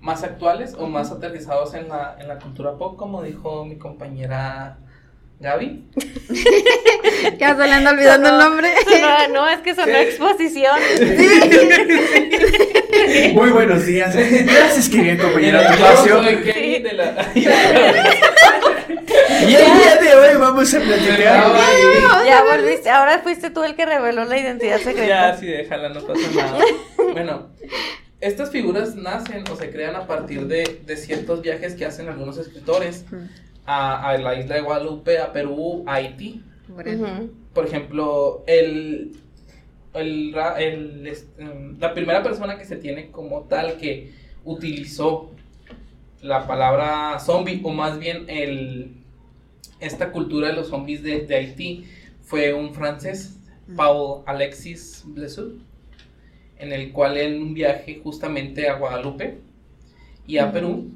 más 0.00 0.22
actuales 0.22 0.74
o 0.78 0.86
más 0.86 1.10
aterrizados 1.10 1.74
en 1.74 1.88
la, 1.88 2.16
en 2.20 2.28
la 2.28 2.38
cultura 2.38 2.76
pop, 2.76 2.96
como 2.96 3.22
dijo 3.22 3.64
mi 3.64 3.76
compañera 3.76 4.78
Gaby. 5.40 5.84
Ya 7.38 7.56
se 7.56 7.66
le 7.66 7.72
anda 7.72 7.90
olvidando 7.90 8.28
el 8.28 8.38
nombre. 8.38 8.68
No, 9.00 9.28
no, 9.28 9.48
es 9.48 9.58
que 9.60 9.74
sonó 9.74 9.86
Sí. 9.86 9.92
exposición. 9.92 10.76
Muy 13.34 13.50
buenos 13.50 13.86
días. 13.86 14.14
Gracias, 14.14 14.88
querida 14.88 15.20
compañera 15.22 15.62
de 15.62 16.92
la... 16.94 17.30
Y 19.46 19.54
el 19.54 19.64
día 19.64 19.96
de 20.00 20.14
hoy 20.14 20.36
vamos 20.38 20.72
a 20.74 20.80
platicar. 20.80 21.52
Ya 22.26 22.42
volviste, 22.44 22.90
ahora 22.90 23.18
fuiste 23.20 23.50
tú 23.50 23.62
el 23.64 23.74
que 23.74 23.86
reveló 23.86 24.24
la 24.24 24.38
identidad 24.38 24.78
secreta. 24.78 25.06
Ya, 25.06 25.36
sí, 25.36 25.46
déjala, 25.46 25.88
no 25.90 26.00
pasa 26.00 26.20
nada. 26.34 26.58
Bueno, 27.12 27.48
estas 28.20 28.50
figuras 28.50 28.94
nacen 28.96 29.44
o 29.50 29.56
se 29.56 29.70
crean 29.70 29.96
a 29.96 30.06
partir 30.06 30.46
de, 30.46 30.80
de 30.84 30.96
ciertos 30.96 31.42
viajes 31.42 31.74
que 31.74 31.84
hacen 31.84 32.08
algunos 32.08 32.36
escritores 32.38 33.04
a, 33.64 34.10
a 34.10 34.18
la 34.18 34.38
isla 34.38 34.56
de 34.56 34.60
Guadalupe, 34.62 35.18
a 35.18 35.32
Perú, 35.32 35.84
a 35.86 35.94
Haití. 35.94 36.42
Por 37.54 37.66
ejemplo, 37.66 38.44
el, 38.46 39.16
el, 39.94 40.34
em, 41.38 41.78
la 41.78 41.94
primera 41.94 42.22
persona 42.22 42.58
que 42.58 42.64
se 42.64 42.76
tiene 42.76 43.10
como 43.10 43.42
tal 43.42 43.76
que 43.78 44.12
utilizó 44.44 45.30
la 46.22 46.46
palabra 46.46 47.18
zombie, 47.20 47.60
o 47.62 47.70
más 47.70 47.98
bien 47.98 48.24
el, 48.28 48.92
esta 49.80 50.10
cultura 50.10 50.48
de 50.48 50.54
los 50.54 50.68
zombies 50.68 51.02
de, 51.02 51.20
de 51.26 51.36
Haití, 51.36 51.84
fue 52.22 52.52
un 52.52 52.74
francés, 52.74 53.38
Paul 53.76 54.22
Alexis 54.26 55.04
Blessou. 55.06 55.58
En 56.58 56.72
el 56.72 56.92
cual 56.92 57.16
en 57.16 57.40
un 57.42 57.54
viaje 57.54 58.00
justamente 58.02 58.68
a 58.68 58.74
Guadalupe 58.74 59.38
y 60.26 60.38
a 60.38 60.52
Perú, 60.52 60.90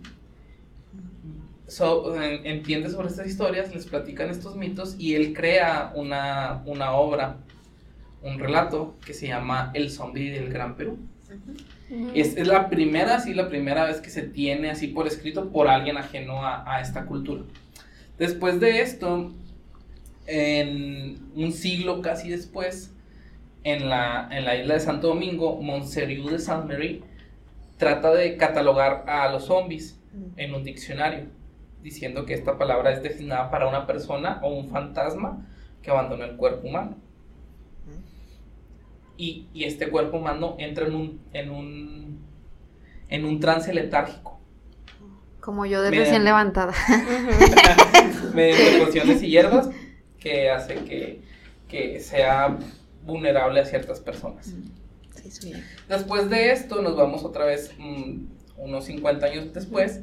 so- 1.66 2.20
en- 2.22 2.44
entiende 2.46 2.90
sobre 2.90 3.08
estas 3.08 3.26
historias, 3.26 3.74
les 3.74 3.86
platican 3.86 4.30
estos 4.30 4.56
mitos 4.56 4.96
y 4.98 5.14
él 5.14 5.32
crea 5.32 5.92
una, 5.94 6.62
una 6.66 6.92
obra, 6.92 7.38
un 8.22 8.38
relato 8.38 8.94
que 9.04 9.14
se 9.14 9.26
llama 9.28 9.70
El 9.74 9.90
zombie 9.90 10.30
del 10.30 10.48
Gran 10.50 10.76
Perú. 10.76 10.98
Es, 12.14 12.36
es 12.36 12.46
la 12.46 12.68
primera, 12.70 13.20
sí, 13.20 13.34
la 13.34 13.48
primera 13.48 13.84
vez 13.84 14.00
que 14.00 14.10
se 14.10 14.22
tiene 14.22 14.70
así 14.70 14.88
por 14.88 15.06
escrito 15.06 15.50
por 15.50 15.68
alguien 15.68 15.96
ajeno 15.96 16.44
a, 16.44 16.62
a 16.76 16.80
esta 16.80 17.06
cultura. 17.06 17.42
Después 18.18 18.60
de 18.60 18.80
esto, 18.82 19.32
en 20.26 21.18
un 21.34 21.52
siglo 21.52 22.00
casi 22.02 22.28
después, 22.30 22.91
en 23.64 23.88
la, 23.88 24.28
en 24.30 24.44
la 24.44 24.56
isla 24.56 24.74
de 24.74 24.80
Santo 24.80 25.08
Domingo, 25.08 25.60
Montseriu 25.60 26.28
de 26.28 26.38
Saint 26.38 26.66
Mary 26.66 27.02
trata 27.76 28.12
de 28.12 28.36
catalogar 28.36 29.04
a 29.08 29.30
los 29.30 29.46
zombies 29.46 29.98
en 30.36 30.54
un 30.54 30.62
diccionario, 30.62 31.26
diciendo 31.82 32.26
que 32.26 32.34
esta 32.34 32.58
palabra 32.58 32.92
es 32.92 33.02
destinada 33.02 33.50
para 33.50 33.66
una 33.66 33.86
persona 33.86 34.40
o 34.42 34.52
un 34.54 34.68
fantasma 34.68 35.46
que 35.82 35.90
abandona 35.90 36.26
el 36.26 36.36
cuerpo 36.36 36.68
humano. 36.68 36.96
Y, 39.16 39.48
y 39.52 39.64
este 39.64 39.88
cuerpo 39.88 40.18
humano 40.18 40.56
entra 40.58 40.86
en 40.86 40.94
un, 40.94 41.20
en 41.32 41.50
un, 41.50 42.18
en 43.08 43.24
un 43.24 43.40
trance 43.40 43.72
letárgico, 43.72 44.40
Como 45.40 45.66
yo 45.66 45.82
de 45.82 45.90
recién 45.90 46.24
levantada. 46.24 46.72
mediante 48.34 48.84
pociones 48.84 49.22
y 49.22 49.28
hierbas, 49.28 49.70
que 50.18 50.50
hace 50.50 50.76
que, 50.84 51.20
que 51.68 52.00
sea 52.00 52.58
vulnerable 53.04 53.60
a 53.60 53.64
ciertas 53.64 54.00
personas. 54.00 54.52
Sí, 55.14 55.30
soy 55.30 55.52
yo. 55.52 55.58
Después 55.88 56.30
de 56.30 56.52
esto 56.52 56.80
nos 56.82 56.96
vamos 56.96 57.24
otra 57.24 57.44
vez 57.44 57.70
mm, 57.78 58.24
unos 58.58 58.84
50 58.86 59.26
años 59.26 59.52
después, 59.52 60.00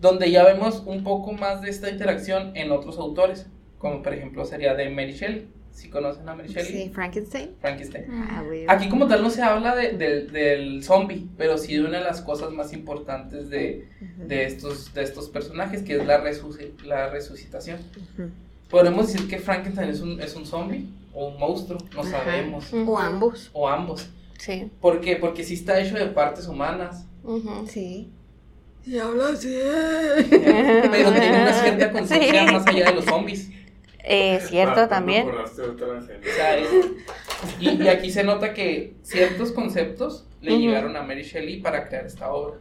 donde 0.00 0.30
ya 0.30 0.44
vemos 0.44 0.82
un 0.86 1.02
poco 1.04 1.32
más 1.32 1.60
de 1.62 1.70
esta 1.70 1.90
interacción 1.90 2.56
en 2.56 2.70
otros 2.70 2.98
autores, 2.98 3.46
como 3.78 4.02
por 4.02 4.14
ejemplo 4.14 4.44
sería 4.44 4.74
de 4.74 4.88
Mary 4.90 5.12
Shelley. 5.12 5.48
¿Sí 5.72 5.90
conocen 5.90 6.26
a 6.26 6.34
Mary 6.34 6.48
Shelley? 6.48 6.84
Sí, 6.84 6.90
Frankenstein. 6.94 7.50
Frankenstein. 7.60 8.06
Ah. 8.10 8.42
Aquí 8.68 8.88
como 8.88 9.06
tal 9.08 9.22
no 9.22 9.28
se 9.28 9.42
habla 9.42 9.76
de- 9.76 9.92
de- 9.92 10.22
del 10.22 10.82
zombie, 10.82 11.26
pero 11.36 11.58
sí 11.58 11.74
de 11.74 11.82
una 11.84 11.98
de 11.98 12.04
las 12.04 12.22
cosas 12.22 12.50
más 12.50 12.72
importantes 12.72 13.50
de, 13.50 13.86
Ujú. 14.00 14.26
de 14.26 14.46
estos, 14.46 14.94
de 14.94 15.02
estos 15.02 15.28
personajes, 15.28 15.82
que 15.82 15.96
es 15.98 16.06
la, 16.06 16.24
resuci- 16.24 16.80
la 16.82 17.10
resucitación. 17.10 17.78
Ujú. 18.18 18.30
Podemos 18.70 19.08
decir 19.12 19.28
que 19.28 19.38
Frankenstein 19.38 19.90
es 19.90 20.00
un, 20.00 20.18
es 20.20 20.34
un 20.34 20.46
zombie 20.46 20.86
o 21.16 21.28
un 21.28 21.38
monstruo, 21.38 21.78
no 21.94 22.00
Ajá. 22.02 22.10
sabemos. 22.10 22.72
O 22.72 22.98
ambos. 22.98 23.50
O 23.54 23.66
ambos. 23.68 24.10
Sí. 24.38 24.70
¿Por 24.80 25.00
qué? 25.00 25.16
Porque 25.16 25.42
sí 25.42 25.54
está 25.54 25.80
hecho 25.80 25.94
de 25.96 26.06
partes 26.06 26.46
humanas. 26.46 27.06
Sí. 27.68 28.10
Y 28.84 28.98
habla 28.98 29.28
así. 29.30 29.48
Pero 30.30 31.10
tiene 31.12 31.42
una 31.42 31.52
cierta 31.52 31.90
conciencia 31.90 32.46
Sí. 32.46 32.52
más 32.52 32.66
allá 32.66 32.84
de 32.90 32.94
los 32.94 33.04
zombies. 33.06 33.50
Eh, 34.04 34.38
cierto 34.46 34.80
Ah, 34.82 34.88
también. 34.88 35.26
O 35.28 35.46
sea, 36.36 36.56
es- 36.58 36.68
y, 37.58 37.82
y 37.82 37.88
aquí 37.88 38.10
se 38.12 38.22
nota 38.22 38.52
que 38.54 38.94
ciertos 39.02 39.50
conceptos 39.52 40.26
le 40.40 40.58
llegaron 40.58 40.94
a 40.96 41.02
Mary 41.02 41.22
Shelley 41.22 41.60
para 41.60 41.88
crear 41.88 42.06
esta 42.06 42.30
obra. 42.30 42.58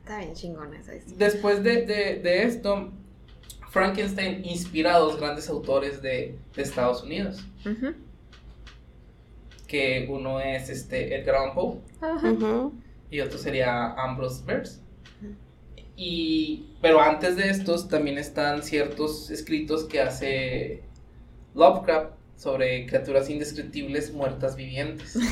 Está 0.00 0.18
bien 0.18 0.34
chingona 0.34 0.78
esa 0.78 0.94
historia. 0.96 1.18
Después 1.18 1.62
de, 1.62 1.82
de- 1.86 2.16
de 2.16 2.42
esto, 2.42 2.90
Frankenstein 3.74 4.44
inspira 4.44 4.94
a 4.94 4.98
dos 5.00 5.18
grandes 5.18 5.48
autores 5.48 6.00
de, 6.00 6.38
de 6.54 6.62
Estados 6.62 7.02
Unidos. 7.02 7.44
Que 9.66 10.06
uno 10.08 10.38
es 10.38 10.70
este 10.70 11.16
Edgar 11.16 11.34
Allan 11.34 11.54
Poe. 11.54 12.70
Y 13.10 13.18
otro 13.18 13.36
sería 13.36 13.92
Ambrose 13.94 14.44
Bierce. 14.46 14.78
Y, 15.96 16.68
pero 16.80 17.00
antes 17.00 17.34
de 17.36 17.50
estos 17.50 17.88
también 17.88 18.16
están 18.16 18.62
ciertos 18.62 19.28
escritos 19.30 19.82
que 19.84 20.00
hace 20.00 20.82
Lovecraft 21.56 22.12
sobre 22.36 22.86
criaturas 22.86 23.30
indescriptibles 23.30 24.12
muertas 24.12 24.56
vivientes. 24.56 25.16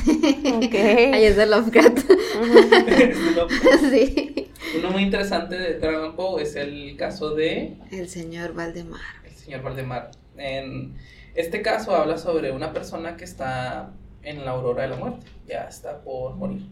Ok. 0.45 0.73
Ahí 0.75 1.23
es 1.25 1.35
de 1.35 1.45
Lovecraft. 1.45 1.99
Ujú. 2.09 2.57
Este 2.87 3.31
Lovecraft. 3.35 3.83
sí. 3.91 4.51
Uno 4.79 4.91
muy 4.91 5.03
interesante 5.03 5.55
de 5.57 5.87
Allan 5.87 6.15
Poe 6.15 6.41
es 6.41 6.55
el 6.55 6.95
caso 6.97 7.35
de 7.35 7.77
El 7.91 8.07
señor 8.09 8.53
Valdemar. 8.53 9.01
el 9.25 9.33
señor 9.35 9.61
Valdemar. 9.61 10.11
En 10.37 10.95
este 11.35 11.61
caso 11.61 11.95
habla 11.95 12.17
sobre 12.17 12.51
una 12.51 12.73
persona 12.73 13.15
que 13.17 13.23
está 13.25 13.91
en 14.23 14.45
la 14.45 14.51
aurora 14.51 14.83
de 14.83 14.89
la 14.89 14.95
muerte, 14.95 15.25
ya 15.47 15.65
está 15.65 16.01
por 16.01 16.35
morir. 16.35 16.63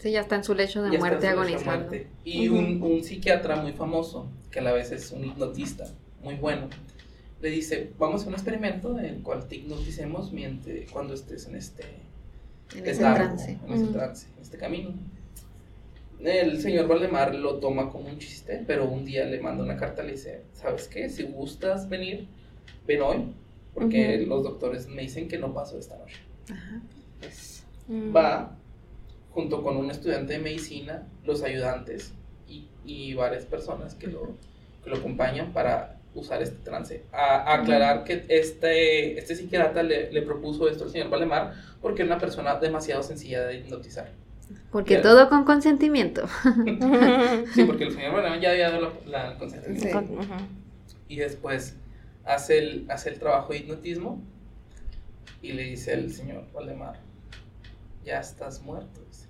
Sí, 0.00 0.12
ya 0.12 0.20
está 0.20 0.36
en 0.36 0.44
su 0.44 0.54
lecho 0.54 0.82
de 0.82 0.92
Ya 0.92 0.98
muerte 0.98 1.22
de 1.26 1.28
agonizando. 1.28 1.96
Y 2.24 2.48
un, 2.48 2.80
un 2.82 3.02
psiquiatra 3.02 3.56
muy 3.56 3.72
famoso, 3.72 4.30
que 4.50 4.60
a 4.60 4.62
la 4.62 4.72
vez 4.72 4.92
es 4.92 5.10
un 5.10 5.24
hipnotista 5.24 5.86
muy 6.22 6.34
bueno, 6.36 6.68
le 7.40 7.50
dice, 7.50 7.92
vamos 7.98 8.14
a 8.14 8.16
hacer 8.22 8.28
un 8.28 8.34
experimento 8.34 8.98
en 8.98 9.04
el 9.04 9.22
cual 9.22 9.46
te 9.46 9.56
hipnoticemos 9.56 10.32
mientras, 10.32 10.90
cuando 10.90 11.14
estés 11.14 11.46
en 11.46 11.56
este 11.56 11.84
En 12.74 12.78
ese 12.86 12.92
letargo, 13.02 13.26
trance. 13.36 13.58
en 13.66 13.72
ese 13.72 13.86
trance, 13.92 14.26
en 14.36 14.42
este 14.42 14.58
camino. 14.58 14.94
El 16.20 16.60
señor 16.60 16.88
Valdemar 16.88 17.34
lo 17.34 17.60
toma 17.60 17.90
como 17.90 18.08
un 18.08 18.18
chiste, 18.18 18.64
pero 18.66 18.86
un 18.88 19.04
día 19.04 19.24
le 19.24 19.40
manda 19.40 19.62
una 19.62 19.76
carta, 19.76 20.02
le 20.02 20.12
dice, 20.12 20.42
¿sabes 20.52 20.88
qué? 20.88 21.08
Si 21.08 21.22
gustas 21.22 21.88
venir, 21.88 22.26
ven 22.88 23.02
hoy, 23.02 23.32
porque 23.72 24.18
Ujú. 24.22 24.28
los 24.28 24.42
doctores 24.42 24.88
me 24.88 25.02
dicen 25.02 25.28
que 25.28 25.38
no 25.38 25.54
paso 25.54 25.78
esta 25.78 25.96
noche. 25.96 26.16
Ajá. 26.50 26.80
Pues, 27.20 27.54
Mm. 27.90 28.14
Va 28.14 28.54
junto 29.30 29.62
con 29.62 29.78
un 29.78 29.90
estudiante 29.90 30.34
de 30.34 30.40
medicina, 30.40 31.06
los 31.24 31.42
ayudantes 31.42 32.12
y, 32.46 32.68
y 32.84 33.14
varias 33.14 33.46
personas 33.46 33.94
que 33.94 34.08
lo, 34.08 34.34
que 34.84 34.90
lo 34.90 34.96
acompañan 34.96 35.54
para 35.54 35.97
usar 36.14 36.42
este 36.42 36.56
trance. 36.64 37.04
A, 37.12 37.36
a 37.36 37.54
aclarar 37.54 38.04
que 38.04 38.24
este, 38.28 39.18
este 39.18 39.36
psiquiatra 39.36 39.82
le, 39.82 40.10
le 40.12 40.22
propuso 40.22 40.68
esto 40.68 40.84
al 40.84 40.90
señor 40.90 41.10
Valdemar 41.10 41.54
porque 41.80 42.02
era 42.02 42.12
una 42.12 42.20
persona 42.20 42.54
demasiado 42.56 43.02
sencilla 43.02 43.46
de 43.46 43.58
hipnotizar. 43.58 44.10
Porque 44.72 44.96
todo 44.98 45.28
con 45.28 45.44
consentimiento. 45.44 46.26
Sí, 47.54 47.64
porque 47.64 47.84
el 47.84 47.92
señor 47.94 48.12
Valdemar 48.14 48.40
ya 48.40 48.50
había 48.50 48.70
dado 48.70 48.80
la, 49.06 49.10
la- 49.24 49.32
el 49.32 49.38
consentimiento. 49.38 50.22
Sí. 50.22 50.96
Y 51.08 51.16
después 51.16 51.76
hace 52.24 52.58
el, 52.58 52.86
hace 52.90 53.10
el 53.10 53.18
trabajo 53.18 53.52
de 53.52 53.60
hipnotismo 53.60 54.20
y 55.42 55.52
le 55.52 55.62
dice 55.64 55.92
el 55.94 56.12
señor 56.12 56.44
Valdemar, 56.52 56.98
ya 58.04 58.18
estás 58.20 58.60
muerto. 58.62 59.00
dice. 59.06 59.26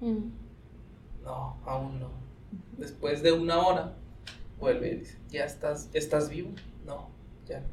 Mm. 0.00 0.30
No, 1.24 1.56
aún 1.64 2.00
no. 2.00 2.10
Después 2.76 3.22
de 3.22 3.32
una 3.32 3.58
hora, 3.58 3.94
vuelve 4.58 4.92
y 4.92 4.96
dice, 4.96 5.18
¿ya 5.30 5.44
estás, 5.44 5.88
estás 5.92 6.28
vivo? 6.30 6.50
No, 6.86 7.08
ya 7.46 7.60
no. 7.60 7.66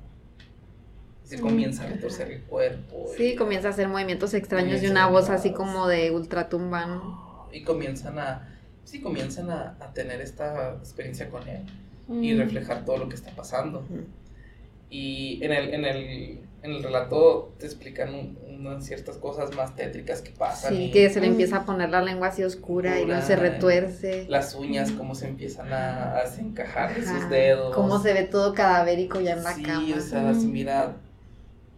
Y 1.24 1.28
se 1.28 1.38
Mm. 1.38 1.42
comienza 1.42 1.84
a 1.84 1.88
retorcer 1.88 2.32
el 2.32 2.42
cuerpo. 2.44 3.06
Sí, 3.16 3.36
comienza 3.36 3.70
a 3.70 3.72
hacer 3.72 3.88
movimientos 3.88 4.34
extraños 4.34 4.82
y 4.84 4.88
una 4.88 5.08
voz 5.08 5.30
así 5.30 5.52
como 5.54 5.88
de 5.88 6.12
ultratumba, 6.12 6.86
¿no? 6.86 7.48
Y 7.52 7.64
comienzan 7.64 8.18
a, 8.20 8.58
sí, 8.84 9.02
comienzan 9.02 9.50
a, 9.50 9.78
a 9.80 9.94
tener 9.94 10.22
esta 10.22 10.76
experiencia 10.80 11.30
con 11.30 11.48
él 11.48 11.62
y 12.10 12.34
Mm. 12.34 12.38
reflejar 12.40 12.84
todo 12.86 12.98
lo 12.98 13.08
que 13.10 13.16
está 13.16 13.32
pasando. 13.32 13.86
Y 14.90 15.40
en 15.44 15.52
el, 15.54 15.74
en 15.74 15.86
el, 15.86 16.40
en 16.64 16.72
el 16.72 16.84
relato 16.84 17.54
te 17.58 17.66
explican 17.66 18.14
un- 18.14 18.38
unas 18.62 18.86
ciertas 18.86 19.18
cosas 19.18 19.56
más 19.56 19.76
tétricas 19.76 20.22
que 20.22 20.30
pasan. 20.32 20.74
Sí, 20.76 20.84
y 20.86 20.92
que 20.92 21.10
se 21.10 21.20
le 21.20 21.28
empieza 21.28 21.58
a 21.58 21.66
poner 21.66 21.90
la 21.90 22.02
lengua 22.02 22.28
así 22.28 22.44
oscura 22.44 23.00
y 23.00 23.06
luego 23.06 23.22
se 23.24 23.36
retuerce. 23.36 24.26
Las 24.30 24.54
uñas, 24.54 24.92
cómo 24.92 25.16
se 25.16 25.28
empiezan 25.28 25.74
a, 25.74 26.18
a 26.20 26.24
desencajar 26.24 26.94
de 26.94 27.02
sus 27.02 27.10
Ajá. 27.12 27.30
dedos. 27.30 27.74
Cómo 27.76 28.00
se 28.00 28.14
ve 28.14 28.24
todo 28.24 28.54
cadavérico 28.54 29.20
ya 29.20 29.34
en 29.34 29.44
la 29.44 29.54
sí, 29.56 29.64
cama. 29.64 29.88
o 29.98 30.02
sea, 30.02 30.34
se 30.36 30.46
mira 30.46 30.96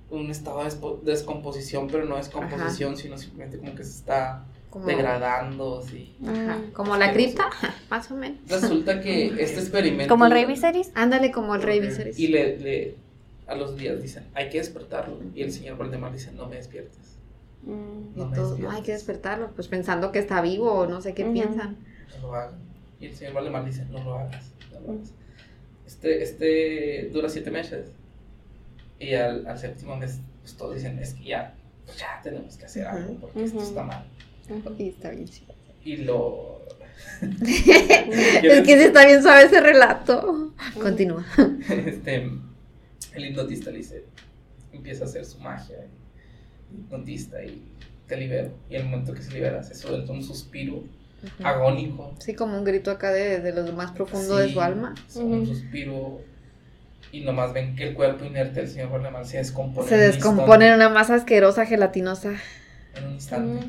un 0.10 0.30
estado 0.30 0.62
de 0.64 1.12
descomposición, 1.12 1.88
pero 1.88 2.06
no 2.06 2.18
descomposición, 2.18 2.98
sino 2.98 3.18
simplemente 3.18 3.58
como 3.58 3.74
que 3.76 3.84
se 3.84 3.92
está 3.92 4.44
como, 4.70 4.86
degradando, 4.86 5.82
sí. 5.82 6.14
Ajá, 6.28 6.58
como 6.74 6.98
la 6.98 7.14
cripta, 7.14 7.50
más 7.90 8.12
o 8.12 8.16
menos. 8.16 8.38
Resulta 8.48 9.00
que 9.02 9.28
este 9.42 9.60
experimento... 9.62 10.14
Como 10.14 10.26
el 10.26 10.32
Rey 10.32 10.46
Viserys. 10.46 10.92
Ándale 10.94 11.32
como 11.32 11.56
el 11.56 11.62
rey. 11.62 11.80
Viserys. 11.80 12.20
Y 12.20 12.28
le, 12.28 12.58
le- 12.60 12.96
a 13.48 13.56
los 13.56 13.76
días 13.78 14.02
dicen, 14.02 14.26
hay 14.34 14.50
que 14.50 14.58
despertarlo. 14.60 15.20
Y 15.36 15.42
el 15.44 15.52
señor 15.52 15.78
Valdemar 15.78 16.12
dice, 16.14 16.32
no 16.32 16.48
me 16.48 16.56
despiertes. 16.58 17.18
Mm. 17.64 17.72
Y 18.16 18.20
no 18.20 18.28
me 18.28 18.36
todos, 18.36 18.50
no, 18.50 18.56
despiertes. 18.56 18.78
hay 18.78 18.84
que 18.84 18.92
despertarlo, 18.94 19.52
pues 19.52 19.68
pensando 19.68 20.12
que 20.12 20.20
está 20.20 20.42
vivo 20.42 20.72
o 20.72 20.88
no 20.88 21.02
sé 21.02 21.14
qué 21.14 21.24
Ujú. 21.24 21.34
piensan. 21.34 21.78
No 22.22 22.28
lo 22.28 22.36
hagan. 22.36 22.56
Y 23.00 23.08
el 23.08 23.16
señor 23.16 23.34
Valdemar 23.34 23.66
dice, 23.66 23.86
no 23.86 24.04
lo 24.04 24.16
hagas. 24.20 24.52
no 24.72 24.80
lo 24.82 24.94
hagas". 24.94 25.12
Este, 25.86 26.24
este 26.24 27.10
dura 27.14 27.28
siete 27.30 27.52
meses. 27.52 27.88
Y 29.00 29.14
al, 29.16 29.46
al 29.48 29.60
séptimo 29.60 29.96
mes, 29.98 30.20
pues 30.42 30.56
todos 30.56 30.76
dicen, 30.76 30.98
es 31.00 31.14
que 31.14 31.26
ya, 31.26 31.54
pues 31.86 31.98
ya 31.98 32.22
tenemos 32.24 32.56
que 32.56 32.66
hacer 32.66 32.88
algo 32.88 33.16
porque 33.16 33.44
esto 33.44 33.58
Ujú. 33.58 33.68
está 33.68 33.84
mal. 33.84 34.06
Ujú. 34.50 34.76
Y 34.78 34.90
está 34.90 35.10
bien 35.10 35.26
chido. 35.28 35.54
Y 35.84 35.98
lo... 35.98 36.62
Es 37.22 38.62
que 38.62 38.78
sí 38.78 38.84
está 38.86 39.06
bien 39.06 39.22
suave 39.22 39.44
ese 39.44 39.60
relato. 39.60 40.54
Continúa. 40.82 41.26
este, 41.70 42.30
el 43.16 43.26
hipnotista 43.26 43.72
le 43.72 43.78
dice, 43.78 44.06
empieza 44.72 45.04
a 45.04 45.08
hacer 45.08 45.26
su 45.26 45.40
magia, 45.40 45.78
hipnotista, 46.74 47.44
y 47.44 47.62
te 48.08 48.18
libero. 48.18 48.52
Y 48.70 48.76
el 48.76 48.86
momento 48.86 49.14
que 49.14 49.22
se 49.22 49.32
libera, 49.34 49.64
se 49.64 49.76
suelta 49.76 50.12
un 50.12 50.24
suspiro 50.24 50.84
agónico. 51.44 52.14
Sí, 52.20 52.34
como 52.34 52.58
un 52.58 52.64
grito 52.64 52.92
acá 52.92 53.12
de, 53.12 53.40
de 53.40 53.54
lo 53.54 53.72
más 53.74 53.92
profundo 53.92 54.38
de 54.38 54.52
su 54.52 54.62
alma. 54.62 54.96
Un 55.16 55.46
suspiro. 55.46 56.22
Y 57.12 57.22
nomás 57.22 57.54
ven 57.54 57.76
que 57.76 57.90
el 57.90 57.94
cuerpo 57.94 58.26
inerte 58.26 58.62
del 58.62 58.70
señor 58.70 58.90
Barleman 58.90 59.26
se 59.26 59.38
descompone. 59.38 59.88
Se 59.88 59.98
descompone 59.98 60.68
en 60.68 60.74
una 60.76 60.90
masa 60.90 61.16
asquerosa, 61.16 61.66
gelatinosa, 61.66 62.34
En 62.96 63.06
un 63.06 63.14
instante. 63.14 63.68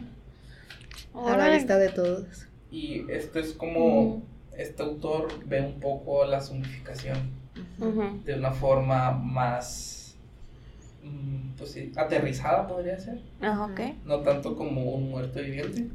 a 1.15 1.37
la 1.37 1.51
vista 1.51 1.77
de 1.79 1.91
todos. 1.91 2.47
Y 2.71 3.05
esto 3.11 3.39
es 3.39 3.53
como. 3.53 4.23
Este 4.57 4.85
autor 4.85 5.29
ve 5.47 5.61
un 5.61 5.81
poco 5.81 6.25
la 6.27 6.41
zombificación 6.41 7.19
De 8.25 8.35
una 8.35 8.53
forma 8.53 9.11
más. 9.13 10.15
mm, 11.03 11.57
Pues 11.59 11.71
sí, 11.73 11.93
aterrizada 11.97 12.67
podría 12.67 12.99
ser. 12.99 13.21
Ah, 13.41 13.69
ok. 13.71 13.81
No 14.05 14.21
tanto 14.21 14.57
como 14.57 14.83
un 14.93 15.11
muerto 15.11 15.41
viviente. 15.41 15.89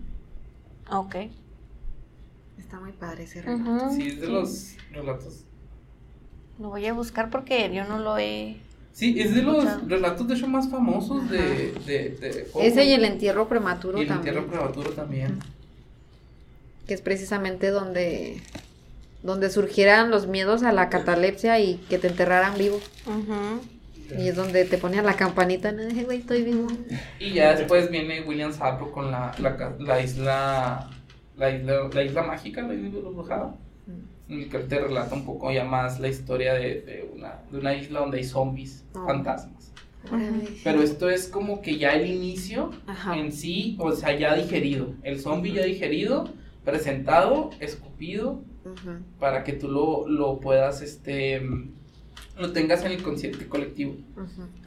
Ok. 0.92 1.16
Está 2.58 2.80
muy 2.80 2.92
padre 2.94 3.24
ese 3.24 3.42
relato. 3.42 3.90
Sí, 3.92 4.08
es 4.10 4.22
de 4.22 4.28
los 4.28 4.76
relatos. 4.92 5.44
Lo 6.60 6.70
voy 6.70 6.86
a 6.88 6.94
buscar 6.94 7.30
porque 7.30 7.74
yo 7.74 7.86
no 7.86 8.00
lo 8.00 8.18
he. 8.18 8.58
Sí, 8.92 9.20
es 9.22 9.34
de 9.34 9.42
los 9.44 9.58
Escuchado. 9.64 9.88
relatos 9.88 10.28
de 10.28 10.36
hecho 10.36 10.48
más 10.48 10.70
famosos 10.70 11.30
de, 11.30 11.72
de. 11.86 12.48
Ese 12.62 12.84
y 12.86 12.92
el 12.94 13.06
entierro 13.06 13.48
prematuro 13.48 13.98
Y 13.98 14.02
el 14.02 14.08
también. 14.10 14.36
entierro 14.36 14.52
prematuro 14.52 14.90
también. 14.92 15.40
que 16.86 16.94
es 16.96 17.02
precisamente 17.02 17.70
donde 17.70 18.42
donde 19.24 19.50
surgieran 19.50 20.10
los 20.12 20.28
miedos 20.28 20.64
a 20.64 20.72
la 20.72 20.90
catalepsia 20.90 21.60
y 21.60 21.76
que 21.90 21.98
te 22.00 22.08
enterraran 22.08 22.58
vivo. 22.58 22.80
Y 24.18 24.28
es 24.28 24.36
donde 24.36 24.66
te 24.66 24.78
ponían 24.78 25.06
la 25.06 25.16
campanita, 25.16 25.72
¿no? 25.72 25.84
Dije, 25.86 26.04
güey, 26.04 26.20
estoy 26.20 26.44
vivo. 26.44 26.68
Y 27.20 27.34
ya 27.34 27.56
después 27.56 27.92
viene 27.92 28.22
William 28.22 28.52
Sapro 28.52 28.92
con 28.92 29.12
la, 29.12 29.34
la, 29.40 29.56
ca- 29.56 29.76
la 29.80 30.02
isla. 30.02 30.90
La 31.38 31.52
isla, 31.52 31.90
la 31.94 32.04
isla 32.04 32.24
mágica, 32.24 32.62
la 32.64 32.74
isla 32.74 32.88
embrujada. 32.88 33.56
En 34.28 34.42
el 34.42 34.50
que 34.50 34.58
él 34.58 34.68
te 34.68 34.80
relata 34.80 35.16
un 35.16 35.26
poco 35.26 35.52
ya 35.52 35.64
más 35.64 36.00
la 36.00 36.08
historia 36.10 36.54
de, 36.54 36.82
de 36.82 37.10
una, 37.16 37.40
de 37.52 37.58
una 37.60 37.74
isla 37.76 38.00
donde 38.02 38.18
hay 38.18 38.24
zombies, 38.24 38.84
Oh. 38.94 39.06
fantasmas. 39.06 39.72
Pero 40.64 40.82
esto 40.82 41.10
es 41.10 41.28
como 41.28 41.62
que 41.62 41.78
ya 41.78 41.92
el 41.92 42.10
inicio 42.10 42.72
Ajá. 42.88 43.18
en 43.18 43.32
sí, 43.32 43.76
o 43.80 43.92
sea, 43.92 44.18
ya 44.18 44.34
digerido. 44.36 44.94
El 45.04 45.20
zombie 45.20 45.54
ya 45.54 45.64
digerido, 45.64 46.30
presentado, 46.66 47.52
escupido, 47.60 48.42
Para 49.20 49.44
que 49.44 49.54
tú 49.54 49.68
lo, 49.68 50.08
lo 50.08 50.40
puedas, 50.40 50.82
este, 50.82 51.42
lo 52.38 52.52
tengas 52.52 52.84
en 52.84 52.92
el 52.92 53.04
consciente 53.04 53.48
colectivo. 53.48 53.96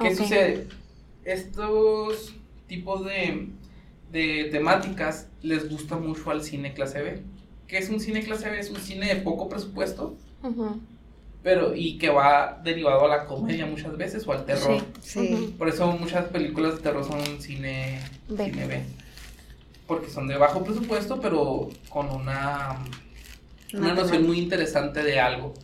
¿Qué 0.00 0.14
sucede? 0.14 0.66
Estos 1.24 2.34
tipos 2.66 3.04
de, 3.04 3.48
de 4.10 4.48
temáticas 4.50 5.28
les 5.42 5.68
gusta 5.70 5.96
mucho 5.96 6.30
al 6.30 6.42
cine 6.42 6.74
clase 6.74 7.02
B. 7.02 7.22
¿Qué 7.66 7.78
es 7.78 7.88
un 7.90 8.00
cine 8.00 8.22
clase 8.22 8.50
B? 8.50 8.58
Es 8.58 8.70
un 8.70 8.76
cine 8.76 9.14
de 9.14 9.16
poco 9.16 9.48
presupuesto, 9.48 10.16
pero 11.42 11.74
y 11.74 11.98
que 11.98 12.10
va 12.10 12.60
derivado 12.62 13.04
a 13.04 13.08
la 13.08 13.24
comedia 13.24 13.66
muchas 13.66 13.96
veces 13.96 14.26
o 14.26 14.32
al 14.32 14.44
terror. 14.44 14.82
Sí. 15.00 15.28
Sí. 15.28 15.54
Por 15.56 15.68
eso 15.68 15.90
muchas 15.92 16.26
películas 16.26 16.76
de 16.76 16.82
terror 16.82 17.04
son 17.04 17.40
cine 17.40 18.00
B. 18.28 18.44
cine 18.44 18.66
B. 18.66 18.82
Porque 19.86 20.10
son 20.10 20.28
de 20.28 20.36
bajo 20.36 20.62
presupuesto, 20.62 21.20
pero 21.20 21.68
con 21.88 22.10
una, 22.10 22.78
una 23.74 23.94
noción 23.94 24.26
muy 24.26 24.38
interesante 24.38 25.02
de 25.02 25.20
algo. 25.20 25.54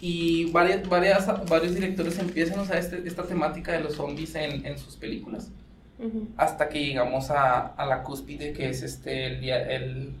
Y 0.00 0.50
varias, 0.52 0.88
varias, 0.88 1.26
varios 1.48 1.74
directores 1.74 2.18
empiezan 2.18 2.60
a 2.60 2.62
usar 2.62 2.78
este- 2.78 3.02
esta 3.06 3.24
temática 3.24 3.72
de 3.72 3.80
los 3.80 3.94
zombies 3.96 4.34
en, 4.36 4.64
en 4.64 4.78
sus 4.78 4.96
películas. 4.96 5.50
Ujú. 5.98 6.28
Hasta 6.36 6.68
que 6.68 6.84
llegamos 6.84 7.30
a, 7.30 7.66
a 7.66 7.84
la 7.86 8.04
cúspide, 8.04 8.52
que 8.52 8.68
es 8.68 8.82
este 8.82 9.26
el 9.26 9.40
día. 9.40 9.60
El, 9.60 10.12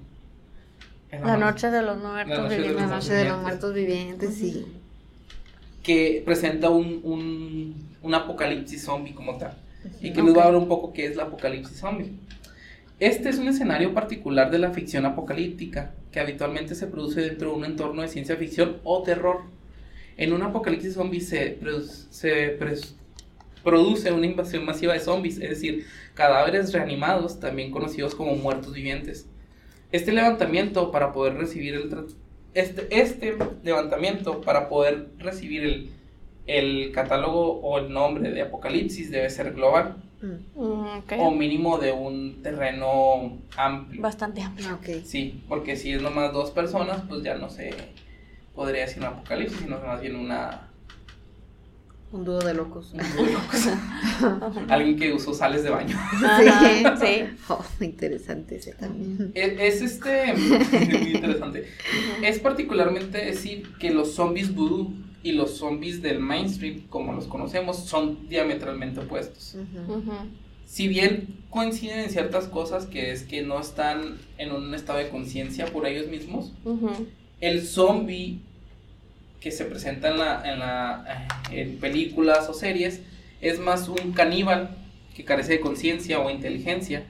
el 1.10 1.20
La 1.22 1.36
noche 1.36 1.70
de 1.70 1.82
los 1.82 1.96
muertos 1.98 2.36
La 2.36 2.42
noche 2.42 2.54
de 2.56 2.60
vivientes. 2.60 2.88
La 2.88 2.96
noche 2.96 3.12
de 3.12 3.24
los 3.24 3.38
vivientes. 3.38 3.42
muertos 3.42 3.74
vivientes, 3.74 4.34
sí. 4.34 4.66
Que 5.82 6.22
presenta 6.24 6.70
un, 6.70 7.00
un, 7.04 7.88
un 8.02 8.14
apocalipsis 8.14 8.84
zombie 8.84 9.14
como 9.14 9.38
tal. 9.38 9.52
Y 10.00 10.12
que 10.12 10.20
Ok. 10.20 10.26
les 10.26 10.34
voy 10.34 10.42
a 10.42 10.46
hablar 10.46 10.60
un 10.62 10.68
poco 10.68 10.92
qué 10.92 11.06
es 11.06 11.14
la 11.14 11.22
apocalipsis 11.24 11.78
zombie. 11.78 12.12
Este 12.98 13.28
es 13.28 13.38
un 13.38 13.46
escenario 13.46 13.94
particular 13.94 14.50
de 14.50 14.58
la 14.58 14.72
ficción 14.72 15.06
apocalíptica, 15.06 15.92
que 16.12 16.20
habitualmente 16.20 16.74
se 16.74 16.86
produce 16.86 17.20
dentro 17.20 17.50
de 17.50 17.56
un 17.56 17.64
entorno 17.64 18.02
de 18.02 18.08
ciencia 18.08 18.36
ficción 18.36 18.78
o 18.84 19.02
terror. 19.02 19.42
En 20.16 20.32
un 20.32 20.42
apocalipsis 20.42 20.94
zombie 20.94 21.20
se, 21.20 21.58
se 22.10 22.58
produce 23.62 24.12
una 24.12 24.26
invasión 24.26 24.64
masiva 24.64 24.94
de 24.94 25.00
zombies, 25.00 25.38
es 25.38 25.50
decir, 25.50 25.86
cadáveres 26.14 26.72
reanimados, 26.72 27.38
también 27.38 27.70
conocidos 27.70 28.14
como 28.14 28.34
muertos 28.34 28.72
vivientes. 28.72 29.28
Este 29.92 30.12
levantamiento 30.12 30.90
para 30.90 31.12
poder 31.12 31.34
recibir 31.34 31.74
el 31.74 31.88
este, 32.54 32.88
este 32.90 33.36
levantamiento 33.62 34.40
para 34.40 34.68
poder 34.68 35.08
recibir 35.18 35.64
el, 35.64 35.90
el 36.46 36.92
catálogo 36.92 37.60
o 37.60 37.78
el 37.78 37.92
nombre 37.92 38.30
de 38.30 38.42
apocalipsis 38.42 39.10
debe 39.10 39.30
ser 39.30 39.52
global 39.52 39.96
Mm. 40.20 40.60
Mm, 40.60 41.20
o 41.20 41.30
mínimo 41.30 41.78
de 41.78 41.92
un 41.92 42.42
terreno 42.42 43.38
amplio. 43.56 44.02
Bastante 44.02 44.42
amplio. 44.42 44.78
Sí, 45.04 45.44
porque 45.48 45.76
si 45.76 45.92
es 45.92 46.02
nomás 46.02 46.32
dos 46.32 46.50
personas, 46.50 47.02
pues 47.08 47.22
ya 47.22 47.36
no 47.36 47.48
se 47.48 47.70
podría 48.54 48.82
decir 48.82 48.98
un 48.98 49.04
apocalipsis, 49.04 49.60
sino 49.60 49.78
más 49.78 50.00
bien 50.00 50.16
una... 50.16 50.64
Un 52.10 52.24
dúo 52.24 52.40
de 52.40 52.54
locos. 52.54 52.92
un 52.92 52.98
dúo 52.98 53.26
de 53.26 53.32
locos. 53.34 54.62
Alguien 54.68 54.98
que 54.98 55.12
usó 55.12 55.34
sales 55.34 55.62
de 55.62 55.70
baño. 55.70 55.96
Ajá, 55.96 56.96
sí. 56.96 57.24
Oh, 57.48 57.64
interesante 57.80 58.56
ese 58.56 58.72
también. 58.72 59.30
Es, 59.34 59.82
es 59.82 59.92
este... 59.92 60.32
muy 60.98 61.14
interesante. 61.14 61.68
Es 62.22 62.40
particularmente 62.40 63.18
decir 63.18 63.70
que 63.78 63.90
los 63.90 64.14
zombies 64.14 64.52
voodoo 64.52 64.92
y 65.28 65.32
los 65.32 65.58
zombies 65.58 66.00
del 66.00 66.20
mainstream, 66.20 66.86
como 66.88 67.12
los 67.12 67.26
conocemos, 67.26 67.76
son 67.76 68.28
diametralmente 68.30 69.00
opuestos. 69.00 69.56
Si 70.64 70.88
bien 70.88 71.36
coinciden 71.50 72.00
en 72.00 72.10
ciertas 72.10 72.46
cosas, 72.46 72.86
que 72.86 73.12
es 73.12 73.24
que 73.24 73.42
no 73.42 73.60
están 73.60 74.16
en 74.38 74.52
un 74.52 74.74
estado 74.74 75.00
de 75.00 75.10
conciencia 75.10 75.66
por 75.66 75.86
ellos 75.86 76.08
mismos, 76.08 76.52
el 77.42 77.62
zombie 77.62 78.40
que 79.40 79.50
se 79.50 79.66
presenta 79.66 80.08
en, 80.08 80.18
la, 80.18 80.50
en, 80.50 80.58
la, 80.60 81.28
eh, 81.52 81.60
en 81.60 81.76
películas 81.76 82.48
o 82.48 82.54
series 82.54 83.02
es 83.42 83.60
más 83.60 83.88
un 83.88 84.12
caníbal 84.12 84.76
que 85.14 85.24
carece 85.24 85.52
de 85.52 85.60
conciencia 85.60 86.20
o 86.20 86.30
inteligencia, 86.30 87.04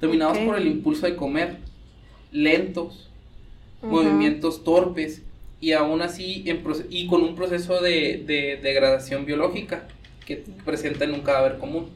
dominados 0.00 0.38
por 0.38 0.56
el 0.56 0.68
impulso 0.68 1.06
de 1.06 1.16
comer, 1.16 1.56
lentos, 2.30 3.10
movimientos 3.82 4.62
torpes 4.62 5.22
y 5.64 5.72
aún 5.72 6.02
así 6.02 6.44
en 6.44 6.62
y 6.90 7.06
con 7.06 7.22
un 7.22 7.34
proceso 7.34 7.80
de, 7.80 8.22
de 8.26 8.60
degradación 8.62 9.24
biológica 9.24 9.88
que 10.26 10.44
presenta 10.62 11.06
en 11.06 11.14
un 11.14 11.22
cadáver 11.22 11.56
común. 11.56 11.88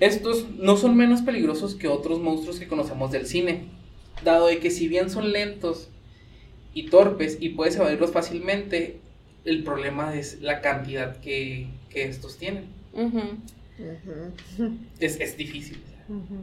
Estos 0.00 0.48
no 0.56 0.78
son 0.78 0.96
menos 0.96 1.20
peligrosos 1.20 1.74
que 1.74 1.86
otros 1.86 2.20
monstruos 2.20 2.58
que 2.58 2.66
conocemos 2.66 3.12
del 3.12 3.26
cine, 3.26 3.66
dado 4.24 4.46
de 4.46 4.58
que 4.58 4.70
si 4.70 4.88
bien 4.88 5.10
son 5.10 5.32
lentos 5.32 5.90
y 6.72 6.84
torpes 6.84 7.36
y 7.40 7.50
puedes 7.50 7.76
evadirlos 7.76 8.10
fácilmente, 8.10 9.00
el 9.44 9.62
problema 9.62 10.14
es 10.14 10.40
la 10.40 10.62
cantidad 10.62 11.20
que, 11.20 11.66
que 11.90 12.04
estos 12.04 12.38
tienen. 12.38 12.64
Es, 14.98 15.20
es 15.20 15.36
difícil. 15.36 15.76
Ujú. 16.08 16.38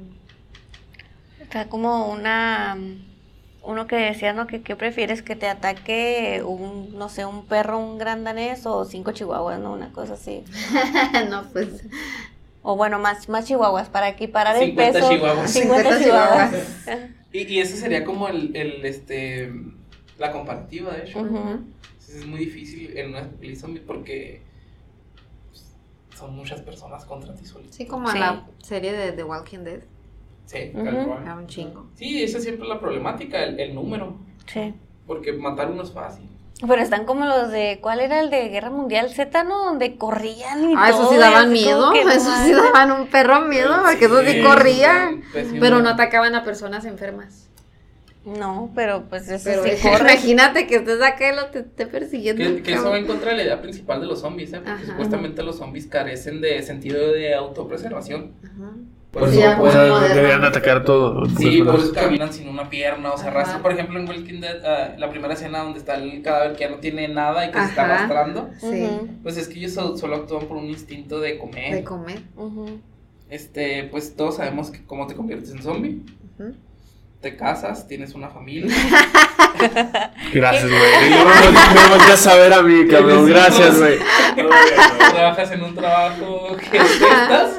Está 1.41 1.67
como 1.67 2.11
una. 2.11 2.77
Uno 3.63 3.85
que 3.85 3.95
decía, 3.95 4.33
¿no? 4.33 4.47
Que 4.47 4.61
qué 4.63 4.75
prefieres 4.75 5.21
que 5.21 5.35
te 5.35 5.47
ataque 5.47 6.41
un, 6.43 6.97
no 6.97 7.09
sé, 7.09 7.25
un 7.25 7.45
perro, 7.45 7.77
un 7.79 7.97
gran 7.99 8.23
danés 8.23 8.65
o 8.65 8.85
cinco 8.85 9.11
chihuahuas, 9.11 9.59
¿no? 9.59 9.73
Una 9.73 9.91
cosa 9.91 10.13
así. 10.15 10.43
no, 11.29 11.43
pues. 11.53 11.83
O 12.63 12.75
bueno, 12.75 12.97
más, 12.99 13.29
más 13.29 13.45
chihuahuas 13.45 13.89
para 13.89 14.09
equiparar 14.09 14.55
el 14.55 14.69
50 14.69 14.93
peso. 14.99 15.11
chihuahuas. 15.11 15.51
50 15.51 15.83
50 15.83 16.03
chihuahuas. 16.03 16.53
Y, 17.33 17.39
y 17.53 17.59
ese 17.59 17.77
sería 17.77 18.03
como 18.03 18.27
el, 18.27 18.55
el, 18.55 18.83
este, 18.85 19.53
la 20.17 20.31
comparativa, 20.31 20.91
de 20.93 21.03
hecho. 21.07 21.19
Es 21.99 22.25
muy 22.25 22.39
difícil 22.39 22.97
en 22.97 23.09
una 23.09 23.29
peli 23.29 23.55
zombie 23.55 23.81
porque 23.81 24.41
pues, 25.49 25.63
son 26.17 26.35
muchas 26.35 26.61
personas 26.61 27.05
contra 27.05 27.33
ti 27.35 27.45
solito. 27.45 27.71
Sí, 27.73 27.85
como 27.85 28.11
Sí. 28.11 28.19
la 28.19 28.45
serie 28.61 28.91
de 28.91 29.11
The 29.13 29.23
Walking 29.23 29.59
Dead. 29.59 29.79
Sí, 30.51 30.71
Ujú. 30.73 30.83
tal 30.83 31.05
cual. 31.07 31.23
Era 31.23 31.35
un 31.35 31.47
chingo. 31.47 31.87
Sí, 31.95 32.23
esa 32.23 32.37
es 32.39 32.43
siempre 32.43 32.67
la 32.67 32.79
problemática, 32.79 33.43
el, 33.43 33.59
el 33.59 33.73
número. 33.73 34.17
Sí. 34.47 34.73
Porque 35.07 35.31
matar 35.33 35.71
uno 35.71 35.83
es 35.83 35.91
fácil. 35.91 36.25
Pero 36.67 36.75
están 36.81 37.05
como 37.05 37.25
los 37.25 37.49
de, 37.51 37.79
¿cuál 37.81 38.01
era 38.01 38.19
el 38.19 38.29
de 38.29 38.49
Guerra 38.49 38.69
Mundial 38.69 39.09
Z, 39.09 39.43
no? 39.45 39.65
Donde 39.65 39.95
corrían 39.97 40.69
y 40.69 40.73
Ah, 40.77 40.89
eso 40.89 41.09
sí 41.09 41.15
daban 41.17 41.51
miedo. 41.51 41.91
no 41.91 42.11
Eso 42.11 42.29
sí 42.43 42.51
daban 42.53 42.91
un 42.91 43.07
perro 43.07 43.41
miedo, 43.41 43.73
porque 43.83 44.05
eso 44.05 44.21
sí 44.23 44.31
Sí, 44.33 44.43
corrían. 44.43 45.23
pésimo. 45.33 45.59
Pero 45.59 45.79
no 45.79 45.89
atacaban 45.89 46.35
a 46.35 46.43
personas 46.43 46.85
enfermas. 46.85 47.47
No, 48.25 48.69
pero 48.75 49.05
pues 49.09 49.27
eso 49.29 49.49
Pero 49.49 49.63
sí 49.63 49.69
es- 49.71 49.81
corre. 49.81 50.11
imagínate 50.13 50.67
que 50.67 50.75
estés 50.75 51.01
acá 51.01 51.31
y 51.33 51.35
lo 51.35 51.45
te 51.47 51.59
esté 51.59 51.87
persiguiendo. 51.87 52.43
Que, 52.43 52.61
que 52.61 52.73
eso 52.73 52.91
va 52.91 52.97
en 52.99 53.07
contra 53.07 53.31
de 53.31 53.37
la 53.37 53.43
idea 53.43 53.61
principal 53.61 53.99
de 53.99 54.05
los 54.05 54.19
zombies, 54.19 54.53
¿eh? 54.53 54.57
Porque 54.57 54.71
Ajá. 54.83 54.85
supuestamente 54.85 55.41
los 55.41 55.57
zombies 55.57 55.87
carecen 55.87 56.41
de 56.41 56.61
sentido 56.61 57.11
de 57.11 57.33
autopreservación. 57.33 58.33
Ajá. 58.43 58.71
Por 59.11 59.27
Sí, 59.29 59.39
eso 59.39 59.41
ya, 59.41 59.61
o 59.61 59.69
sea, 59.69 59.81
como 59.81 59.93
moderno. 59.95 60.15
deberían 60.15 60.43
atacar 60.45 60.85
todo. 60.85 61.25
Sí, 61.25 61.61
por 61.63 61.75
eso 61.75 61.91
caminan 61.93 62.31
sin 62.31 62.47
una 62.47 62.69
pierna 62.69 63.11
o 63.11 63.17
se 63.17 63.27
arrastran. 63.27 63.61
Por 63.61 63.73
ejemplo, 63.73 63.99
en 63.99 64.07
Walking 64.07 64.39
Dead, 64.39 64.63
ah, 64.65 64.95
la 64.97 65.09
primera 65.09 65.33
escena 65.33 65.63
donde 65.63 65.79
está 65.79 65.95
el 65.95 66.21
cadáver 66.21 66.53
que 66.53 66.61
ya 66.63 66.69
no 66.69 66.77
tiene 66.77 67.09
nada 67.09 67.45
y 67.45 67.51
que 67.51 67.59
se 67.59 67.65
está 67.65 67.83
arrastrando. 67.85 68.49
Sí, 68.61 68.87
Pues 69.21 69.35
es 69.35 69.49
que 69.49 69.59
ellos 69.59 69.73
so- 69.73 69.97
solo 69.97 70.15
actúan 70.15 70.45
por 70.47 70.55
un 70.55 70.65
instinto 70.69 71.19
de 71.19 71.37
comer. 71.37 71.75
de 71.75 71.83
comer. 71.83 72.19
Este, 73.29 73.85
pues 73.91 74.15
todos 74.15 74.35
sabemos 74.37 74.71
que 74.71 74.83
cómo 74.85 75.07
te 75.07 75.15
conviertes 75.15 75.51
en 75.51 75.61
zombie. 75.61 76.01
Ujú. 76.39 76.53
Te 77.21 77.35
casas, 77.35 77.87
tienes 77.87 78.15
una 78.15 78.29
familia. 78.29 78.75
Gracias, 80.33 80.67
güey. 80.69 81.09
Luego 81.09 81.29
me- 81.51 81.89
volteas 81.95 82.25
a 82.27 82.35
ver 82.35 82.51
a 82.53 82.61
mí, 82.63 82.87
cabrón. 82.87 83.27
Gracias, 83.27 83.77
güey. 83.77 83.99
Trabajas 85.13 85.51
en 85.51 85.61
un 85.63 85.75
trabajo 85.75 86.57
que 86.57 86.79
detestas. 86.79 87.57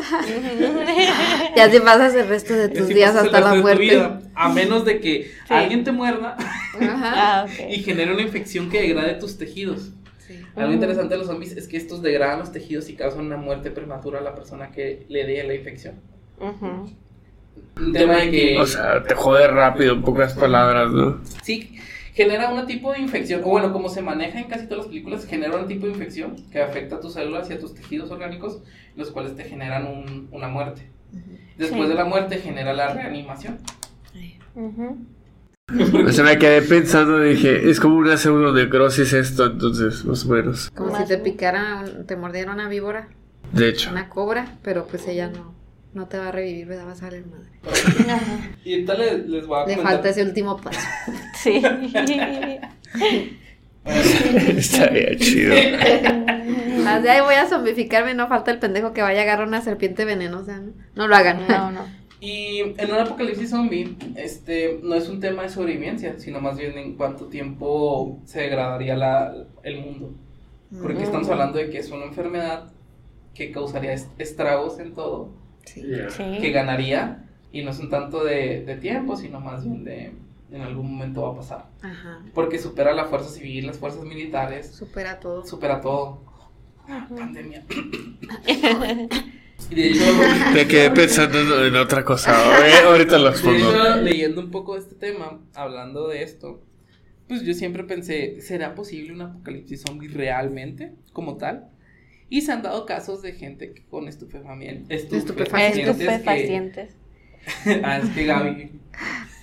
Y 1.54 1.60
así 1.60 1.78
pasas 1.80 2.14
el 2.14 2.26
resto 2.28 2.54
de 2.54 2.68
tus 2.70 2.88
días 2.88 3.14
hasta 3.14 3.40
la 3.40 3.54
muerte. 3.54 3.82
vida, 3.82 4.20
a 4.34 4.48
menos 4.48 4.84
de 4.84 5.00
que 5.00 5.30
Sí. 5.46 5.54
alguien 5.54 5.84
te 5.84 5.92
muerda 5.92 6.36
Ajá. 6.80 7.42
Ah, 7.44 7.46
y 7.68 7.82
genere 7.82 8.12
una 8.12 8.22
infección 8.22 8.68
que 8.70 8.80
degrade 8.82 9.14
tus 9.14 9.38
tejidos. 9.38 9.90
Sí. 10.26 10.40
Algo 10.56 10.68
Ujú. 10.68 10.72
interesante 10.74 11.14
de 11.14 11.18
los 11.18 11.26
zombies 11.28 11.52
es 11.52 11.68
que 11.68 11.76
estos 11.76 12.02
degradan 12.02 12.38
los 12.40 12.50
tejidos 12.50 12.88
y 12.88 12.94
causan 12.94 13.26
una 13.26 13.36
muerte 13.36 13.70
prematura 13.70 14.18
a 14.18 14.22
la 14.22 14.34
persona 14.34 14.70
que 14.72 15.04
le 15.08 15.24
dé 15.24 15.44
la 15.44 15.54
infección. 15.54 16.00
Un 17.76 17.92
tema 17.92 18.16
de 18.18 18.30
que 18.30 18.58
O 18.58 18.66
sea, 18.66 19.02
te 19.02 19.14
jode 19.14 19.48
rápido, 19.48 19.94
en 19.94 20.02
pocas 20.02 20.34
palabras, 20.34 20.90
¿no? 20.92 21.20
sí 21.42 21.76
genera 22.14 22.50
un 22.50 22.66
tipo 22.66 22.92
de 22.92 22.98
infección, 23.00 23.40
o 23.42 23.48
bueno, 23.48 23.72
como 23.72 23.88
se 23.88 24.02
maneja 24.02 24.38
en 24.38 24.44
casi 24.46 24.64
todas 24.66 24.80
las 24.84 24.86
películas, 24.88 25.24
genera 25.24 25.56
un 25.56 25.66
tipo 25.66 25.86
de 25.86 25.92
infección 25.92 26.36
que 26.50 26.60
afecta 26.62 26.96
a 26.96 27.00
tus 27.00 27.14
células 27.14 27.48
y 27.48 27.54
a 27.54 27.58
tus 27.58 27.74
tejidos 27.74 28.10
orgánicos, 28.10 28.62
los 28.96 29.10
cuales 29.10 29.34
te 29.34 29.44
generan 29.44 29.86
un- 29.86 30.28
una 30.30 30.48
muerte. 30.48 30.90
Después 31.56 31.82
Sí. 31.84 31.88
de 31.88 31.94
la 31.94 32.04
muerte 32.04 32.36
genera 32.36 32.74
la 32.74 32.92
reanimación. 32.92 33.58
Ujú. 34.54 35.06
O 36.06 36.12
sea, 36.12 36.24
me 36.24 36.36
quedé 36.38 36.60
pensando, 36.60 37.18
dije, 37.20 37.70
es 37.70 37.80
como 37.80 37.96
una 37.96 38.18
pseudonecrosis 38.18 39.14
esto, 39.14 39.46
entonces, 39.46 40.04
más 40.04 40.26
o 40.26 40.28
menos. 40.28 40.70
Como 40.70 40.94
si 40.98 41.06
te 41.06 41.16
picara, 41.16 41.82
te 42.06 42.16
mordiera 42.16 42.52
una 42.52 42.68
víbora, 42.68 43.08
De 43.52 43.70
hecho. 43.70 43.90
una 43.90 44.10
cobra, 44.10 44.58
pero 44.62 44.86
pues 44.86 45.08
ella 45.08 45.28
no, 45.28 45.54
no 45.94 46.06
te 46.08 46.18
va 46.18 46.28
a 46.28 46.32
revivir, 46.32 46.66
¿verdad? 46.66 46.86
Va 46.88 46.92
a 46.92 46.96
salir 46.96 47.24
madre. 47.26 47.48
Ajá. 48.10 48.50
Y 48.64 48.72
ahorita 48.74 48.94
les, 48.94 49.28
les 49.28 49.46
voy 49.46 49.58
a 49.58 49.66
Le 49.66 49.74
comentar. 49.74 49.92
falta 49.94 50.08
ese 50.10 50.22
último 50.22 50.56
paso. 50.56 50.80
Sí. 51.34 51.60
Estaría 53.84 55.16
chido. 55.16 55.54
Así, 55.54 57.08
ay, 57.08 57.20
voy 57.20 57.34
a 57.34 57.46
zombificarme, 57.48 58.14
no 58.14 58.28
falta 58.28 58.50
el 58.52 58.58
pendejo 58.58 58.92
que 58.92 59.02
vaya 59.02 59.20
a 59.20 59.22
agarrar 59.24 59.48
una 59.48 59.60
serpiente 59.60 60.04
venenosa, 60.04 60.60
¿no? 60.60 60.72
No 60.94 61.08
lo 61.08 61.16
hagan. 61.16 61.46
No, 61.48 61.70
no. 61.72 61.84
Y 62.20 62.60
en 62.78 62.90
un 62.92 62.98
apocalipsis 63.00 63.50
zombie, 63.50 63.96
este, 64.14 64.78
no 64.84 64.94
es 64.94 65.08
un 65.08 65.18
tema 65.18 65.42
de 65.42 65.48
sobrevivencia, 65.48 66.18
sino 66.20 66.40
más 66.40 66.56
bien 66.56 66.78
en 66.78 66.94
cuánto 66.96 67.26
tiempo 67.26 68.20
se 68.24 68.42
degradaría 68.42 68.94
la, 68.96 69.34
el 69.64 69.80
mundo. 69.80 70.14
Porque 70.80 71.00
Mm. 71.00 71.02
estamos 71.02 71.28
hablando 71.28 71.58
de 71.58 71.68
que 71.70 71.78
es 71.78 71.90
una 71.90 72.04
enfermedad 72.04 72.70
que 73.34 73.50
causaría 73.50 73.92
est- 73.92 74.08
estragos 74.20 74.78
en 74.78 74.94
todo, 74.94 75.30
Sí. 75.64 75.82
Sí. 76.10 76.38
que 76.40 76.50
ganaría, 76.50 77.24
y 77.52 77.62
no 77.62 77.70
es 77.70 77.78
un 77.78 77.90
tanto 77.90 78.24
de, 78.24 78.64
de 78.64 78.76
tiempo, 78.76 79.16
sino 79.16 79.40
más 79.40 79.64
bien 79.64 79.84
de 79.84 80.12
en 80.52 80.60
algún 80.60 80.92
momento 80.92 81.22
va 81.22 81.30
a 81.32 81.36
pasar. 81.36 81.66
Ajá. 81.80 82.20
Porque 82.34 82.58
supera 82.58 82.92
la 82.92 83.06
fuerza 83.06 83.30
civil, 83.30 83.66
las 83.66 83.78
fuerzas 83.78 84.04
militares, 84.04 84.66
Supera 84.74 85.18
todo. 85.18 85.46
supera 85.46 85.80
todo. 85.80 86.22
Pandemia. 87.16 87.64
y 89.70 89.74
de 89.74 89.90
hecho, 89.90 90.04
Me 90.52 90.66
quedé 90.66 90.90
pensando 90.90 91.64
en 91.64 91.76
otra 91.76 92.04
cosa. 92.04 92.34
Ahorita 92.86 93.18
lo 93.18 93.30
expongo. 93.30 93.72
leyendo 94.02 94.40
un 94.40 94.50
poco 94.50 94.74
de 94.74 94.80
este 94.80 94.94
tema, 94.96 95.40
hablando 95.54 96.08
de 96.08 96.22
esto, 96.22 96.62
pues 97.28 97.42
yo 97.42 97.54
siempre 97.54 97.84
pensé, 97.84 98.40
¿será 98.42 98.74
posible 98.74 99.12
un 99.12 99.22
apocalipsis 99.22 99.82
zombie 99.86 100.08
realmente 100.08 100.92
como 101.12 101.36
tal? 101.36 101.68
Y 102.32 102.40
se 102.40 102.50
han 102.50 102.62
dado 102.62 102.86
casos 102.86 103.20
de 103.20 103.32
gente 103.32 103.74
que 103.74 103.84
con 103.84 104.08
estupefamiento, 104.08 104.86
Estupefacientes. 104.88 106.00
Estupefacientes. 106.00 106.96
ah, 107.84 107.98
es 107.98 108.08
que 108.08 108.24
Gaby 108.24 108.50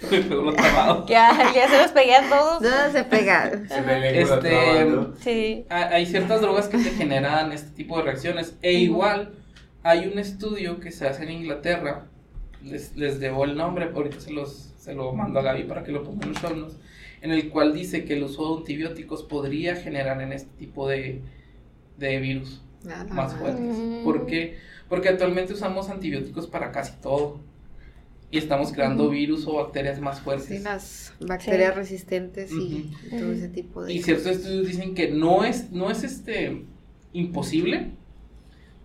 me 0.09 0.19
pegó. 0.23 1.05
Ya, 1.05 1.51
ya 1.53 1.69
se 1.69 1.77
los 1.83 1.91
pegué 1.91 2.15
a 2.15 2.27
todos. 2.27 2.63
No 2.63 2.91
se 2.91 3.03
pega. 3.03 3.51
Se 3.67 3.81
me 3.83 4.19
Este. 4.19 4.87
Sí. 5.19 5.65
Ha- 5.69 5.89
Hay 5.89 6.07
ciertas 6.07 6.41
drogas 6.41 6.67
que 6.67 6.79
te 6.79 6.89
generan 6.89 7.51
este 7.51 7.69
tipo 7.75 7.95
de 7.97 8.05
reacciones. 8.05 8.55
E 8.63 8.73
igual, 8.73 9.35
hay 9.83 10.07
un 10.07 10.17
estudio 10.17 10.79
que 10.79 10.91
se 10.91 11.07
hace 11.07 11.25
en 11.25 11.29
Inglaterra. 11.29 12.07
Les, 12.63 12.95
les 12.95 13.19
debo 13.19 13.45
el 13.45 13.55
nombre, 13.55 13.91
ahorita 13.93 14.19
se, 14.19 14.31
los, 14.31 14.73
se 14.79 14.95
lo 14.95 15.13
mando 15.13 15.39
a 15.41 15.43
Gaby 15.43 15.65
para 15.65 15.83
que 15.83 15.91
lo 15.91 16.03
ponga 16.03 16.25
en 16.25 16.33
los 16.33 16.41
show 16.41 16.55
notes, 16.55 16.77
En 17.21 17.29
el 17.29 17.49
cual 17.49 17.71
dice 17.71 18.03
que 18.03 18.13
el 18.15 18.23
uso 18.23 18.51
de 18.55 18.61
antibióticos 18.61 19.21
podría 19.21 19.75
generar 19.75 20.19
en 20.23 20.33
este 20.33 20.49
tipo 20.57 20.89
de, 20.89 21.21
de 21.99 22.19
virus 22.19 22.63
Nada 22.83 23.03
más 23.13 23.33
fuertes. 23.35 23.75
¿Por 24.03 24.25
qué? 24.25 24.57
Porque 24.87 25.09
actualmente 25.09 25.53
usamos 25.53 25.89
antibióticos 25.89 26.47
para 26.47 26.71
casi 26.71 26.93
todo. 27.01 27.39
Y 28.31 28.37
estamos 28.37 28.71
creando 28.71 29.09
virus 29.09 29.47
o 29.47 29.55
bacterias 29.55 29.99
más 29.99 30.19
fuertes. 30.21 30.47
Sí, 30.47 30.59
las 30.59 31.13
bacterias 31.19 31.73
Sí. 31.73 31.79
resistentes 31.79 32.51
y 32.51 32.91
todo 33.09 33.31
ese 33.31 33.49
tipo 33.49 33.83
de 33.83 33.93
Y 33.93 34.03
ciertos 34.03 34.27
estudios 34.27 34.67
dicen 34.67 34.93
que 34.93 35.09
no 35.09 35.43
es, 35.43 35.71
no 35.71 35.89
es 35.89 36.03
este 36.03 36.63
imposible 37.11 37.87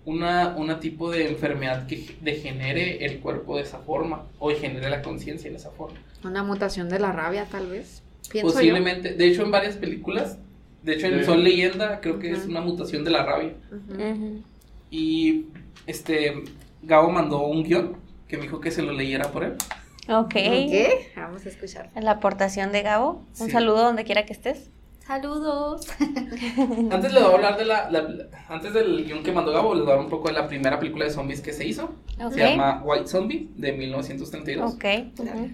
una, 0.06 0.56
una 0.56 0.80
tipo 0.80 1.10
de 1.10 1.28
enfermedad 1.28 1.86
que 1.86 2.16
degenere 2.22 3.04
el 3.04 3.20
cuerpo 3.20 3.56
de 3.56 3.62
esa 3.62 3.78
forma 3.78 4.26
o 4.38 4.50
genere 4.50 4.88
la 4.90 5.02
conciencia 5.02 5.50
de 5.50 5.56
esa 5.56 5.70
forma. 5.70 5.98
Una 6.24 6.42
mutación 6.42 6.88
de 6.88 6.98
la 6.98 7.12
rabia, 7.12 7.46
tal 7.50 7.66
vez. 7.68 8.02
Posiblemente, 8.40 9.12
de 9.14 9.26
hecho 9.26 9.42
en 9.42 9.50
varias 9.50 9.76
películas, 9.76 10.38
de 10.85 10.94
hecho 10.94 11.06
en 11.06 11.19
Sí. 11.20 11.24
Son 11.24 11.43
Leyenda 11.43 12.01
creo 12.01 12.19
que 12.19 12.31
es 12.31 12.44
una 12.47 12.61
mutación 12.61 13.05
de 13.05 13.11
la 13.11 13.24
rabia. 13.24 13.55
Ujú. 13.73 14.43
Y 14.90 15.47
este 15.86 16.44
Gabo 16.82 17.11
mandó 17.11 17.43
un 17.43 17.65
guion 17.65 17.97
que 18.28 18.36
me 18.36 18.43
dijo 18.44 18.61
que 18.61 18.70
se 18.70 18.82
lo 18.82 18.93
leyera 18.93 19.31
por 19.32 19.44
él. 19.44 19.55
Ok. 20.09 20.32
¿Qué? 20.35 21.12
Vamos 21.16 21.47
a 21.47 21.48
escuchar. 21.48 21.90
La 22.01 22.12
aportación 22.12 22.73
de 22.73 22.82
Gabo. 22.82 23.24
Un 23.40 23.47
Sí. 23.47 23.51
saludo 23.52 23.82
donde 23.82 24.05
quiera 24.05 24.27
que 24.27 24.32
estés. 24.35 24.70
Saludos. 25.06 25.86
Antes 26.90 27.12
le 27.12 27.20
voy 27.20 27.31
a 27.31 27.35
hablar 27.35 27.59
de 27.59 27.65
la, 27.66 27.90
la- 27.90 28.27
antes 28.48 28.73
del 28.73 29.05
guion 29.05 29.23
que 29.23 29.32
mandó 29.32 29.52
Gabo, 29.52 29.74
les 29.74 29.85
voy 29.85 29.93
a 29.93 29.97
dar 29.97 30.05
un 30.05 30.11
poco 30.11 30.28
de 30.28 30.35
la 30.35 30.48
primera 30.48 30.78
película 30.78 31.05
de 31.05 31.11
zombies 31.11 31.40
que 31.43 31.52
se 31.52 31.66
hizo. 31.66 31.94
Ok. 32.23 32.32
Se 32.32 32.40
llama 32.40 32.82
White 32.85 33.06
Zombie 33.09 33.51
de 33.56 33.73
1932. 33.73 34.74
Ok. 34.74 34.85
ujú. 35.19 35.48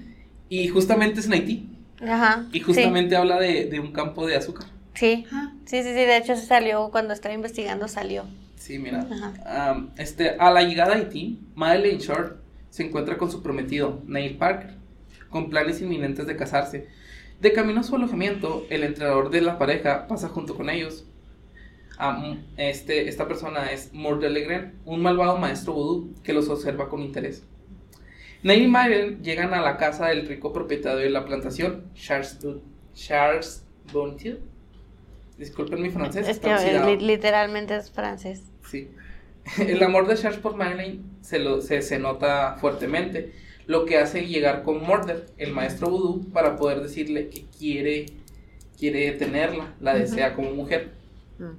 Y 0.49 0.69
justamente 0.69 1.21
es 1.21 1.27
en 1.27 1.33
Haití. 1.33 1.69
Ajá. 2.03 2.47
Y 2.53 2.61
justamente 2.61 3.17
habla 3.17 3.39
de, 3.41 3.67
de 3.67 3.81
un 3.81 3.93
campo 3.93 4.27
de 4.27 4.37
azúcar. 4.37 4.67
Sí. 4.95 5.25
Ajá. 5.29 5.53
Sí, 5.65 5.83
sí, 5.83 5.89
sí. 5.89 5.95
De 5.95 6.17
hecho, 6.17 6.37
se 6.37 6.47
salió 6.47 6.91
cuando 6.91 7.15
estaba 7.15 7.35
investigando, 7.35 7.89
salió. 7.89 8.25
Sí, 8.57 8.79
mira. 8.79 9.07
Este, 9.97 10.37
a 10.39 10.51
la 10.51 10.63
llegada 10.63 10.93
a 10.93 10.97
Haití, 10.97 11.41
Madeleine 11.55 11.99
Short 11.99 12.39
se 12.69 12.85
encuentra 12.85 13.17
con 13.17 13.31
su 13.31 13.43
prometido, 13.43 14.03
Neil 14.07 14.37
Parker, 14.37 14.75
con 15.31 15.49
planes 15.51 15.81
inminentes 15.81 16.27
de 16.27 16.37
casarse. 16.37 16.89
De 17.41 17.53
camino 17.53 17.81
a 17.81 17.83
su 17.83 17.97
alojamiento, 17.97 18.67
el 18.69 18.85
entrenador 18.85 19.31
de 19.31 19.41
la 19.41 19.59
pareja 19.59 20.07
pasa 20.07 20.29
junto 20.29 20.55
con 20.55 20.69
ellos. 20.69 21.07
Este, 22.57 23.09
esta 23.09 23.27
persona 23.27 23.73
es 23.73 23.93
Mort 23.93 24.21
de 24.21 24.31
Legrand, 24.31 24.75
un 24.85 25.03
malvado 25.03 25.37
maestro 25.39 25.73
vudú 25.73 26.15
que 26.23 26.33
los 26.33 26.49
observa 26.49 26.89
con 26.89 27.01
interés. 27.03 27.43
Neil 28.43 28.63
y 28.63 28.69
Madeleine 28.69 29.23
llegan 29.23 29.53
a 29.53 29.61
la 29.61 29.77
casa 29.77 30.07
del 30.09 30.27
rico 30.27 30.53
propietario 30.53 30.99
de 30.99 31.11
la 31.11 31.25
plantación, 31.25 31.85
Charles, 31.95 32.39
Charles 32.95 33.65
Bontier. 33.93 34.41
Disculpen 35.41 35.81
mi 35.83 35.91
francés, 35.91 36.29
Es 36.29 36.39
que 36.39 36.53
oxidado. 36.55 36.87
li- 36.95 37.05
literalmente 37.05 37.75
es 37.75 37.91
francés. 37.91 38.43
Sí. 38.71 38.89
El 39.59 39.83
amor 39.83 40.07
de 40.07 40.15
Charles 40.17 40.39
por 40.39 40.55
Madeleine 40.55 41.01
se, 41.23 41.39
lo, 41.41 41.61
se, 41.63 41.81
se 41.83 41.99
nota 41.99 42.57
fuertemente, 42.61 43.33
lo 43.67 43.85
que 43.87 43.99
hace 43.99 44.27
llegar 44.27 44.63
con 44.63 44.83
Murder, 44.83 45.27
el 45.39 45.53
maestro 45.53 45.89
vudú, 45.91 46.29
para 46.33 46.57
poder 46.57 46.81
decirle 46.83 47.29
que 47.31 47.45
quiere, 47.59 48.07
quiere 48.79 49.11
tenerla, 49.13 49.75
la 49.81 49.95
desea 49.95 50.35
como 50.35 50.51
mujer. 50.53 50.91
Mm. 51.39 51.53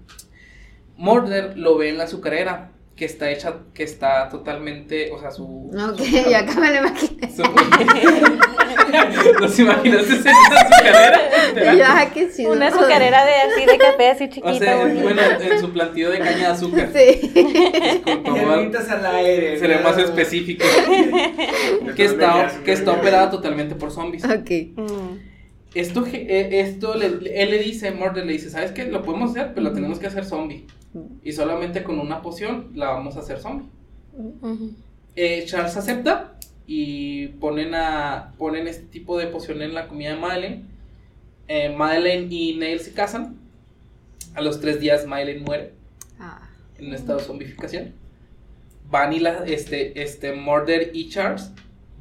Murder 0.98 1.58
lo 1.58 1.78
ve 1.78 1.90
en 1.90 1.98
la 1.98 2.04
azucarera, 2.04 2.71
que 3.02 3.06
está 3.06 3.32
hecha, 3.32 3.56
que 3.74 3.82
está 3.82 4.30
totalmente, 4.30 5.10
o 5.12 5.20
sea, 5.20 5.32
su... 5.32 5.72
Ok, 5.74 5.98
su- 5.98 6.06
yo 6.30 6.38
acá 6.38 6.54
me 6.60 6.70
lo 6.72 6.88
imaginé. 6.88 7.36
su- 7.36 7.42
¿Los 9.42 9.58
imaginaste 9.58 10.14
azucarera? 10.30 11.20
Y 11.56 11.56
yo, 11.80 11.84
ah, 11.88 12.06
qué 12.14 12.30
chido. 12.32 12.52
Una 12.52 12.68
azucarera 12.68 13.26
de 13.26 13.34
así 13.34 13.66
de 13.66 13.78
café 13.80 14.10
así 14.12 14.30
chiquita. 14.30 14.52
O 14.52 14.54
sea, 14.54 14.76
bonita. 14.78 15.02
bueno, 15.02 15.22
en 15.42 15.60
su 15.60 15.72
plantío 15.74 16.12
de 16.12 16.20
caña 16.20 16.38
de 16.38 16.46
azúcar. 16.46 16.90
Sí. 16.94 17.32
Llamitas 18.24 18.88
al 18.92 19.04
aire. 19.16 19.58
Seré 19.58 19.80
más 19.80 19.98
específico. 19.98 20.64
Que 21.96 22.06
está, 22.06 22.52
que 22.64 22.72
está 22.72 22.92
operada 22.92 23.32
totalmente 23.32 23.74
por 23.74 23.90
zombies. 23.90 24.24
ok. 24.26 24.52
Mm. 24.78 25.18
Esto, 25.74 26.06
eh, 26.06 26.50
esto 26.60 26.94
le- 26.96 27.42
él 27.42 27.50
le 27.50 27.58
dice, 27.58 27.90
Murder 27.90 28.28
le 28.28 28.34
dice, 28.34 28.52
¿sabes 28.52 28.74
qué? 28.74 28.84
Lo 28.86 29.02
podemos 29.02 29.32
hacer, 29.32 29.54
pero 29.56 29.70
la 29.70 29.74
tenemos 29.74 29.98
que 29.98 30.06
hacer 30.06 30.24
zombie. 30.24 30.68
Y 31.24 31.32
solamente 31.32 31.84
con 31.84 32.00
una 32.00 32.22
poción 32.22 32.72
la 32.76 32.90
vamos 32.90 33.16
a 33.16 33.20
hacer 33.20 33.40
zombie. 33.40 33.68
Eh, 35.16 35.46
Charles 35.46 35.76
acepta 35.78 36.34
y 36.68 37.28
ponen, 37.28 37.74
a, 37.76 38.34
ponen 38.38 38.68
este 38.68 38.84
tipo 38.86 39.18
de 39.18 39.28
poción 39.28 39.62
en 39.62 39.74
la 39.74 39.88
comida 39.88 40.14
de 40.14 40.20
Madeleine. 40.20 40.64
Eh, 41.48 41.74
Madeleine 41.76 42.28
y 42.34 42.56
Neil 42.58 42.80
se 42.80 42.94
casan. 42.94 43.38
A 44.36 44.42
los 44.42 44.62
tres 44.62 44.80
días 44.80 45.06
Madeleine 45.06 45.44
muere 45.46 45.74
Ah. 46.20 46.48
en 46.78 46.88
un 46.88 46.94
estado 46.94 47.20
de 47.20 47.26
zombificación. 47.26 47.94
Van 48.90 49.12
y 49.14 49.20
la, 49.20 49.46
este, 49.46 50.02
este, 50.02 50.34
Murder 50.34 50.92
y 50.94 51.10
Charles 51.10 51.52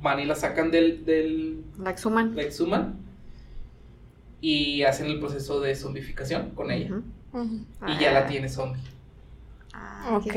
van 0.02 0.18
y 0.20 0.24
la 0.24 0.34
sacan 0.34 0.70
del, 0.70 1.04
del, 1.04 1.62
La 1.78 1.90
exhuman. 1.90 2.34
la 2.34 2.42
exhuman 2.42 2.94
y 4.40 4.82
hacen 4.82 5.06
el 5.06 5.18
proceso 5.20 5.60
de 5.60 5.74
zombificación 5.74 6.50
con 6.50 6.70
ella. 6.70 7.00
Y 7.34 8.00
ya 8.00 8.10
Ah. 8.10 8.14
la 8.14 8.26
tiene 8.26 8.48
zombie. 8.48 8.80
Ah, 9.72 10.16
Ok. 10.16 10.34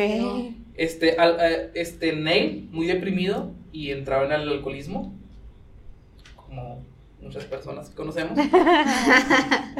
Este, 0.75 1.17
al- 1.17 1.37
eh, 1.39 1.71
este 1.75 2.15
Neil, 2.15 2.67
muy 2.71 2.87
deprimido 2.87 3.51
y 3.71 3.91
entraba 3.91 4.25
en 4.25 4.31
el 4.31 4.49
alcoholismo, 4.49 5.13
como 6.35 6.83
muchas 7.21 7.45
personas 7.45 7.89
que 7.89 7.95
conocemos. 7.95 8.37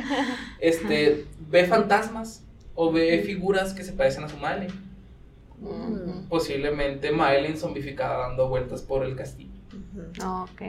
este, 0.60 1.26
ve 1.49 1.65
fantasmas 1.65 2.44
o 2.76 2.91
ve 2.91 3.22
figuras 3.26 3.73
que 3.73 3.84
se 3.84 3.94
parecen 3.94 4.23
a 4.23 4.30
su 4.30 4.38
madre. 4.38 4.68
Ujú. 5.61 6.26
Posiblemente 6.30 7.11
Madeline 7.11 7.57
zombificada 7.57 8.27
dando 8.27 8.49
vueltas 8.49 8.81
por 8.81 9.06
el 9.06 9.15
castillo. 9.15 9.52
Ujú. 10.19 10.44
Ok. 10.44 10.61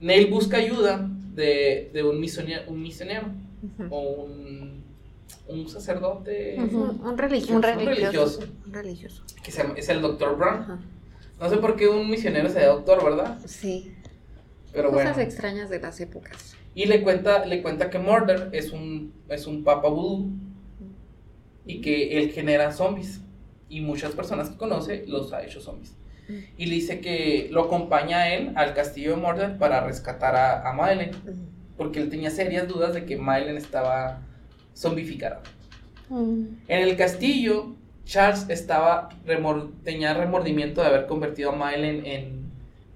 Neil 0.00 0.30
busca 0.30 0.56
ayuda 0.56 1.08
de, 1.34 1.90
de 1.92 2.02
un, 2.02 2.18
misionero, 2.20 2.62
un 2.68 2.82
misionero 2.82 3.26
Ujú. 3.78 3.94
o 3.94 4.00
un, 4.24 4.79
un 5.48 5.68
sacerdote. 5.68 6.56
Un, 6.58 7.00
un 7.04 7.18
religioso. 7.18 7.52
Un 7.52 7.56
un 7.56 7.62
religioso. 7.62 7.90
religioso, 8.00 8.40
Un 8.66 8.72
religioso. 8.72 9.24
que 9.42 9.50
se 9.52 9.64
es 9.76 9.88
el 9.88 10.00
doctor 10.02 10.36
Brown. 10.36 10.80
No 11.40 11.48
sé 11.48 11.56
por 11.56 11.76
qué 11.76 11.88
un 11.88 12.10
misionero 12.10 12.48
sea 12.48 12.66
doctor, 12.68 13.02
¿verdad? 13.02 13.38
Sí. 13.46 13.94
Pero 14.72 14.90
Cosas 14.90 15.14
bueno. 15.14 15.20
extrañas 15.22 15.70
de 15.70 15.80
las 15.80 15.98
épocas. 16.00 16.54
Y 16.74 16.84
le 16.86 17.02
cuenta, 17.02 17.44
le 17.46 17.62
cuenta 17.62 17.90
que 17.90 17.98
Murder 17.98 18.50
es 18.52 18.72
un, 18.72 19.12
es 19.28 19.46
un 19.46 19.64
papa 19.64 19.88
vudú 19.88 20.30
y 21.66 21.80
que 21.80 22.18
él 22.18 22.30
genera 22.30 22.72
zombies. 22.72 23.20
Y 23.68 23.80
muchas 23.80 24.12
personas 24.12 24.50
que 24.50 24.56
conoce 24.56 25.04
los 25.06 25.32
ha 25.32 25.42
hecho 25.44 25.60
zombies. 25.60 25.94
Mm. 26.28 26.34
Y 26.58 26.66
le 26.66 26.74
dice 26.74 27.00
que 27.00 27.48
lo 27.50 27.64
acompaña 27.64 28.18
a 28.18 28.34
él 28.34 28.52
al 28.56 28.74
castillo 28.74 29.12
de 29.12 29.16
Murder 29.16 29.58
para 29.58 29.80
rescatar 29.80 30.36
a, 30.36 30.68
a 30.68 30.72
Madeleine. 30.72 31.16
Porque 31.76 32.00
él 32.00 32.08
tenía 32.10 32.30
serias 32.30 32.68
dudas 32.68 32.94
de 32.94 33.04
que 33.06 33.16
Madeleine 33.16 33.58
estaba 33.58 34.22
zombificada. 34.80 35.42
Mm. 36.08 36.42
En 36.68 36.82
el 36.88 36.96
castillo, 36.96 37.74
Charles 38.04 38.46
estaba 38.48 39.10
remor- 39.26 39.70
tenía 39.84 40.14
remordimiento 40.14 40.80
de 40.80 40.88
haber 40.88 41.06
convertido 41.06 41.50
a 41.50 41.56
Madeleine 41.56 42.14
en, 42.14 42.40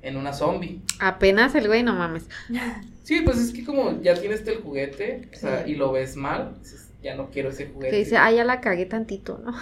en 0.02 0.16
una 0.16 0.32
zombie. 0.32 0.80
Apenas 0.98 1.54
el 1.54 1.66
güey, 1.68 1.82
no 1.82 1.94
mames. 1.94 2.28
Sí, 3.04 3.20
pues 3.20 3.36
es 3.36 3.52
que 3.52 3.66
como 3.66 4.00
ya 4.00 4.14
tienes 4.14 4.46
el 4.48 4.62
juguete 4.62 5.28
o 5.30 5.36
sea, 5.36 5.64
Sí. 5.66 5.72
y 5.72 5.74
lo 5.74 5.92
ves 5.92 6.16
mal, 6.16 6.54
ya 7.02 7.14
no 7.14 7.28
quiero 7.30 7.50
ese 7.50 7.66
juguete. 7.66 7.90
Que 7.90 7.98
dice, 7.98 8.16
ah, 8.16 8.32
ya 8.32 8.44
la 8.44 8.62
cagué 8.62 8.86
tantito, 8.86 9.38
¿no? 9.44 9.52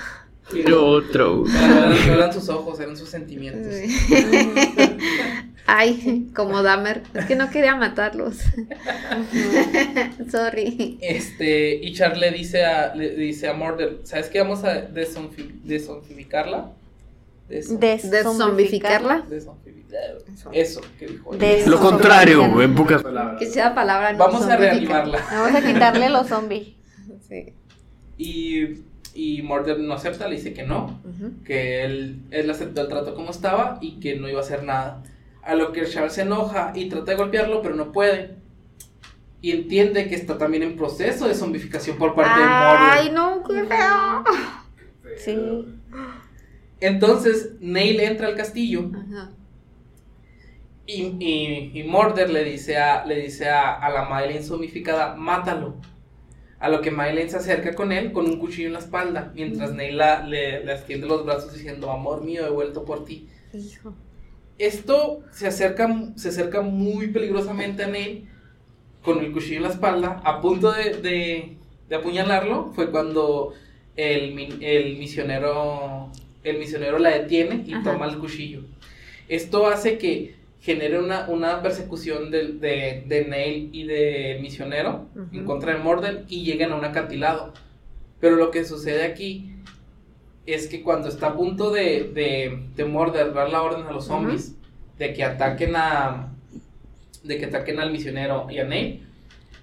Otro. 0.75 1.45
Pero 1.45 1.65
eran, 1.67 2.07
no 2.07 2.13
eran 2.15 2.33
sus 2.33 2.49
ojos, 2.49 2.79
eran 2.81 2.97
sus 2.97 3.09
sentimientos. 3.09 3.73
Ay, 5.67 6.29
como 6.35 6.63
Dahmer. 6.63 7.03
Es 7.15 7.25
que 7.27 7.37
no 7.37 7.49
quería 7.51 7.77
matarlos. 7.77 8.39
Sorry. 10.31 10.99
Este, 11.01 11.75
y 11.77 11.93
Charles 11.95 12.21
le 12.21 12.31
dice 12.33 12.65
a, 12.65 12.95
le 12.95 13.15
dice 13.15 13.49
a 13.49 13.55
Murder, 13.55 14.01
¿sabes 14.05 14.29
qué? 14.29 14.41
Vamos 14.41 14.65
a 14.65 14.89
desonfi- 14.93 15.61
desonfibicarla. 15.63 16.73
Deson- 17.49 17.79
Deszombificarla. 17.79 19.25
desonfibicar- 19.29 20.53
Eso, 20.53 20.81
que 20.99 21.07
dijo. 21.07 21.33
Lo 21.67 21.79
contrario, 21.81 22.63
en 22.63 22.75
pocas 22.75 23.03
palabras. 23.03 23.39
Que 23.39 23.47
sea 23.47 23.75
palabra 23.75 24.13
no 24.13 24.19
Vamos 24.19 24.43
a 24.45 24.57
reanimarla. 24.57 25.19
Vamos 25.31 25.55
a 25.55 25.61
quitarle 25.67 26.09
los 26.09 26.27
zombies. 26.29 26.69
Sí. 27.29 27.53
Y, 28.19 28.83
y 29.15 29.43
Murder 29.43 29.79
no 29.79 29.95
acepta, 29.95 30.29
le 30.29 30.37
dice 30.37 30.53
que 30.55 30.63
no, 30.63 31.01
Ujú. 31.05 31.43
que 31.45 31.85
él, 31.85 32.21
él 32.31 32.51
aceptó 32.51 32.81
el 32.83 32.89
trato 32.89 33.15
como 33.15 33.31
estaba 33.31 33.79
y 33.81 34.01
que 34.01 34.17
no 34.17 34.29
iba 34.29 34.39
a 34.41 34.43
hacer 34.43 34.63
nada. 34.65 35.03
A 35.43 35.55
lo 35.55 35.73
que 35.73 35.85
Charles 35.87 36.13
se 36.15 36.23
enoja 36.23 36.73
y 36.75 36.89
trata 36.89 37.11
de 37.13 37.17
golpearlo, 37.17 37.63
pero 37.63 37.75
no 37.75 37.91
puede. 37.93 38.37
Y 39.41 39.51
entiende 39.51 40.09
que 40.09 40.15
está 40.15 40.39
también 40.39 40.63
en 40.63 40.77
proceso 40.77 41.27
de 41.27 41.35
zombificación 41.35 41.99
por 41.99 42.15
parte 42.15 42.31
Ay, 42.35 43.09
de 43.09 43.11
Murder. 43.11 43.13
no, 43.13 43.43
qué 43.43 43.65
feo. 43.65 44.25
Sí. 45.19 45.37
Entonces 46.81 47.53
Neil 47.61 48.01
entra 48.01 48.27
al 48.29 48.37
castillo 48.37 48.91
Ajá. 48.95 49.31
y, 50.87 51.03
y, 51.21 51.71
y 51.75 51.85
Murder 51.85 52.31
le 52.31 52.45
dice, 52.45 52.77
a, 52.77 53.05
le 53.05 53.17
dice 53.21 53.49
a, 53.49 53.75
a 53.75 53.91
la 53.91 54.05
Madeleine 54.09 54.43
zombificada, 54.45 55.15
mátalo. 55.15 55.75
A 56.63 56.69
lo 56.69 56.81
que 56.81 56.91
Madeleine 56.93 57.29
se 57.31 57.37
acerca 57.39 57.75
con 57.75 57.91
él 57.93 58.13
con 58.13 58.25
un 58.27 58.39
cuchillo 58.39 58.69
en 58.69 58.75
la 58.75 58.79
espalda, 58.79 59.33
mientras 59.35 59.73
Neil 59.73 59.97
la- 59.99 60.25
le, 60.27 60.65
le 60.65 60.73
extiende 60.73 61.07
los 61.09 61.25
brazos 61.27 61.53
diciendo, 61.53 61.91
amor 61.91 62.23
mío, 62.23 62.47
he 62.47 62.51
vuelto 62.51 62.85
por 62.85 63.05
ti. 63.05 63.29
Hijo. 63.53 63.93
Esto 64.59 65.23
se 65.33 65.49
acerca, 65.49 65.89
se 66.17 66.29
acerca 66.29 66.61
muy 66.63 67.09
peligrosamente 67.09 67.83
a 67.85 67.89
Neil 67.89 68.29
con 69.03 69.19
el 69.19 69.33
cuchillo 69.33 69.57
en 69.57 69.63
la 69.65 69.69
espalda, 69.71 70.21
a 70.25 70.41
punto 70.41 70.71
de, 70.73 70.95
de- 70.99 71.57
de 71.89 71.97
apuñalarlo. 71.97 72.73
Fue 72.75 72.91
cuando 72.91 73.53
el, 73.97 74.63
el 74.63 74.97
misionero 74.99 76.11
el 76.45 76.59
misionero 76.59 76.99
la 76.99 77.11
detiene 77.11 77.65
y 77.67 77.73
Ajá. 77.75 77.83
toma 77.93 78.07
el 78.07 78.19
cuchillo. 78.19 78.63
Esto 79.29 79.67
hace 79.69 79.97
que 79.99 80.35
genere 80.63 80.99
una, 80.99 81.29
una 81.29 81.61
persecución 81.61 82.31
de, 82.31 82.53
de, 82.53 83.05
de 83.07 83.25
Neil 83.27 83.69
y 83.73 83.83
del 83.85 84.41
misionero 84.41 85.07
en 85.17 85.41
Ujú. 85.41 85.45
contra 85.45 85.75
de 85.75 85.81
Morden 85.81 86.25
y 86.29 86.45
llegan 86.45 86.73
a 86.73 86.77
un 86.77 86.85
acantilado. 86.85 87.53
Pero 88.21 88.37
lo 88.37 88.51
que 88.53 88.65
sucede 88.65 89.03
aquí 89.05 89.51
es 90.47 90.69
que 90.69 90.83
cuando 90.83 91.09
está 91.09 91.27
a 91.29 91.35
punto 91.37 91.71
de, 91.73 92.11
de, 92.15 92.63
de 92.77 92.85
Murder 92.85 93.35
dar 93.35 93.51
la 93.51 93.61
orden 93.63 93.87
a 93.87 93.93
los 93.93 94.07
zombies 94.07 94.55
de 94.99 95.13
que 95.13 95.25
ataquen 95.25 95.75
a 95.77 96.29
de 97.25 97.39
que 97.39 97.47
ataquen 97.47 97.79
al 97.81 97.91
misionero 97.93 98.47
y 98.51 98.59
a 98.59 98.65
Neil, 98.65 99.05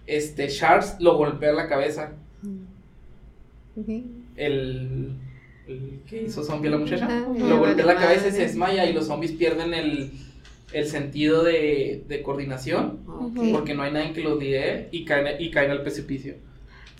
este 0.06 0.48
Charles 0.50 0.96
lo 1.00 1.16
golpea 1.18 1.50
en 1.52 1.56
la 1.56 1.68
cabeza. 1.70 2.12
El, 4.36 5.12
el 5.68 6.00
que 6.10 6.24
hizo 6.24 6.44
zombie 6.44 6.68
a 6.68 6.72
la 6.72 6.78
muchacha 6.78 7.08
lo 7.38 7.58
golpea 7.60 7.82
en 7.82 7.88
la 7.88 7.96
cabeza 7.96 8.28
y 8.28 8.32
se 8.32 8.42
desmaya 8.42 8.86
y 8.86 8.94
los 8.94 9.08
zombies 9.08 9.32
pierden 9.34 9.74
el, 9.74 10.12
el 10.72 10.88
sentido 10.88 11.44
de, 11.44 12.04
de 12.08 12.22
coordinación 12.22 13.00
Ok. 13.08 13.40
porque 13.52 13.74
no 13.74 13.84
hay 13.84 13.92
nadie 13.92 14.14
que 14.14 14.22
los 14.22 14.38
lidere 14.40 14.90
y 14.92 15.04
caen, 15.06 15.42
y 15.42 15.50
caen 15.52 15.72
al 15.72 15.82
precipicio. 15.82 16.36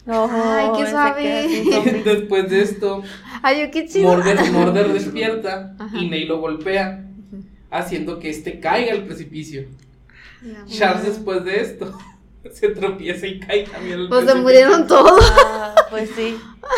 Ay, 0.08 0.70
qué 0.78 0.86
se 0.86 0.92
suave. 0.92 2.02
Después 2.06 2.50
de 2.50 2.62
esto, 2.62 3.04
Ay, 3.44 3.62
yo 3.62 3.72
qué 3.72 3.86
chido. 3.88 4.16
Murder, 4.16 4.38
Murder 4.52 4.88
despierta 4.94 5.76
Ajá. 5.78 5.98
y 5.98 6.10
Neil 6.10 6.28
lo 6.30 6.40
golpea, 6.40 7.06
haciendo 7.70 8.18
que 8.20 8.30
este 8.30 8.60
caiga 8.60 8.94
al 8.94 9.04
precipicio. 9.04 9.66
Charles 10.68 11.02
bueno. 11.04 11.10
después 11.16 11.44
de 11.46 11.60
esto 11.62 11.98
se 12.52 12.70
tropieza 12.70 13.28
y 13.28 13.40
cae 13.40 13.66
también 13.66 14.00
al 14.00 14.10
Pues 14.10 14.22
se 14.22 14.26
precipicio. 14.32 14.42
murieron 14.42 14.88
todos. 14.88 15.34
Ah, 15.46 15.76
pues 15.92 16.10
sí. 16.16 16.36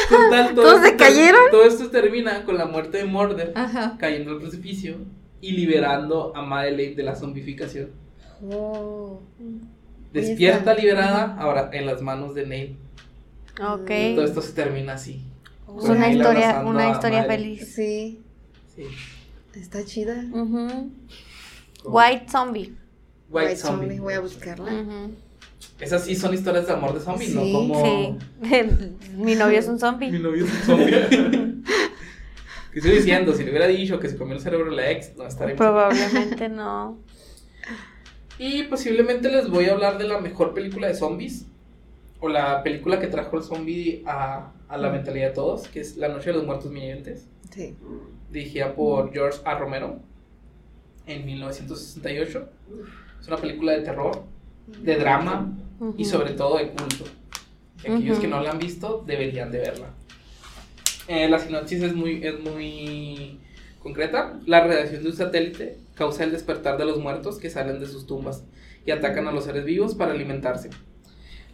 Total, 0.09 0.55
todo 0.55 0.63
¿Todos 0.63 0.75
esto 0.77 0.89
se 0.89 0.95
cayeron? 0.97 1.41
Todo 1.51 1.63
esto 1.63 1.89
termina 1.89 2.43
con 2.43 2.57
la 2.57 2.65
muerte 2.65 2.97
de 2.97 3.05
Murder 3.05 3.51
Ajá. 3.55 3.95
cayendo 3.99 4.31
al 4.31 4.39
precipicio 4.39 4.97
y 5.41 5.51
liberando 5.51 6.35
a 6.35 6.41
Madeleine 6.43 6.95
de 6.95 7.03
la 7.03 7.15
zombificación. 7.15 7.89
Oh. 8.49 9.19
Despierta 10.13 10.73
liberada 10.73 11.35
ahora 11.39 11.69
en 11.73 11.85
las 11.85 12.01
manos 12.01 12.35
de 12.35 12.45
Neil. 12.45 12.77
Ok. 13.59 13.91
Todo 14.15 14.25
esto 14.25 14.41
se 14.41 14.53
termina 14.53 14.93
así. 14.93 15.21
Es 15.77 15.83
una 15.85 16.07
Neil 16.07 16.17
historia, 16.17 16.63
una 16.65 16.89
historia 16.91 17.23
feliz. 17.25 17.73
Sí, 17.75 18.19
Sí. 18.75 18.83
está 19.55 19.83
chida. 19.85 20.25
White 21.83 22.25
Zombie. 22.29 22.73
White, 23.29 23.47
White 23.47 23.55
Zombie. 23.57 23.87
Zombie, 23.87 23.99
voy 23.99 24.13
a 24.15 24.19
buscarla. 24.19 24.71
Esas 25.79 26.03
sí 26.05 26.15
son 26.15 26.33
historias 26.33 26.67
de 26.67 26.73
amor 26.73 26.93
de 26.93 26.99
zombies, 26.99 27.33
¿no? 27.33 27.41
Sí, 27.43 27.53
Como 27.53 27.83
Sí. 27.85 28.15
Mi 29.17 29.35
novio 29.35 29.59
es 29.59 29.67
un 29.67 29.75
mi 29.75 29.79
zombie. 29.79 30.11
novio 30.11 30.45
es 30.45 30.51
un 30.51 30.59
zombie. 30.65 31.61
¿Qué 32.71 32.79
estoy 32.79 32.95
diciendo? 32.95 33.33
Si 33.33 33.43
le 33.43 33.49
hubiera 33.49 33.67
dicho 33.67 33.99
que 33.99 34.07
se 34.09 34.17
comió 34.17 34.35
el 34.35 34.41
cerebro 34.41 34.69
de 34.69 34.75
la 34.77 34.91
ex, 34.91 35.15
no 35.17 35.25
estaría 35.27 35.55
Probablemente 35.55 36.47
no. 36.49 36.97
Y 38.39 38.63
posiblemente 38.63 39.29
les 39.29 39.49
voy 39.49 39.65
a 39.65 39.73
hablar 39.73 39.97
de 39.97 40.07
la 40.07 40.19
mejor 40.19 40.53
película 40.53 40.87
de 40.87 40.95
zombies. 40.95 41.45
O 42.19 42.29
la 42.29 42.63
película 42.63 42.99
que 42.99 43.07
trajo 43.07 43.37
el 43.37 43.43
zombie 43.43 44.03
a, 44.05 44.51
a 44.69 44.77
la 44.77 44.89
mentalidad 44.89 45.29
de 45.29 45.33
todos, 45.33 45.67
que 45.67 45.79
es 45.81 45.97
La 45.97 46.07
Noche 46.07 46.29
de 46.31 46.37
los 46.37 46.45
Muertos 46.45 46.71
Vivientes. 46.71 47.27
Sí. 47.53 47.75
dirigida 48.31 48.73
por 48.75 49.11
George 49.11 49.39
A. 49.43 49.55
Romero 49.57 49.99
en 51.05 51.25
1968. 51.25 52.49
Es 53.19 53.27
una 53.27 53.35
película 53.37 53.73
de 53.73 53.81
terror, 53.81 54.23
de 54.67 54.95
drama 54.95 55.51
y 55.97 56.03
Ujú. 56.03 56.05
sobre 56.05 56.31
todo 56.33 56.57
de 56.57 56.69
culto. 56.69 57.03
Y 57.83 57.91
aquellos 57.91 58.13
Ujú. 58.13 58.21
que 58.21 58.27
no 58.29 58.39
la 58.39 58.51
han 58.51 58.59
visto 58.59 59.03
deberían 59.05 59.51
de 59.51 59.57
verla. 59.59 59.87
Eh, 61.07 61.27
la 61.29 61.39
sinopsis 61.39 61.81
es 61.83 61.93
muy, 61.95 62.23
es 62.25 62.39
muy, 62.39 63.39
concreta, 63.81 64.39
la 64.45 64.61
radiación 64.65 65.03
de 65.03 65.09
un 65.09 65.15
satélite 65.15 65.77
causa 65.95 66.23
el 66.23 66.31
despertar 66.31 66.77
de 66.77 66.85
los 66.85 66.99
muertos 66.99 67.37
que 67.37 67.49
salen 67.49 67.79
de 67.79 67.87
sus 67.87 68.05
tumbas 68.05 68.43
y 68.85 68.91
atacan 68.91 69.27
a 69.27 69.31
los 69.31 69.45
seres 69.45 69.65
vivos 69.65 69.95
para 69.95 70.13
alimentarse. 70.13 70.69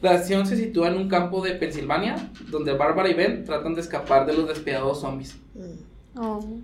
La 0.02 0.12
acción 0.12 0.46
se 0.46 0.58
sitúa 0.58 0.90
en 0.90 0.98
un 0.98 1.10
campo 1.10 1.42
de 1.44 1.54
Pensilvania, 1.56 2.30
donde 2.50 2.74
Bárbara 2.74 3.10
y 3.10 3.14
Ben 3.16 3.44
tratan 3.46 3.74
de 3.74 3.82
escapar 3.82 4.26
de 4.28 4.34
los 4.34 4.48
despiadados 4.48 5.02
zombies. 5.02 5.36
Mm. 5.56 6.20
Oh. 6.20 6.60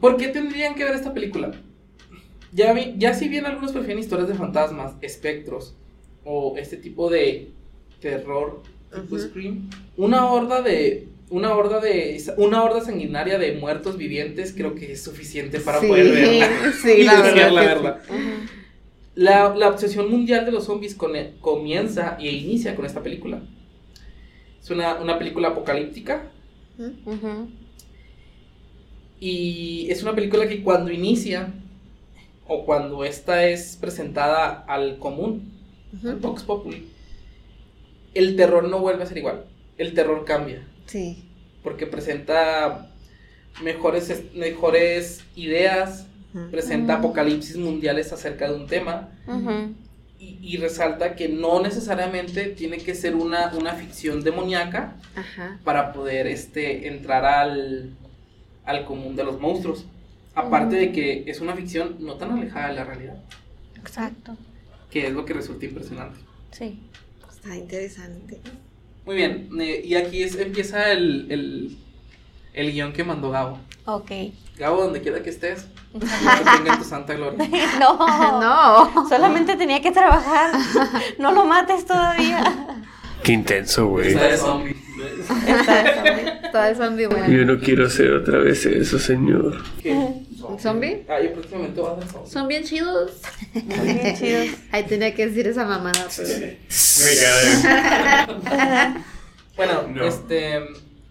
¿Por 0.00 0.16
qué 0.16 0.28
tendrían 0.28 0.74
que 0.74 0.84
ver 0.84 0.94
esta 0.94 1.14
película? 1.14 1.52
Ya, 2.52 2.72
vi- 2.72 2.94
ya 2.98 3.14
si 3.14 3.28
bien 3.28 3.46
algunos 3.46 3.72
prefieren 3.72 3.98
historias 3.98 4.28
de 4.28 4.34
fantasmas, 4.34 4.94
espectros 5.00 5.74
o 6.24 6.56
este 6.58 6.76
tipo 6.76 7.08
de 7.10 7.50
terror 8.00 8.62
tipo. 8.94 9.18
Scream, 9.18 9.68
una 9.96 10.26
horda 10.26 10.62
de 10.62 11.08
una 11.28 11.54
horda 11.54 11.80
de 11.80 12.22
una 12.36 12.62
horda 12.62 12.80
sanguinaria 12.82 13.38
de 13.38 13.52
muertos 13.52 13.96
vivientes 13.96 14.52
creo 14.56 14.74
que 14.74 14.92
es 14.92 15.02
suficiente 15.02 15.58
para 15.60 15.80
Sí, 15.80 15.88
poder 15.88 16.12
verla 16.12 16.72
sí, 16.82 16.90
y 16.98 17.02
la 17.04 17.20
verdad 17.22 17.54
verla. 17.54 18.00
La, 19.14 19.54
la 19.54 19.68
obsesión 19.68 20.10
mundial 20.10 20.44
de 20.44 20.52
los 20.52 20.64
zombies 20.64 20.94
con- 20.94 21.12
comienza 21.40 22.16
e 22.20 22.30
inicia 22.30 22.76
con 22.76 22.84
esta 22.84 23.02
película. 23.02 23.40
Es 24.62 24.70
una, 24.70 24.96
una 24.96 25.18
película 25.18 25.48
apocalíptica. 25.48 26.30
Y 29.18 29.86
es 29.90 30.02
una 30.02 30.14
película 30.14 30.46
que 30.48 30.62
cuando 30.62 30.90
inicia 30.92 31.52
o 32.46 32.64
cuando 32.66 33.04
esta 33.04 33.46
es 33.46 33.76
presentada 33.80 34.64
al 34.68 34.98
común, 34.98 35.50
al. 36.02 36.16
Vox 36.16 36.42
Populi, 36.42 36.86
el 38.14 38.36
terror 38.36 38.68
no 38.68 38.80
vuelve 38.80 39.02
a 39.02 39.06
ser 39.06 39.18
igual. 39.18 39.46
El 39.78 39.94
terror 39.94 40.24
cambia 40.24 40.66
Sí. 40.86 41.28
porque 41.62 41.86
presenta 41.86 42.92
mejores, 43.62 44.10
es- 44.10 44.34
mejores 44.34 45.24
ideas, 45.34 46.06
presenta 46.50 46.96
apocalipsis 46.96 47.56
mundiales 47.56 48.12
acerca 48.12 48.48
de 48.48 48.54
un 48.54 48.66
tema 48.66 49.08
y 50.18 50.56
resalta 50.58 51.14
que 51.16 51.28
no 51.28 51.60
necesariamente 51.62 52.46
tiene 52.46 52.78
que 52.78 52.94
ser 52.94 53.14
una, 53.16 53.52
una 53.54 53.72
ficción 53.74 54.22
demoníaca 54.22 54.96
Ajá. 55.14 55.58
para 55.64 55.92
poder 55.92 56.26
este, 56.26 56.88
entrar 56.88 57.24
al, 57.24 57.90
al 58.64 58.84
común 58.84 59.14
de 59.16 59.24
los 59.24 59.40
monstruos. 59.40 59.86
Aparte 60.34 60.76
de 60.76 60.92
que 60.92 61.24
es 61.26 61.40
una 61.40 61.54
ficción 61.54 61.96
no 62.00 62.14
tan 62.16 62.32
alejada 62.32 62.68
de 62.68 62.74
la 62.74 62.84
realidad, 62.84 63.22
Exacto. 63.78 64.36
que 64.90 65.06
es 65.06 65.12
lo 65.14 65.24
que 65.24 65.32
resulta 65.32 65.64
impresionante. 65.64 66.18
Sí. 66.52 66.78
Está 67.30 67.56
interesante. 67.56 68.40
Muy 69.06 69.14
bien, 69.16 69.48
eh, 69.60 69.82
y 69.84 69.94
aquí 69.94 70.22
es, 70.22 70.36
empieza 70.36 70.90
el, 70.90 71.26
el, 71.30 71.76
el 72.54 72.72
guion 72.72 72.92
que 72.92 73.04
mandó 73.04 73.30
Gabo. 73.30 73.58
Ok. 73.84 74.10
Gabo, 74.58 74.82
donde 74.82 75.00
quiera 75.00 75.22
que 75.22 75.30
estés, 75.30 75.68
que 75.92 76.00
te 76.00 76.56
tenga 76.56 76.72
en 76.72 76.78
tu 76.78 76.84
santa 76.84 77.14
gloria. 77.14 77.38
No. 77.78 77.96
No. 78.40 79.08
Solamente 79.08 79.54
tenía 79.56 79.80
que 79.80 79.92
trabajar. 79.92 80.50
No 81.18 81.30
lo 81.32 81.44
mates 81.44 81.86
todavía. 81.86 82.82
Qué 83.22 83.32
intenso, 83.32 83.86
güey. 83.88 84.08
Está 84.08 84.24
de 84.26 84.36
zombie. 84.36 84.76
Está 86.42 86.70
el 86.70 86.76
zombie 86.76 87.06
bueno. 87.06 87.28
Yo 87.28 87.44
no 87.44 87.58
quiero 87.60 87.86
hacer 87.86 88.12
otra 88.12 88.38
vez 88.38 88.66
eso, 88.66 88.98
señor. 88.98 89.62
¿Qué? 89.82 90.25
¿Un 90.48 90.58
zombie? 90.60 91.04
Ah, 91.08 91.20
yo 91.20 91.32
próximamente 91.32 91.80
voy 91.80 91.90
a 91.90 91.92
hacer 91.94 92.08
zombie. 92.10 92.30
Son 92.30 92.48
bien 92.48 92.64
chidos. 92.64 93.12
Muy 93.54 93.92
bien 93.94 94.16
chidos. 94.16 94.46
Ahí 94.72 94.84
tenía 94.84 95.14
que 95.14 95.26
decir 95.26 95.46
esa 95.46 95.64
mamada, 95.64 96.06
pero. 96.16 96.28
Bueno, 99.56 99.86
No. 99.88 100.04
este. 100.06 100.60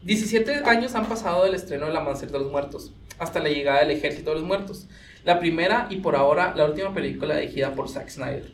17 0.03 0.61
años 0.65 0.93
han 0.93 1.07
pasado 1.07 1.45
del 1.45 1.55
estreno 1.55 1.87
del 1.87 1.95
Amanecer 1.97 2.29
de 2.29 2.37
los 2.37 2.51
Muertos 2.51 2.93
hasta 3.17 3.39
la 3.39 3.49
llegada 3.49 3.79
del 3.79 3.89
Ejército 3.89 4.29
de 4.29 4.35
los 4.35 4.45
Muertos. 4.45 4.85
La 5.23 5.39
primera 5.39 5.87
y 5.89 5.95
por 5.97 6.15
ahora 6.15 6.53
la 6.55 6.65
última 6.65 6.93
película 6.93 7.37
dirigida 7.37 7.73
por 7.73 7.89
Zack 7.89 8.09
Snyder. 8.09 8.51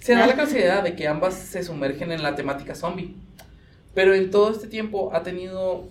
Se 0.00 0.14
da 0.14 0.26
la 0.26 0.34
casualidad 0.34 0.82
de 0.82 0.96
que 0.96 1.06
ambas 1.06 1.34
se 1.34 1.62
sumergen 1.62 2.10
en 2.10 2.22
la 2.24 2.34
temática 2.34 2.74
zombie. 2.74 3.14
Pero 3.94 4.12
en 4.14 4.32
todo 4.32 4.50
este 4.50 4.66
tiempo 4.66 5.10
ha 5.14 5.22
tenido, 5.22 5.88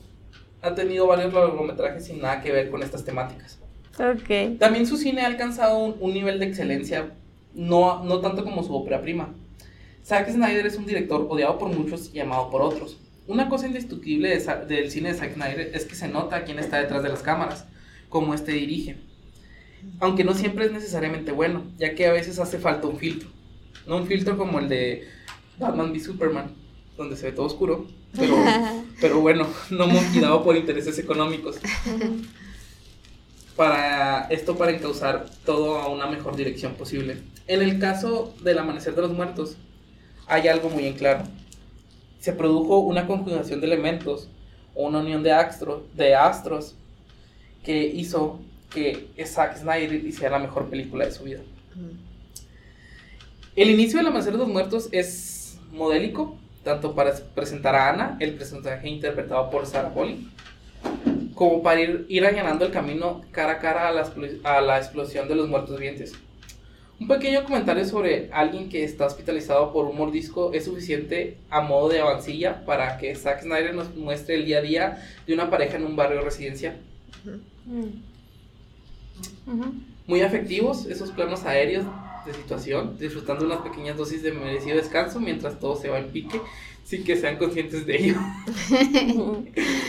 ha 0.62 0.76
tenido 0.76 1.08
varios 1.08 1.34
largometrajes 1.34 2.06
sin 2.06 2.20
nada 2.22 2.42
que 2.42 2.52
ver 2.52 2.70
con 2.70 2.84
estas 2.84 3.06
temáticas. 3.06 3.60
Ok. 4.00 4.60
También 4.60 4.86
su 4.86 4.98
cine 4.98 5.22
ha 5.22 5.28
alcanzado 5.28 5.80
un, 5.80 5.96
un 6.00 6.14
nivel 6.14 6.40
de 6.40 6.46
excelencia, 6.46 7.12
no, 7.54 8.04
no 8.04 8.20
tanto 8.20 8.44
como 8.44 8.64
su 8.64 8.76
ópera 8.76 9.02
prima. 9.02 9.34
Zack 10.06 10.30
Snyder 10.30 10.66
es 10.66 10.78
un 10.78 10.86
director 10.86 11.26
odiado 11.30 11.58
por 11.58 11.70
muchos 11.70 12.12
y 12.14 12.20
amado 12.20 12.50
por 12.52 12.62
otros. 12.62 12.98
Una 13.28 13.50
cosa 13.50 13.66
indiscutible 13.66 14.30
de 14.30 14.66
del 14.68 14.92
cine 14.92 15.12
de 15.12 15.18
Zack 15.18 15.34
Snyder 15.34 15.72
es 15.74 15.86
que 15.86 15.96
se 15.96 16.08
nota 16.08 16.44
quién 16.44 16.60
está 16.60 16.80
detrás 16.80 17.02
de 17.02 17.10
las 17.10 17.24
cámaras, 17.24 17.66
cómo 18.10 18.34
este 18.34 18.52
dirige. 18.52 18.98
Aunque 20.00 20.24
no 20.24 20.34
siempre 20.34 20.66
es 20.66 20.72
necesariamente 20.72 21.32
bueno, 21.32 21.64
ya 21.78 21.96
que 21.96 22.06
a 22.06 22.14
veces 22.14 22.38
hace 22.40 22.60
falta 22.60 22.88
un 22.88 22.98
filtro. 22.98 23.30
No 23.88 23.98
un 23.98 24.06
filtro 24.06 24.38
como 24.38 24.60
el 24.60 24.68
de 24.70 25.08
Batman 25.58 25.92
v 25.92 26.00
Superman, 26.00 26.52
donde 26.98 27.16
se 27.16 27.28
ve 27.28 27.32
todo 27.32 27.48
oscuro, 27.48 27.88
pero, 28.16 28.36
pero 29.02 29.22
bueno, 29.22 29.48
no 29.72 29.88
motivado 29.88 30.44
por 30.44 30.56
intereses 30.56 31.00
económicos 31.00 31.58
para 33.56 34.28
esto 34.30 34.58
para 34.58 34.72
encauzar 34.72 35.26
todo 35.46 35.78
a 35.80 35.88
una 35.88 36.08
mejor 36.08 36.36
dirección 36.36 36.74
posible. 36.74 37.18
En 37.48 37.62
el 37.62 37.80
caso 37.80 38.34
del 38.42 38.60
Amanecer 38.60 38.96
de 38.96 39.02
los 39.04 39.12
Muertos, 39.12 39.58
hay 40.28 40.48
algo 40.48 40.70
muy 40.70 40.86
en 40.86 40.94
claro. 40.94 41.24
Se 42.20 42.34
produjo 42.34 42.80
una 42.80 43.08
conjugación 43.08 43.62
de 43.62 43.68
elementos 43.68 44.30
una 44.76 45.00
unión 45.00 45.24
de 45.24 45.32
astros, 45.32 45.84
de 45.96 46.16
astros 46.16 46.76
que 47.64 47.86
hizo 47.86 48.40
que 48.70 49.08
Zack 49.26 49.58
Snyder 49.58 49.94
hiciera 50.06 50.38
la 50.38 50.46
mejor 50.46 50.70
película 50.70 51.06
de 51.06 51.12
su 51.12 51.24
vida. 51.24 51.40
El 53.56 53.70
inicio 53.70 53.98
del 53.98 54.08
Amanecer 54.08 54.34
de 54.34 54.40
los 54.40 54.50
Muertos 54.50 54.90
es 54.92 55.58
modélico, 55.72 56.38
tanto 56.64 56.94
para 56.94 57.14
presentar 57.34 57.74
a 57.74 57.90
Ana, 57.90 58.18
el 58.20 58.34
personaje 58.34 58.90
interpretado 58.90 59.50
por 59.50 59.66
Sarah 59.66 59.94
Polley, 59.94 60.28
como 61.36 61.62
para 61.62 61.82
ir, 61.82 62.06
ir 62.10 62.26
allanando 62.26 62.66
el 62.66 62.72
camino 62.72 63.22
cara 63.32 63.54
a 63.54 63.60
cara 63.60 63.88
a 63.90 63.92
la, 63.92 64.12
a 64.44 64.62
la 64.62 64.78
explosión 64.78 65.28
de 65.28 65.36
los 65.36 65.48
muertos 65.48 65.78
vivientes. 65.78 66.14
Un 66.98 67.10
pequeño 67.10 67.44
comentario 67.44 67.84
sobre 67.84 68.30
alguien 68.32 68.70
que 68.70 68.86
está 68.86 69.06
hospitalizado 69.06 69.74
por 69.74 69.86
un 69.86 69.98
mordisco 69.98 70.54
es 70.54 70.64
suficiente 70.64 71.38
a 71.50 71.60
modo 71.60 71.90
de 71.90 72.00
avancilla 72.00 72.64
para 72.66 72.98
que 72.98 73.14
Zack 73.16 73.42
Snyder 73.42 73.76
nos 73.76 73.94
muestre 73.96 74.36
el 74.36 74.46
día 74.46 74.60
a 74.60 74.62
día 74.62 75.04
de 75.28 75.34
una 75.34 75.50
pareja 75.50 75.76
en 75.76 75.86
un 75.86 75.98
barrio 75.98 76.22
residencial. 76.22 76.78
Ujú. 79.46 79.74
Muy 80.08 80.22
afectivos 80.22 80.86
esos 80.86 81.12
planos 81.12 81.44
aéreos 81.44 81.86
de 82.26 82.34
situación, 82.34 82.98
disfrutando 82.98 83.46
unas 83.46 83.60
pequeñas 83.60 83.98
dosis 83.98 84.24
de 84.24 84.32
merecido 84.32 84.78
descanso 84.78 85.20
mientras 85.20 85.60
todo 85.60 85.76
se 85.76 85.90
va 85.90 86.00
en 86.00 86.08
pique, 86.08 86.40
sin 86.86 87.04
que 87.04 87.18
sean 87.18 87.38
conscientes 87.38 87.86
de 87.86 87.98
ello. 87.98 88.16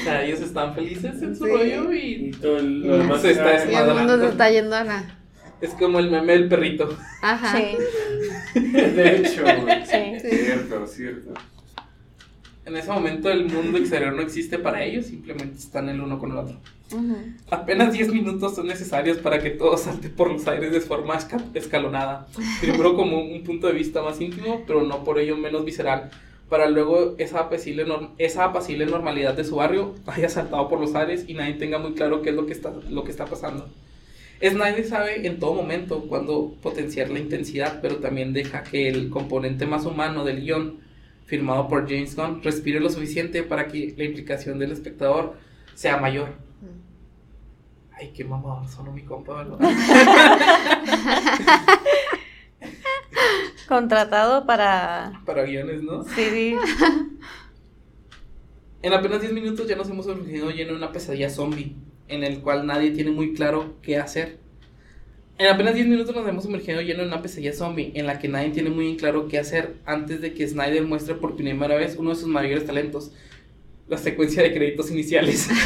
O 0.01 0.05
sea, 0.05 0.25
ellos 0.25 0.41
están 0.41 0.75
felices 0.75 1.21
en 1.23 1.37
su 1.37 1.45
Sí. 1.45 1.51
rollo 1.51 1.93
Y 1.93 1.99
y 1.99 2.31
todo 2.33 2.59
lo 2.61 2.99
demás 2.99 3.23
Se 3.23 3.33
está 3.33 3.71
Y 3.71 3.75
el 3.75 3.95
mundo 3.95 4.19
se 4.21 4.29
está 4.29 4.51
yendo 4.51 4.77
a 4.77 4.85
la. 4.85 5.19
es 5.61 5.71
como 5.71 5.99
el 5.99 6.11
meme 6.11 6.33
del 6.33 6.49
perrito. 6.49 6.97
Ajá. 7.23 7.57
Sí. 7.59 8.61
De 8.61 9.17
hecho. 9.17 9.43
Sí. 9.87 10.21
Cierto, 10.29 10.87
cierto. 10.87 11.35
En 12.65 12.77
ese 12.77 12.91
momento 12.91 13.31
el 13.31 13.47
mundo 13.47 13.79
exterior 13.79 14.13
no 14.13 14.23
existe 14.23 14.59
para 14.59 14.83
ellos, 14.83 15.07
simplemente 15.07 15.57
están 15.59 15.89
el 15.89 16.01
uno 16.01 16.19
con 16.19 16.33
el 16.33 16.39
otro. 16.39 16.61
Ujú. 16.93 17.17
Apenas 17.51 17.93
10 17.93 18.13
minutos 18.13 18.57
son 18.57 18.67
necesarios 18.67 19.19
para 19.19 19.39
que 19.41 19.51
todo 19.51 19.77
salte 19.77 20.09
por 20.09 20.33
los 20.33 20.47
aires 20.49 20.73
de 20.73 20.81
forma 20.81 21.17
esca- 21.17 21.45
escalonada. 21.55 22.27
Primero 22.61 22.95
como 22.97 23.21
un 23.23 23.43
punto 23.45 23.69
de 23.69 23.73
vista 23.73 24.03
más 24.03 24.21
íntimo, 24.21 24.65
pero 24.67 24.83
no 24.83 25.05
por 25.05 25.19
ello 25.21 25.37
menos 25.37 25.65
visceral. 25.65 26.11
Para 26.49 26.69
luego 26.71 27.17
esa 27.19 27.41
apacible, 27.41 27.85
norm- 27.87 28.11
esa 28.19 28.45
apacible 28.45 28.87
normalidad 28.87 29.35
de 29.35 29.45
su 29.45 29.57
barrio 29.57 29.95
haya 30.07 30.29
saltado 30.29 30.69
por 30.69 30.81
los 30.81 30.95
aires 30.95 31.25
y 31.27 31.35
nadie 31.35 31.55
tenga 31.55 31.79
muy 31.79 31.95
claro 31.95 32.23
qué 32.23 32.31
es 32.31 32.37
lo 32.37 32.47
que 32.47 32.53
está, 32.53 32.73
lo 32.89 33.03
que 33.05 33.11
está 33.11 33.25
pasando. 33.25 33.69
Snyder 34.41 34.85
sabe 34.87 35.27
en 35.27 35.39
todo 35.41 35.55
momento 35.55 36.03
cuándo 36.09 36.55
potenciar 36.63 37.11
la 37.11 37.19
intensidad, 37.19 37.81
pero 37.81 37.97
también 37.97 38.33
deja 38.33 38.63
que 38.63 38.89
el 38.89 39.11
componente 39.11 39.67
más 39.67 39.87
humano 39.87 40.25
del 40.25 40.43
guion, 40.43 40.79
firmado 41.25 41.69
por 41.69 41.89
James 41.89 42.15
Gunn, 42.15 42.43
respire 42.43 42.79
lo 42.79 42.91
suficiente 42.91 43.43
para 43.43 43.67
que 43.67 43.95
la 43.97 44.05
implicación 44.05 44.59
del 44.59 44.73
espectador 44.73 45.35
sea 45.75 45.97
mayor. 45.97 46.29
Ay, 47.99 48.13
qué 48.15 48.25
mamada, 48.25 48.69
sonó 48.69 48.93
mi 48.93 49.03
compa, 49.03 49.43
¿verdad? 49.43 49.59
Contratado 53.69 54.47
para. 54.47 55.21
Para 55.25 55.45
guiones, 55.45 55.83
¿no? 55.83 56.05
Sí, 56.05 56.57
En 58.83 58.93
apenas 58.93 59.21
10 59.21 59.33
minutos 59.33 59.67
ya 59.67 59.75
nos 59.75 59.91
hemos 59.91 60.07
sumergido 60.07 60.51
lleno 60.51 60.71
de 60.71 60.77
una 60.77 60.93
pesadilla 60.93 61.29
zombie, 61.29 61.75
en 62.07 62.23
el 62.23 62.41
cual 62.41 62.67
nadie 62.67 62.93
tiene 62.93 63.11
muy 63.11 63.35
claro 63.35 63.75
qué 63.83 63.97
hacer. 63.97 64.39
En 65.39 65.49
apenas 65.49 65.75
10 65.75 65.89
minutos 65.89 66.15
nos 66.15 66.29
hemos 66.29 66.45
sumergido 66.45 66.81
lleno 66.81 67.03
de 67.03 67.09
una 67.09 67.21
pesadilla 67.21 67.53
zombie, 67.53 67.91
en 67.97 68.07
la 68.07 68.21
que 68.21 68.29
nadie 68.29 68.51
tiene 68.51 68.71
muy 68.71 68.89
en 68.91 68.97
claro 68.97 69.27
qué 69.27 69.39
hacer 69.39 69.75
antes 69.87 70.21
de 70.21 70.35
que 70.35 70.47
Snyder 70.47 70.85
muestre 70.85 71.17
por 71.17 71.35
primera 71.35 71.75
vez 71.75 71.97
uno 71.99 72.11
de 72.11 72.17
sus 72.17 72.29
mayores 72.29 72.65
talentos, 72.65 73.11
la 73.89 73.99
secuencia 73.99 74.43
de 74.43 74.55
créditos 74.55 74.91
iniciales. 74.91 75.49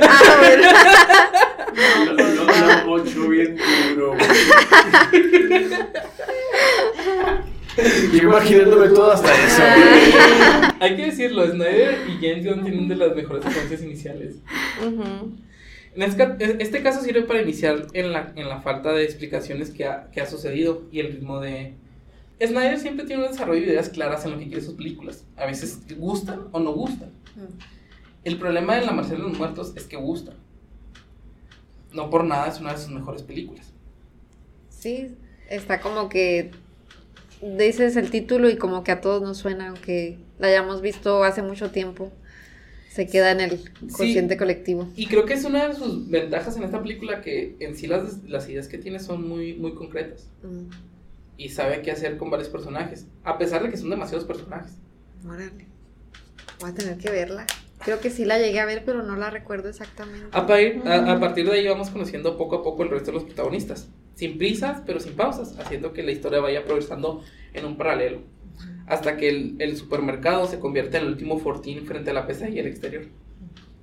Ah, 0.00 0.36
bueno. 0.38 0.68
No, 2.16 2.33
no, 2.60 2.86
mocho 2.86 3.28
bien 3.28 3.56
duro. 3.94 4.16
Yo 8.12 8.18
imaginándome 8.22 8.88
todo 8.88 9.12
hasta 9.12 9.32
eso. 9.32 9.62
Hay 10.80 10.96
que 10.96 11.06
decirlo, 11.06 11.46
Snyder 11.46 11.98
y 12.08 12.24
James 12.24 12.46
Gunn 12.46 12.62
tienen 12.62 12.88
de 12.88 12.96
las 12.96 13.16
mejores 13.16 13.44
secuencias 13.44 13.82
iniciales. 13.82 14.36
Ujú. 14.80 15.32
En 15.96 16.02
este, 16.02 16.62
este 16.62 16.82
caso 16.82 17.02
sirve 17.02 17.22
para 17.22 17.42
iniciar 17.42 17.86
en 17.92 18.12
la, 18.12 18.32
en 18.36 18.48
la 18.48 18.60
falta 18.60 18.92
de 18.92 19.04
explicaciones 19.04 19.70
que 19.70 19.86
ha, 19.86 20.08
que 20.12 20.20
ha 20.20 20.26
sucedido 20.26 20.82
y 20.90 21.00
el 21.00 21.12
ritmo 21.12 21.40
de... 21.40 21.74
Snyder 22.44 22.78
siempre 22.78 23.06
tiene 23.06 23.24
un 23.24 23.30
desarrollo 23.30 23.60
de 23.60 23.68
ideas 23.72 23.88
claras 23.88 24.24
en 24.24 24.32
lo 24.32 24.38
que 24.38 24.46
quiere 24.46 24.60
sus 24.60 24.74
películas. 24.74 25.24
A 25.36 25.46
veces 25.46 25.80
gustan 25.96 26.48
o 26.52 26.60
no 26.60 26.72
gustan. 26.72 27.10
El 28.24 28.38
problema 28.38 28.74
de 28.76 28.84
La 28.84 28.92
Marcela 28.92 29.24
de 29.24 29.30
los 29.30 29.38
Muertos 29.38 29.72
es 29.76 29.84
que 29.84 29.96
gusta. 29.96 30.32
No 31.94 32.10
por 32.10 32.24
nada 32.24 32.48
es 32.48 32.60
una 32.60 32.72
de 32.72 32.78
sus 32.78 32.90
mejores 32.90 33.22
películas. 33.22 33.72
Sí, 34.68 35.16
está 35.48 35.80
como 35.80 36.08
que 36.08 36.50
dices 37.40 37.96
el 37.96 38.10
título 38.10 38.48
y 38.50 38.56
como 38.56 38.84
que 38.84 38.92
a 38.92 39.00
todos 39.00 39.22
nos 39.22 39.38
suena, 39.38 39.68
aunque 39.70 40.18
la 40.38 40.48
hayamos 40.48 40.80
visto 40.82 41.24
hace 41.24 41.42
mucho 41.42 41.70
tiempo. 41.70 42.12
Se 42.88 43.08
queda 43.08 43.32
en 43.32 43.40
el 43.40 43.72
consciente 43.96 44.36
colectivo. 44.36 44.88
Y 44.94 45.06
creo 45.08 45.24
que 45.26 45.34
es 45.34 45.44
una 45.44 45.68
de 45.68 45.74
sus 45.74 46.08
ventajas 46.08 46.56
en 46.56 46.62
esta 46.64 46.80
película 46.82 47.22
que 47.22 47.56
en 47.60 47.76
sí 47.76 47.86
las, 47.88 48.22
las 48.24 48.48
ideas 48.48 48.68
que 48.68 48.78
tiene 48.78 49.00
son 49.00 49.28
muy, 49.28 49.54
muy 49.54 49.74
concretas. 49.74 50.30
Mm, 50.42 50.68
Y 51.36 51.48
sabe 51.50 51.82
qué 51.82 51.90
hacer 51.90 52.16
con 52.18 52.30
varios 52.30 52.48
personajes. 52.48 53.08
A 53.24 53.38
pesar 53.38 53.62
de 53.64 53.70
que 53.70 53.76
son 53.76 53.90
demasiados 53.90 54.24
personajes. 54.26 54.78
órale. 55.26 55.68
Voy 56.60 56.70
a 56.70 56.74
tener 56.74 56.98
que 56.98 57.10
verla. 57.10 57.46
Creo 57.84 58.00
que 58.00 58.10
sí 58.10 58.24
la 58.24 58.38
llegué 58.38 58.60
a 58.60 58.64
ver, 58.64 58.84
pero 58.84 59.02
no 59.02 59.16
la 59.16 59.30
recuerdo 59.30 59.68
exactamente. 59.68 60.26
A, 60.32 60.46
pa- 60.46 60.56
a- 60.86 61.12
a 61.12 61.20
partir 61.20 61.44
de 61.46 61.52
ahí 61.58 61.66
vamos 61.68 61.90
conociendo 61.90 62.36
poco 62.38 62.56
a 62.56 62.62
poco 62.62 62.82
el 62.82 62.90
resto 62.90 63.06
de 63.10 63.14
los 63.18 63.24
protagonistas. 63.24 63.88
Sin 64.14 64.38
prisas, 64.38 64.82
pero 64.86 65.00
sin 65.00 65.14
pausas, 65.14 65.58
haciendo 65.58 65.92
que 65.92 66.02
la 66.02 66.12
historia 66.12 66.40
vaya 66.40 66.64
progresando 66.64 67.22
en 67.52 67.64
un 67.64 67.76
paralelo. 67.76 68.20
Hasta 68.86 69.16
que 69.16 69.28
el, 69.28 69.56
el 69.58 69.76
supermercado 69.76 70.46
se 70.46 70.58
convierte 70.60 70.96
en 70.98 71.04
el 71.04 71.08
último 71.10 71.38
fortín 71.38 71.84
frente 71.86 72.10
a 72.10 72.14
la 72.14 72.26
pesadilla 72.26 72.62
del 72.62 72.70
exterior. 72.72 73.06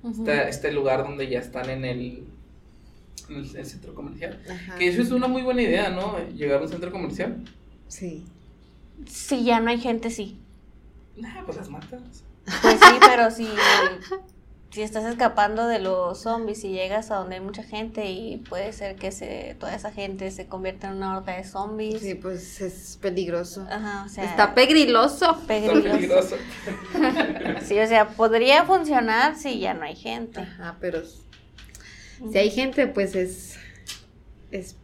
Ujú. 0.02 0.22
Este, 0.28 0.48
este 0.48 0.72
lugar 0.72 1.02
donde 1.04 1.28
ya 1.28 1.38
están 1.40 1.68
en 1.70 1.84
el, 1.84 2.24
en 3.28 3.36
el, 3.36 3.56
el 3.56 3.66
centro 3.66 3.94
comercial. 3.94 4.40
Ajá. 4.50 4.78
Que 4.78 4.88
eso 4.88 5.02
es 5.02 5.10
una 5.10 5.28
muy 5.28 5.42
buena 5.42 5.62
idea, 5.62 5.90
¿no? 5.90 6.16
Llegar 6.34 6.60
a 6.60 6.62
un 6.62 6.68
centro 6.68 6.90
comercial. 6.90 7.44
Sí. 7.88 8.24
Si 9.06 9.44
ya 9.44 9.60
no 9.60 9.70
hay 9.70 9.78
gente, 9.78 10.10
sí. 10.10 10.38
Nah, 11.16 11.44
pues 11.44 11.56
las 11.58 11.68
matas. 11.68 12.24
Pues 12.44 12.78
sí, 12.80 12.98
pero 13.00 13.30
si, 13.30 13.48
si 14.70 14.82
estás 14.82 15.04
escapando 15.04 15.66
de 15.66 15.78
los 15.78 16.20
zombies 16.22 16.64
y 16.64 16.70
llegas 16.70 17.10
a 17.10 17.16
donde 17.16 17.36
hay 17.36 17.40
mucha 17.40 17.62
gente 17.62 18.10
y 18.10 18.38
puede 18.38 18.72
ser 18.72 18.96
que 18.96 19.12
se, 19.12 19.56
toda 19.58 19.74
esa 19.74 19.92
gente 19.92 20.30
se 20.30 20.46
convierta 20.46 20.88
en 20.88 20.96
una 20.96 21.16
horda 21.18 21.36
de 21.36 21.44
zombies. 21.44 22.00
Sí, 22.00 22.14
pues 22.14 22.60
es 22.60 22.98
peligroso. 23.00 23.66
Ajá, 23.70 24.04
o 24.06 24.08
sea, 24.08 24.24
Está 24.24 24.54
pegriloso. 24.54 25.32
Está 25.32 25.46
peligroso. 25.46 26.36
Sí, 27.64 27.78
o 27.78 27.86
sea, 27.86 28.08
podría 28.08 28.64
funcionar 28.64 29.36
si 29.36 29.58
ya 29.60 29.74
no 29.74 29.84
hay 29.84 29.96
gente. 29.96 30.40
Ajá, 30.40 30.76
pero 30.80 31.02
si 31.04 32.38
hay 32.38 32.50
gente, 32.50 32.86
pues 32.86 33.14
es 33.14 33.58
es 34.52 34.76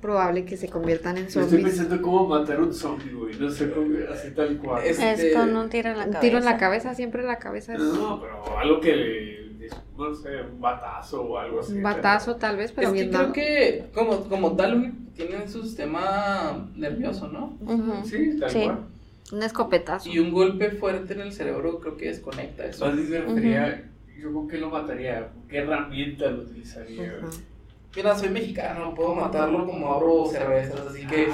probable 0.00 0.44
que 0.44 0.56
se 0.56 0.68
conviertan 0.68 1.18
en 1.18 1.26
Estoy 1.26 1.44
zombies. 1.44 1.64
pensando 1.64 2.00
cómo 2.02 2.26
matar 2.26 2.60
un 2.60 2.72
zombie, 2.72 3.12
güey. 3.12 3.34
No 3.38 3.50
sé 3.50 3.70
cómo, 3.70 3.86
así 4.12 4.30
tal 4.32 4.56
cual. 4.58 4.82
Es- 4.84 4.98
Es 4.98 5.20
Este, 5.20 5.32
con 5.34 5.56
un 5.56 5.68
tiro 5.68 5.90
en 5.90 5.98
la 5.98 6.04
Un 6.04 6.12
cabeza. 6.12 6.20
tiro 6.20 6.38
en 6.38 6.44
la 6.44 6.56
cabeza, 6.58 6.94
siempre 6.94 7.22
la 7.22 7.38
cabeza 7.38 7.74
es 7.74 7.80
No, 7.80 8.20
pero 8.20 8.58
algo 8.58 8.80
que 8.80 8.96
le. 8.96 9.40
No 9.96 10.14
sé, 10.14 10.30
un 10.50 10.60
batazo 10.60 11.22
o 11.22 11.38
algo 11.38 11.60
así. 11.60 11.74
un 11.74 11.82
batazo 11.82 12.36
tal 12.36 12.56
vez, 12.56 12.72
pero 12.72 12.88
Es 12.88 12.94
que 12.94 13.00
bien 13.02 13.14
creo 13.14 13.32
que 13.32 13.84
como, 13.94 14.20
como 14.24 14.56
tal 14.56 14.70
lo 14.72 14.76
único 14.78 14.96
que 15.14 15.26
tiene 15.26 15.44
es 15.44 15.52
su 15.52 15.62
sistema 15.62 16.66
nervioso, 16.74 17.28
¿no? 17.28 17.56
Ujú. 17.60 17.92
Sí, 18.04 18.38
tal 18.40 18.50
Sí. 18.50 18.62
cual. 18.64 18.78
Un 19.32 19.42
escopetazo. 19.42 20.08
Y 20.08 20.18
un 20.18 20.32
golpe 20.32 20.70
fuerte 20.70 21.12
en 21.12 21.20
el 21.20 21.32
cerebro 21.32 21.78
creo 21.80 21.96
que 21.98 22.06
desconecta 22.06 22.64
eso. 22.64 22.86
Más 22.86 22.96
bien 22.96 23.08
se 23.08 23.20
refería. 23.20 23.90
Yo 24.18 24.32
con 24.32 24.48
qué 24.48 24.58
lo 24.58 24.70
mataría, 24.70 25.28
qué 25.48 25.58
herramienta 25.58 26.30
lo 26.30 26.42
utilizaría. 26.42 27.12
Ajá. 27.18 27.28
Mira, 27.96 28.16
soy 28.16 28.28
mexicano, 28.28 28.94
puedo 28.94 29.14
matarlo 29.14 29.66
como 29.66 29.92
abro 29.92 30.26
cervezas, 30.30 30.80
así 30.88 31.06
que... 31.06 31.28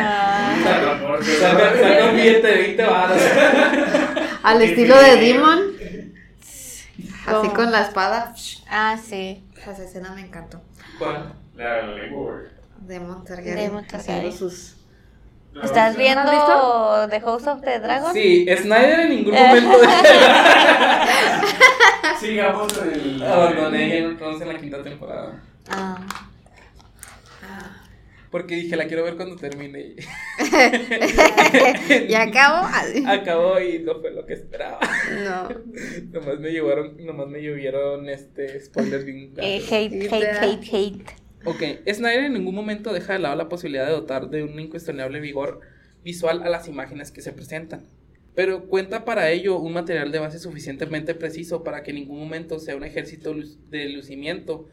Ah. 0.00 0.56
Saca, 0.62 1.78
saca 1.80 2.04
un 2.10 2.16
billete 2.16 2.46
de 2.46 2.54
20 2.54 2.82
baros. 2.82 3.22
Al 4.46 4.62
estilo 4.62 4.96
de. 4.96 5.16
Demon. 5.16 5.58
Así 7.26 7.48
con 7.48 7.72
la 7.72 7.82
espada. 7.82 8.32
Ah, 8.68 8.96
sí. 8.96 9.44
Esa 9.60 9.82
escena 9.82 10.12
me 10.12 10.20
encantó. 10.20 10.60
¿Cuál? 10.98 11.34
La 11.56 11.82
Targaryen. 13.24 13.56
Demon 13.56 13.84
haciendo 13.92 14.30
sus. 14.30 14.76
¿Estás 15.60 15.96
viendo 15.96 16.30
¿Has 16.30 17.10
The 17.10 17.20
House 17.22 17.46
of 17.48 17.62
the 17.62 17.80
Dragon? 17.80 18.12
Sí, 18.12 18.46
Snyder 18.56 19.00
en 19.00 19.08
ningún 19.08 19.34
momento 19.46 19.78
de... 19.78 19.88
Sigamos 22.20 22.78
el. 22.78 23.22
Abandoné 23.24 24.14
Thrones 24.16 24.42
en 24.42 24.48
la 24.48 24.58
quinta 24.58 24.82
temporada. 24.82 25.42
Ah. 25.68 26.06
Porque 28.30 28.56
dije, 28.56 28.76
la 28.76 28.86
quiero 28.86 29.04
ver 29.04 29.16
cuando 29.16 29.36
termine. 29.36 29.94
y 32.08 32.14
acabo. 32.14 32.68
Acabó 33.06 33.60
y 33.60 33.78
no 33.78 34.00
fue 34.00 34.10
lo 34.12 34.26
que 34.26 34.34
esperaba. 34.34 34.78
No. 35.24 35.48
Nomás 36.12 36.38
me 36.40 36.50
llevaron, 36.50 36.96
nomás 36.98 37.28
me 37.28 37.40
llovieron 37.42 38.08
este 38.08 38.60
spoilers 38.60 39.04
bien 39.04 39.32
Eh, 39.38 39.62
hate, 39.70 40.12
hate, 40.12 40.42
hate, 40.42 40.68
hate. 40.70 41.04
Ok, 41.44 41.62
Snyder 41.90 42.24
en 42.24 42.34
ningún 42.34 42.54
momento 42.54 42.92
deja 42.92 43.12
de 43.12 43.20
lado 43.20 43.36
la 43.36 43.48
posibilidad 43.48 43.86
de 43.86 43.92
dotar 43.92 44.28
de 44.28 44.42
un 44.42 44.58
incuestionable 44.58 45.20
vigor 45.20 45.60
visual 46.02 46.42
a 46.42 46.48
las 46.48 46.66
imágenes 46.68 47.12
que 47.12 47.22
se 47.22 47.32
presentan. 47.32 47.86
Pero 48.34 48.66
cuenta 48.66 49.04
para 49.04 49.30
ello 49.30 49.56
un 49.58 49.72
material 49.72 50.12
de 50.12 50.18
base 50.18 50.38
suficientemente 50.40 51.14
preciso 51.14 51.62
para 51.62 51.82
que 51.82 51.92
en 51.92 51.96
ningún 51.96 52.18
momento 52.18 52.58
sea 52.58 52.76
un 52.76 52.84
ejército 52.84 53.34
de 53.70 53.88
lucimiento 53.88 54.68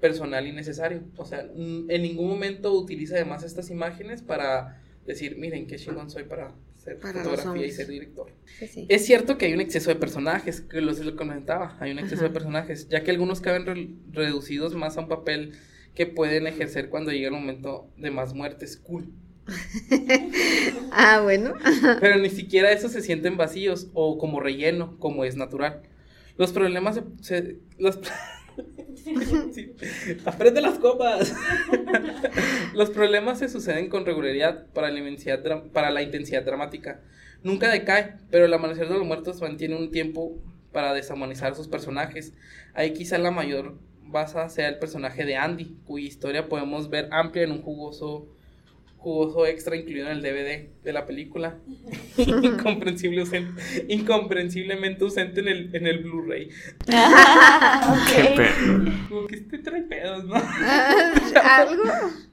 personal 0.00 0.46
innecesario. 0.46 1.02
O 1.16 1.24
sea, 1.24 1.40
en 1.40 2.02
ningún 2.02 2.28
momento 2.28 2.72
utiliza 2.72 3.14
además 3.16 3.42
estas 3.44 3.70
imágenes 3.70 4.22
para 4.22 4.82
decir, 5.06 5.36
miren 5.38 5.66
qué 5.66 5.76
chingón 5.76 6.10
soy 6.10 6.24
para 6.24 6.52
los 6.84 7.00
fotografía 7.00 7.66
y 7.66 7.70
ser 7.72 7.88
director. 7.88 8.30
Sí, 8.60 8.66
sí. 8.68 8.86
Es 8.88 9.04
cierto 9.06 9.36
que 9.38 9.46
hay 9.46 9.54
un 9.54 9.60
exceso 9.60 9.90
de 9.90 9.96
personajes, 9.96 10.60
que 10.60 10.80
lo, 10.80 10.94
se 10.94 11.02
lo 11.04 11.16
comentaba, 11.16 11.76
hay 11.80 11.90
un 11.92 11.98
exceso 11.98 12.22
Ajá. 12.22 12.28
de 12.28 12.34
personajes, 12.34 12.88
ya 12.88 13.02
que 13.02 13.10
algunos 13.10 13.40
caben 13.40 13.66
re- 13.66 13.88
reducidos 14.12 14.74
más 14.76 14.96
a 14.96 15.00
un 15.00 15.08
papel 15.08 15.52
que 15.94 16.06
pueden 16.06 16.46
ejercer 16.46 16.88
cuando 16.88 17.10
llega 17.10 17.26
el 17.28 17.32
momento 17.34 17.90
de 17.96 18.10
más 18.12 18.34
muertes, 18.34 18.76
cool. 18.76 19.08
Ah, 20.92 21.20
bueno. 21.22 21.54
Pero 22.00 22.18
ni 22.18 22.30
siquiera 22.30 22.72
esos 22.72 22.92
se 22.92 23.02
sienten 23.02 23.36
vacíos 23.36 23.88
o 23.94 24.18
como 24.18 24.40
relleno, 24.40 24.96
como 24.98 25.24
es 25.24 25.36
natural. 25.36 25.82
Los 26.36 26.52
problemas 26.52 26.96
se... 26.96 27.02
se- 27.22 27.56
los, 27.78 27.98
Aprende 30.24 30.60
las 30.60 30.78
copas. 30.78 31.34
los 32.74 32.90
problemas 32.90 33.38
se 33.38 33.48
suceden 33.48 33.88
con 33.88 34.06
regularidad 34.06 34.66
para 34.72 34.90
la, 34.90 36.02
intensidad, 36.02 36.42
dramática. 36.44 37.00
Nunca 37.42 37.70
decae, 37.70 38.14
pero 38.30 38.46
el 38.46 38.54
amanecer 38.54 38.88
de 38.88 38.94
los 38.94 39.06
muertos 39.06 39.40
mantiene 39.40 39.76
un 39.76 39.90
tiempo 39.90 40.36
para 40.72 40.94
deshumanizar 40.94 41.54
sus 41.54 41.68
personajes. 41.68 42.32
Ahí 42.74 42.92
quizá 42.92 43.18
la 43.18 43.30
mayor 43.30 43.78
baza 44.02 44.48
sea 44.48 44.68
el 44.68 44.78
personaje 44.78 45.24
de 45.24 45.36
Andy, 45.36 45.76
cuya 45.84 46.06
historia 46.06 46.48
podemos 46.48 46.90
ver 46.90 47.08
amplia 47.12 47.44
en 47.44 47.52
un 47.52 47.62
jugoso 47.62 48.28
jugoso 49.06 49.46
extra 49.46 49.76
incluido 49.76 50.10
en 50.10 50.16
el 50.16 50.20
DVD 50.20 50.66
de 50.82 50.92
la 50.92 51.06
película. 51.06 51.58
Incomprensible 52.16 53.22
incomprensiblemente 53.86 55.04
ausente 55.04 55.38
en 55.42 55.46
el, 55.48 55.70
en 55.76 55.86
el 55.86 55.98
Blu-ray. 56.02 56.48
Qué 56.86 58.34
pedo. 58.36 58.84
Como 59.08 59.26
que 59.28 59.36
este 59.36 59.58
trae 59.58 59.82
pedos, 59.82 60.24
¿no? 60.24 60.34
Algo. 61.44 61.84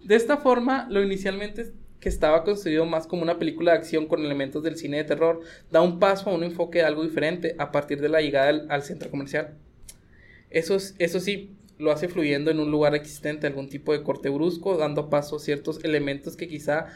De 0.04 0.16
esta 0.16 0.38
forma, 0.38 0.88
lo 0.90 1.04
inicialmente 1.04 1.72
que 2.00 2.10
estaba 2.10 2.44
construido 2.44 2.88
más 2.88 3.06
como 3.06 3.22
una 3.22 3.38
película 3.38 3.74
de 3.74 3.78
acción 3.78 4.08
con 4.08 4.26
elementos 4.26 4.64
del 4.64 4.76
cine 4.76 4.98
de 4.98 5.04
terror, 5.04 5.42
da 5.72 5.82
un 5.82 6.00
paso 6.00 6.32
a 6.32 6.34
un 6.34 6.44
enfoque 6.44 6.80
de 6.80 6.86
algo 6.86 7.04
diferente 7.04 7.56
a 7.60 7.72
partir 7.72 8.02
de 8.02 8.10
la 8.10 8.20
llegada 8.20 8.50
al, 8.50 8.66
al 8.72 8.82
centro 8.82 9.12
comercial. 9.12 9.54
Eso, 10.50 10.76
es- 10.76 10.96
eso 10.98 11.20
sí, 11.20 11.52
lo 11.84 11.92
hace 11.92 12.08
fluyendo 12.08 12.50
en 12.50 12.60
un 12.60 12.72
lugar 12.72 12.96
existente, 12.96 13.46
algún 13.46 13.70
tipo 13.70 13.92
de 13.92 14.02
corte 14.02 14.30
brusco, 14.30 14.78
dando 14.78 15.10
paso 15.10 15.36
a 15.36 15.40
ciertos 15.40 15.84
elementos 15.84 16.36
que 16.36 16.48
quizá 16.48 16.88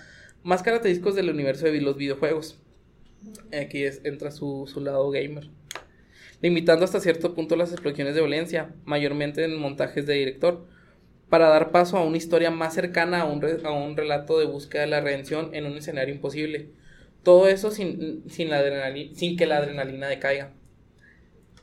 más 0.43 0.63
característicos 0.63 1.15
del 1.15 1.29
universo 1.29 1.65
de 1.65 1.81
los 1.81 1.97
videojuegos. 1.97 2.59
Aquí 3.51 3.83
entra 4.03 4.31
su, 4.31 4.71
lado 4.81 5.09
gamer. 5.11 5.49
Limitando 6.41 6.85
hasta 6.85 6.99
cierto 6.99 7.33
punto 7.33 7.55
las 7.55 7.71
explosiones 7.71 8.15
de 8.15 8.21
violencia, 8.21 8.73
mayormente 8.85 9.43
en 9.43 9.59
montajes 9.59 10.05
de 10.05 10.13
director, 10.13 10.65
para 11.29 11.49
dar 11.49 11.71
paso 11.71 11.97
a 11.97 12.05
una 12.05 12.17
historia 12.17 12.51
más 12.51 12.73
cercana 12.73 13.21
a 13.21 13.25
un, 13.25 13.43
a 13.65 13.71
un 13.71 13.97
relato 13.97 14.39
de 14.39 14.45
búsqueda 14.45 14.81
de 14.83 14.87
la 14.87 15.01
redención 15.01 15.53
en 15.53 15.65
un 15.65 15.77
escenario 15.77 16.13
imposible. 16.15 16.69
Todo 17.23 17.49
eso 17.49 17.71
sin, 17.71 18.23
sin, 18.29 18.49
la 18.49 18.61
adrenali- 18.61 19.13
sin 19.13 19.35
que 19.35 19.45
la 19.47 19.57
adrenalina 19.57 20.07
decaiga. 20.07 20.53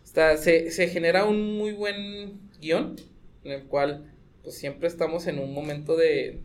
Está, 0.05 0.36
se, 0.36 0.70
se 0.70 0.88
genera 0.88 1.24
un 1.24 1.56
muy 1.56 1.72
buen 1.72 2.40
guion 2.60 2.96
en 3.44 3.52
el 3.52 3.64
cual 3.64 4.10
pues 4.42 4.56
siempre 4.56 4.88
estamos 4.88 5.26
en 5.26 5.38
un 5.38 5.54
momento 5.54 5.96
de, 5.96 6.42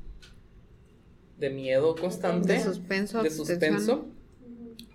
de 1.38 1.49
miedo 1.49 1.95
constante, 1.95 2.53
De 2.53 2.59
suspenso. 2.63 3.23
de 3.23 3.30
suspenso, 3.30 4.05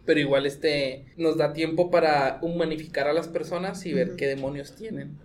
pero 0.04 0.20
igual 0.20 0.46
este 0.46 1.06
nos 1.16 1.36
da 1.36 1.52
tiempo 1.52 1.90
para 1.90 2.38
humanificar 2.42 3.08
a 3.08 3.12
las 3.12 3.28
personas 3.28 3.84
y 3.86 3.92
ver 3.94 4.16
qué 4.16 4.26
demonios 4.26 4.72
tienen. 4.74 5.18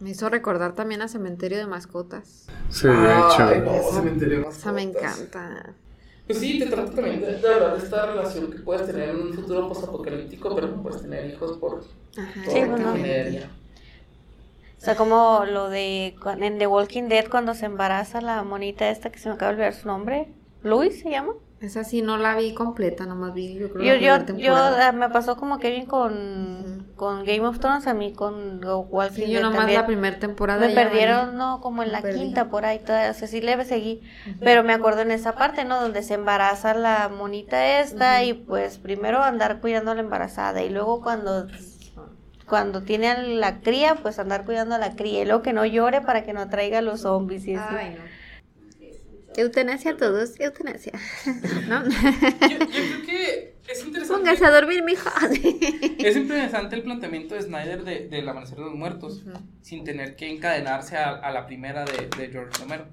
Me 0.00 0.10
hizo 0.10 0.28
recordar 0.28 0.74
también 0.74 1.02
a 1.02 1.08
Cementerio 1.08 1.58
de 1.58 1.66
Mascotas. 1.66 2.46
Sí, 2.70 2.86
de 2.86 2.92
hecho. 2.92 3.36
Ay, 3.40 3.60
no, 3.64 3.82
cementerio 3.92 4.42
de 4.42 4.48
Esa 4.48 4.72
me 4.72 4.86
mascotas. 4.86 5.18
encanta. 5.20 5.74
Pues 6.26 6.38
sí, 6.38 6.58
te 6.58 6.66
trata 6.66 6.92
también 6.92 7.20
de, 7.22 7.38
de 7.38 7.48
hablar 7.54 7.76
de 7.78 7.82
esta 7.82 8.06
relación 8.06 8.50
que 8.52 8.58
puedes 8.58 8.86
tener 8.86 9.08
en 9.08 9.16
un 9.16 9.32
futuro 9.32 9.66
postapocalíptico, 9.68 10.54
pero 10.54 10.68
no 10.68 10.82
puedes 10.82 11.00
tener 11.02 11.28
hijos 11.30 11.56
por 11.58 11.82
Ajá, 12.18 12.42
todo 12.44 12.54
Sí, 12.54 12.60
que 12.60 12.66
bueno. 12.66 12.94
O 14.78 14.80
sea, 14.80 14.94
como 14.96 15.44
lo 15.44 15.68
de 15.68 16.14
en 16.40 16.58
The 16.58 16.66
Walking 16.66 17.08
Dead 17.08 17.26
cuando 17.28 17.54
se 17.54 17.66
embaraza 17.66 18.20
la 18.20 18.42
monita 18.44 18.88
esta 18.88 19.10
que 19.10 19.18
se 19.18 19.28
me 19.28 19.34
acaba 19.34 19.50
de 19.50 19.56
olvidar 19.56 19.74
su 19.74 19.88
nombre. 19.88 20.28
¿Luis 20.62 21.00
se 21.00 21.10
llama? 21.10 21.32
Esa 21.60 21.82
sí 21.82 22.02
no 22.02 22.16
la 22.18 22.36
vi 22.36 22.54
completa, 22.54 23.04
nomás 23.04 23.34
vi 23.34 23.54
yo 23.58 23.68
creo 23.72 23.84
Yo, 23.84 23.94
la 23.94 23.98
yo, 23.98 24.24
primera 24.24 24.24
yo, 24.38 24.54
temporada. 24.54 24.88
ah, 24.88 24.92
me 24.92 25.08
pasó 25.10 25.36
como 25.36 25.58
Kevin 25.58 25.86
con, 25.86 26.12
Ujú. 26.12 26.94
con 26.94 27.24
Game 27.24 27.44
of 27.44 27.58
Thrones, 27.58 27.88
a 27.88 27.94
mí 27.94 28.12
con 28.12 28.60
The 28.60 28.68
Walking 28.74 29.14
Sí, 29.16 29.22
yo 29.30 29.40
Dead 29.40 29.42
nomás 29.42 29.58
también. 29.58 29.80
la 29.80 29.86
primera 29.86 30.18
temporada. 30.20 30.64
Me 30.64 30.72
perdieron, 30.72 31.36
no, 31.36 31.60
como 31.60 31.82
en 31.82 31.90
la 31.90 32.00
perdí. 32.00 32.20
quinta 32.20 32.48
por 32.48 32.64
ahí, 32.64 32.78
todavía, 32.78 33.10
o 33.10 33.14
sea, 33.14 33.26
sí 33.26 33.40
le 33.40 33.64
seguí, 33.64 34.02
pero 34.38 34.62
me 34.62 34.72
acuerdo 34.72 35.00
en 35.00 35.10
esa 35.10 35.32
parte, 35.34 35.64
¿no? 35.64 35.80
Donde 35.80 36.04
se 36.04 36.14
embaraza 36.14 36.74
la 36.74 37.08
monita 37.08 37.80
esta 37.80 38.22
y 38.22 38.34
pues 38.34 38.78
primero 38.78 39.20
andar 39.20 39.60
cuidando 39.60 39.90
a 39.90 39.94
la 39.96 40.00
embarazada 40.02 40.62
y 40.62 40.68
luego 40.70 41.02
cuando 41.02 41.48
cuando 42.48 42.82
tiene 42.82 43.08
a 43.08 43.22
la 43.22 43.60
cría, 43.60 43.96
pues 43.96 44.18
andar 44.18 44.44
cuidando 44.44 44.74
a 44.74 44.78
la 44.78 44.96
cría 44.96 45.22
y 45.22 45.24
luego 45.24 45.42
que 45.42 45.52
no 45.52 45.64
llore 45.66 46.00
para 46.00 46.24
que 46.24 46.32
no 46.32 46.48
traiga 46.48 46.82
los 46.82 47.02
zombies 47.02 47.46
y. 47.46 47.54
Ay, 47.54 47.96
no. 47.96 48.18
Eutanasia 49.36 49.92
a 49.92 49.96
todos, 49.96 50.40
eutanasia. 50.40 50.92
¿No? 51.68 51.84
Yo, 51.84 51.90
yo 52.48 52.58
creo 52.66 53.02
que 53.06 53.54
es 53.68 53.84
interesante. 53.84 54.24
Póngase 54.24 54.44
a 54.44 54.50
dormir, 54.50 54.82
mijo. 54.82 55.08
Es 55.98 56.16
interesante 56.16 56.74
el 56.74 56.82
planteamiento 56.82 57.36
de 57.36 57.42
Snyder 57.42 57.84
de, 57.84 58.08
del 58.08 58.28
Amanecer 58.28 58.58
de 58.58 58.64
los 58.64 58.74
Muertos, 58.74 59.22
sin 59.62 59.84
tener 59.84 60.16
que 60.16 60.28
encadenarse 60.28 60.96
a, 60.96 61.10
a 61.10 61.30
la 61.30 61.46
primera 61.46 61.84
de, 61.84 62.08
de 62.16 62.30
George 62.30 62.58
Romero. 62.60 62.86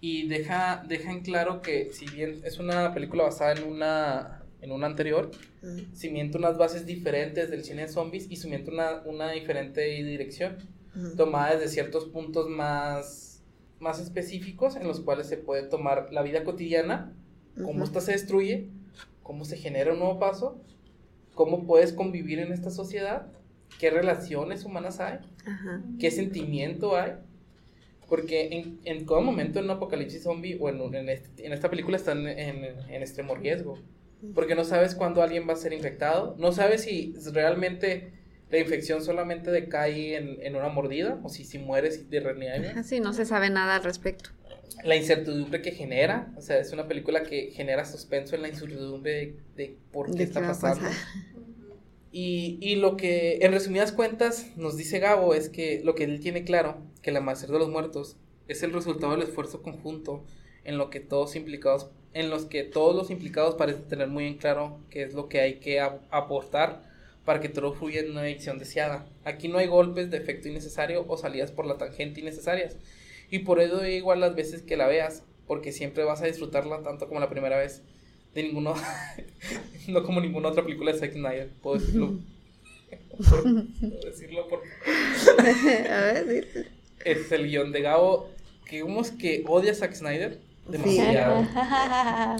Y 0.00 0.26
deja, 0.26 0.82
deja 0.86 1.12
en 1.12 1.20
claro 1.20 1.62
que 1.62 1.92
si 1.92 2.06
bien 2.06 2.42
es 2.44 2.58
una 2.58 2.92
película 2.92 3.22
basada 3.22 3.52
en 3.52 3.62
una, 3.62 4.41
en 4.62 4.72
una 4.72 4.86
anterior, 4.86 5.30
cimienta 5.92 6.38
unas 6.38 6.56
bases 6.56 6.86
diferentes 6.86 7.50
del 7.50 7.62
cine 7.64 7.82
de 7.82 7.88
zombies 7.88 8.30
y 8.30 8.36
cimienta 8.36 8.70
una, 8.70 9.02
una 9.04 9.30
diferente 9.32 9.82
dirección, 9.82 10.56
tomada 11.16 11.54
desde 11.56 11.68
ciertos 11.68 12.06
puntos 12.06 12.48
más, 12.48 13.42
más 13.80 14.00
específicos 14.00 14.76
en 14.76 14.86
los 14.86 15.00
cuales 15.00 15.26
se 15.26 15.36
puede 15.36 15.64
tomar 15.64 16.08
la 16.12 16.22
vida 16.22 16.44
cotidiana, 16.44 17.12
cómo 17.56 17.70
Ujú. 17.70 17.84
esta 17.84 18.00
se 18.00 18.12
destruye, 18.12 18.68
cómo 19.22 19.44
se 19.44 19.56
genera 19.56 19.92
un 19.92 19.98
nuevo 19.98 20.18
paso, 20.18 20.60
cómo 21.34 21.66
puedes 21.66 21.92
convivir 21.92 22.38
en 22.38 22.52
esta 22.52 22.70
sociedad, 22.70 23.26
qué 23.80 23.90
relaciones 23.90 24.64
humanas 24.64 25.00
hay, 25.00 25.18
qué 25.98 26.10
sentimiento 26.10 26.96
hay. 26.96 27.12
Porque 28.08 28.48
en, 28.52 28.78
en 28.84 29.06
todo 29.06 29.22
momento 29.22 29.58
en 29.58 29.64
un 29.64 29.70
apocalipsis 29.70 30.22
zombie 30.22 30.58
o 30.60 30.68
en, 30.68 30.94
en, 30.94 31.08
este- 31.08 31.46
en 31.46 31.52
esta 31.54 31.70
película 31.70 31.96
están 31.96 32.26
en, 32.28 32.64
en 32.64 33.00
extremo 33.02 33.34
riesgo. 33.34 33.78
Porque 34.34 34.54
no 34.54 34.64
sabes 34.64 34.94
cuándo 34.94 35.22
alguien 35.22 35.48
va 35.48 35.54
a 35.54 35.56
ser 35.56 35.72
infectado. 35.72 36.36
No 36.38 36.52
sabes 36.52 36.82
si 36.82 37.14
realmente 37.32 38.12
la 38.50 38.58
infección 38.58 39.02
solamente 39.02 39.50
decae 39.50 40.16
en, 40.16 40.38
en 40.42 40.56
una 40.56 40.68
mordida 40.68 41.18
o 41.22 41.28
si, 41.28 41.44
si 41.44 41.58
mueres 41.58 42.10
de 42.10 42.20
reanimación. 42.20 42.78
Así 42.78 43.00
no 43.00 43.12
se 43.12 43.24
sabe 43.24 43.50
nada 43.50 43.76
al 43.76 43.84
respecto. 43.84 44.30
La 44.84 44.96
incertidumbre 44.96 45.62
que 45.62 45.72
genera. 45.72 46.32
O 46.36 46.40
sea, 46.40 46.58
es 46.58 46.72
una 46.72 46.86
película 46.86 47.22
que 47.24 47.50
genera 47.52 47.84
suspenso 47.84 48.36
en 48.36 48.42
la 48.42 48.48
incertidumbre 48.48 49.12
de, 49.12 49.36
de 49.56 49.76
por 49.90 50.10
qué 50.10 50.18
¿De 50.18 50.24
está 50.24 50.40
qué 50.40 50.46
pasando. 50.46 50.88
Y, 52.12 52.58
y 52.60 52.76
lo 52.76 52.98
que, 52.98 53.38
en 53.40 53.52
resumidas 53.52 53.90
cuentas, 53.90 54.48
nos 54.56 54.76
dice 54.76 54.98
Gabo 54.98 55.34
es 55.34 55.48
que 55.48 55.80
lo 55.82 55.94
que 55.94 56.04
él 56.04 56.20
tiene 56.20 56.44
claro, 56.44 56.76
que 57.00 57.08
el 57.08 57.16
amanecer 57.16 57.48
de 57.48 57.58
los 57.58 57.70
muertos 57.70 58.18
es 58.48 58.62
el 58.62 58.72
resultado 58.72 59.12
del 59.12 59.22
esfuerzo 59.22 59.62
conjunto 59.62 60.24
en 60.64 60.76
lo 60.76 60.90
que 60.90 61.00
todos 61.00 61.36
implicados, 61.36 61.88
en 62.14 62.30
los 62.30 62.44
que 62.46 62.62
todos 62.64 62.94
los 62.94 63.10
implicados 63.10 63.54
parecen 63.54 63.84
tener 63.88 64.08
muy 64.08 64.26
en 64.26 64.36
claro 64.36 64.78
qué 64.90 65.02
es 65.02 65.14
lo 65.14 65.28
que 65.28 65.40
hay 65.40 65.54
que 65.54 65.80
ap- 65.80 66.02
aportar 66.10 66.82
para 67.24 67.40
que 67.40 67.48
todo 67.48 67.72
fluya 67.72 68.00
en 68.00 68.10
una 68.10 68.26
edición 68.28 68.58
deseada. 68.58 69.06
Aquí 69.24 69.48
no 69.48 69.58
hay 69.58 69.66
golpes 69.68 70.10
de 70.10 70.18
efecto 70.18 70.48
innecesario 70.48 71.04
o 71.08 71.16
salidas 71.16 71.52
por 71.52 71.66
la 71.66 71.78
tangente 71.78 72.20
innecesarias. 72.20 72.76
Y 73.30 73.40
por 73.40 73.60
ello 73.60 73.76
da 73.78 73.88
igual 73.88 74.20
las 74.20 74.34
veces 74.34 74.62
que 74.62 74.76
la 74.76 74.86
veas, 74.88 75.22
porque 75.46 75.72
siempre 75.72 76.04
vas 76.04 76.20
a 76.22 76.26
disfrutarla 76.26 76.82
tanto 76.82 77.08
como 77.08 77.20
la 77.20 77.30
primera 77.30 77.56
vez. 77.58 77.82
De 78.34 78.42
ninguno, 78.42 78.74
no 79.88 80.02
como 80.04 80.20
ninguna 80.20 80.48
otra 80.48 80.64
película 80.64 80.92
de 80.92 80.98
Zack 80.98 81.12
Snyder, 81.12 81.50
puedo 81.62 81.78
decirlo. 81.78 82.18
Puedo 83.80 84.00
decirlo 84.04 84.48
por 84.48 84.60
a 85.38 85.42
ver, 86.22 86.66
es 87.04 87.32
el 87.32 87.46
guion 87.48 87.72
de 87.72 87.82
Gabo 87.82 88.28
que 88.66 88.82
vemos 88.82 89.10
que 89.10 89.44
odia 89.46 89.72
a 89.72 89.74
Zack 89.74 89.94
Snyder 89.94 90.38
Sí. 90.66 90.72
demasiado. 90.72 91.46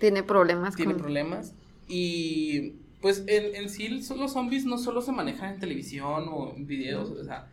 Tiene 0.00 0.22
problemas 0.24 0.74
tiene 0.74 0.92
con... 0.94 1.02
problemas. 1.02 1.54
Y 1.88 2.72
pues 3.00 3.22
en, 3.26 3.54
en 3.54 3.68
sí 3.68 4.02
son- 4.02 4.18
los 4.18 4.32
zombies 4.32 4.64
no 4.64 4.78
solo 4.78 5.00
se 5.00 5.12
manejan 5.12 5.54
en 5.54 5.60
televisión 5.60 6.26
o 6.30 6.54
en 6.56 6.66
videos, 6.66 7.10
o 7.10 7.24
sea, 7.24 7.48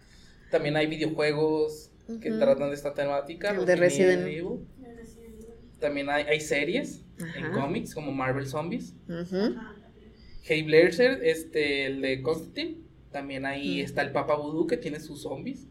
también 0.49 0.75
hay 0.77 0.87
videojuegos 0.87 1.91
que 2.21 2.31
tratan 2.31 2.69
de 2.69 2.75
esta 2.75 2.93
temática. 2.95 3.51
El 3.51 3.65
de 3.67 3.75
Resident. 3.75 4.23
Evil. 4.27 4.65
También 5.79 6.09
hay, 6.09 6.23
hay 6.23 6.41
series 6.41 7.03
en 7.35 7.51
cómics 7.51 7.93
como 7.93 8.11
Marvel 8.11 8.47
Zombies. 8.47 8.93
Ujú. 9.07 9.55
Hey 10.41 10.63
Blazer, 10.63 11.19
este, 11.23 11.85
el 11.85 12.01
de 12.01 12.21
Constantine. 12.23 12.77
También 13.11 13.45
ahí 13.45 13.81
está 13.81 14.01
el 14.01 14.11
Papa 14.11 14.35
Voodoo 14.35 14.65
que 14.67 14.77
tiene 14.77 14.99
sus 14.99 15.21
zombies. 15.21 15.67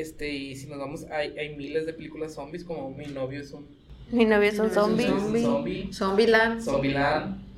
Este, 0.00 0.30
y 0.32 0.56
si 0.56 0.66
nos 0.66 0.78
vamos, 0.78 1.04
hay, 1.10 1.36
hay 1.38 1.56
miles 1.56 1.86
de 1.86 1.92
películas 1.92 2.34
zombies, 2.34 2.64
como 2.64 2.90
Mi 2.90 3.06
novio 3.06 3.40
es 3.40 3.52
un, 3.52 3.66
Mi 4.10 4.24
novio 4.24 4.48
es 4.50 4.58
un 4.58 4.66
Mi 4.68 4.74
novio 4.74 4.82
zombie. 4.82 5.04
es 5.04 5.10
un 5.12 5.20
zombie. 5.20 5.42
zombie. 5.42 5.92
Zombieland. 5.92 6.60
Zombieland. 6.62 7.48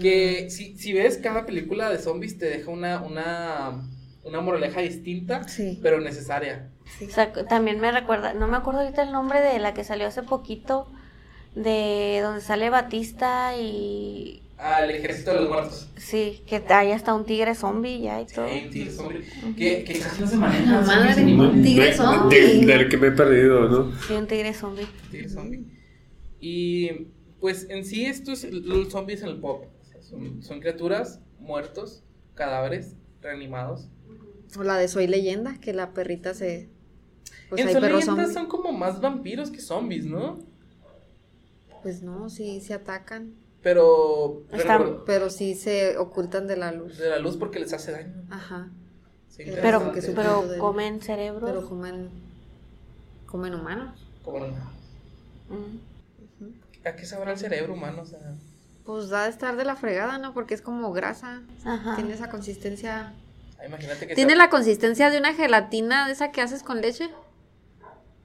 Que 0.00 0.48
si, 0.50 0.76
si 0.78 0.92
ves 0.92 1.18
cada 1.18 1.46
película 1.46 1.90
de 1.90 1.98
zombies 1.98 2.38
te 2.38 2.46
deja 2.46 2.70
una, 2.70 3.02
una, 3.02 3.82
una 4.22 4.40
moraleja 4.40 4.80
distinta, 4.82 5.48
Sí. 5.48 5.78
pero 5.82 6.00
necesaria. 6.00 6.70
O 7.04 7.10
sea, 7.10 7.32
también 7.32 7.80
me 7.80 7.90
recuerda, 7.90 8.32
no 8.34 8.46
me 8.46 8.56
acuerdo 8.56 8.80
ahorita 8.80 9.02
el 9.02 9.12
nombre 9.12 9.40
de 9.40 9.58
la 9.58 9.74
que 9.74 9.82
salió 9.84 10.06
hace 10.06 10.22
poquito, 10.22 10.86
de 11.56 12.20
donde 12.22 12.40
sale 12.40 12.70
Batista 12.70 13.56
y 13.56 14.42
Ah, 14.62 14.84
el 14.84 14.90
ejército 14.90 15.32
de 15.32 15.40
los 15.40 15.48
muertos. 15.48 15.88
sí, 15.96 16.42
que 16.46 16.62
hay 16.68 16.92
hasta 16.92 17.14
un 17.14 17.24
tigre 17.24 17.54
zombie 17.54 18.00
ya 18.02 18.20
y 18.20 18.26
todo. 18.26 18.46
Sí, 18.46 18.60
un 18.64 18.70
tigre 18.70 18.90
zombie. 18.90 19.20
Que, 19.56 19.84
que 19.84 19.98
casi 19.98 20.20
no 20.20 20.26
se 20.26 20.36
maneja. 20.36 20.80
Madre. 20.82 21.24
Un 21.34 21.62
tigre 21.62 21.94
zombie. 21.94 22.38
de- 22.38 22.66
del 22.66 22.88
que 22.90 22.96
me 22.98 23.06
he 23.06 23.12
perdido, 23.12 23.68
¿no? 23.68 23.92
Sí, 24.02 24.12
un 24.12 24.26
tigre 24.26 24.52
zombie. 24.52 24.86
tigre 25.10 25.28
zombie. 25.30 25.64
Y 26.40 26.90
pues 27.40 27.66
en 27.70 27.84
sí 27.86 28.04
esto 28.04 28.32
es 28.32 28.44
los 28.52 28.90
zombies 28.90 29.22
en 29.22 29.28
el 29.30 29.40
pop. 29.40 29.64
O 29.80 29.84
sea, 29.84 30.02
Son, 30.02 30.42
son 30.42 30.60
criaturas, 30.60 31.20
muertos, 31.38 32.02
cadáveres, 32.34 32.96
reanimados. 33.22 33.88
O 34.58 34.62
la 34.62 34.76
de 34.76 34.88
Soy 34.88 35.06
Leyenda, 35.06 35.58
que 35.60 35.72
la 35.72 35.94
perrita 35.94 36.34
se... 36.34 36.68
Pues 37.48 37.62
en 37.62 37.68
hay 37.68 37.74
perros 37.74 38.00
Leyendas 38.00 38.06
zombies. 38.06 38.34
son 38.34 38.46
como 38.46 38.72
más 38.72 39.00
vampiros 39.00 39.50
que 39.50 39.60
zombies, 39.60 40.04
¿no? 40.04 40.38
Pues 41.82 42.02
no, 42.02 42.28
sí 42.28 42.60
se 42.60 42.74
atacan. 42.74 43.34
Pero... 43.62 44.42
Está- 44.52 44.78
recuerdo- 44.78 45.04
Pero 45.04 45.30
sí 45.30 45.54
se 45.54 45.98
ocultan 45.98 46.46
de 46.46 46.56
la 46.56 46.72
luz. 46.72 46.96
de 46.98 47.10
la 47.10 47.18
luz 47.18 47.36
porque 47.36 47.58
les 47.58 47.72
hace 47.72 47.92
daño. 47.92 48.14
Ajá. 48.30 48.68
Sí, 49.28 49.42
Pero- 49.44 49.62
Pero, 49.62 49.78
interesante. 49.80 49.94
que 50.00 50.06
su- 50.06 50.14
pero 50.14 50.48
de- 50.48 50.58
comen 50.58 51.00
cerebros. 51.02 51.50
Pero 51.50 51.68
comen... 51.68 52.10
Comen 53.26 53.54
humanos. 53.54 54.06
No. 54.26 54.32
Mm. 54.38 55.78
Ujú. 56.40 56.52
¿A 56.84 56.96
qué 56.96 57.04
sabrá 57.06 57.32
el 57.32 57.38
cerebro 57.38 57.74
humano? 57.74 58.02
O 58.02 58.06
sea, 58.06 58.18
Pues 58.84 59.08
da 59.08 59.24
de 59.24 59.30
estar 59.30 59.56
de 59.56 59.64
la 59.64 59.76
fregada, 59.76 60.18
¿no? 60.18 60.32
Porque 60.34 60.54
es 60.54 60.62
como 60.62 60.92
grasa. 60.92 61.42
Ajá. 61.64 61.94
Tiene 61.96 62.14
esa 62.14 62.28
consistencia. 62.30 63.12
ah, 63.60 63.66
imagínate 63.66 64.06
que 64.06 64.14
Tiene 64.14 64.34
la 64.36 64.50
consistencia 64.50 65.10
de 65.10 65.18
una 65.18 65.34
gelatina 65.34 66.06
de 66.06 66.12
esa 66.14 66.32
que 66.32 66.40
haces 66.40 66.62
con 66.62 66.80
leche. 66.80 67.08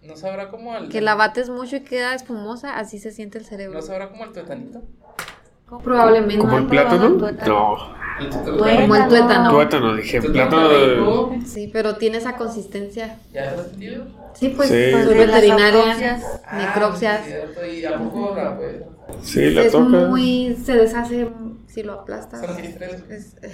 no 0.01 0.15
sabrá 0.15 0.49
como 0.49 0.73
al 0.73 0.89
Que 0.89 1.01
la 1.01 1.15
bates 1.15 1.49
mucho 1.49 1.75
y 1.75 1.81
queda 1.81 2.15
espumosa. 2.15 2.77
Así 2.79 2.99
se 2.99 3.11
siente 3.11 3.37
el 3.37 3.45
cerebro. 3.45 3.75
no 3.79 3.81
sabrá 3.85 4.09
como 4.09 4.23
el 4.23 4.31
tuetanito. 4.31 4.81
Probablemente. 5.83 6.37
¿Como 6.37 6.57
el 6.57 6.65
plátano? 6.67 7.09
No. 7.09 7.95
Como 8.45 8.95
el 8.95 9.07
tuétano. 9.09 9.49
Tuétano, 9.51 9.95
dije, 9.95 10.21
plátano 10.21 10.69
de... 10.69 11.41
Sí, 11.45 11.69
pero 11.73 11.95
tiene 11.97 12.17
esa 12.17 12.37
consistencia. 12.37 13.17
¿Ya 13.33 13.51
has 13.51 13.67
sentido? 13.71 14.05
Sí, 14.33 14.53
pues, 14.55 14.69
Sí. 14.69 14.75
soy 14.91 14.91
Pues 14.93 15.07
de 15.09 15.15
las 15.27 15.35
veterinaria, 15.35 15.81
autopsias. 15.81 16.23
necropsias. 16.53 17.19
Ah, 17.21 17.47
sí. 17.65 17.79
¿Y 17.79 17.85
a 17.85 17.97
poco 17.97 18.35
pues? 18.57 18.75
Sí, 19.23 19.49
la 19.51 19.63
es 19.63 19.71
toca. 19.71 19.83
muy, 19.83 20.57
se 20.63 20.75
deshace 20.75 21.27
si 21.67 21.83
lo 21.83 21.93
aplastas. 21.93 22.41
Estrés. 22.57 23.03
Es- 23.09 23.35
eh, 23.41 23.51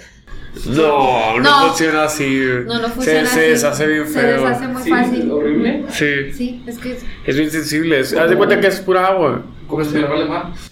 No, 0.68 1.38
no, 1.38 1.40
No. 1.40 1.66
funciona 1.68 2.04
así. 2.04 2.40
no, 2.66 2.78
no 2.80 2.88
Se- 2.88 2.94
funciona 2.94 3.26
se, 3.26 3.40
así. 3.40 3.50
deshace 3.50 3.86
bien 3.86 4.06
Se 4.06 4.20
feo. 4.20 4.42
deshace 4.44 4.68
muy 4.68 4.82
Sí, 4.82 4.90
fácil. 4.90 5.30
horrible. 5.30 5.84
Sí, 5.90 6.32
Sí, 6.32 6.64
es 6.66 6.78
que, 6.78 6.98
es 7.26 7.36
bien 7.36 7.50
sensible. 7.50 8.00
es- 8.00 8.14
Haz 8.14 8.30
de 8.30 8.36
cuenta 8.36 8.60
que 8.60 8.66
es 8.68 8.80
pura 8.80 9.06
agua. 9.08 9.42
Como 9.66 9.84
si 9.84 9.94
me 9.94 10.04
vale 10.04 10.24
más. 10.26 10.71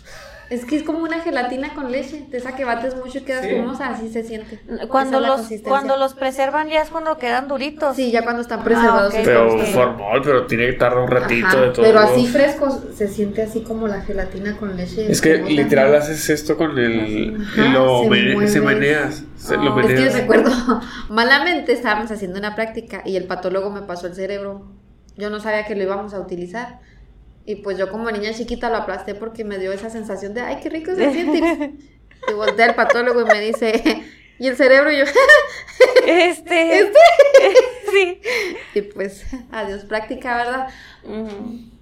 Es 0.51 0.65
que 0.65 0.77
es 0.77 0.83
como 0.83 0.99
una 0.99 1.21
gelatina 1.21 1.73
con 1.75 1.91
leche. 1.91 2.27
De 2.31 2.39
esa 2.39 2.55
que 2.57 2.65
bates 2.65 2.97
mucho 2.97 3.19
y 3.19 3.21
quedas 3.23 3.45
Sí. 3.45 3.51
espumosa, 3.53 3.89
así 3.91 4.11
se 4.13 4.23
siente. 4.25 4.61
Cuando 4.89 5.21
los, 5.21 5.49
cuando 5.65 5.97
los 5.97 6.15
preservan 6.15 6.69
ya 6.69 6.83
es 6.83 6.91
cuando 6.91 7.17
quedan 7.19 7.49
duritos. 7.49 7.97
Sí, 7.97 8.11
ya 8.11 8.23
cuando 8.25 8.43
están 8.43 8.63
preservados. 8.65 9.15
Ah, 9.15 9.19
es 9.21 9.25
Pero 9.27 9.49
están- 9.57 9.73
formol, 9.75 10.21
pero 10.23 10.47
tiene 10.47 10.67
que 10.67 10.73
tardar 10.75 10.99
un 10.99 11.09
ratito 11.09 11.47
Ajá, 11.47 11.61
de 11.61 11.69
todo. 11.71 11.85
Pero 11.87 12.01
así 12.01 12.27
frescos 12.27 12.81
se 12.95 13.09
siente 13.09 13.43
así 13.43 13.61
como 13.63 13.89
la 13.89 14.03
gelatina 14.03 14.57
con 14.57 14.77
leche. 14.77 15.11
Es 15.11 15.21
que 15.21 15.39
literal 15.39 15.95
haces 15.95 16.29
esto 16.31 16.57
con 16.57 16.77
el. 16.79 17.41
Ajá, 17.41 17.69
lo 17.73 18.03
se 18.05 18.11
mene- 18.11 18.35
mueve. 18.35 18.51
se 18.51 18.61
meneas. 18.61 19.25
Se, 19.37 19.57
lo 19.57 19.75
Ah, 19.75 19.81
Es 19.81 19.87
que 19.87 19.93
meneas. 19.95 20.15
recuerdo, 20.15 20.51
malamente 21.09 21.73
estábamos 21.73 22.11
haciendo 22.11 22.39
una 22.39 22.55
práctica 22.55 23.03
y 23.07 23.17
el 23.17 23.25
patólogo 23.25 23.71
me 23.71 23.83
pasó 23.83 24.07
el 24.07 24.15
cerebro. 24.15 24.67
Yo 25.17 25.31
no 25.31 25.41
sabía 25.41 25.65
que 25.65 25.75
lo 25.75 25.83
íbamos 25.83 26.13
a 26.15 26.21
utilizar. 26.21 26.81
Y 27.47 27.57
pues 27.57 27.79
yo 27.79 27.91
como 27.91 28.11
niña 28.11 28.33
chiquita 28.33 28.71
lo 28.71 28.77
aplasté 28.77 29.15
porque 29.15 29.45
me 29.45 29.59
dio 29.59 29.73
esa 29.73 29.91
sensación 29.91 30.35
de, 30.35 30.43
ay, 30.43 30.59
qué 30.63 30.69
rico 30.69 30.95
se 30.95 31.11
siente. 31.13 31.75
y 32.29 32.33
volteé 32.33 32.65
al 32.67 32.75
patólogo 32.75 33.23
y 33.23 33.25
me 33.25 33.41
dice, 33.41 34.05
¿y 34.39 34.47
el 34.47 34.57
cerebro? 34.57 34.93
Y 34.93 34.99
yo, 34.99 35.05
Este. 36.07 36.93
sí. 37.93 38.21
y 38.75 38.83
pues, 38.83 39.25
adiós 39.51 39.85
práctica, 39.85 40.37
¿verdad? 40.37 40.69
Que 41.03 41.80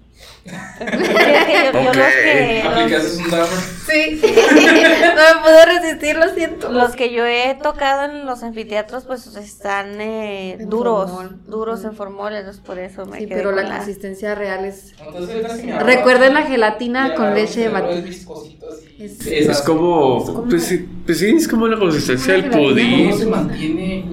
yo, 0.79 1.71
yo 1.81 1.93
los 1.93 2.07
que. 2.23 2.63
Un 3.23 3.29
drama. 3.29 3.47
Sí, 3.89 4.21
no 4.21 4.25
me 4.25 5.41
pude 5.43 5.65
resistir, 5.65 6.15
lo 6.17 6.29
siento. 6.33 6.71
Los, 6.71 6.95
que 6.95 7.11
yo 7.11 7.25
he 7.25 7.55
tocado 7.61 8.11
en 8.11 8.25
los 8.25 8.43
anfiteatros, 8.43 9.05
pues 9.05 9.25
están 9.35 9.99
eh, 10.01 10.57
duros, 10.61 11.09
formol. 11.11 11.39
duros 11.47 11.83
en 11.83 11.93
formol, 11.95 12.33
entonces 12.35 12.61
por 12.61 12.77
eso 12.79 13.05
me 13.05 13.19
Sí, 13.19 13.25
quedé 13.27 13.37
pero 13.41 13.53
con 13.55 13.63
la 13.63 13.77
consistencia 13.77 14.35
real 14.35 14.65
es... 14.65 14.93
Entonces, 14.99 15.63
me 15.65 15.71
agarra. 15.73 15.85
Recuerden 15.85 16.33
la 16.33 16.43
gelatina 16.43 17.07
Ya, 17.09 17.15
con 17.15 17.33
leche 17.33 17.69
pero 17.71 17.85
batida. 17.87 18.09
Es 18.99 19.61
como. 19.61 20.17
Es 20.19 20.29
como- 20.29 20.43
Pues, 20.49 20.63
sí, 20.63 20.89
pues 21.05 21.17
sí, 21.19 21.29
es 21.35 21.47
como 21.47 21.67
la 21.67 21.77
consistencia 21.79 22.33
del 22.33 22.45
Una 22.45 22.53
gelatina. 22.57 22.89
¿Cómo 22.89 23.09
pudín. 23.09 23.17
se 23.17 23.25
mantiene? 23.25 24.05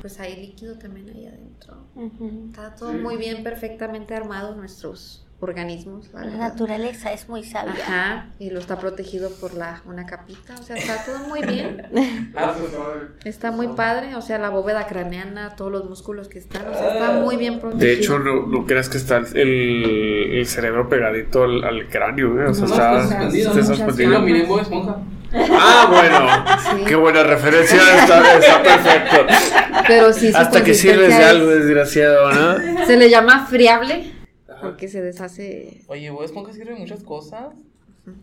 Pues 0.00 0.20
hay 0.20 0.36
líquido 0.36 0.78
también 0.78 1.08
ahí 1.10 1.26
adentro. 1.26 1.74
Está 2.48 2.74
todo 2.74 2.92
Sí. 2.92 2.98
muy 2.98 3.16
bien, 3.16 3.42
perfectamente 3.42 4.14
armado 4.14 4.54
nuestros 4.54 5.24
organismos. 5.40 6.08
la 6.12 6.24
naturaleza 6.24 7.12
es 7.12 7.28
muy 7.28 7.44
sabia. 7.44 7.72
Ajá, 7.72 8.26
y 8.38 8.50
lo 8.50 8.58
está 8.58 8.78
protegido 8.78 9.30
por 9.40 9.54
la 9.54 9.82
una 9.84 10.04
capita, 10.04 10.54
o 10.58 10.62
sea, 10.62 10.76
está 10.76 11.04
todo 11.04 11.18
muy 11.28 11.42
bien. 11.42 11.82
Ah. 12.36 12.54
Está 13.24 13.50
muy 13.50 13.68
padre, 13.68 14.14
o 14.14 14.22
sea, 14.22 14.38
la 14.38 14.50
bóveda 14.50 14.86
craneana, 14.86 15.56
todos 15.56 15.72
los 15.72 15.88
músculos 15.88 16.28
que 16.28 16.38
están, 16.38 16.68
o 16.68 16.74
sea, 16.74 16.92
está 16.92 17.12
muy 17.20 17.36
bien 17.36 17.58
protegido. 17.58 17.86
De 17.86 17.92
hecho, 17.94 18.18
no, 18.18 18.46
no 18.46 18.66
creas 18.66 18.88
que 18.88 18.98
está 18.98 19.16
el, 19.16 20.30
el 20.32 20.46
cerebro 20.46 20.88
pegadito 20.88 21.44
al, 21.44 21.64
al 21.64 21.88
cráneo, 21.88 22.40
¿eh? 22.40 22.48
O 22.48 22.54
sea, 22.54 22.66
No, 22.66 22.72
está, 22.72 22.98
está 22.98 23.08
suspendido, 23.08 23.50
está 23.50 23.74
suspendido. 23.74 24.20
Lo. 24.20 25.18
Ah, 25.32 25.86
bueno. 25.90 26.78
Sí. 26.78 26.84
Qué 26.86 26.96
buena 26.96 27.22
referencia. 27.22 27.78
Está, 28.02 28.38
está 28.38 28.62
perfecto. 28.62 29.26
Pero 29.86 30.12
sí, 30.12 30.32
Hasta 30.34 30.62
que 30.62 30.74
sirves 30.74 31.16
de 31.16 31.24
algo, 31.24 31.48
desgraciado, 31.48 32.32
¿no? 32.32 32.86
Se 32.86 32.96
le 32.96 33.10
llama 33.10 33.46
friable 33.46 34.17
porque 34.60 34.88
se 34.88 35.00
deshace. 35.02 35.82
Oye, 35.88 36.10
Bob 36.10 36.24
Esponja 36.24 36.52
sirve 36.52 36.74
de 36.74 36.80
muchas 36.80 37.02
cosas. 37.02 37.48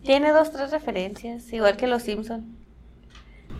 Tiene 0.02 0.30
dos, 0.32 0.50
tres 0.52 0.70
referencias, 0.72 1.52
igual 1.52 1.76
que 1.76 1.86
los 1.86 2.02
Simpson. 2.02 2.44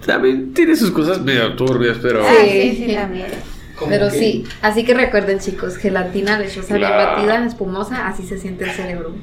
También 0.04 0.52
tiene 0.54 0.76
sus 0.76 0.90
cosas 0.90 1.20
medio 1.22 1.54
turbias, 1.56 1.98
pero. 2.02 2.22
Ah, 2.26 2.32
Sí. 2.44 2.50
sí, 2.70 2.84
sí, 2.86 2.94
también. 2.94 3.26
Pero 3.88 4.06
que- 4.08 4.18
sí, 4.18 4.44
así 4.62 4.84
que 4.84 4.94
recuerden 4.94 5.38
chicos, 5.38 5.76
gelatina 5.76 6.38
lechosa 6.38 6.76
bien 6.76 6.90
batida, 6.90 7.44
espumosa, 7.44 8.06
así 8.08 8.22
se 8.22 8.38
siente 8.38 8.64
el 8.64 8.70
cerebro. 8.70 9.14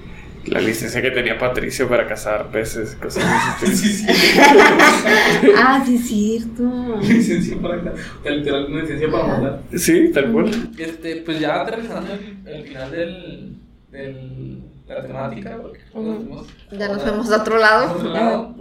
La 0.45 0.59
licencia 0.59 1.01
que 1.01 1.11
tenía 1.11 1.37
Patricio 1.39 1.87
para 1.87 2.05
cazar 2.07 2.47
peces, 2.51 2.95
cosas 3.01 3.23
así. 3.25 3.65
Sí, 3.75 3.87
sí. 3.93 4.05
ah, 5.57 5.81
sí 5.85 5.95
es 5.95 6.07
cierto. 6.07 6.99
Licencia 7.01 7.57
para 7.61 7.75
acá. 7.75 7.93
Literal, 8.29 8.65
una 8.65 8.81
licencia 8.81 9.09
para 9.11 9.25
matar. 9.27 9.61
Sí, 9.77 10.11
tal 10.13 10.31
cual. 10.31 10.69
Este, 10.77 11.17
pues 11.17 11.39
ya 11.39 11.61
aterrizando 11.61 12.13
el, 12.13 12.47
el 12.47 12.63
final 12.67 12.91
del, 12.91 13.55
del, 13.91 14.59
de 14.87 14.93
la 14.93 15.01
temática, 15.07 15.57
porque 15.61 15.79
nos 15.93 16.15
fuimos 16.17 16.47
Ya 16.71 16.87
nos 16.89 17.31
a- 17.31 17.41
otro 17.41 17.55
a 17.55 17.59
lado. 17.59 17.93
otro 17.93 18.09
lado. 18.09 18.55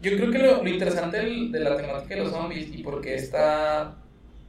Yo 0.00 0.16
creo 0.16 0.30
que 0.30 0.38
lo, 0.38 0.62
lo 0.62 0.68
interesante 0.68 1.16
del- 1.16 1.50
de 1.50 1.60
la 1.60 1.76
temática 1.76 2.14
de 2.14 2.20
los 2.22 2.30
zombies 2.30 2.68
y 2.72 2.82
por 2.82 3.00
qué 3.00 3.16
está 3.16 3.96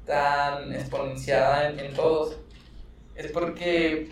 tan 0.05 0.71
exponenciada 0.73 1.69
en, 1.69 1.79
en 1.79 1.93
todos 1.93 2.37
es 3.15 3.31
porque 3.31 4.09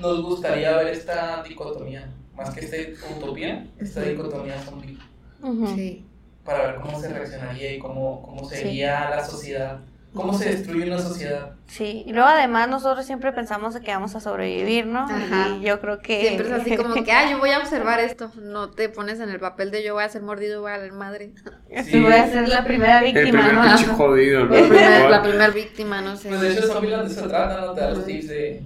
nos 0.00 0.22
gustaría 0.22 0.76
ver 0.76 0.88
esta 0.88 1.42
dicotomía, 1.42 2.08
más 2.36 2.54
que 2.54 2.64
esta 2.64 2.76
utopía, 3.16 3.66
esta 3.78 4.02
dicotomía 4.02 4.60
zombie, 4.62 4.98
Ujú. 5.42 5.66
Sí. 5.74 6.04
para 6.44 6.66
ver 6.66 6.80
cómo 6.80 7.00
se 7.00 7.08
reaccionaría 7.08 7.74
y 7.74 7.78
cómo, 7.78 8.22
cómo 8.22 8.48
sería 8.48 9.10
la 9.10 9.24
sociedad, 9.24 9.80
cómo 10.14 10.32
se 10.32 10.50
destruye 10.50 10.86
una 10.86 10.98
sociedad. 10.98 11.52
Sí, 11.66 12.02
y 12.06 12.12
luego 12.12 12.28
además 12.28 12.68
nosotros 12.68 13.04
siempre 13.04 13.32
pensamos 13.32 13.76
que 13.78 13.90
vamos 13.90 14.14
a 14.16 14.20
sobrevivir, 14.20 14.86
¿no? 14.86 15.00
Ajá. 15.00 15.48
Y 15.60 15.64
yo 15.64 15.80
creo 15.80 16.00
que... 16.00 16.20
Siempre 16.20 16.46
es 16.48 16.52
así 16.54 16.76
como 16.76 16.94
que, 17.04 17.12
ah, 17.12 17.30
yo 17.30 17.38
voy 17.38 17.50
a 17.50 17.58
observar 17.58 18.00
esto. 18.00 18.32
No 18.36 18.70
te 18.70 18.88
pones 18.88 19.20
en 19.20 19.28
el 19.28 19.38
papel 19.38 19.70
de 19.70 19.84
yo 19.84 19.94
voy 19.94 20.04
a 20.04 20.08
ser 20.08 20.22
mordido, 20.22 20.62
voy 20.62 20.72
a 20.72 20.78
la 20.78 20.92
madre. 20.92 21.32
Sí, 21.84 22.00
voy 22.00 22.14
a 22.14 22.28
ser 22.30 22.48
la 22.48 22.64
primera 22.64 23.00
El 23.00 23.12
víctima, 23.12 23.46
primer 23.46 23.54
¿no? 23.54 23.62
pinche 23.76 23.86
jodido, 23.92 24.44
¿no? 24.46 24.54
La 24.54 24.60
primer, 24.68 25.10
la 25.10 25.22
primer 25.22 25.52
víctima, 25.52 26.00
no 26.00 26.16
sé. 26.16 26.28
Pues 26.30 26.40
de 26.40 26.52
hecho, 26.52 26.62
zombie 26.66 26.90
de 26.96 27.06
eso 27.06 27.28
trata, 27.28 27.60
¿no? 27.60 27.72
Te 27.74 27.80
da 27.82 27.90
los 27.90 28.06
tips 28.06 28.28
de 28.28 28.62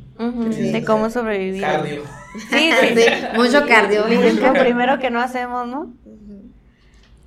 Sí. 0.52 0.70
De 0.70 0.84
cómo 0.84 1.10
sobrevivir. 1.10 1.60
cardio. 1.62 2.02
Sí, 2.50 2.70
sí. 2.80 2.94
Sí, 2.94 3.04
mucho 3.34 3.66
cardio. 3.66 4.06
Es 4.06 4.36
lo 4.40 4.52
primero 4.52 4.98
que 5.00 5.10
no 5.10 5.20
hacemos, 5.20 5.66
¿no? 5.66 5.92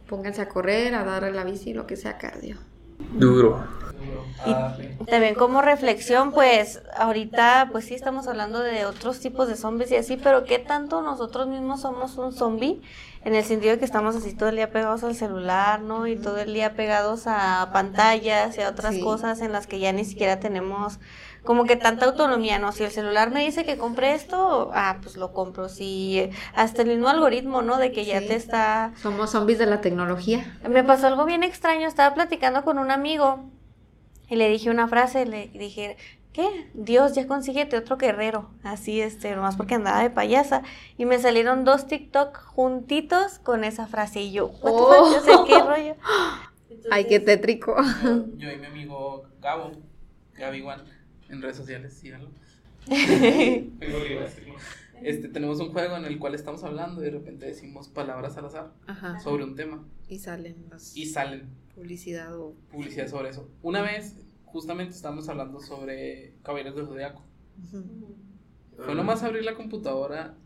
Pónganse 0.08 0.42
a 0.42 0.48
correr, 0.48 0.96
a 0.96 1.04
dar 1.04 1.26
a 1.26 1.32
la 1.32 1.44
bici, 1.44 1.74
lo 1.74 1.86
que 1.88 1.98
sea 1.98 2.18
cardio. 2.18 2.58
Duro. 3.00 3.64
Darle. 4.46 4.98
También 5.08 5.34
como 5.36 5.62
reflexión, 5.62 6.32
pues 6.32 6.82
ahorita 6.98 7.70
pues 7.72 7.86
sí 7.86 7.96
estamos 7.96 8.28
hablando 8.28 8.60
de 8.60 8.86
otros 8.86 9.20
tipos 9.20 9.48
de 9.48 9.56
zombies 9.56 9.92
y 9.92 9.96
así, 9.96 10.18
pero 10.18 10.44
¿qué 10.44 10.60
tanto 10.60 11.02
nosotros 11.02 11.48
mismos 11.48 11.82
somos 11.82 12.18
un 12.18 12.32
zombie? 12.32 12.82
En 13.24 13.34
el 13.34 13.44
sentido 13.44 13.74
de 13.74 13.80
que 13.80 13.86
estamos 13.86 14.16
así 14.16 14.34
todo 14.36 14.50
el 14.50 14.56
día 14.58 14.72
pegados 14.72 15.04
al 15.04 15.16
celular, 15.16 15.82
¿no? 15.82 16.06
Y 16.06 16.16
todo 16.16 16.38
el 16.38 16.54
día 16.54 16.76
pegados 16.76 17.24
a 17.26 17.70
pantallas 17.74 18.56
y 18.58 18.62
a 18.62 18.70
otras 18.70 18.96
Sí. 18.96 19.02
cosas 19.02 19.42
en 19.42 19.52
las 19.52 19.66
que 19.66 19.80
ya 19.80 19.92
ni 19.94 20.06
siquiera 20.06 20.40
tenemos 20.40 21.00
como 21.46 21.66
que 21.66 21.76
tanta 21.76 22.06
autonomía, 22.06 22.60
¿no? 22.60 22.72
Si 22.72 22.84
el 22.84 22.92
celular 22.92 23.32
me 23.32 23.42
dice 23.46 23.64
que 23.66 23.78
compre 23.78 24.14
esto, 24.14 24.72
ah, 24.74 24.98
pues 25.02 25.16
lo 25.18 25.32
compro. 25.34 25.70
Si 25.70 26.30
hasta 26.56 26.82
el 26.82 26.90
mismo 26.90 27.08
algoritmo, 27.08 27.62
¿no? 27.62 27.78
De 27.78 27.92
que 27.92 28.04
ya 28.06 28.20
Sí. 28.20 28.28
te 28.28 28.36
está 28.36 28.94
Somos 29.02 29.30
zombies 29.32 29.60
de 29.60 29.66
la 29.68 29.82
tecnología. 29.82 30.58
me 30.70 30.84
pasó 30.84 31.08
algo 31.08 31.26
bien 31.26 31.44
extraño, 31.44 31.88
estaba 31.88 32.14
platicando 32.16 32.64
con 32.64 32.78
un 32.80 32.92
amigo 32.92 33.50
y 34.28 34.36
le 34.36 34.50
dije 34.50 34.70
una 34.70 34.88
frase, 34.88 35.26
le 35.26 35.48
dije, 35.50 35.98
¿qué? 36.34 36.70
Dios, 36.74 37.14
ya 37.14 37.28
consíguete 37.28 37.78
otro 37.78 37.98
guerrero, 37.98 38.50
así, 38.64 39.00
este, 39.00 39.36
nomás 39.36 39.56
porque 39.56 39.76
andaba 39.76 40.02
de 40.02 40.10
payasa. 40.10 40.64
Y 40.98 41.06
me 41.06 41.20
salieron 41.20 41.64
dos 41.64 41.88
TikTok 41.88 42.36
juntitos 42.44 43.40
con 43.40 43.64
esa 43.64 43.86
frase 43.88 44.22
y 44.22 44.32
yo, 44.32 44.52
Oh. 44.62 45.12
fuck, 45.12 45.18
o 45.18 45.22
sea, 45.24 45.38
¿qué 45.48 45.60
rollo? 45.64 45.96
Ay, 46.92 47.06
qué 47.06 47.20
tétrico. 47.20 47.76
Yo, 48.04 48.26
yo 48.38 48.52
y 48.52 48.58
mi 48.58 48.66
amigo 48.66 49.24
Gabo, 49.40 49.72
Gaby 50.34 50.62
One, 50.64 50.84
en 51.30 51.42
redes 51.42 51.58
sociales, 51.58 51.94
síganlo. 51.94 52.30
Este, 55.02 55.28
tenemos 55.28 55.60
un 55.60 55.74
juego 55.74 55.98
en 55.98 56.06
el 56.06 56.18
cual 56.20 56.36
estamos 56.36 56.64
hablando 56.64 57.02
y 57.02 57.06
de 57.06 57.12
repente 57.12 57.46
decimos 57.46 57.90
palabras 57.90 58.38
al 58.38 58.46
azar 58.46 58.72
Ajá. 58.88 59.20
sobre 59.20 59.44
un 59.44 59.56
tema 59.56 59.84
Y 60.08 60.20
salen 60.20 60.68
las 60.70 60.96
y 60.96 61.06
salen 61.06 61.50
publicidad 61.76 62.34
o... 62.40 62.56
publicidad 62.72 63.08
sobre 63.10 63.30
eso. 63.30 63.50
Una 63.62 63.82
vez, 63.82 64.16
justamente 64.46 64.96
estábamos 64.96 65.28
hablando 65.28 65.60
sobre 65.60 66.34
Caballeros 66.44 66.76
del 66.78 66.88
Zodiaco. 66.88 67.22
Fue 68.78 68.96
nomás 68.96 69.22
abrir 69.24 69.44
la 69.44 69.56
computadora 69.56 70.38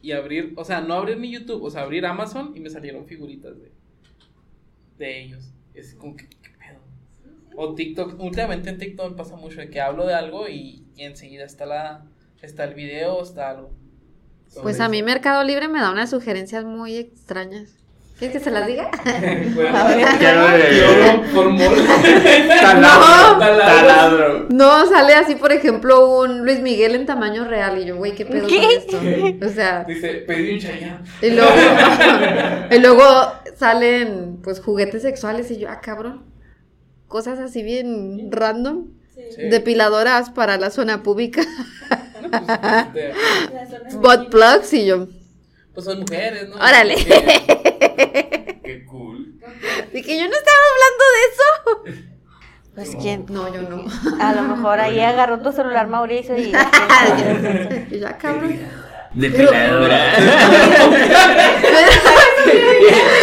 y 0.00 0.12
abrir, 0.12 0.52
o 0.56 0.64
sea, 0.64 0.80
no 0.80 0.94
abrir 0.94 1.16
mi 1.16 1.32
YouTube, 1.32 1.62
o 1.62 1.70
sea, 1.70 1.82
abrir 1.82 2.06
Amazon 2.06 2.52
y 2.54 2.60
me 2.60 2.70
salieron 2.70 3.06
figuritas 3.06 3.58
de, 3.58 3.72
de 4.98 5.22
ellos. 5.24 5.52
Es 5.74 5.94
como 5.94 6.16
que. 6.16 6.28
O 7.56 7.74
TikTok, 7.74 8.20
últimamente 8.20 8.70
en 8.70 8.78
TikTok 8.78 9.10
me 9.10 9.16
pasa 9.16 9.36
mucho 9.36 9.60
de 9.60 9.70
que 9.70 9.80
hablo 9.80 10.06
de 10.06 10.14
algo 10.14 10.48
y, 10.48 10.84
y 10.94 11.02
enseguida 11.04 11.44
está 11.44 11.66
la 11.66 12.04
está 12.42 12.64
el 12.64 12.74
video, 12.74 13.22
está 13.22 13.50
algo. 13.50 13.70
Pues 14.62 14.80
a 14.80 14.88
mí 14.88 15.02
Mercado 15.02 15.42
Libre 15.44 15.68
me 15.68 15.80
da 15.80 15.90
unas 15.90 16.10
sugerencias 16.10 16.64
muy 16.64 16.96
extrañas. 16.96 17.70
¿Quieres 18.18 18.38
que 18.38 18.44
se 18.44 18.50
las 18.50 18.66
diga? 18.66 18.90
Taladro. 22.60 22.80
No. 22.80 23.38
Taladro. 23.38 24.46
No, 24.48 24.86
sale 24.86 25.14
así, 25.14 25.34
por 25.34 25.52
ejemplo, 25.52 26.20
un 26.20 26.42
Luis 26.42 26.60
Miguel 26.60 26.94
en 26.94 27.04
tamaño 27.04 27.44
real. 27.44 27.78
Y 27.78 27.84
yo, 27.84 27.96
güey, 27.96 28.14
¿qué 28.14 28.24
pedo 28.24 28.46
¿Qué? 28.46 28.56
con 28.56 28.70
esto? 28.70 29.46
O 29.46 29.50
sea, 29.50 29.84
Dice, 29.84 30.24
pedí 30.26 30.54
un 30.54 30.58
chayán. 30.60 31.04
y 31.20 31.30
luego, 31.30 31.50
y 32.70 32.78
luego 32.78 33.04
salen, 33.54 34.38
pues, 34.42 34.60
juguetes 34.60 35.02
sexuales. 35.02 35.50
Y 35.50 35.58
yo, 35.58 35.68
ah, 35.68 35.82
cabrón. 35.82 36.35
Cosas 37.08 37.38
así 37.38 37.62
bien 37.62 38.30
random. 38.30 38.88
Sí. 39.14 39.48
Depiladoras 39.50 40.30
para 40.30 40.56
la 40.58 40.70
zona 40.70 41.02
pública. 41.02 41.42
No, 42.26 42.30
pues, 42.92 43.12
este, 43.86 43.96
Butt 43.98 44.30
plugs. 44.30 44.72
Y 44.72 44.86
yo, 44.86 45.06
pues 45.76 45.84
son 45.84 46.00
mujeres, 46.00 46.48
¿no? 46.48 46.56
Órale. 46.56 46.96
Qué 48.64 48.84
cool. 48.90 49.38
dije, 49.92 50.18
yo 50.18 50.26
no 50.26 50.34
estaba 50.34 50.58
hablando 50.72 51.04
de 51.12 52.00
eso. 52.00 52.12
Pues 52.74 52.96
quién. 53.00 53.26
No, 53.28 53.52
yo 53.54 53.62
no. 53.62 53.84
A 54.20 54.34
lo 54.34 54.42
mejor 54.42 54.80
ahí 54.80 54.98
agarró 55.00 55.40
tu 55.40 55.52
celular 55.52 55.86
Mauricio 55.86 56.36
y. 56.36 56.52
y 57.90 57.98
ya, 58.00 58.18
cabrón. 58.18 58.58
Depiladora. 59.16 60.12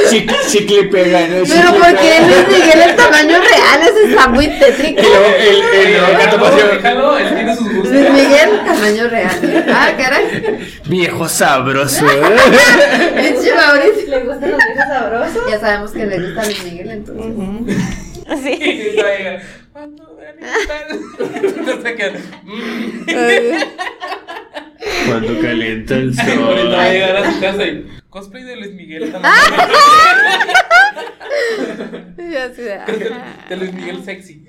Chicle, 0.10 0.36
chicle 0.50 0.84
pega, 0.86 1.22
¿no? 1.28 1.44
pero 1.48 1.74
¿por 1.80 1.96
qué. 1.98 2.20
Luis 2.26 2.48
Miguel 2.60 2.82
en 2.90 2.96
tamaño 2.96 3.38
real? 3.40 3.82
Eso 3.82 4.08
está 4.10 4.28
muy 4.28 4.48
tétrico. 4.48 5.02
El, 5.02 5.06
el, 5.48 5.64
el, 5.88 5.96
el 5.96 6.02
gato 6.18 6.38
Déjalo, 6.38 6.44
paseo. 6.44 6.68
déjalo, 6.68 7.18
él 7.20 7.34
tiene 7.36 7.56
sus 7.56 7.74
gustos. 7.74 7.92
Luis 7.92 8.10
Miguel, 8.12 8.50
tamaño 8.66 9.08
real. 9.08 9.66
Ah, 9.72 9.92
caray. 9.98 10.68
Viejo 10.86 11.30
sabroso. 11.30 12.06
Pinche 13.16 13.54
Mauricio. 13.56 14.08
¿Le 14.10 14.20
gustan 14.24 14.52
los 14.52 14.60
viejos 14.66 14.88
sabrosos? 14.90 15.44
Ya 15.50 15.60
sabemos 15.60 15.92
que 15.92 16.06
le 16.06 16.20
gusta 16.20 16.42
a 16.42 16.46
Luis 16.46 16.64
Miguel, 16.64 16.90
entonces. 16.92 17.78
Sí. 18.44 19.00
"Cuando 19.74 20.16
Dani 20.16 20.42
está-". 20.42 20.88
Entonces 21.48 21.96
que, 21.96 22.10
mm. 22.44 23.06
Cuando 25.08 25.42
calienta 25.42 25.96
el 25.96 26.14
Ahorita 26.20 26.70
va 26.70 26.82
a 26.82 26.86
sol. 26.86 26.94
llegar 26.94 27.16
a 27.18 27.32
su 27.34 27.40
casa 27.42 27.66
y 27.66 27.88
cosplay 28.10 28.44
de 28.44 28.56
Luis 28.58 28.74
Miguel 28.74 29.12
también. 29.12 29.34
Y 32.18 32.36
así 32.36 32.62
de. 32.62 32.80
De 33.50 33.58
Luis 33.58 33.74
Miguel 33.74 34.04
sexy. 34.04 34.46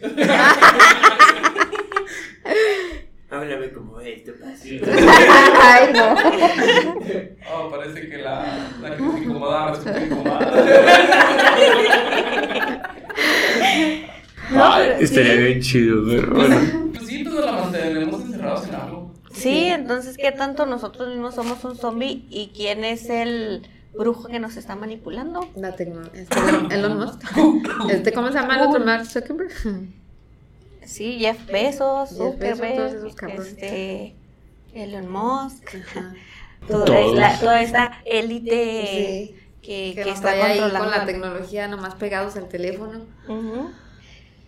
Háblame 3.30 3.70
como 3.72 4.00
esto, 4.00 4.32
pasio. 4.40 4.80
Ay, 5.60 5.92
no. 5.92 6.14
Oh, 7.52 7.68
parece 7.70 8.08
que 8.08 8.18
la, 8.18 8.44
la 8.80 8.90
que 8.90 8.96
se 8.98 9.18
incomoda 9.24 9.70
resulta 9.72 10.00
Ay, 14.50 14.90
estaría 15.00 15.34
bien 15.34 15.60
chido, 15.60 16.02
pero 16.06 16.30
bueno. 16.34 16.56
Pues 16.92 17.06
sí, 17.06 17.22
pues 17.24 17.34
nos 17.34 17.44
la 17.44 17.52
mantenemos 17.52 18.22
encerrados 18.22 18.68
en 18.68 18.74
algo. 18.74 19.14
Sí, 19.32 19.64
entonces, 19.66 20.16
¿qué 20.16 20.30
tanto 20.32 20.64
nosotros 20.66 21.08
mismos 21.08 21.34
somos 21.34 21.62
un 21.64 21.76
zombie 21.76 22.24
y 22.30 22.52
quién 22.54 22.84
es 22.84 23.08
el 23.10 23.66
brujo 23.92 24.28
que 24.28 24.38
nos 24.38 24.56
está 24.56 24.76
manipulando? 24.76 25.48
La 25.56 25.74
tecnología. 25.74 26.22
Este, 26.22 26.38
Elon 26.74 26.98
Musk. 26.98 27.20
Este, 27.90 28.12
¿cómo 28.12 28.28
se 28.28 28.34
llama 28.34 28.56
el 28.56 28.68
otro? 28.68 28.84
Mark 28.84 29.06
Zuckerberg. 29.06 29.50
Sí, 30.84 31.16
Jeff 31.18 31.46
Bezos, 31.46 32.10
Jeff 32.10 32.38
Bezos, 32.38 32.58
Zuckerberg, 32.58 32.76
todos 32.76 32.92
esos 32.94 33.14
cabrones. 33.14 33.46
este, 33.48 34.14
Elon 34.74 35.08
Musk, 35.10 35.74
Ajá. 35.76 36.14
toda, 36.68 36.84
Todos. 36.84 37.16
la- 37.16 37.38
toda 37.40 37.62
esta 37.62 38.00
élite 38.04 38.84
Sí. 39.30 39.36
que, 39.62 39.92
Que, 39.96 40.02
que 40.04 40.10
está 40.10 40.30
ahí 40.32 40.60
con 40.60 40.90
la 40.90 41.06
tecnología 41.06 41.68
nomás 41.68 41.94
pegados 41.94 42.36
al 42.36 42.48
teléfono. 42.48 43.00
Ujú. 43.28 43.70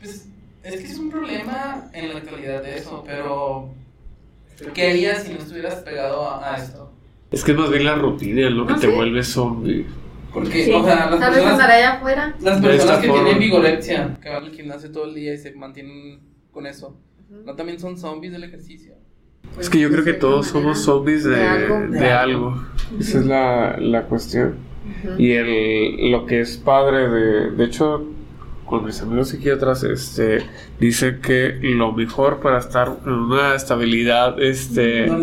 Pues 0.01 0.28
es 0.62 0.77
que 0.81 0.86
es 0.86 0.98
un 0.98 1.10
problema 1.10 1.89
en 1.93 2.09
la 2.10 2.16
actualidad 2.18 2.62
de 2.62 2.78
eso, 2.78 3.02
pero 3.06 3.70
¿qué 4.74 4.90
harías 4.90 5.23
si 5.24 5.32
no 5.32 5.39
estuvieras 5.39 5.77
pegado 5.77 6.28
a, 6.28 6.55
a 6.55 6.56
esto? 6.59 6.93
Es 7.31 7.43
que 7.44 7.52
es 7.52 7.59
más 7.59 7.70
bien 7.70 7.85
la 7.85 7.94
rutina 7.97 8.48
lo 8.51 8.66
que 8.66 8.73
No 8.74 8.78
te 8.81 8.86
sé. 8.89 8.94
vuelve 8.94 9.23
zombie. 9.23 9.86
Porque, 10.32 10.64
Sí. 10.64 10.73
o 10.73 10.85
sea, 10.85 10.97
las 11.06 11.12
andar 11.14 11.32
personas, 11.32 11.60
allá 11.60 11.93
afuera. 11.94 12.35
las 12.40 12.60
personas 12.60 12.98
que 12.98 13.09
forma. 13.09 13.24
tienen 13.24 13.40
vigorexia, 13.43 14.18
que 14.20 14.28
van 14.28 14.44
al 14.44 14.51
gimnasio 14.51 14.90
todo 14.93 15.06
el 15.06 15.14
día 15.14 15.32
y 15.35 15.39
se 15.39 15.52
mantienen 15.55 16.20
con 16.52 16.66
eso, 16.66 16.97
¿no 17.44 17.55
también 17.55 17.78
son 17.81 17.97
zombies 17.98 18.32
del 18.32 18.44
ejercicio? 18.44 18.94
Es 19.59 19.70
que 19.70 19.78
yo 19.78 19.90
creo 19.90 20.05
que 20.05 20.12
todos 20.12 20.48
somos 20.48 20.81
zombies 20.81 21.24
de, 21.24 21.36
De 21.36 21.47
algo. 21.47 21.86
de 21.89 22.10
algo. 22.10 22.62
Esa 23.01 23.18
es 23.20 23.27
la, 23.27 23.77
la 23.78 24.02
cuestión. 24.05 24.56
Y 25.18 25.32
el, 25.32 26.10
lo 26.10 26.27
que 26.27 26.40
es 26.40 26.56
padre 26.59 27.09
de... 27.09 27.51
De 27.52 27.64
hecho, 27.64 28.06
con 28.66 28.84
mis 28.84 29.01
amigos 29.01 29.28
psiquiatras, 29.30 29.82
este, 29.84 30.38
dice 30.80 31.18
que 31.22 31.56
lo 31.62 31.93
mejor 31.93 32.40
para 32.40 32.59
estar 32.59 32.97
en 33.06 33.12
una 33.12 33.55
estabilidad 33.55 34.40
este, 34.43 35.06
No 35.06 35.18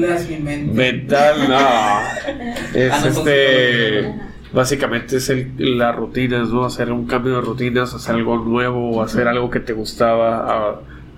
mental, 0.73 1.49
no. 1.49 1.57
Es 2.73 2.91
Ah, 2.93 3.07
este... 3.07 4.15
Básicamente 4.53 5.17
es 5.17 5.29
el, 5.31 5.77
las 5.79 5.95
rutinas, 5.95 6.49
¿no? 6.49 6.63
Hacer 6.63 6.91
un 6.91 7.07
cambio 7.07 7.35
de 7.35 7.41
rutinas, 7.41 7.91
hacer 7.95 8.13
algo 8.15 8.37
nuevo, 8.37 8.91
o 8.97 9.01
hacer 9.01 9.27
algo 9.27 9.49
que 9.49 9.59
te 9.59 9.73
gustaba 9.73 10.37
a- 10.45 10.69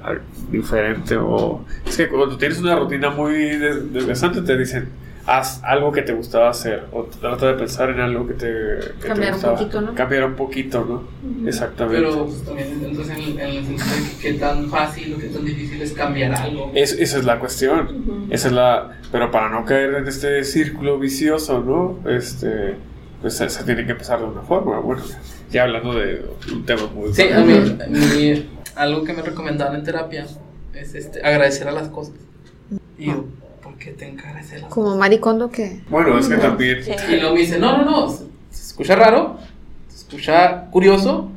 a- 0.04 0.18
diferente. 0.50 1.18
O... 1.18 1.66
Es 1.86 1.98
que 1.98 2.08
cuando 2.08 2.38
tienes 2.38 2.60
una 2.60 2.78
rutina 2.78 3.10
muy 3.10 3.34
des- 3.34 3.92
desgastante, 3.92 4.42
te 4.42 4.58
dicen, 4.58 4.88
haz 5.28 5.64
algo 5.64 5.92
que 5.92 6.02
te 6.04 6.14
gustaba 6.14 6.50
hacer, 6.50 6.84
o 6.92 7.04
trata 7.04 7.48
de 7.48 7.54
pensar 7.56 7.90
en 7.90 8.00
algo 8.00 8.28
que 8.28 8.34
te, 8.36 8.46
que 8.48 8.94
te 9.02 9.08
Cambiar 9.08 9.30
un 9.32 9.34
gustaba. 9.36 9.58
poquito, 9.58 9.82
¿no? 9.82 9.96
Cambiar 9.96 10.24
un 10.26 10.36
poquito, 10.36 10.86
¿no? 10.86 11.48
Exactamente. 11.48 12.02
Pero 12.02 12.26
pues, 12.26 12.44
también 12.44 12.82
entonces 12.84 13.18
en, 13.18 13.24
el- 13.24 13.40
en 13.40 13.50
el 13.50 13.66
sentido 13.66 13.86
de 13.96 14.12
que 14.12 14.18
qué 14.22 14.34
tan 14.40 14.70
fácil 14.70 15.14
o 15.14 15.18
qué 15.18 15.28
tan 15.28 15.46
difícil 15.46 15.82
es 15.82 15.94
cambiar 15.94 16.34
algo. 16.36 16.72
Es- 16.76 16.94
esa 16.94 17.18
es 17.18 17.26
la 17.26 17.40
cuestión. 17.40 18.28
Esa 18.30 18.48
es 18.48 18.54
la. 18.54 18.98
Pero 19.12 19.32
para 19.32 19.50
no 19.50 19.66
caer 19.66 19.96
en 19.96 20.08
este 20.08 20.44
círculo 20.44 21.00
vicioso, 21.00 21.62
¿no? 21.62 22.00
Este. 22.10 22.76
Pues 23.22 23.36
se, 23.38 23.50
se 23.50 23.64
tiene 23.64 23.86
que 23.86 23.94
empezar 23.94 24.20
de 24.20 24.26
una 24.26 24.42
forma. 24.42 24.78
Bueno, 24.80 25.02
ya 25.50 25.64
hablando 25.64 25.94
de 25.96 26.24
un 26.54 26.66
tema 26.66 26.86
muy. 26.94 27.12
Sí, 27.14 27.24
a 27.32 27.40
mí, 27.40 27.54
mi- 27.90 28.50
algo 28.76 29.04
que 29.04 29.14
me 29.14 29.22
recomendaban 29.24 29.76
en 29.78 29.84
terapia 29.84 30.28
es 30.74 30.94
este, 30.94 31.26
agradecer 31.26 31.68
a 31.68 31.72
las 31.72 31.88
cosas. 31.90 32.14
Y 33.00 33.08
yo, 33.08 33.26
¿por 33.76 33.84
qué 33.84 33.92
te 33.92 34.06
agradecer 34.06 34.62
las? 34.62 34.70
Como 34.70 34.96
maricondo 34.98 35.50
que. 35.50 35.82
Bueno, 35.90 36.18
es 36.18 36.28
que 36.28 36.36
también. 36.38 36.84
Sí. 36.84 36.92
Y 37.10 37.16
luego 37.18 37.34
me 37.36 37.42
dice, 37.42 37.60
no, 37.60 37.78
no, 37.78 37.86
no, 37.86 38.10
se, 38.10 38.24
se 38.52 38.68
escucha 38.68 38.96
raro, 38.96 39.38
se 39.90 39.96
escucha 39.98 40.66
curioso, 40.72 41.30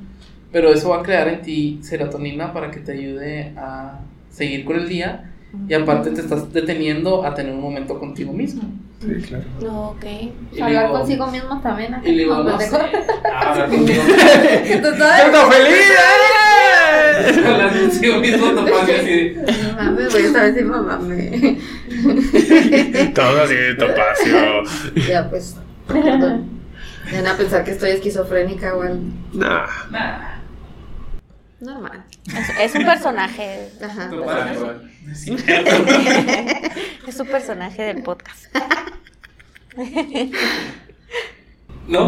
pero 0.52 0.72
eso 0.72 0.90
va 0.90 1.00
a 1.00 1.02
crear 1.02 1.28
en 1.28 1.42
ti 1.42 1.80
serotonina 1.82 2.52
para 2.52 2.70
que 2.70 2.80
te 2.80 2.92
ayude 2.92 3.52
a 3.56 3.98
seguir 4.30 4.64
con 4.64 4.76
el 4.76 4.88
día 4.88 5.24
y 5.68 5.74
aparte 5.74 6.10
te 6.10 6.20
estás 6.20 6.52
deteniendo 6.52 7.24
a 7.24 7.34
tener 7.34 7.52
un 7.52 7.60
momento 7.60 7.98
contigo 7.98 8.32
mismo. 8.32 8.62
Sí, 9.00 9.14
claro. 9.26 9.44
No, 9.60 9.88
ok. 9.90 10.04
Y 10.52 10.60
Hablar 10.60 10.86
digo- 10.88 10.98
consigo 10.98 11.26
mismo 11.28 11.60
también. 11.60 11.96
Y 12.04 12.12
le 12.12 12.22
digo, 12.24 12.36
no 12.42 12.58
sé, 12.60 12.68
pendejo. 12.70 13.12
hablar 13.34 13.68
contigo. 13.70 14.02
Total. 14.82 15.32
feliz! 15.52 15.88
Hablar 17.18 17.78
contigo 17.78 18.18
mismo 18.18 18.50
topacio 18.52 18.94
así 19.00 19.10
de, 19.10 19.52
No 19.62 19.72
mames, 19.76 20.12
voy 20.12 20.22
a 20.24 20.32
saber 20.32 20.54
si 20.54 20.62
mamá 20.62 20.98
me. 20.98 21.58
Todo 23.14 23.42
así 23.42 23.54
de 23.54 23.74
topacio. 23.74 24.62
Ya, 25.08 25.28
pues. 25.28 25.56
Perdón. 25.86 26.58
Van 27.12 27.26
a 27.26 27.36
pensar 27.36 27.64
que 27.64 27.70
estoy 27.70 27.90
esquizofrénica 27.90 28.74
o 28.76 28.82
algo. 28.82 29.00
Nah. 29.32 29.66
nah, 29.90 30.38
Normal. 31.60 32.04
Es, 32.26 32.50
es 32.60 32.74
un 32.74 32.84
personaje. 32.84 33.70
Ajá. 33.82 34.10
Sí. 35.14 35.36
Es 37.06 37.18
un 37.18 37.26
personaje 37.26 37.82
del 37.82 38.02
podcast. 38.02 38.54
¿No? 41.88 42.06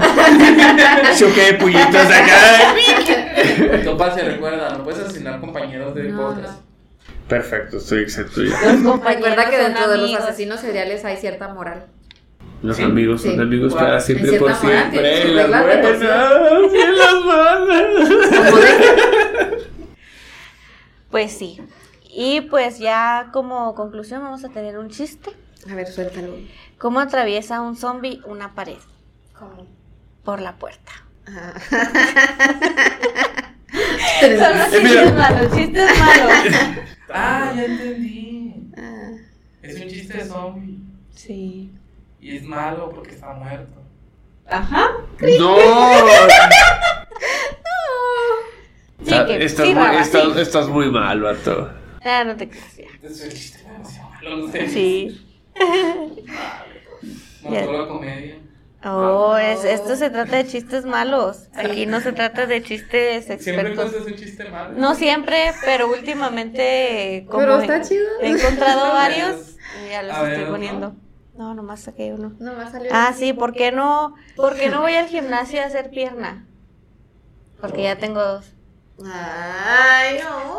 Choque 1.18 1.40
de 1.40 1.54
puñitos 1.54 2.06
acá. 2.06 2.74
Topacio, 3.84 4.24
recuerda, 4.24 4.70
no 4.76 4.84
puedes 4.84 5.00
asesinar 5.00 5.40
compañeros 5.40 5.94
de 5.94 6.04
No, 6.10 6.28
podcast. 6.34 6.60
Perfecto, 7.28 7.76
estoy 7.78 8.02
exento 8.02 8.42
ya. 8.42 8.56
Recuerda 9.04 9.48
que 9.50 9.56
dentro 9.58 9.88
de 9.88 9.96
los 9.98 10.04
amigos. 10.06 10.24
asesinos 10.24 10.60
seriales 10.60 11.04
hay 11.04 11.16
cierta 11.16 11.48
moral. 11.48 11.86
Los 12.62 12.76
Sí, 12.76 12.82
amigos 12.82 13.22
son 13.22 13.34
sí. 13.36 13.40
amigos 13.40 13.72
Wow. 13.72 13.80
para 13.80 14.00
siempre 14.00 14.32
En 14.34 14.38
por 14.38 14.50
moral, 14.50 14.90
siempre. 14.90 15.22
sus 15.22 15.32
Las 15.34 15.48
buenas 15.48 16.00
y 16.72 16.96
las 16.98 17.24
malas. 17.24 17.84
Pues 21.10 21.32
sí. 21.32 21.60
Y 22.12 22.42
pues 22.42 22.78
ya 22.78 23.30
como 23.32 23.74
conclusión 23.74 24.22
vamos 24.22 24.44
a 24.44 24.48
tener 24.50 24.78
un 24.78 24.90
chiste. 24.90 25.30
A 25.70 25.74
ver, 25.74 25.86
suéltalo. 25.86 26.34
¿Cómo 26.78 27.00
atraviesa 27.00 27.60
un 27.60 27.76
zombie 27.76 28.20
una 28.26 28.54
pared? 28.54 28.78
¿Cómo? 29.38 29.66
Por 30.24 30.40
la 30.40 30.56
puerta. 30.56 30.92
Ah. 31.32 31.54
Son 34.20 34.70
chistes 34.70 35.14
malos, 35.14 35.56
chistes 35.56 35.98
malos. 35.98 36.32
Ah, 37.12 37.52
ya 37.56 37.64
entendí. 37.64 38.54
Ah. 38.76 39.10
Es 39.62 39.80
un 39.80 39.88
chiste 39.88 40.18
de 40.18 40.24
zombie. 40.24 40.78
Sí. 41.12 41.70
Y 42.20 42.36
es 42.36 42.44
malo 42.44 42.88
porque 42.94 43.14
está 43.16 43.32
muerto. 43.32 43.82
Ajá. 44.48 44.90
¡No! 45.38 45.56
Sí, 49.02 49.14
que- 49.26 49.44
estás, 49.44 49.66
sí, 49.66 49.74
muy, 49.74 49.82
Raba, 49.82 50.00
estás, 50.02 50.34
sí. 50.34 50.40
estás 50.40 50.68
muy 50.68 50.90
mal, 50.90 51.20
vato. 51.22 51.72
Ah, 52.04 52.22
no 52.22 52.36
te 52.36 52.48
creas. 52.50 52.78
Entonces, 52.78 53.22
el 53.24 53.32
chiste 53.32 53.64
malo, 53.66 54.36
no 54.46 54.52
sé. 54.52 54.68
Sí. 54.68 55.26
Mató 57.42 57.72
la 57.72 57.88
comedia. 57.88 58.36
Oh, 58.82 59.36
es, 59.36 59.64
esto 59.64 59.94
se 59.96 60.08
trata 60.08 60.36
de 60.36 60.46
chistes 60.46 60.86
malos. 60.86 61.48
Aquí 61.54 61.84
no 61.86 62.00
se 62.00 62.12
trata 62.12 62.46
de 62.46 62.62
chistes 62.62 63.26
Siempre 63.26 63.34
expertos. 63.72 63.90
cuentas 63.90 64.06
un 64.12 64.16
chiste 64.18 64.48
malo. 64.48 64.78
No 64.78 64.94
siempre, 64.94 65.52
pero 65.64 65.88
últimamente 65.90 67.26
como 67.28 67.40
Pero 67.40 67.58
he- 67.58 67.62
está 67.62 67.82
chido. 67.82 68.06
he 68.22 68.28
encontrado 68.30 68.84
A 68.86 68.92
varios 68.94 69.56
y 69.84 69.90
ya 69.90 70.02
los 70.02 70.16
A 70.16 70.32
estoy 70.32 70.44
poniendo. 70.50 70.94
No, 71.36 71.54
nomás 71.54 71.80
saqué 71.80 72.12
uno. 72.14 72.32
No, 72.38 72.54
más 72.54 72.72
salió. 72.72 72.90
Ah, 72.92 73.12
sí, 73.16 73.32
¿por 73.34 73.52
qué 73.52 73.70
no? 73.72 74.14
¿Por 74.36 74.56
qué 74.56 74.68
no 74.70 74.80
voy 74.80 74.94
al 74.94 75.06
gimnasio 75.08 75.60
a 75.62 75.66
hacer 75.66 75.90
pierna? 75.90 76.46
Porque 77.60 77.82
ya 77.82 77.96
tengo 77.98 78.22
dos. 78.24 78.52
Ay, 79.04 80.20
no. 80.22 80.58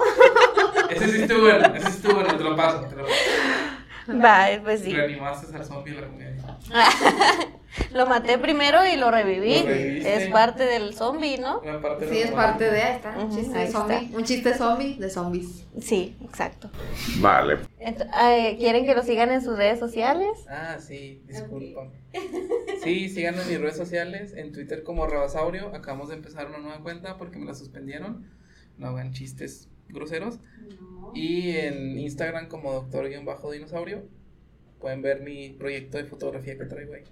Ese 0.90 1.08
sí 1.08 1.22
estuvo 1.24 1.42
bueno, 1.42 1.66
ese 1.76 1.86
sí 1.88 1.92
estuvo 1.98 2.16
bueno, 2.16 2.36
te 2.38 2.44
lo 2.44 2.56
paso. 2.56 2.82
Te 2.82 2.96
lo 2.96 3.04
paso. 3.04 4.22
Va, 4.24 4.48
pues 4.64 4.82
sí. 4.82 4.94
Reanimaste 4.94 5.56
al 5.56 5.66
zombie 5.66 5.94
la 5.94 6.08
comedia. 6.08 6.58
Lo 7.94 8.06
maté 8.06 8.38
primero 8.38 8.80
y 8.86 8.98
lo 8.98 9.12
reviví. 9.12 9.64
Lo. 9.64 9.70
Es 9.70 10.30
parte 10.30 10.64
del 10.64 10.94
zombie, 10.94 11.38
¿no? 11.38 11.62
Parte 11.82 12.10
Sí, 12.10 12.18
es 12.20 12.32
parte 12.32 12.70
de. 12.70 12.82
Ahí 12.82 12.96
está. 12.96 13.18
Un 13.18 13.32
chiste 13.32 13.58
ahí 13.58 13.72
zombie. 13.72 13.96
está. 13.96 14.18
Un 14.18 14.24
chiste 14.24 14.54
zombie 14.54 14.96
de 14.96 15.10
zombies. 15.10 15.68
Sí, 15.80 16.16
exacto. 16.24 16.70
Vale. 17.20 17.60
Eh, 17.80 18.56
¿Quieren 18.60 18.86
que 18.86 18.94
lo 18.94 19.04
sigan 19.04 19.32
en 19.32 19.42
sus 19.42 19.58
redes 19.58 19.80
sociales? 19.80 20.30
Ah, 20.50 20.78
sí, 20.80 21.22
disculpa. 21.28 21.90
Sí, 22.84 23.10
síganme 23.10 23.42
en 23.44 23.48
mis 23.48 23.62
redes 23.62 23.78
sociales, 23.78 24.34
en 24.36 24.52
Twitter 24.52 24.84
como 24.84 25.08
Rabasaurio. 25.08 25.74
Acabamos 25.76 26.10
de 26.10 26.16
empezar 26.16 26.48
una 26.48 26.58
nueva 26.58 26.82
cuenta 26.82 27.18
porque 27.18 27.40
me 27.40 27.46
la 27.46 27.54
suspendieron. 27.54 28.30
No 28.78 28.88
hagan 28.88 29.14
chistes 29.14 29.70
groseros. 29.88 30.40
Y 31.14 31.52
en 31.58 32.00
Instagram 32.00 32.48
como 32.48 32.74
doctor-dinosaurio. 32.74 34.04
Pueden 34.80 35.02
ver 35.02 35.22
mi 35.22 35.50
proyecto 35.50 35.98
de 36.00 36.06
fotografía 36.06 36.58
que 36.58 36.66
traigo 36.66 36.94
ahí. 36.96 37.04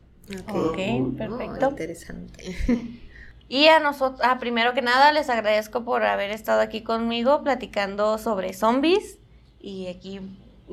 Ok, 0.48 1.18
perfecto. 1.18 1.68
Oh, 1.68 1.70
interesante. 1.72 2.56
Y 3.52 3.66
a 3.68 3.80
nosotros, 3.80 4.22
ah, 4.24 4.38
primero 4.38 4.76
que 4.76 4.84
nada, 4.84 5.12
les 5.12 5.28
agradezco 5.28 5.84
por 5.84 6.04
haber 6.04 6.30
estado 6.30 6.62
aquí 6.62 6.84
conmigo 6.84 7.42
platicando 7.44 8.20
sobre 8.20 8.54
zombies. 8.54 9.18
Y 9.60 9.88
aquí, 9.88 10.22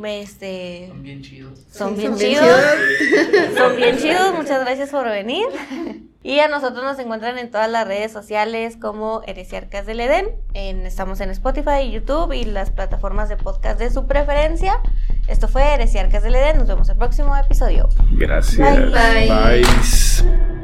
este, 0.05 0.89
Son 0.89 1.03
bien 1.03 1.23
chidos. 1.23 1.67
son 1.71 1.97
bien 1.97 2.11
son 2.11 2.19
bien 2.19 2.33
chidos. 2.39 3.57
Son 3.57 3.77
bien 3.77 3.97
chidos, 3.99 4.35
muchas 4.35 4.61
gracias 4.61 4.91
por 4.91 5.05
venir. 5.07 5.47
Y 6.23 6.41
a 6.41 6.49
nosotros 6.49 6.83
nos 6.83 6.99
encuentran 6.99 7.39
en 7.39 7.53
todas 7.53 7.71
las 7.71 7.87
redes 7.87 8.11
sociales 8.11 8.77
como 8.77 9.23
Heresiarcas 9.29 9.87
del 9.87 10.01
Edén. 10.01 10.27
En, 10.55 10.85
estamos 10.85 11.21
en 11.21 11.31
Spotify, 11.31 11.89
YouTube 11.91 12.33
y 12.33 12.45
las 12.45 12.73
plataformas 12.73 13.29
de 13.29 13.37
podcast 13.37 13.79
de 13.79 13.91
su 13.91 14.09
preferencia. 14.09 14.81
Esto 15.29 15.47
fue 15.47 15.63
Heresiarcas 15.63 16.25
del 16.25 16.35
Edén. 16.35 16.59
Nos 16.59 16.67
vemos 16.67 16.89
el 16.89 16.97
próximo 16.97 17.37
episodio. 17.37 17.89
Gracias. 18.11 18.91
Bye. 18.91 19.29
Bye. 19.29 20.56